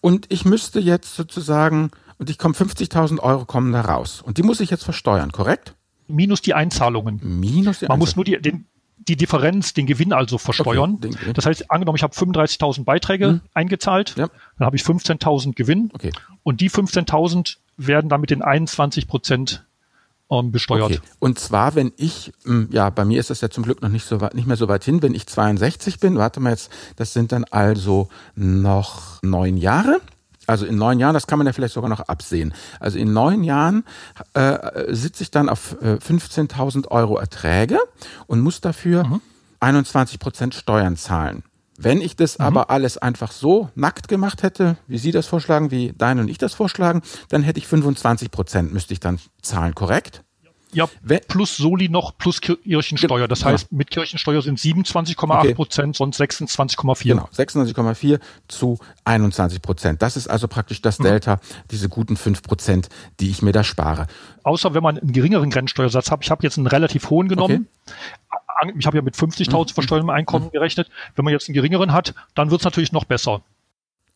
und 0.00 0.26
ich 0.30 0.44
müsste 0.44 0.80
jetzt 0.80 1.14
sozusagen, 1.14 1.90
und 2.18 2.30
ich 2.30 2.38
komme 2.38 2.54
50.000 2.54 3.20
Euro 3.20 3.44
kommen 3.44 3.72
da 3.72 3.82
raus. 3.82 4.22
Und 4.22 4.38
die 4.38 4.42
muss 4.42 4.60
ich 4.60 4.70
jetzt 4.70 4.84
versteuern, 4.84 5.32
korrekt? 5.32 5.74
Minus 6.08 6.40
die 6.42 6.54
Einzahlungen. 6.54 7.20
Minus 7.22 7.80
die 7.80 7.86
Man 7.86 7.98
muss 7.98 8.16
nur 8.16 8.24
die, 8.24 8.40
den, 8.40 8.66
die 8.96 9.16
Differenz, 9.16 9.74
den 9.74 9.86
Gewinn 9.86 10.12
also 10.12 10.38
versteuern. 10.38 10.94
Okay, 11.02 11.10
den. 11.24 11.34
Das 11.34 11.46
heißt, 11.46 11.70
angenommen, 11.70 11.96
ich 11.96 12.02
habe 12.02 12.14
35.000 12.14 12.84
Beiträge 12.84 13.28
Mhm. 13.32 13.40
eingezahlt, 13.54 14.14
Ja. 14.16 14.28
dann 14.58 14.66
habe 14.66 14.76
ich 14.76 14.82
15.000 14.82 15.54
Gewinn 15.54 15.90
Okay. 15.92 16.12
und 16.42 16.60
die 16.60 16.70
15.000 16.70 17.56
werden 17.76 18.08
dann 18.08 18.20
mit 18.20 18.30
den 18.30 18.40
21 18.42 19.06
Prozent 19.08 19.64
ähm, 20.30 20.52
besteuert. 20.52 20.84
Okay. 20.84 21.00
Und 21.18 21.38
zwar, 21.38 21.74
wenn 21.74 21.92
ich, 21.96 22.32
ähm, 22.46 22.68
ja, 22.70 22.90
bei 22.90 23.04
mir 23.04 23.20
ist 23.20 23.30
das 23.30 23.40
ja 23.40 23.50
zum 23.50 23.64
Glück 23.64 23.82
noch 23.82 23.88
nicht 23.88 24.06
so 24.06 24.20
weit, 24.20 24.34
nicht 24.34 24.46
mehr 24.46 24.56
so 24.56 24.68
weit 24.68 24.84
hin, 24.84 25.02
wenn 25.02 25.14
ich 25.14 25.26
62 25.26 26.00
bin, 26.00 26.16
warte 26.16 26.40
mal 26.40 26.50
jetzt, 26.50 26.70
das 26.96 27.12
sind 27.12 27.32
dann 27.32 27.44
also 27.44 28.08
noch 28.34 29.22
neun 29.22 29.56
Jahre. 29.56 30.00
Also 30.46 30.64
in 30.64 30.76
neun 30.76 31.00
Jahren, 31.00 31.14
das 31.14 31.26
kann 31.26 31.38
man 31.38 31.46
ja 31.46 31.52
vielleicht 31.52 31.74
sogar 31.74 31.90
noch 31.90 32.00
absehen. 32.00 32.54
Also 32.78 32.98
in 32.98 33.12
neun 33.12 33.42
Jahren 33.42 33.84
äh, 34.34 34.94
sitze 34.94 35.24
ich 35.24 35.32
dann 35.32 35.48
auf 35.48 35.76
äh, 35.82 35.94
15.000 35.94 36.88
Euro 36.88 37.18
Erträge 37.18 37.78
und 38.28 38.40
muss 38.40 38.60
dafür 38.60 39.20
21 39.58 40.20
Prozent 40.20 40.54
Steuern 40.54 40.96
zahlen. 40.96 41.42
Wenn 41.78 42.00
ich 42.00 42.16
das 42.16 42.38
aber 42.40 42.70
alles 42.70 42.96
einfach 42.98 43.32
so 43.32 43.70
nackt 43.74 44.08
gemacht 44.08 44.42
hätte, 44.42 44.76
wie 44.86 44.98
Sie 44.98 45.10
das 45.12 45.26
vorschlagen, 45.26 45.70
wie 45.70 45.92
Dein 45.96 46.18
und 46.18 46.28
ich 46.28 46.38
das 46.38 46.54
vorschlagen, 46.54 47.02
dann 47.28 47.42
hätte 47.42 47.58
ich 47.58 47.66
25 47.66 48.30
Prozent 48.30 48.72
müsste 48.72 48.92
ich 48.94 49.00
dann 49.00 49.18
zahlen, 49.42 49.74
korrekt? 49.74 50.22
Ja, 50.72 50.88
Wenn- 51.00 51.20
plus 51.28 51.56
Soli 51.56 51.88
noch, 51.88 52.18
plus 52.18 52.40
Kir- 52.42 52.58
Kirchensteuer. 52.62 53.28
Das 53.28 53.38
Genau. 53.40 53.52
heißt, 53.52 53.72
mit 53.72 53.90
Kirchensteuer 53.90 54.42
sind 54.42 54.58
27,8 54.58 55.46
Okay. 55.46 55.54
Prozent, 55.54 55.96
sonst 55.96 56.16
26,4. 56.20 57.14
Genau, 57.14 57.28
96,4 57.32 58.18
zu 58.48 58.78
21 59.04 59.62
Prozent. 59.62 60.02
Das 60.02 60.16
ist 60.16 60.28
also 60.28 60.48
praktisch 60.48 60.82
das 60.82 60.98
Delta, 60.98 61.40
diese 61.70 61.88
guten 61.88 62.16
5 62.16 62.42
Prozent, 62.42 62.88
die 63.20 63.30
ich 63.30 63.40
mir 63.42 63.52
da 63.52 63.64
spare. 63.64 64.06
Außer 64.42 64.74
wenn 64.74 64.82
man 64.82 64.98
einen 64.98 65.12
geringeren 65.12 65.50
Grenzsteuersatz 65.50 66.10
hat. 66.10 66.20
Ich 66.24 66.30
habe 66.30 66.42
jetzt 66.42 66.58
einen 66.58 66.66
relativ 66.66 67.08
hohen 67.10 67.28
genommen. 67.28 67.68
An- 68.28 68.38
Ich 68.78 68.86
habe 68.86 68.96
ja 68.96 69.02
mit 69.02 69.20
Mhm. 69.20 69.30
50.000 69.30 69.74
versteuertem 69.74 70.10
Einkommen 70.10 70.50
gerechnet. 70.50 70.88
Wenn 71.14 71.24
man 71.24 71.32
jetzt 71.32 71.48
einen 71.48 71.54
geringeren 71.54 71.92
hat, 71.92 72.14
dann 72.34 72.50
wird 72.50 72.60
es 72.60 72.64
natürlich 72.64 72.92
noch 72.92 73.04
besser. 73.04 73.42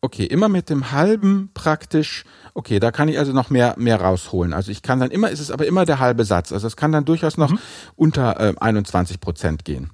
Okay, 0.03 0.25
immer 0.25 0.49
mit 0.49 0.69
dem 0.71 0.91
halben 0.91 1.51
praktisch. 1.53 2.23
Okay, 2.55 2.79
da 2.79 2.91
kann 2.91 3.07
ich 3.07 3.19
also 3.19 3.33
noch 3.33 3.51
mehr 3.51 3.75
mehr 3.77 4.01
rausholen. 4.01 4.51
Also 4.51 4.71
ich 4.71 4.81
kann 4.81 4.99
dann 4.99 5.11
immer, 5.11 5.29
ist 5.29 5.39
es 5.39 5.51
aber 5.51 5.67
immer 5.67 5.85
der 5.85 5.99
halbe 5.99 6.25
Satz. 6.25 6.51
Also 6.51 6.65
es 6.65 6.75
kann 6.75 6.91
dann 6.91 7.05
durchaus 7.05 7.37
noch 7.37 7.53
unter 7.95 8.39
äh, 8.39 8.53
21 8.59 9.19
Prozent 9.19 9.63
gehen. 9.63 9.91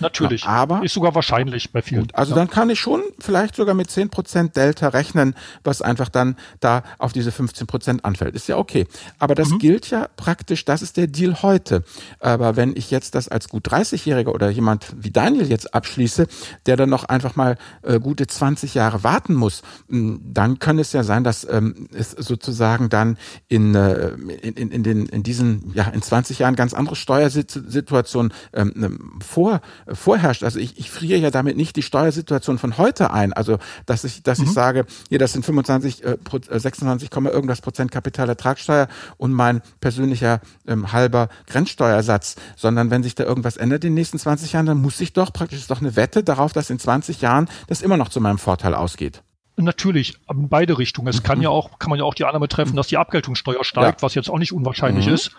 Natürlich. 0.00 0.44
Ja, 0.44 0.50
aber- 0.50 0.82
ist 0.84 0.94
sogar 0.94 1.14
wahrscheinlich 1.14 1.72
bei 1.72 1.82
vielen. 1.82 2.02
Gut, 2.02 2.14
also 2.14 2.34
dann 2.34 2.48
kann 2.50 2.70
ich 2.70 2.80
schon 2.80 3.02
vielleicht 3.18 3.54
sogar 3.56 3.74
mit 3.74 3.88
10% 3.90 4.56
Delta 4.56 4.88
rechnen, 4.88 5.34
was 5.64 5.82
einfach 5.82 6.08
dann 6.08 6.36
da 6.60 6.82
auf 6.98 7.12
diese 7.12 7.30
15% 7.30 8.00
anfällt. 8.02 8.34
Ist 8.34 8.48
ja 8.48 8.56
okay. 8.56 8.86
Aber 9.18 9.34
das 9.34 9.50
gilt 9.58 9.90
ja 9.90 10.08
praktisch, 10.16 10.64
das 10.64 10.82
ist 10.82 10.96
der 10.96 11.06
Deal 11.06 11.42
heute. 11.42 11.84
Aber 12.18 12.56
wenn 12.56 12.76
ich 12.76 12.90
jetzt 12.90 13.14
das 13.14 13.28
als 13.28 13.48
gut 13.48 13.68
30-Jähriger 13.68 14.28
oder 14.32 14.50
jemand 14.50 14.94
wie 14.96 15.10
Daniel 15.10 15.46
jetzt 15.48 15.74
abschließe, 15.74 16.26
der 16.66 16.76
dann 16.76 16.90
noch 16.90 17.04
einfach 17.04 17.36
mal 17.36 17.56
äh, 17.82 17.98
gute 18.00 18.26
20 18.26 18.74
Jahre 18.74 19.04
warten 19.04 19.34
muss, 19.34 19.62
mh, 19.88 20.18
dann 20.24 20.58
kann 20.58 20.78
es 20.78 20.92
ja 20.92 21.02
sein, 21.02 21.24
dass 21.24 21.46
ähm, 21.50 21.88
es 21.92 22.10
sozusagen 22.12 22.88
dann 22.88 23.18
in, 23.48 23.74
äh, 23.74 24.10
in, 24.10 24.54
in, 24.54 24.70
in, 24.70 24.82
den, 24.82 25.06
in 25.06 25.22
diesen, 25.22 25.72
ja, 25.74 25.84
in 25.84 26.02
20 26.02 26.38
Jahren 26.38 26.56
ganz 26.56 26.74
andere 26.74 26.96
Steuersituationen 26.96 28.32
ähm, 28.52 29.18
vor, 29.26 29.60
vorherrscht. 29.94 30.42
Also 30.44 30.58
ich, 30.58 30.78
ich 30.78 30.90
friere 30.90 31.18
ja 31.18 31.30
damit 31.30 31.56
nicht 31.56 31.76
die 31.76 31.82
Steuersituation 31.82 32.58
von 32.58 32.78
heute 32.78 33.12
ein. 33.12 33.32
Also 33.32 33.58
dass 33.86 34.04
ich, 34.04 34.22
dass 34.22 34.38
ich 34.38 34.50
sage, 34.50 34.86
hier, 35.08 35.18
das 35.18 35.32
sind 35.32 35.44
25, 35.44 36.04
äh, 36.04 36.16
Pro- 36.16 36.38
äh, 36.38 36.58
26, 36.60 37.10
Komma 37.10 37.30
irgendwas 37.30 37.60
Prozent 37.60 37.90
Kapitalertragssteuer 37.90 38.88
und 39.16 39.32
mein 39.32 39.62
persönlicher 39.80 40.40
ähm, 40.66 40.92
halber 40.92 41.28
Grenzsteuersatz, 41.46 42.36
sondern 42.56 42.90
wenn 42.90 43.02
sich 43.02 43.14
da 43.14 43.24
irgendwas 43.24 43.56
ändert 43.56 43.84
in 43.84 43.90
den 43.90 43.94
nächsten 43.94 44.18
20 44.18 44.52
Jahren, 44.52 44.66
dann 44.66 44.78
muss 44.80 45.00
ich 45.00 45.12
doch 45.12 45.32
praktisch 45.32 45.58
ist 45.60 45.70
doch 45.70 45.80
eine 45.80 45.96
Wette 45.96 46.22
darauf, 46.24 46.52
dass 46.52 46.70
in 46.70 46.78
20 46.78 47.20
Jahren 47.20 47.48
das 47.68 47.82
immer 47.82 47.96
noch 47.96 48.08
zu 48.08 48.20
meinem 48.20 48.38
Vorteil 48.38 48.74
ausgeht. 48.74 49.22
Natürlich, 49.56 50.14
in 50.30 50.48
beide 50.48 50.78
Richtungen. 50.78 51.08
Es 51.08 51.22
kann 51.22 51.42
ja 51.42 51.50
auch, 51.50 51.78
kann 51.78 51.90
man 51.90 51.98
ja 51.98 52.04
auch 52.06 52.14
die 52.14 52.24
Annahme 52.24 52.48
treffen, 52.48 52.76
dass 52.76 52.86
die 52.86 52.96
Abgeltungssteuer 52.96 53.62
steigt, 53.62 54.00
Ja. 54.00 54.02
was 54.06 54.14
jetzt 54.14 54.30
auch 54.30 54.38
nicht 54.38 54.52
unwahrscheinlich 54.52 55.06
Mhm. 55.06 55.12
ist. 55.14 55.32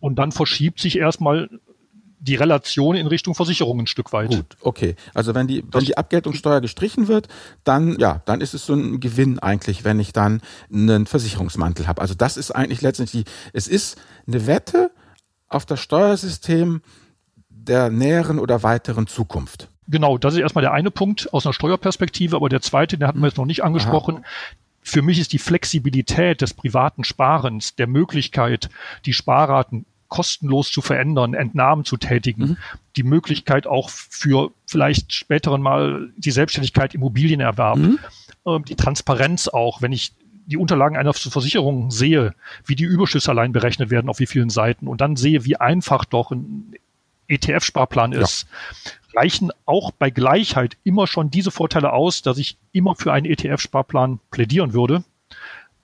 Und 0.00 0.16
dann 0.18 0.32
verschiebt 0.32 0.80
sich 0.80 0.96
erstmal 0.96 1.50
die 2.18 2.34
Relation 2.34 2.96
in 2.96 3.06
Richtung 3.06 3.34
Versicherung 3.34 3.80
ein 3.80 3.86
Stück 3.86 4.12
weit. 4.12 4.30
Gut, 4.30 4.56
okay. 4.60 4.96
Also 5.14 5.34
wenn 5.34 5.46
die, 5.46 5.64
wenn 5.70 5.84
die 5.84 5.96
Abgeltungssteuer 5.96 6.60
gestrichen 6.60 7.08
wird, 7.08 7.28
dann, 7.64 7.98
ja, 7.98 8.22
dann 8.24 8.40
ist 8.40 8.54
es 8.54 8.66
so 8.66 8.74
ein 8.74 9.00
Gewinn 9.00 9.38
eigentlich, 9.38 9.84
wenn 9.84 10.00
ich 10.00 10.12
dann 10.12 10.40
einen 10.72 11.06
Versicherungsmantel 11.06 11.86
habe. 11.86 12.00
Also 12.00 12.14
das 12.14 12.36
ist 12.36 12.50
eigentlich 12.50 12.82
letztendlich, 12.82 13.24
es 13.52 13.68
ist 13.68 13.98
eine 14.26 14.46
Wette 14.46 14.90
auf 15.48 15.66
das 15.66 15.80
Steuersystem 15.80 16.80
der 17.48 17.90
näheren 17.90 18.38
oder 18.38 18.62
weiteren 18.62 19.06
Zukunft. 19.06 19.68
Genau, 19.88 20.18
das 20.18 20.34
ist 20.34 20.40
erstmal 20.40 20.62
der 20.62 20.72
eine 20.72 20.90
Punkt 20.90 21.32
aus 21.32 21.46
einer 21.46 21.52
Steuerperspektive, 21.52 22.36
aber 22.36 22.48
der 22.48 22.60
zweite, 22.60 22.98
den 22.98 23.06
hatten 23.06 23.20
wir 23.20 23.28
jetzt 23.28 23.38
noch 23.38 23.44
nicht 23.44 23.62
angesprochen. 23.62 24.24
Für 24.82 25.02
mich 25.02 25.18
ist 25.18 25.32
die 25.32 25.38
Flexibilität 25.38 26.40
des 26.40 26.54
privaten 26.54 27.04
Sparens, 27.04 27.76
der 27.76 27.86
Möglichkeit, 27.86 28.68
die 29.04 29.12
Sparraten 29.12 29.84
kostenlos 30.08 30.70
zu 30.70 30.82
verändern, 30.82 31.34
Entnahmen 31.34 31.84
zu 31.84 31.96
tätigen, 31.96 32.58
die 32.96 33.02
Möglichkeit 33.02 33.66
auch 33.66 33.90
für 33.90 34.50
vielleicht 34.66 35.14
späteren 35.14 35.62
mal 35.62 36.10
die 36.16 36.30
Selbstständigkeit 36.30 36.94
Immobilienerwerb, 36.94 37.78
ähm, 38.46 38.64
die 38.64 38.76
Transparenz 38.76 39.48
auch, 39.48 39.82
wenn 39.82 39.92
ich 39.92 40.12
die 40.46 40.56
Unterlagen 40.56 40.96
einer 40.96 41.12
Versicherung 41.12 41.90
sehe, 41.90 42.34
wie 42.64 42.76
die 42.76 42.84
Überschüsse 42.84 43.30
allein 43.30 43.52
berechnet 43.52 43.90
werden, 43.90 44.08
auf 44.08 44.20
wie 44.20 44.26
vielen 44.26 44.50
Seiten 44.50 44.86
und 44.86 45.00
dann 45.00 45.16
sehe, 45.16 45.44
wie 45.44 45.56
einfach 45.56 46.04
doch 46.04 46.30
ein 46.30 46.74
ETF-Sparplan 47.28 48.12
ist, 48.12 48.46
reichen 49.14 49.50
auch 49.64 49.90
bei 49.90 50.10
Gleichheit 50.10 50.76
immer 50.84 51.06
schon 51.06 51.30
diese 51.30 51.50
Vorteile 51.50 51.92
aus, 51.92 52.22
dass 52.22 52.38
ich 52.38 52.58
immer 52.72 52.94
für 52.94 53.12
einen 53.12 53.26
ETF-Sparplan 53.26 54.20
plädieren 54.30 54.72
würde. 54.72 55.02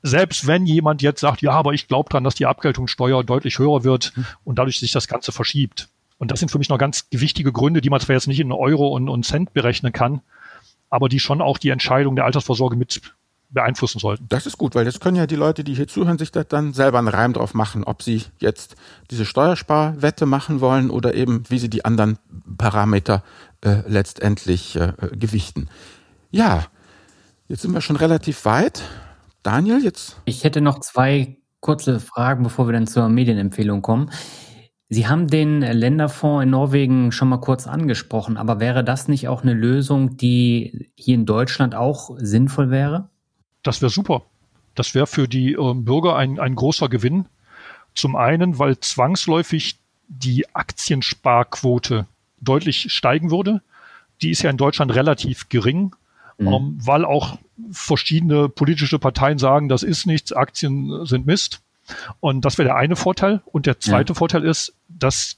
Selbst 0.03 0.47
wenn 0.47 0.67
jemand 0.67 1.01
jetzt 1.01 1.21
sagt, 1.21 1.43
ja, 1.43 1.53
aber 1.53 1.73
ich 1.73 1.89
glaube 1.89 2.11
dran, 2.11 2.25
dass 2.25 2.35
die 2.35 2.47
Abgeltungssteuer 2.47 3.23
deutlich 3.23 3.59
höher 3.59 3.85
wird 3.85 4.13
und 4.45 4.59
dadurch 4.59 4.81
sich 4.81 4.93
das 4.93 5.07
Ganze 5.07 5.33
verschiebt. 5.33 5.89
Und 6.19 6.31
das 6.31 6.41
sind 6.41 6.51
für 6.51 6.59
mich 6.59 6.69
noch 6.69 6.79
ganz 6.79 7.09
gewichtige 7.11 7.53
Gründe, 7.53 7.81
die 7.81 7.91
man 7.91 8.01
zwar 8.01 8.15
jetzt 8.15 8.29
nicht 8.29 8.41
in 8.41 8.53
Euro 8.53 8.89
und, 8.89 9.09
und 9.09 9.25
Cent 9.25 9.53
berechnen 9.53 9.93
kann, 9.93 10.21
aber 10.91 11.09
die 11.09 11.21
schon 11.21 11.41
auch 11.41 11.59
die 11.59 11.71
Entscheidung 11.71 12.17
der 12.17 12.25
Altersvorsorge 12.25 12.77
mit 12.77 13.01
beeinflussen 13.53 13.99
sollten. 13.99 14.27
Das 14.29 14.47
ist 14.47 14.59
gut, 14.59 14.75
weil 14.75 14.87
jetzt 14.87 15.01
können 15.01 15.17
ja 15.17 15.27
die 15.27 15.37
Leute, 15.37 15.63
die 15.63 15.75
hier 15.75 15.87
zuhören, 15.87 16.19
sich 16.19 16.33
da 16.33 16.43
dann 16.43 16.73
selber 16.73 16.99
einen 16.99 17.09
Reim 17.09 17.33
drauf 17.33 17.55
machen, 17.55 17.85
ob 17.85 18.03
sie 18.03 18.25
jetzt 18.39 18.77
diese 19.11 19.25
Steuersparwette 19.25 20.27
machen 20.27 20.61
wollen 20.61 20.91
oder 20.91 21.15
eben, 21.15 21.45
wie 21.49 21.59
sie 21.59 21.69
die 21.69 21.85
anderen 21.85 22.19
Parameter 22.57 23.23
äh, 23.61 23.83
letztendlich 23.87 24.77
äh, 24.77 24.93
gewichten. 25.13 25.69
Ja, 26.31 26.67
jetzt 27.49 27.63
sind 27.63 27.73
wir 27.73 27.81
schon 27.81 27.97
relativ 27.97 28.45
weit. 28.45 28.83
Daniel, 29.43 29.83
jetzt. 29.83 30.21
Ich 30.25 30.45
hätte 30.45 30.61
noch 30.61 30.81
zwei 30.81 31.39
kurze 31.61 32.01
Fragen, 32.01 32.43
bevor 32.43 32.69
wir 32.69 32.73
dann 32.73 32.87
zur 32.87 33.09
Medienempfehlung 33.09 33.83
kommen. 33.83 34.11
Sie 34.89 35.09
haben 35.09 35.27
den 35.27 35.63
Länderfonds 35.63 36.43
in 36.43 36.51
Norwegen 36.51 37.13
schon 37.13 37.29
mal 37.29 37.41
kurz 37.41 37.67
angesprochen, 37.67 38.37
aber 38.37 38.61
wäre 38.61 38.85
das 38.85 39.09
nicht 39.09 39.27
auch 39.27 39.43
eine 39.43 39.55
Lösung, 39.55 40.19
die 40.19 40.91
hier 40.97 41.15
in 41.15 41.25
Deutschland 41.25 41.75
auch 41.75 42.11
sinnvoll 42.19 42.71
wäre? 42.71 43.09
Das 43.63 43.81
wäre 43.81 43.91
super. 43.91 44.23
Das 44.75 44.95
wäre 44.95 45.07
für 45.07 45.29
die 45.29 45.53
ähm, 45.53 45.85
Bürger 45.85 46.17
ein, 46.17 46.39
ein 46.39 46.55
großer 46.55 46.89
Gewinn. 46.89 47.27
Zum 47.95 48.17
einen, 48.17 48.59
weil 48.59 48.79
zwangsläufig 48.81 49.79
die 50.09 50.55
Aktiensparquote 50.55 52.07
deutlich 52.41 52.93
steigen 52.93 53.31
würde. 53.31 53.63
Die 54.21 54.31
ist 54.31 54.43
ja 54.43 54.51
in 54.51 54.57
Deutschland 54.57 54.95
relativ 54.95 55.49
gering, 55.49 55.95
ähm, 56.47 56.79
weil 56.83 57.05
auch 57.05 57.39
verschiedene 57.71 58.49
politische 58.49 58.99
Parteien 58.99 59.39
sagen, 59.39 59.69
das 59.69 59.83
ist 59.83 60.07
nichts, 60.07 60.33
Aktien 60.33 61.07
sind 61.07 61.27
Mist. 61.27 61.61
Und 62.21 62.45
das 62.45 62.59
wäre 62.59 62.69
der 62.69 62.77
eine 62.77 62.97
Vorteil. 62.97 63.43
Und 63.47 63.67
der 63.67 63.81
zweite 63.81 64.15
Vorteil 64.15 64.45
ist, 64.45 64.73
dass 64.89 65.37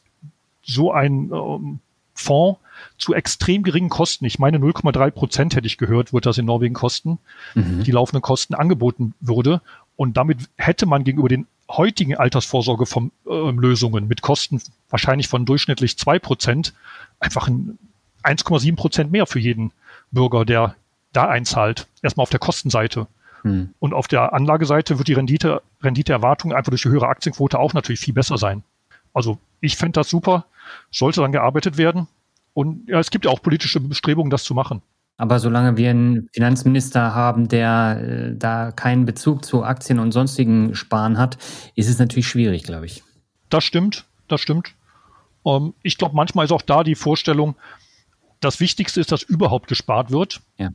so 0.63 0.93
ein 0.93 1.31
ähm, 1.33 1.81
Fonds 2.15 2.61
zu 2.99 3.15
extrem 3.15 3.63
geringen 3.63 3.89
Kosten, 3.89 4.25
ich 4.25 4.39
meine 4.39 4.59
0,3 4.59 5.11
Prozent 5.11 5.57
hätte 5.57 5.67
ich 5.67 5.79
gehört, 5.79 6.13
wird 6.13 6.27
das 6.27 6.39
in 6.39 6.47
Norwegen 6.47 6.75
kosten, 6.75 7.19
die 7.55 7.91
laufenden 7.91 8.23
Kosten 8.23 8.55
angeboten 8.55 9.15
würde. 9.21 9.61
Und 9.97 10.17
damit 10.17 10.39
hätte 10.57 10.87
man 10.87 11.05
gegenüber 11.05 11.29
den 11.29 11.47
heutigen 11.69 12.17
Altersvorsorgelösungen 12.17 14.07
mit 14.07 14.23
Kosten 14.23 14.61
wahrscheinlich 14.91 15.29
von 15.29 15.47
durchschnittlich 15.47 15.99
zwei 15.99 16.19
Prozent 16.19 16.75
einfach 17.21 17.49
ein 17.49 17.79
1,7 18.23 18.77
Prozent 18.77 19.13
mehr 19.13 19.27
für 19.27 19.39
jeden 19.39 19.73
Bürger, 20.11 20.45
der 20.45 20.77
da 21.15 21.29
einzahlt. 21.29 21.87
Erstmal 22.03 22.23
auf 22.23 22.31
der 22.31 22.41
Kostenseite. 22.41 23.07
Hm. 23.43 23.75
Und 23.79 23.95
auf 23.95 24.09
der 24.09 24.33
Anlageseite 24.33 24.99
wird 24.99 25.09
die 25.09 25.15
Rendite, 25.15 25.63
Renditeerwartung 25.83 26.53
einfach 26.53 26.71
durch 26.71 26.83
die 26.83 26.89
höhere 26.89 27.09
Aktienquote 27.09 27.59
auch 27.59 27.73
natürlich 27.73 28.01
viel 28.01 28.15
besser 28.15 28.39
sein. 28.39 28.63
Also 29.13 29.39
ich 29.61 29.77
fände 29.77 29.93
das 29.93 30.09
super, 30.09 30.47
sollte 30.91 31.21
dann 31.21 31.33
gearbeitet 31.33 31.77
werden. 31.77 32.09
Und 32.53 32.89
ja, 32.89 32.99
es 32.99 33.11
gibt 33.11 33.25
ja 33.25 33.31
auch 33.31 33.43
politische 33.43 33.81
Bestrebungen, 33.81 34.31
das 34.31 34.45
zu 34.45 34.55
machen. 34.55 34.83
Aber 35.17 35.39
solange 35.39 35.77
wir 35.77 35.91
einen 35.91 36.29
Finanzminister 36.33 37.15
haben, 37.15 37.49
der 37.49 38.01
äh, 38.01 38.37
da 38.37 38.73
keinen 38.73 39.05
Bezug 39.05 39.45
zu 39.45 39.63
Aktien 39.63 40.01
und 40.01 40.13
sonstigen 40.13 40.75
Sparen 40.75 41.19
hat, 41.19 41.39
ist 41.77 41.89
es 41.89 41.99
natürlich 41.99 42.27
schwierig, 42.27 42.65
glaube 42.65 42.87
ich. 42.87 43.05
Das 43.49 43.63
stimmt, 43.63 44.07
das 44.27 44.41
stimmt. 44.41 44.75
Ähm, 45.47 45.75
ich 45.83 45.99
glaube, 45.99 46.17
manchmal 46.17 46.47
ist 46.47 46.53
auch 46.53 46.63
da 46.63 46.83
die 46.83 46.97
Vorstellung, 46.97 47.55
das 48.41 48.59
Wichtigste 48.59 49.01
ist, 49.01 49.13
dass 49.13 49.23
überhaupt 49.23 49.69
gespart 49.69 50.11
wird. 50.11 50.41
Ja. 50.59 50.71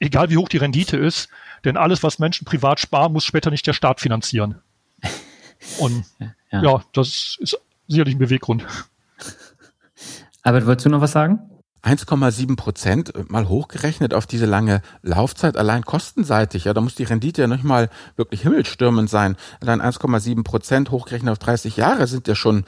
Egal 0.00 0.30
wie 0.30 0.36
hoch 0.36 0.48
die 0.48 0.58
Rendite 0.58 0.96
ist, 0.96 1.28
denn 1.64 1.76
alles, 1.76 2.02
was 2.02 2.18
Menschen 2.18 2.44
privat 2.44 2.80
sparen, 2.80 3.12
muss 3.12 3.24
später 3.24 3.50
nicht 3.50 3.66
der 3.66 3.72
Staat 3.72 4.00
finanzieren. 4.00 4.60
Und 5.78 6.04
ja, 6.50 6.62
ja 6.62 6.84
das 6.92 7.36
ist 7.40 7.58
sicherlich 7.88 8.14
ein 8.14 8.18
Beweggrund. 8.18 8.66
Albert, 10.42 10.66
wolltest 10.66 10.86
du 10.86 10.90
noch 10.90 11.00
was 11.00 11.12
sagen? 11.12 11.50
1,7 11.84 12.56
Prozent 12.56 13.30
mal 13.30 13.48
hochgerechnet 13.48 14.14
auf 14.14 14.26
diese 14.26 14.46
lange 14.46 14.80
Laufzeit, 15.02 15.56
allein 15.56 15.84
kostenseitig, 15.84 16.64
ja, 16.64 16.72
da 16.72 16.80
muss 16.80 16.94
die 16.94 17.04
Rendite 17.04 17.42
ja 17.42 17.46
nicht 17.46 17.62
mal 17.62 17.90
wirklich 18.16 18.40
himmelstürmend 18.40 19.10
sein. 19.10 19.36
Allein 19.60 19.82
1,7 19.82 20.44
Prozent 20.44 20.90
hochgerechnet 20.90 21.32
auf 21.32 21.38
30 21.38 21.76
Jahre 21.76 22.06
sind 22.06 22.26
ja 22.26 22.34
schon, 22.34 22.64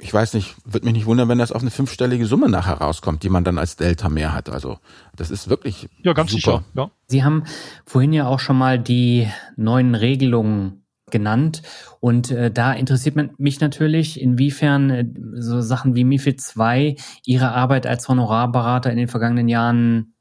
ich 0.00 0.12
weiß 0.12 0.34
nicht, 0.34 0.56
wird 0.64 0.84
mich 0.84 0.92
nicht 0.92 1.06
wundern, 1.06 1.28
wenn 1.28 1.38
das 1.38 1.52
auf 1.52 1.62
eine 1.62 1.70
fünfstellige 1.70 2.26
Summe 2.26 2.48
nachher 2.48 2.74
rauskommt, 2.74 3.22
die 3.22 3.28
man 3.28 3.44
dann 3.44 3.58
als 3.58 3.76
Delta 3.76 4.08
mehr 4.08 4.32
hat. 4.32 4.50
Also 4.50 4.78
das 5.16 5.30
ist 5.30 5.48
wirklich 5.48 5.88
ja 6.02 6.12
ganz 6.12 6.30
super. 6.30 6.58
sicher. 6.58 6.64
Ja. 6.74 6.90
Sie 7.06 7.24
haben 7.24 7.44
vorhin 7.86 8.12
ja 8.12 8.26
auch 8.26 8.40
schon 8.40 8.58
mal 8.58 8.78
die 8.78 9.28
neuen 9.56 9.94
Regelungen 9.94 10.82
genannt. 11.12 11.62
Und 12.00 12.32
äh, 12.32 12.50
da 12.50 12.72
interessiert 12.72 13.14
man 13.14 13.30
mich 13.38 13.60
natürlich, 13.60 14.20
inwiefern 14.20 14.90
äh, 14.90 15.04
so 15.34 15.60
Sachen 15.60 15.94
wie 15.94 16.04
MIFID 16.04 16.40
2 16.40 16.96
Ihre 17.24 17.52
Arbeit 17.52 17.86
als 17.86 18.08
Honorarberater 18.08 18.90
in 18.90 18.96
den 18.96 19.08
vergangenen 19.08 19.48
Jahren 19.48 20.14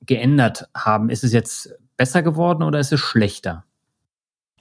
geändert 0.00 0.68
haben. 0.74 1.10
Ist 1.10 1.22
es 1.22 1.32
jetzt 1.32 1.74
besser 1.96 2.22
geworden 2.22 2.64
oder 2.64 2.80
ist 2.80 2.92
es 2.92 3.00
schlechter? 3.00 3.64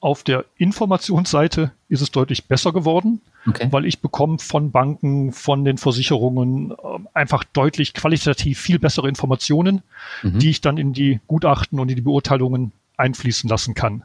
Auf 0.02 0.24
der 0.24 0.46
Informationsseite 0.58 1.72
ist 1.90 2.02
es 2.02 2.12
deutlich 2.12 2.46
besser 2.46 2.72
geworden, 2.72 3.22
okay. 3.46 3.68
weil 3.72 3.86
ich 3.86 4.00
bekomme 4.00 4.40
von 4.40 4.72
Banken, 4.72 5.34
von 5.34 5.66
den 5.66 5.78
Versicherungen 5.78 6.72
äh, 6.72 6.76
einfach 7.14 7.44
deutlich 7.44 7.94
qualitativ 7.94 8.60
viel 8.60 8.80
bessere 8.80 9.10
Informationen, 9.10 9.82
mhm. 10.24 10.40
die 10.40 10.52
ich 10.52 10.62
dann 10.62 10.78
in 10.78 10.94
die 10.94 11.20
Gutachten 11.28 11.80
und 11.80 11.90
in 11.90 11.96
die 11.96 12.02
Beurteilungen 12.02 12.72
einfließen 12.96 13.50
lassen 13.50 13.74
kann. 13.74 14.04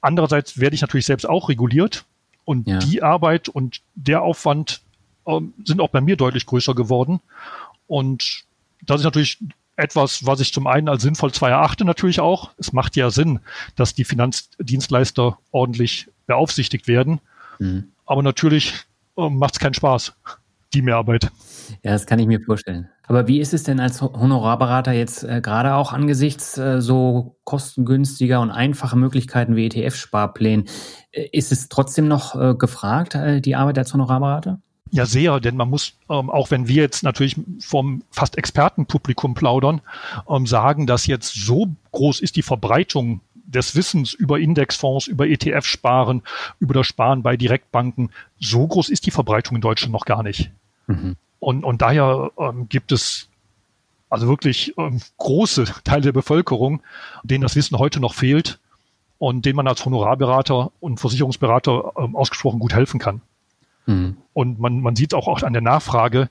Andererseits 0.00 0.60
werde 0.60 0.74
ich 0.74 0.82
natürlich 0.82 1.06
selbst 1.06 1.24
auch 1.24 1.48
reguliert 1.48 2.04
und 2.44 2.68
ja. 2.68 2.78
die 2.78 3.02
Arbeit 3.02 3.48
und 3.48 3.80
der 3.94 4.22
Aufwand 4.22 4.82
äh, 5.26 5.40
sind 5.64 5.80
auch 5.80 5.90
bei 5.90 6.00
mir 6.00 6.16
deutlich 6.16 6.46
größer 6.46 6.74
geworden. 6.74 7.20
Und 7.86 8.44
das 8.82 9.00
ist 9.00 9.04
natürlich 9.04 9.38
etwas, 9.76 10.26
was 10.26 10.40
ich 10.40 10.52
zum 10.52 10.66
einen 10.66 10.88
als 10.88 11.02
sinnvoll 11.02 11.32
zwar 11.32 11.50
erachte, 11.50 11.84
natürlich 11.84 12.20
auch. 12.20 12.50
Es 12.58 12.72
macht 12.72 12.96
ja 12.96 13.10
Sinn, 13.10 13.40
dass 13.76 13.94
die 13.94 14.04
Finanzdienstleister 14.04 15.38
ordentlich 15.50 16.08
beaufsichtigt 16.26 16.88
werden. 16.88 17.20
Mhm. 17.58 17.92
Aber 18.06 18.22
natürlich 18.22 18.74
äh, 19.16 19.28
macht 19.28 19.54
es 19.54 19.60
keinen 19.60 19.74
Spaß, 19.74 20.14
die 20.74 20.82
Mehrarbeit. 20.82 21.30
Ja, 21.82 21.92
das 21.92 22.06
kann 22.06 22.18
ich 22.18 22.26
mir 22.26 22.40
vorstellen. 22.40 22.88
Aber 23.06 23.28
wie 23.28 23.40
ist 23.40 23.52
es 23.52 23.64
denn 23.64 23.80
als 23.80 24.00
Honorarberater 24.00 24.92
jetzt 24.92 25.24
äh, 25.24 25.40
gerade 25.40 25.74
auch 25.74 25.92
angesichts 25.92 26.56
äh, 26.56 26.80
so 26.80 27.36
kostengünstiger 27.44 28.40
und 28.40 28.50
einfacher 28.50 28.96
Möglichkeiten 28.96 29.56
wie 29.56 29.66
ETF-Sparplänen? 29.66 30.66
Äh, 31.10 31.28
ist 31.32 31.52
es 31.52 31.68
trotzdem 31.68 32.08
noch 32.08 32.34
äh, 32.34 32.54
gefragt, 32.54 33.14
äh, 33.14 33.40
die 33.40 33.56
Arbeit 33.56 33.78
als 33.78 33.92
Honorarberater? 33.92 34.60
Ja, 34.94 35.06
sehr, 35.06 35.40
denn 35.40 35.56
man 35.56 35.70
muss, 35.70 35.94
ähm, 36.08 36.30
auch 36.30 36.52
wenn 36.52 36.68
wir 36.68 36.80
jetzt 36.80 37.02
natürlich 37.02 37.34
vom 37.58 38.04
fast 38.12 38.38
Expertenpublikum 38.38 39.34
plaudern, 39.34 39.80
ähm, 40.28 40.46
sagen, 40.46 40.86
dass 40.86 41.08
jetzt 41.08 41.34
so 41.34 41.66
groß 41.90 42.20
ist 42.20 42.36
die 42.36 42.42
Verbreitung 42.42 43.20
des 43.34 43.74
Wissens 43.74 44.12
über 44.12 44.38
Indexfonds, 44.38 45.08
über 45.08 45.26
ETF-Sparen, 45.26 46.22
über 46.60 46.74
das 46.74 46.86
Sparen 46.86 47.24
bei 47.24 47.36
Direktbanken, 47.36 48.10
so 48.38 48.68
groß 48.68 48.88
ist 48.88 49.04
die 49.04 49.10
Verbreitung 49.10 49.56
in 49.56 49.62
Deutschland 49.62 49.92
noch 49.92 50.04
gar 50.04 50.22
nicht. 50.22 50.52
Mhm. 50.86 51.16
Und, 51.40 51.64
und 51.64 51.82
daher 51.82 52.30
ähm, 52.38 52.68
gibt 52.68 52.92
es 52.92 53.28
also 54.08 54.28
wirklich 54.28 54.74
ähm, 54.78 55.00
große 55.18 55.64
Teile 55.82 56.02
der 56.02 56.12
Bevölkerung, 56.12 56.82
denen 57.24 57.42
das 57.42 57.56
Wissen 57.56 57.80
heute 57.80 57.98
noch 57.98 58.14
fehlt 58.14 58.60
und 59.18 59.44
denen 59.44 59.56
man 59.56 59.66
als 59.66 59.84
Honorarberater 59.84 60.70
und 60.78 61.00
Versicherungsberater 61.00 61.94
ähm, 61.98 62.14
ausgesprochen 62.14 62.60
gut 62.60 62.74
helfen 62.74 63.00
kann. 63.00 63.22
Mhm. 63.86 64.16
Und 64.32 64.58
man, 64.58 64.80
man 64.80 64.96
sieht 64.96 65.14
auch, 65.14 65.28
auch 65.28 65.42
an 65.42 65.52
der 65.52 65.62
Nachfrage, 65.62 66.28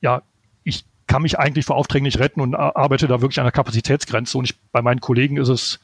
ja, 0.00 0.22
ich 0.64 0.84
kann 1.06 1.22
mich 1.22 1.38
eigentlich 1.38 1.64
vor 1.64 1.76
Aufträgen 1.76 2.04
nicht 2.04 2.18
retten 2.18 2.40
und 2.40 2.54
arbeite 2.54 3.06
da 3.06 3.20
wirklich 3.20 3.38
an 3.38 3.44
der 3.44 3.52
Kapazitätsgrenze. 3.52 4.38
Und 4.38 4.44
ich, 4.44 4.58
bei 4.72 4.82
meinen 4.82 5.00
Kollegen 5.00 5.36
ist 5.36 5.48
es 5.48 5.80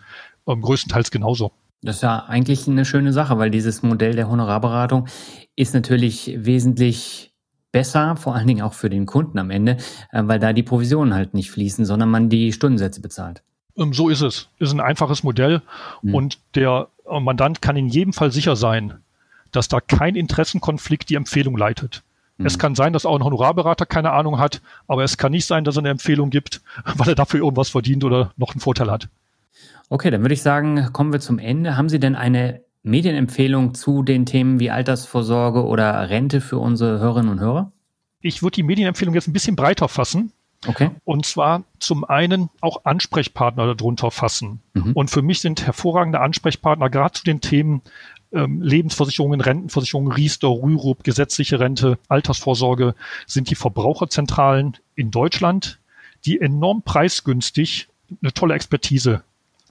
ähm, 0.47 0.63
größtenteils 0.63 1.11
genauso. 1.11 1.53
Das 1.83 1.97
ist 1.97 2.03
ja 2.03 2.27
eigentlich 2.27 2.69
eine 2.69 2.85
schöne 2.85 3.13
Sache, 3.13 3.39
weil 3.39 3.51
dieses 3.51 3.83
Modell 3.83 4.15
der 4.15 4.29
Honorarberatung 4.29 5.09
ist 5.57 5.75
natürlich 5.75 6.33
wesentlich 6.37 7.33
besser, 7.73 8.17
vor 8.17 8.37
allen 8.37 8.47
Dingen 8.47 8.63
auch 8.63 8.75
für 8.75 8.91
den 8.91 9.07
Kunden 9.07 9.39
am 9.39 9.51
Ende, 9.51 9.79
äh, 10.13 10.23
weil 10.25 10.39
da 10.39 10.53
die 10.53 10.63
Provisionen 10.63 11.15
halt 11.15 11.35
nicht 11.35 11.51
fließen, 11.51 11.85
sondern 11.85 12.11
man 12.11 12.29
die 12.29 12.53
Stundensätze 12.53 13.01
bezahlt. 13.01 13.43
Ähm, 13.77 13.93
so 13.93 14.09
ist 14.09 14.21
es. 14.21 14.49
Ist 14.59 14.73
ein 14.73 14.81
einfaches 14.81 15.23
Modell 15.23 15.63
mhm. 16.03 16.15
und 16.15 16.39
der 16.55 16.89
äh, 17.09 17.19
Mandant 17.19 17.63
kann 17.63 17.77
in 17.77 17.89
jedem 17.89 18.13
Fall 18.13 18.31
sicher 18.31 18.55
sein, 18.55 19.01
dass 19.53 19.69
da 19.69 19.81
kein 19.81 20.17
Interessenkonflikt 20.17 21.09
die 21.09 21.15
Empfehlung 21.15 21.57
leitet. 21.57 22.03
Mhm. 22.39 22.47
Es 22.47 22.59
kann 22.59 22.75
sein, 22.75 22.93
dass 22.93 23.07
auch 23.07 23.17
ein 23.17 23.25
Honorarberater 23.25 23.87
keine 23.87 24.13
Ahnung 24.13 24.39
hat, 24.39 24.61
aber 24.89 25.05
es 25.05 25.17
kann 25.17 25.33
nicht 25.33 25.47
sein, 25.47 25.65
dass 25.65 25.77
er 25.77 25.81
eine 25.81 25.91
Empfehlung 25.91 26.31
gibt, 26.31 26.63
weil 26.97 27.09
er 27.09 27.15
dafür 27.15 27.41
irgendwas 27.41 27.71
verdient 27.71 28.05
oder 28.05 28.33
noch 28.37 28.53
einen 28.53 28.61
Vorteil 28.61 28.91
hat. 28.91 29.09
Okay, 29.89 30.11
dann 30.11 30.23
würde 30.23 30.35
ich 30.35 30.43
sagen, 30.43 30.89
kommen 30.93 31.13
wir 31.13 31.21
zum 31.21 31.39
Ende. 31.39 31.77
Haben 31.77 31.89
Sie 31.89 32.01
denn 32.01 32.17
eine 32.17 32.63
Medienempfehlung 32.83 33.75
zu 33.75 34.03
den 34.03 34.27
Themen 34.27 34.59
wie 34.59 34.71
Altersvorsorge 34.71 35.65
oder 35.67 36.09
Rente 36.09 36.41
für 36.41 36.59
unsere 36.59 36.99
Hörerinnen 36.99 37.31
und 37.31 37.41
Hörer? 37.41 37.73
Ich 38.21 38.43
würde 38.43 38.55
die 38.55 38.63
Medienempfehlung 38.63 39.15
jetzt 39.15 39.29
ein 39.29 39.33
bisschen 39.33 39.57
breiter 39.57 39.89
fassen. 39.89 40.33
Okay. 40.67 40.91
Und 41.05 41.27
zwar 41.27 41.65
zum 41.81 42.05
einen 42.05 42.49
auch 42.61 42.85
Ansprechpartner 42.85 43.75
darunter 43.75 44.11
fassen. 44.11 44.63
Mhm. 44.75 44.93
Und 44.93 45.11
für 45.11 45.23
mich 45.23 45.41
sind 45.41 45.67
hervorragende 45.67 46.21
Ansprechpartner 46.21 46.89
gerade 46.89 47.15
zu 47.15 47.25
den 47.25 47.41
Themen 47.41 47.83
ähm, 48.33 48.63
Lebensversicherungen, 48.63 49.41
Rentenversicherungen, 49.41 50.13
Riester, 50.13 50.49
Rürup, 50.49 51.05
gesetzliche 51.05 51.61
Rente, 51.61 51.99
Altersvorsorge 52.09 52.95
sind 53.27 53.51
die 53.51 53.55
Verbraucherzentralen 53.55 54.77
in 54.95 55.11
Deutschland, 55.11 55.79
die 56.25 56.41
enorm 56.41 56.83
preisgünstig 56.83 57.89
eine 58.23 58.33
tolle 58.33 58.55
Expertise 58.55 59.23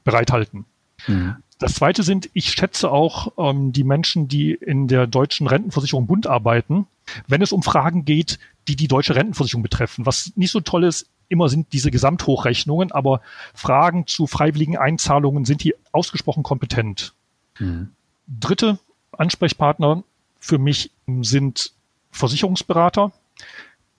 bereithalten. 0.04 0.66
Mhm. 1.08 1.38
Das 1.60 1.76
zweite 1.76 2.02
sind, 2.02 2.30
ich 2.34 2.52
schätze 2.52 2.90
auch 2.90 3.34
ähm, 3.38 3.72
die 3.72 3.84
Menschen, 3.84 4.28
die 4.28 4.54
in 4.54 4.88
der 4.88 5.06
deutschen 5.06 5.46
Rentenversicherung 5.46 6.08
Bund 6.08 6.26
arbeiten, 6.26 6.88
wenn 7.28 7.44
es 7.44 7.52
um 7.52 7.62
Fragen 7.62 8.04
geht, 8.04 8.40
die 8.68 8.76
die 8.76 8.88
deutsche 8.88 9.16
Rentenversicherung 9.16 9.62
betreffen. 9.62 10.06
Was 10.08 10.34
nicht 10.36 10.52
so 10.52 10.62
toll 10.62 10.84
ist, 10.84 11.08
immer 11.30 11.50
sind 11.50 11.72
diese 11.72 11.92
Gesamthochrechnungen, 11.92 12.92
aber 12.92 13.22
Fragen 13.54 14.08
zu 14.08 14.26
freiwilligen 14.26 14.78
Einzahlungen 14.78 15.46
sind 15.46 15.64
die 15.64 15.76
ausgesprochen 15.92 16.42
kompetent. 16.42 17.14
Mhm. 17.60 17.92
Dritte 18.40 18.80
Ansprechpartner 19.12 20.04
für 20.40 20.58
mich 20.58 20.92
sind 21.22 21.74
Versicherungsberater 22.12 23.12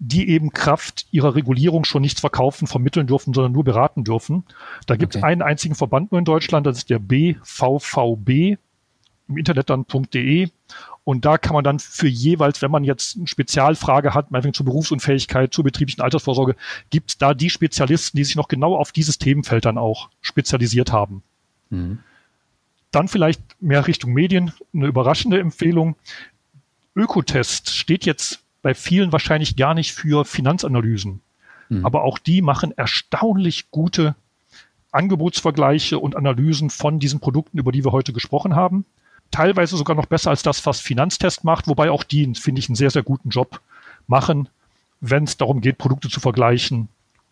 die 0.05 0.29
eben 0.31 0.53
Kraft 0.53 1.07
ihrer 1.13 1.37
Regulierung 1.37 1.85
schon 1.85 2.03
nichts 2.03 2.21
verkaufen, 2.21 2.67
vermitteln 2.67 3.07
dürfen, 3.07 3.33
sondern 3.33 3.53
nur 3.53 3.63
beraten 3.63 4.03
dürfen. 4.03 4.43
Da 4.87 4.97
gibt 4.97 5.15
es 5.15 5.23
okay. 5.23 5.31
einen 5.31 5.43
einzigen 5.43 5.77
Verband 5.77 6.11
nur 6.11 6.19
in 6.19 6.25
Deutschland, 6.25 6.67
das 6.67 6.79
ist 6.79 6.91
der 6.91 6.99
BVVB, 6.99 8.59
im 9.29 9.37
Internet 9.37 9.71
dann 9.71 9.87
.de. 10.13 10.49
Und 11.05 11.25
da 11.25 11.39
kann 11.39 11.55
man 11.55 11.63
dann 11.63 11.79
für 11.79 12.09
jeweils, 12.09 12.63
wenn 12.63 12.73
man 12.73 12.83
jetzt 12.83 13.17
eine 13.17 13.29
Spezialfrage 13.29 14.13
hat, 14.13 14.33
meinetwegen 14.33 14.55
zur 14.55 14.67
Berufsunfähigkeit, 14.67 15.55
zur 15.55 15.63
betrieblichen 15.63 16.03
Altersvorsorge, 16.03 16.57
gibt 16.91 17.11
es 17.11 17.19
da 17.19 17.33
die 17.33 17.51
Spezialisten, 17.51 18.17
die 18.17 18.25
sich 18.25 18.35
noch 18.35 18.49
genau 18.49 18.77
auf 18.77 18.91
dieses 18.91 19.19
Themenfeld 19.19 19.65
dann 19.65 19.79
auch 19.79 20.11
spezialisiert 20.21 20.91
haben. 20.91 21.23
Mhm. 21.71 22.01
Dann 22.93 23.09
vielleicht 23.09 23.41
mehr 23.61 23.87
Richtung 23.87 24.13
Medien, 24.13 24.53
eine 24.73 24.87
überraschende 24.87 25.41
Empfehlung. 25.41 25.97
Ökotest 26.95 27.71
steht 27.71 28.05
jetzt 28.05 28.41
bei 28.61 28.75
vielen 28.75 29.13
wahrscheinlich 29.13 29.57
gar 29.57 29.75
nicht 29.75 29.93
für 29.93 30.25
Finanzanalysen. 30.25 31.21
Mhm. 31.69 31.85
Aber 31.85 32.05
auch 32.05 32.19
die 32.19 32.43
machen 32.43 32.73
erstaunlich 32.77 33.71
gute 33.71 34.15
Angebotsvergleiche 34.93 35.99
und 35.99 36.17
Analysen 36.17 36.71
von 36.71 36.99
diesen 36.99 37.19
Produkten, 37.19 37.59
über 37.59 37.73
die 37.73 37.85
wir 37.85 37.93
heute 37.93 38.13
gesprochen 38.13 38.55
haben. 38.55 38.85
Teilweise 39.31 39.77
sogar 39.79 39.97
noch 39.97 40.07
besser 40.07 40.31
als 40.31 40.43
das, 40.43 40.65
was 40.67 40.81
Finanztest 40.81 41.45
macht, 41.45 41.67
wobei 41.67 41.91
auch 41.91 42.05
die, 42.05 42.35
finde 42.35 42.59
ich, 42.59 42.69
einen 42.69 42.77
sehr, 42.77 42.91
sehr 42.91 43.03
guten 43.03 43.31
Job 43.31 43.63
machen, 44.07 44.51
wenn 45.01 45.25
es 45.25 45.39
darum 45.39 45.63
geht, 45.63 45.79
Produkte 45.79 46.11
zu 46.11 46.21
vergleichen 46.21 46.89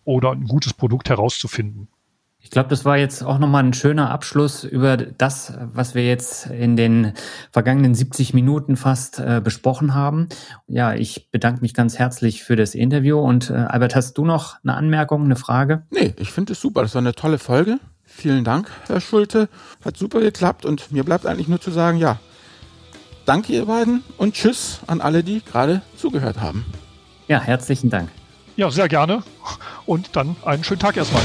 oder 0.06 0.32
ein 0.32 0.46
gutes 0.46 0.72
Produkt 0.72 1.10
herauszufinden. 1.10 1.88
Ich 2.42 2.50
glaube, 2.50 2.70
das 2.70 2.84
war 2.84 2.96
jetzt 2.96 3.22
auch 3.22 3.38
nochmal 3.38 3.62
ein 3.62 3.74
schöner 3.74 4.10
Abschluss 4.10 4.64
über 4.64 4.96
das, 4.96 5.52
was 5.74 5.94
wir 5.94 6.06
jetzt 6.06 6.46
in 6.46 6.74
den 6.74 7.12
vergangenen 7.52 7.94
70 7.94 8.32
Minuten 8.32 8.76
fast 8.76 9.20
äh, 9.20 9.40
besprochen 9.44 9.94
haben. 9.94 10.28
Ja, 10.66 10.94
ich 10.94 11.30
bedanke 11.30 11.60
mich 11.60 11.74
ganz 11.74 11.98
herzlich 11.98 12.42
für 12.42 12.56
das 12.56 12.74
Interview. 12.74 13.18
Und 13.18 13.50
äh, 13.50 13.54
Albert, 13.54 13.94
hast 13.94 14.16
du 14.16 14.24
noch 14.24 14.56
eine 14.64 14.74
Anmerkung, 14.74 15.24
eine 15.24 15.36
Frage? 15.36 15.82
Nee, 15.90 16.14
ich 16.16 16.32
finde 16.32 16.54
es 16.54 16.60
super. 16.60 16.82
Das 16.82 16.94
war 16.94 17.02
eine 17.02 17.14
tolle 17.14 17.38
Folge. 17.38 17.78
Vielen 18.04 18.42
Dank, 18.42 18.70
Herr 18.86 19.00
Schulte. 19.00 19.48
Hat 19.84 19.96
super 19.96 20.20
geklappt 20.20 20.64
und 20.64 20.90
mir 20.90 21.04
bleibt 21.04 21.26
eigentlich 21.26 21.46
nur 21.48 21.60
zu 21.60 21.70
sagen, 21.70 21.98
ja, 21.98 22.18
danke 23.26 23.52
ihr 23.52 23.66
beiden 23.66 24.02
und 24.16 24.34
tschüss 24.34 24.80
an 24.86 25.00
alle, 25.00 25.22
die 25.22 25.42
gerade 25.44 25.82
zugehört 25.96 26.40
haben. 26.40 26.64
Ja, 27.28 27.40
herzlichen 27.40 27.90
Dank. 27.90 28.08
Ja, 28.56 28.70
sehr 28.70 28.88
gerne. 28.88 29.22
Und 29.86 30.16
dann 30.16 30.36
einen 30.44 30.64
schönen 30.64 30.80
Tag 30.80 30.96
erstmal. 30.96 31.22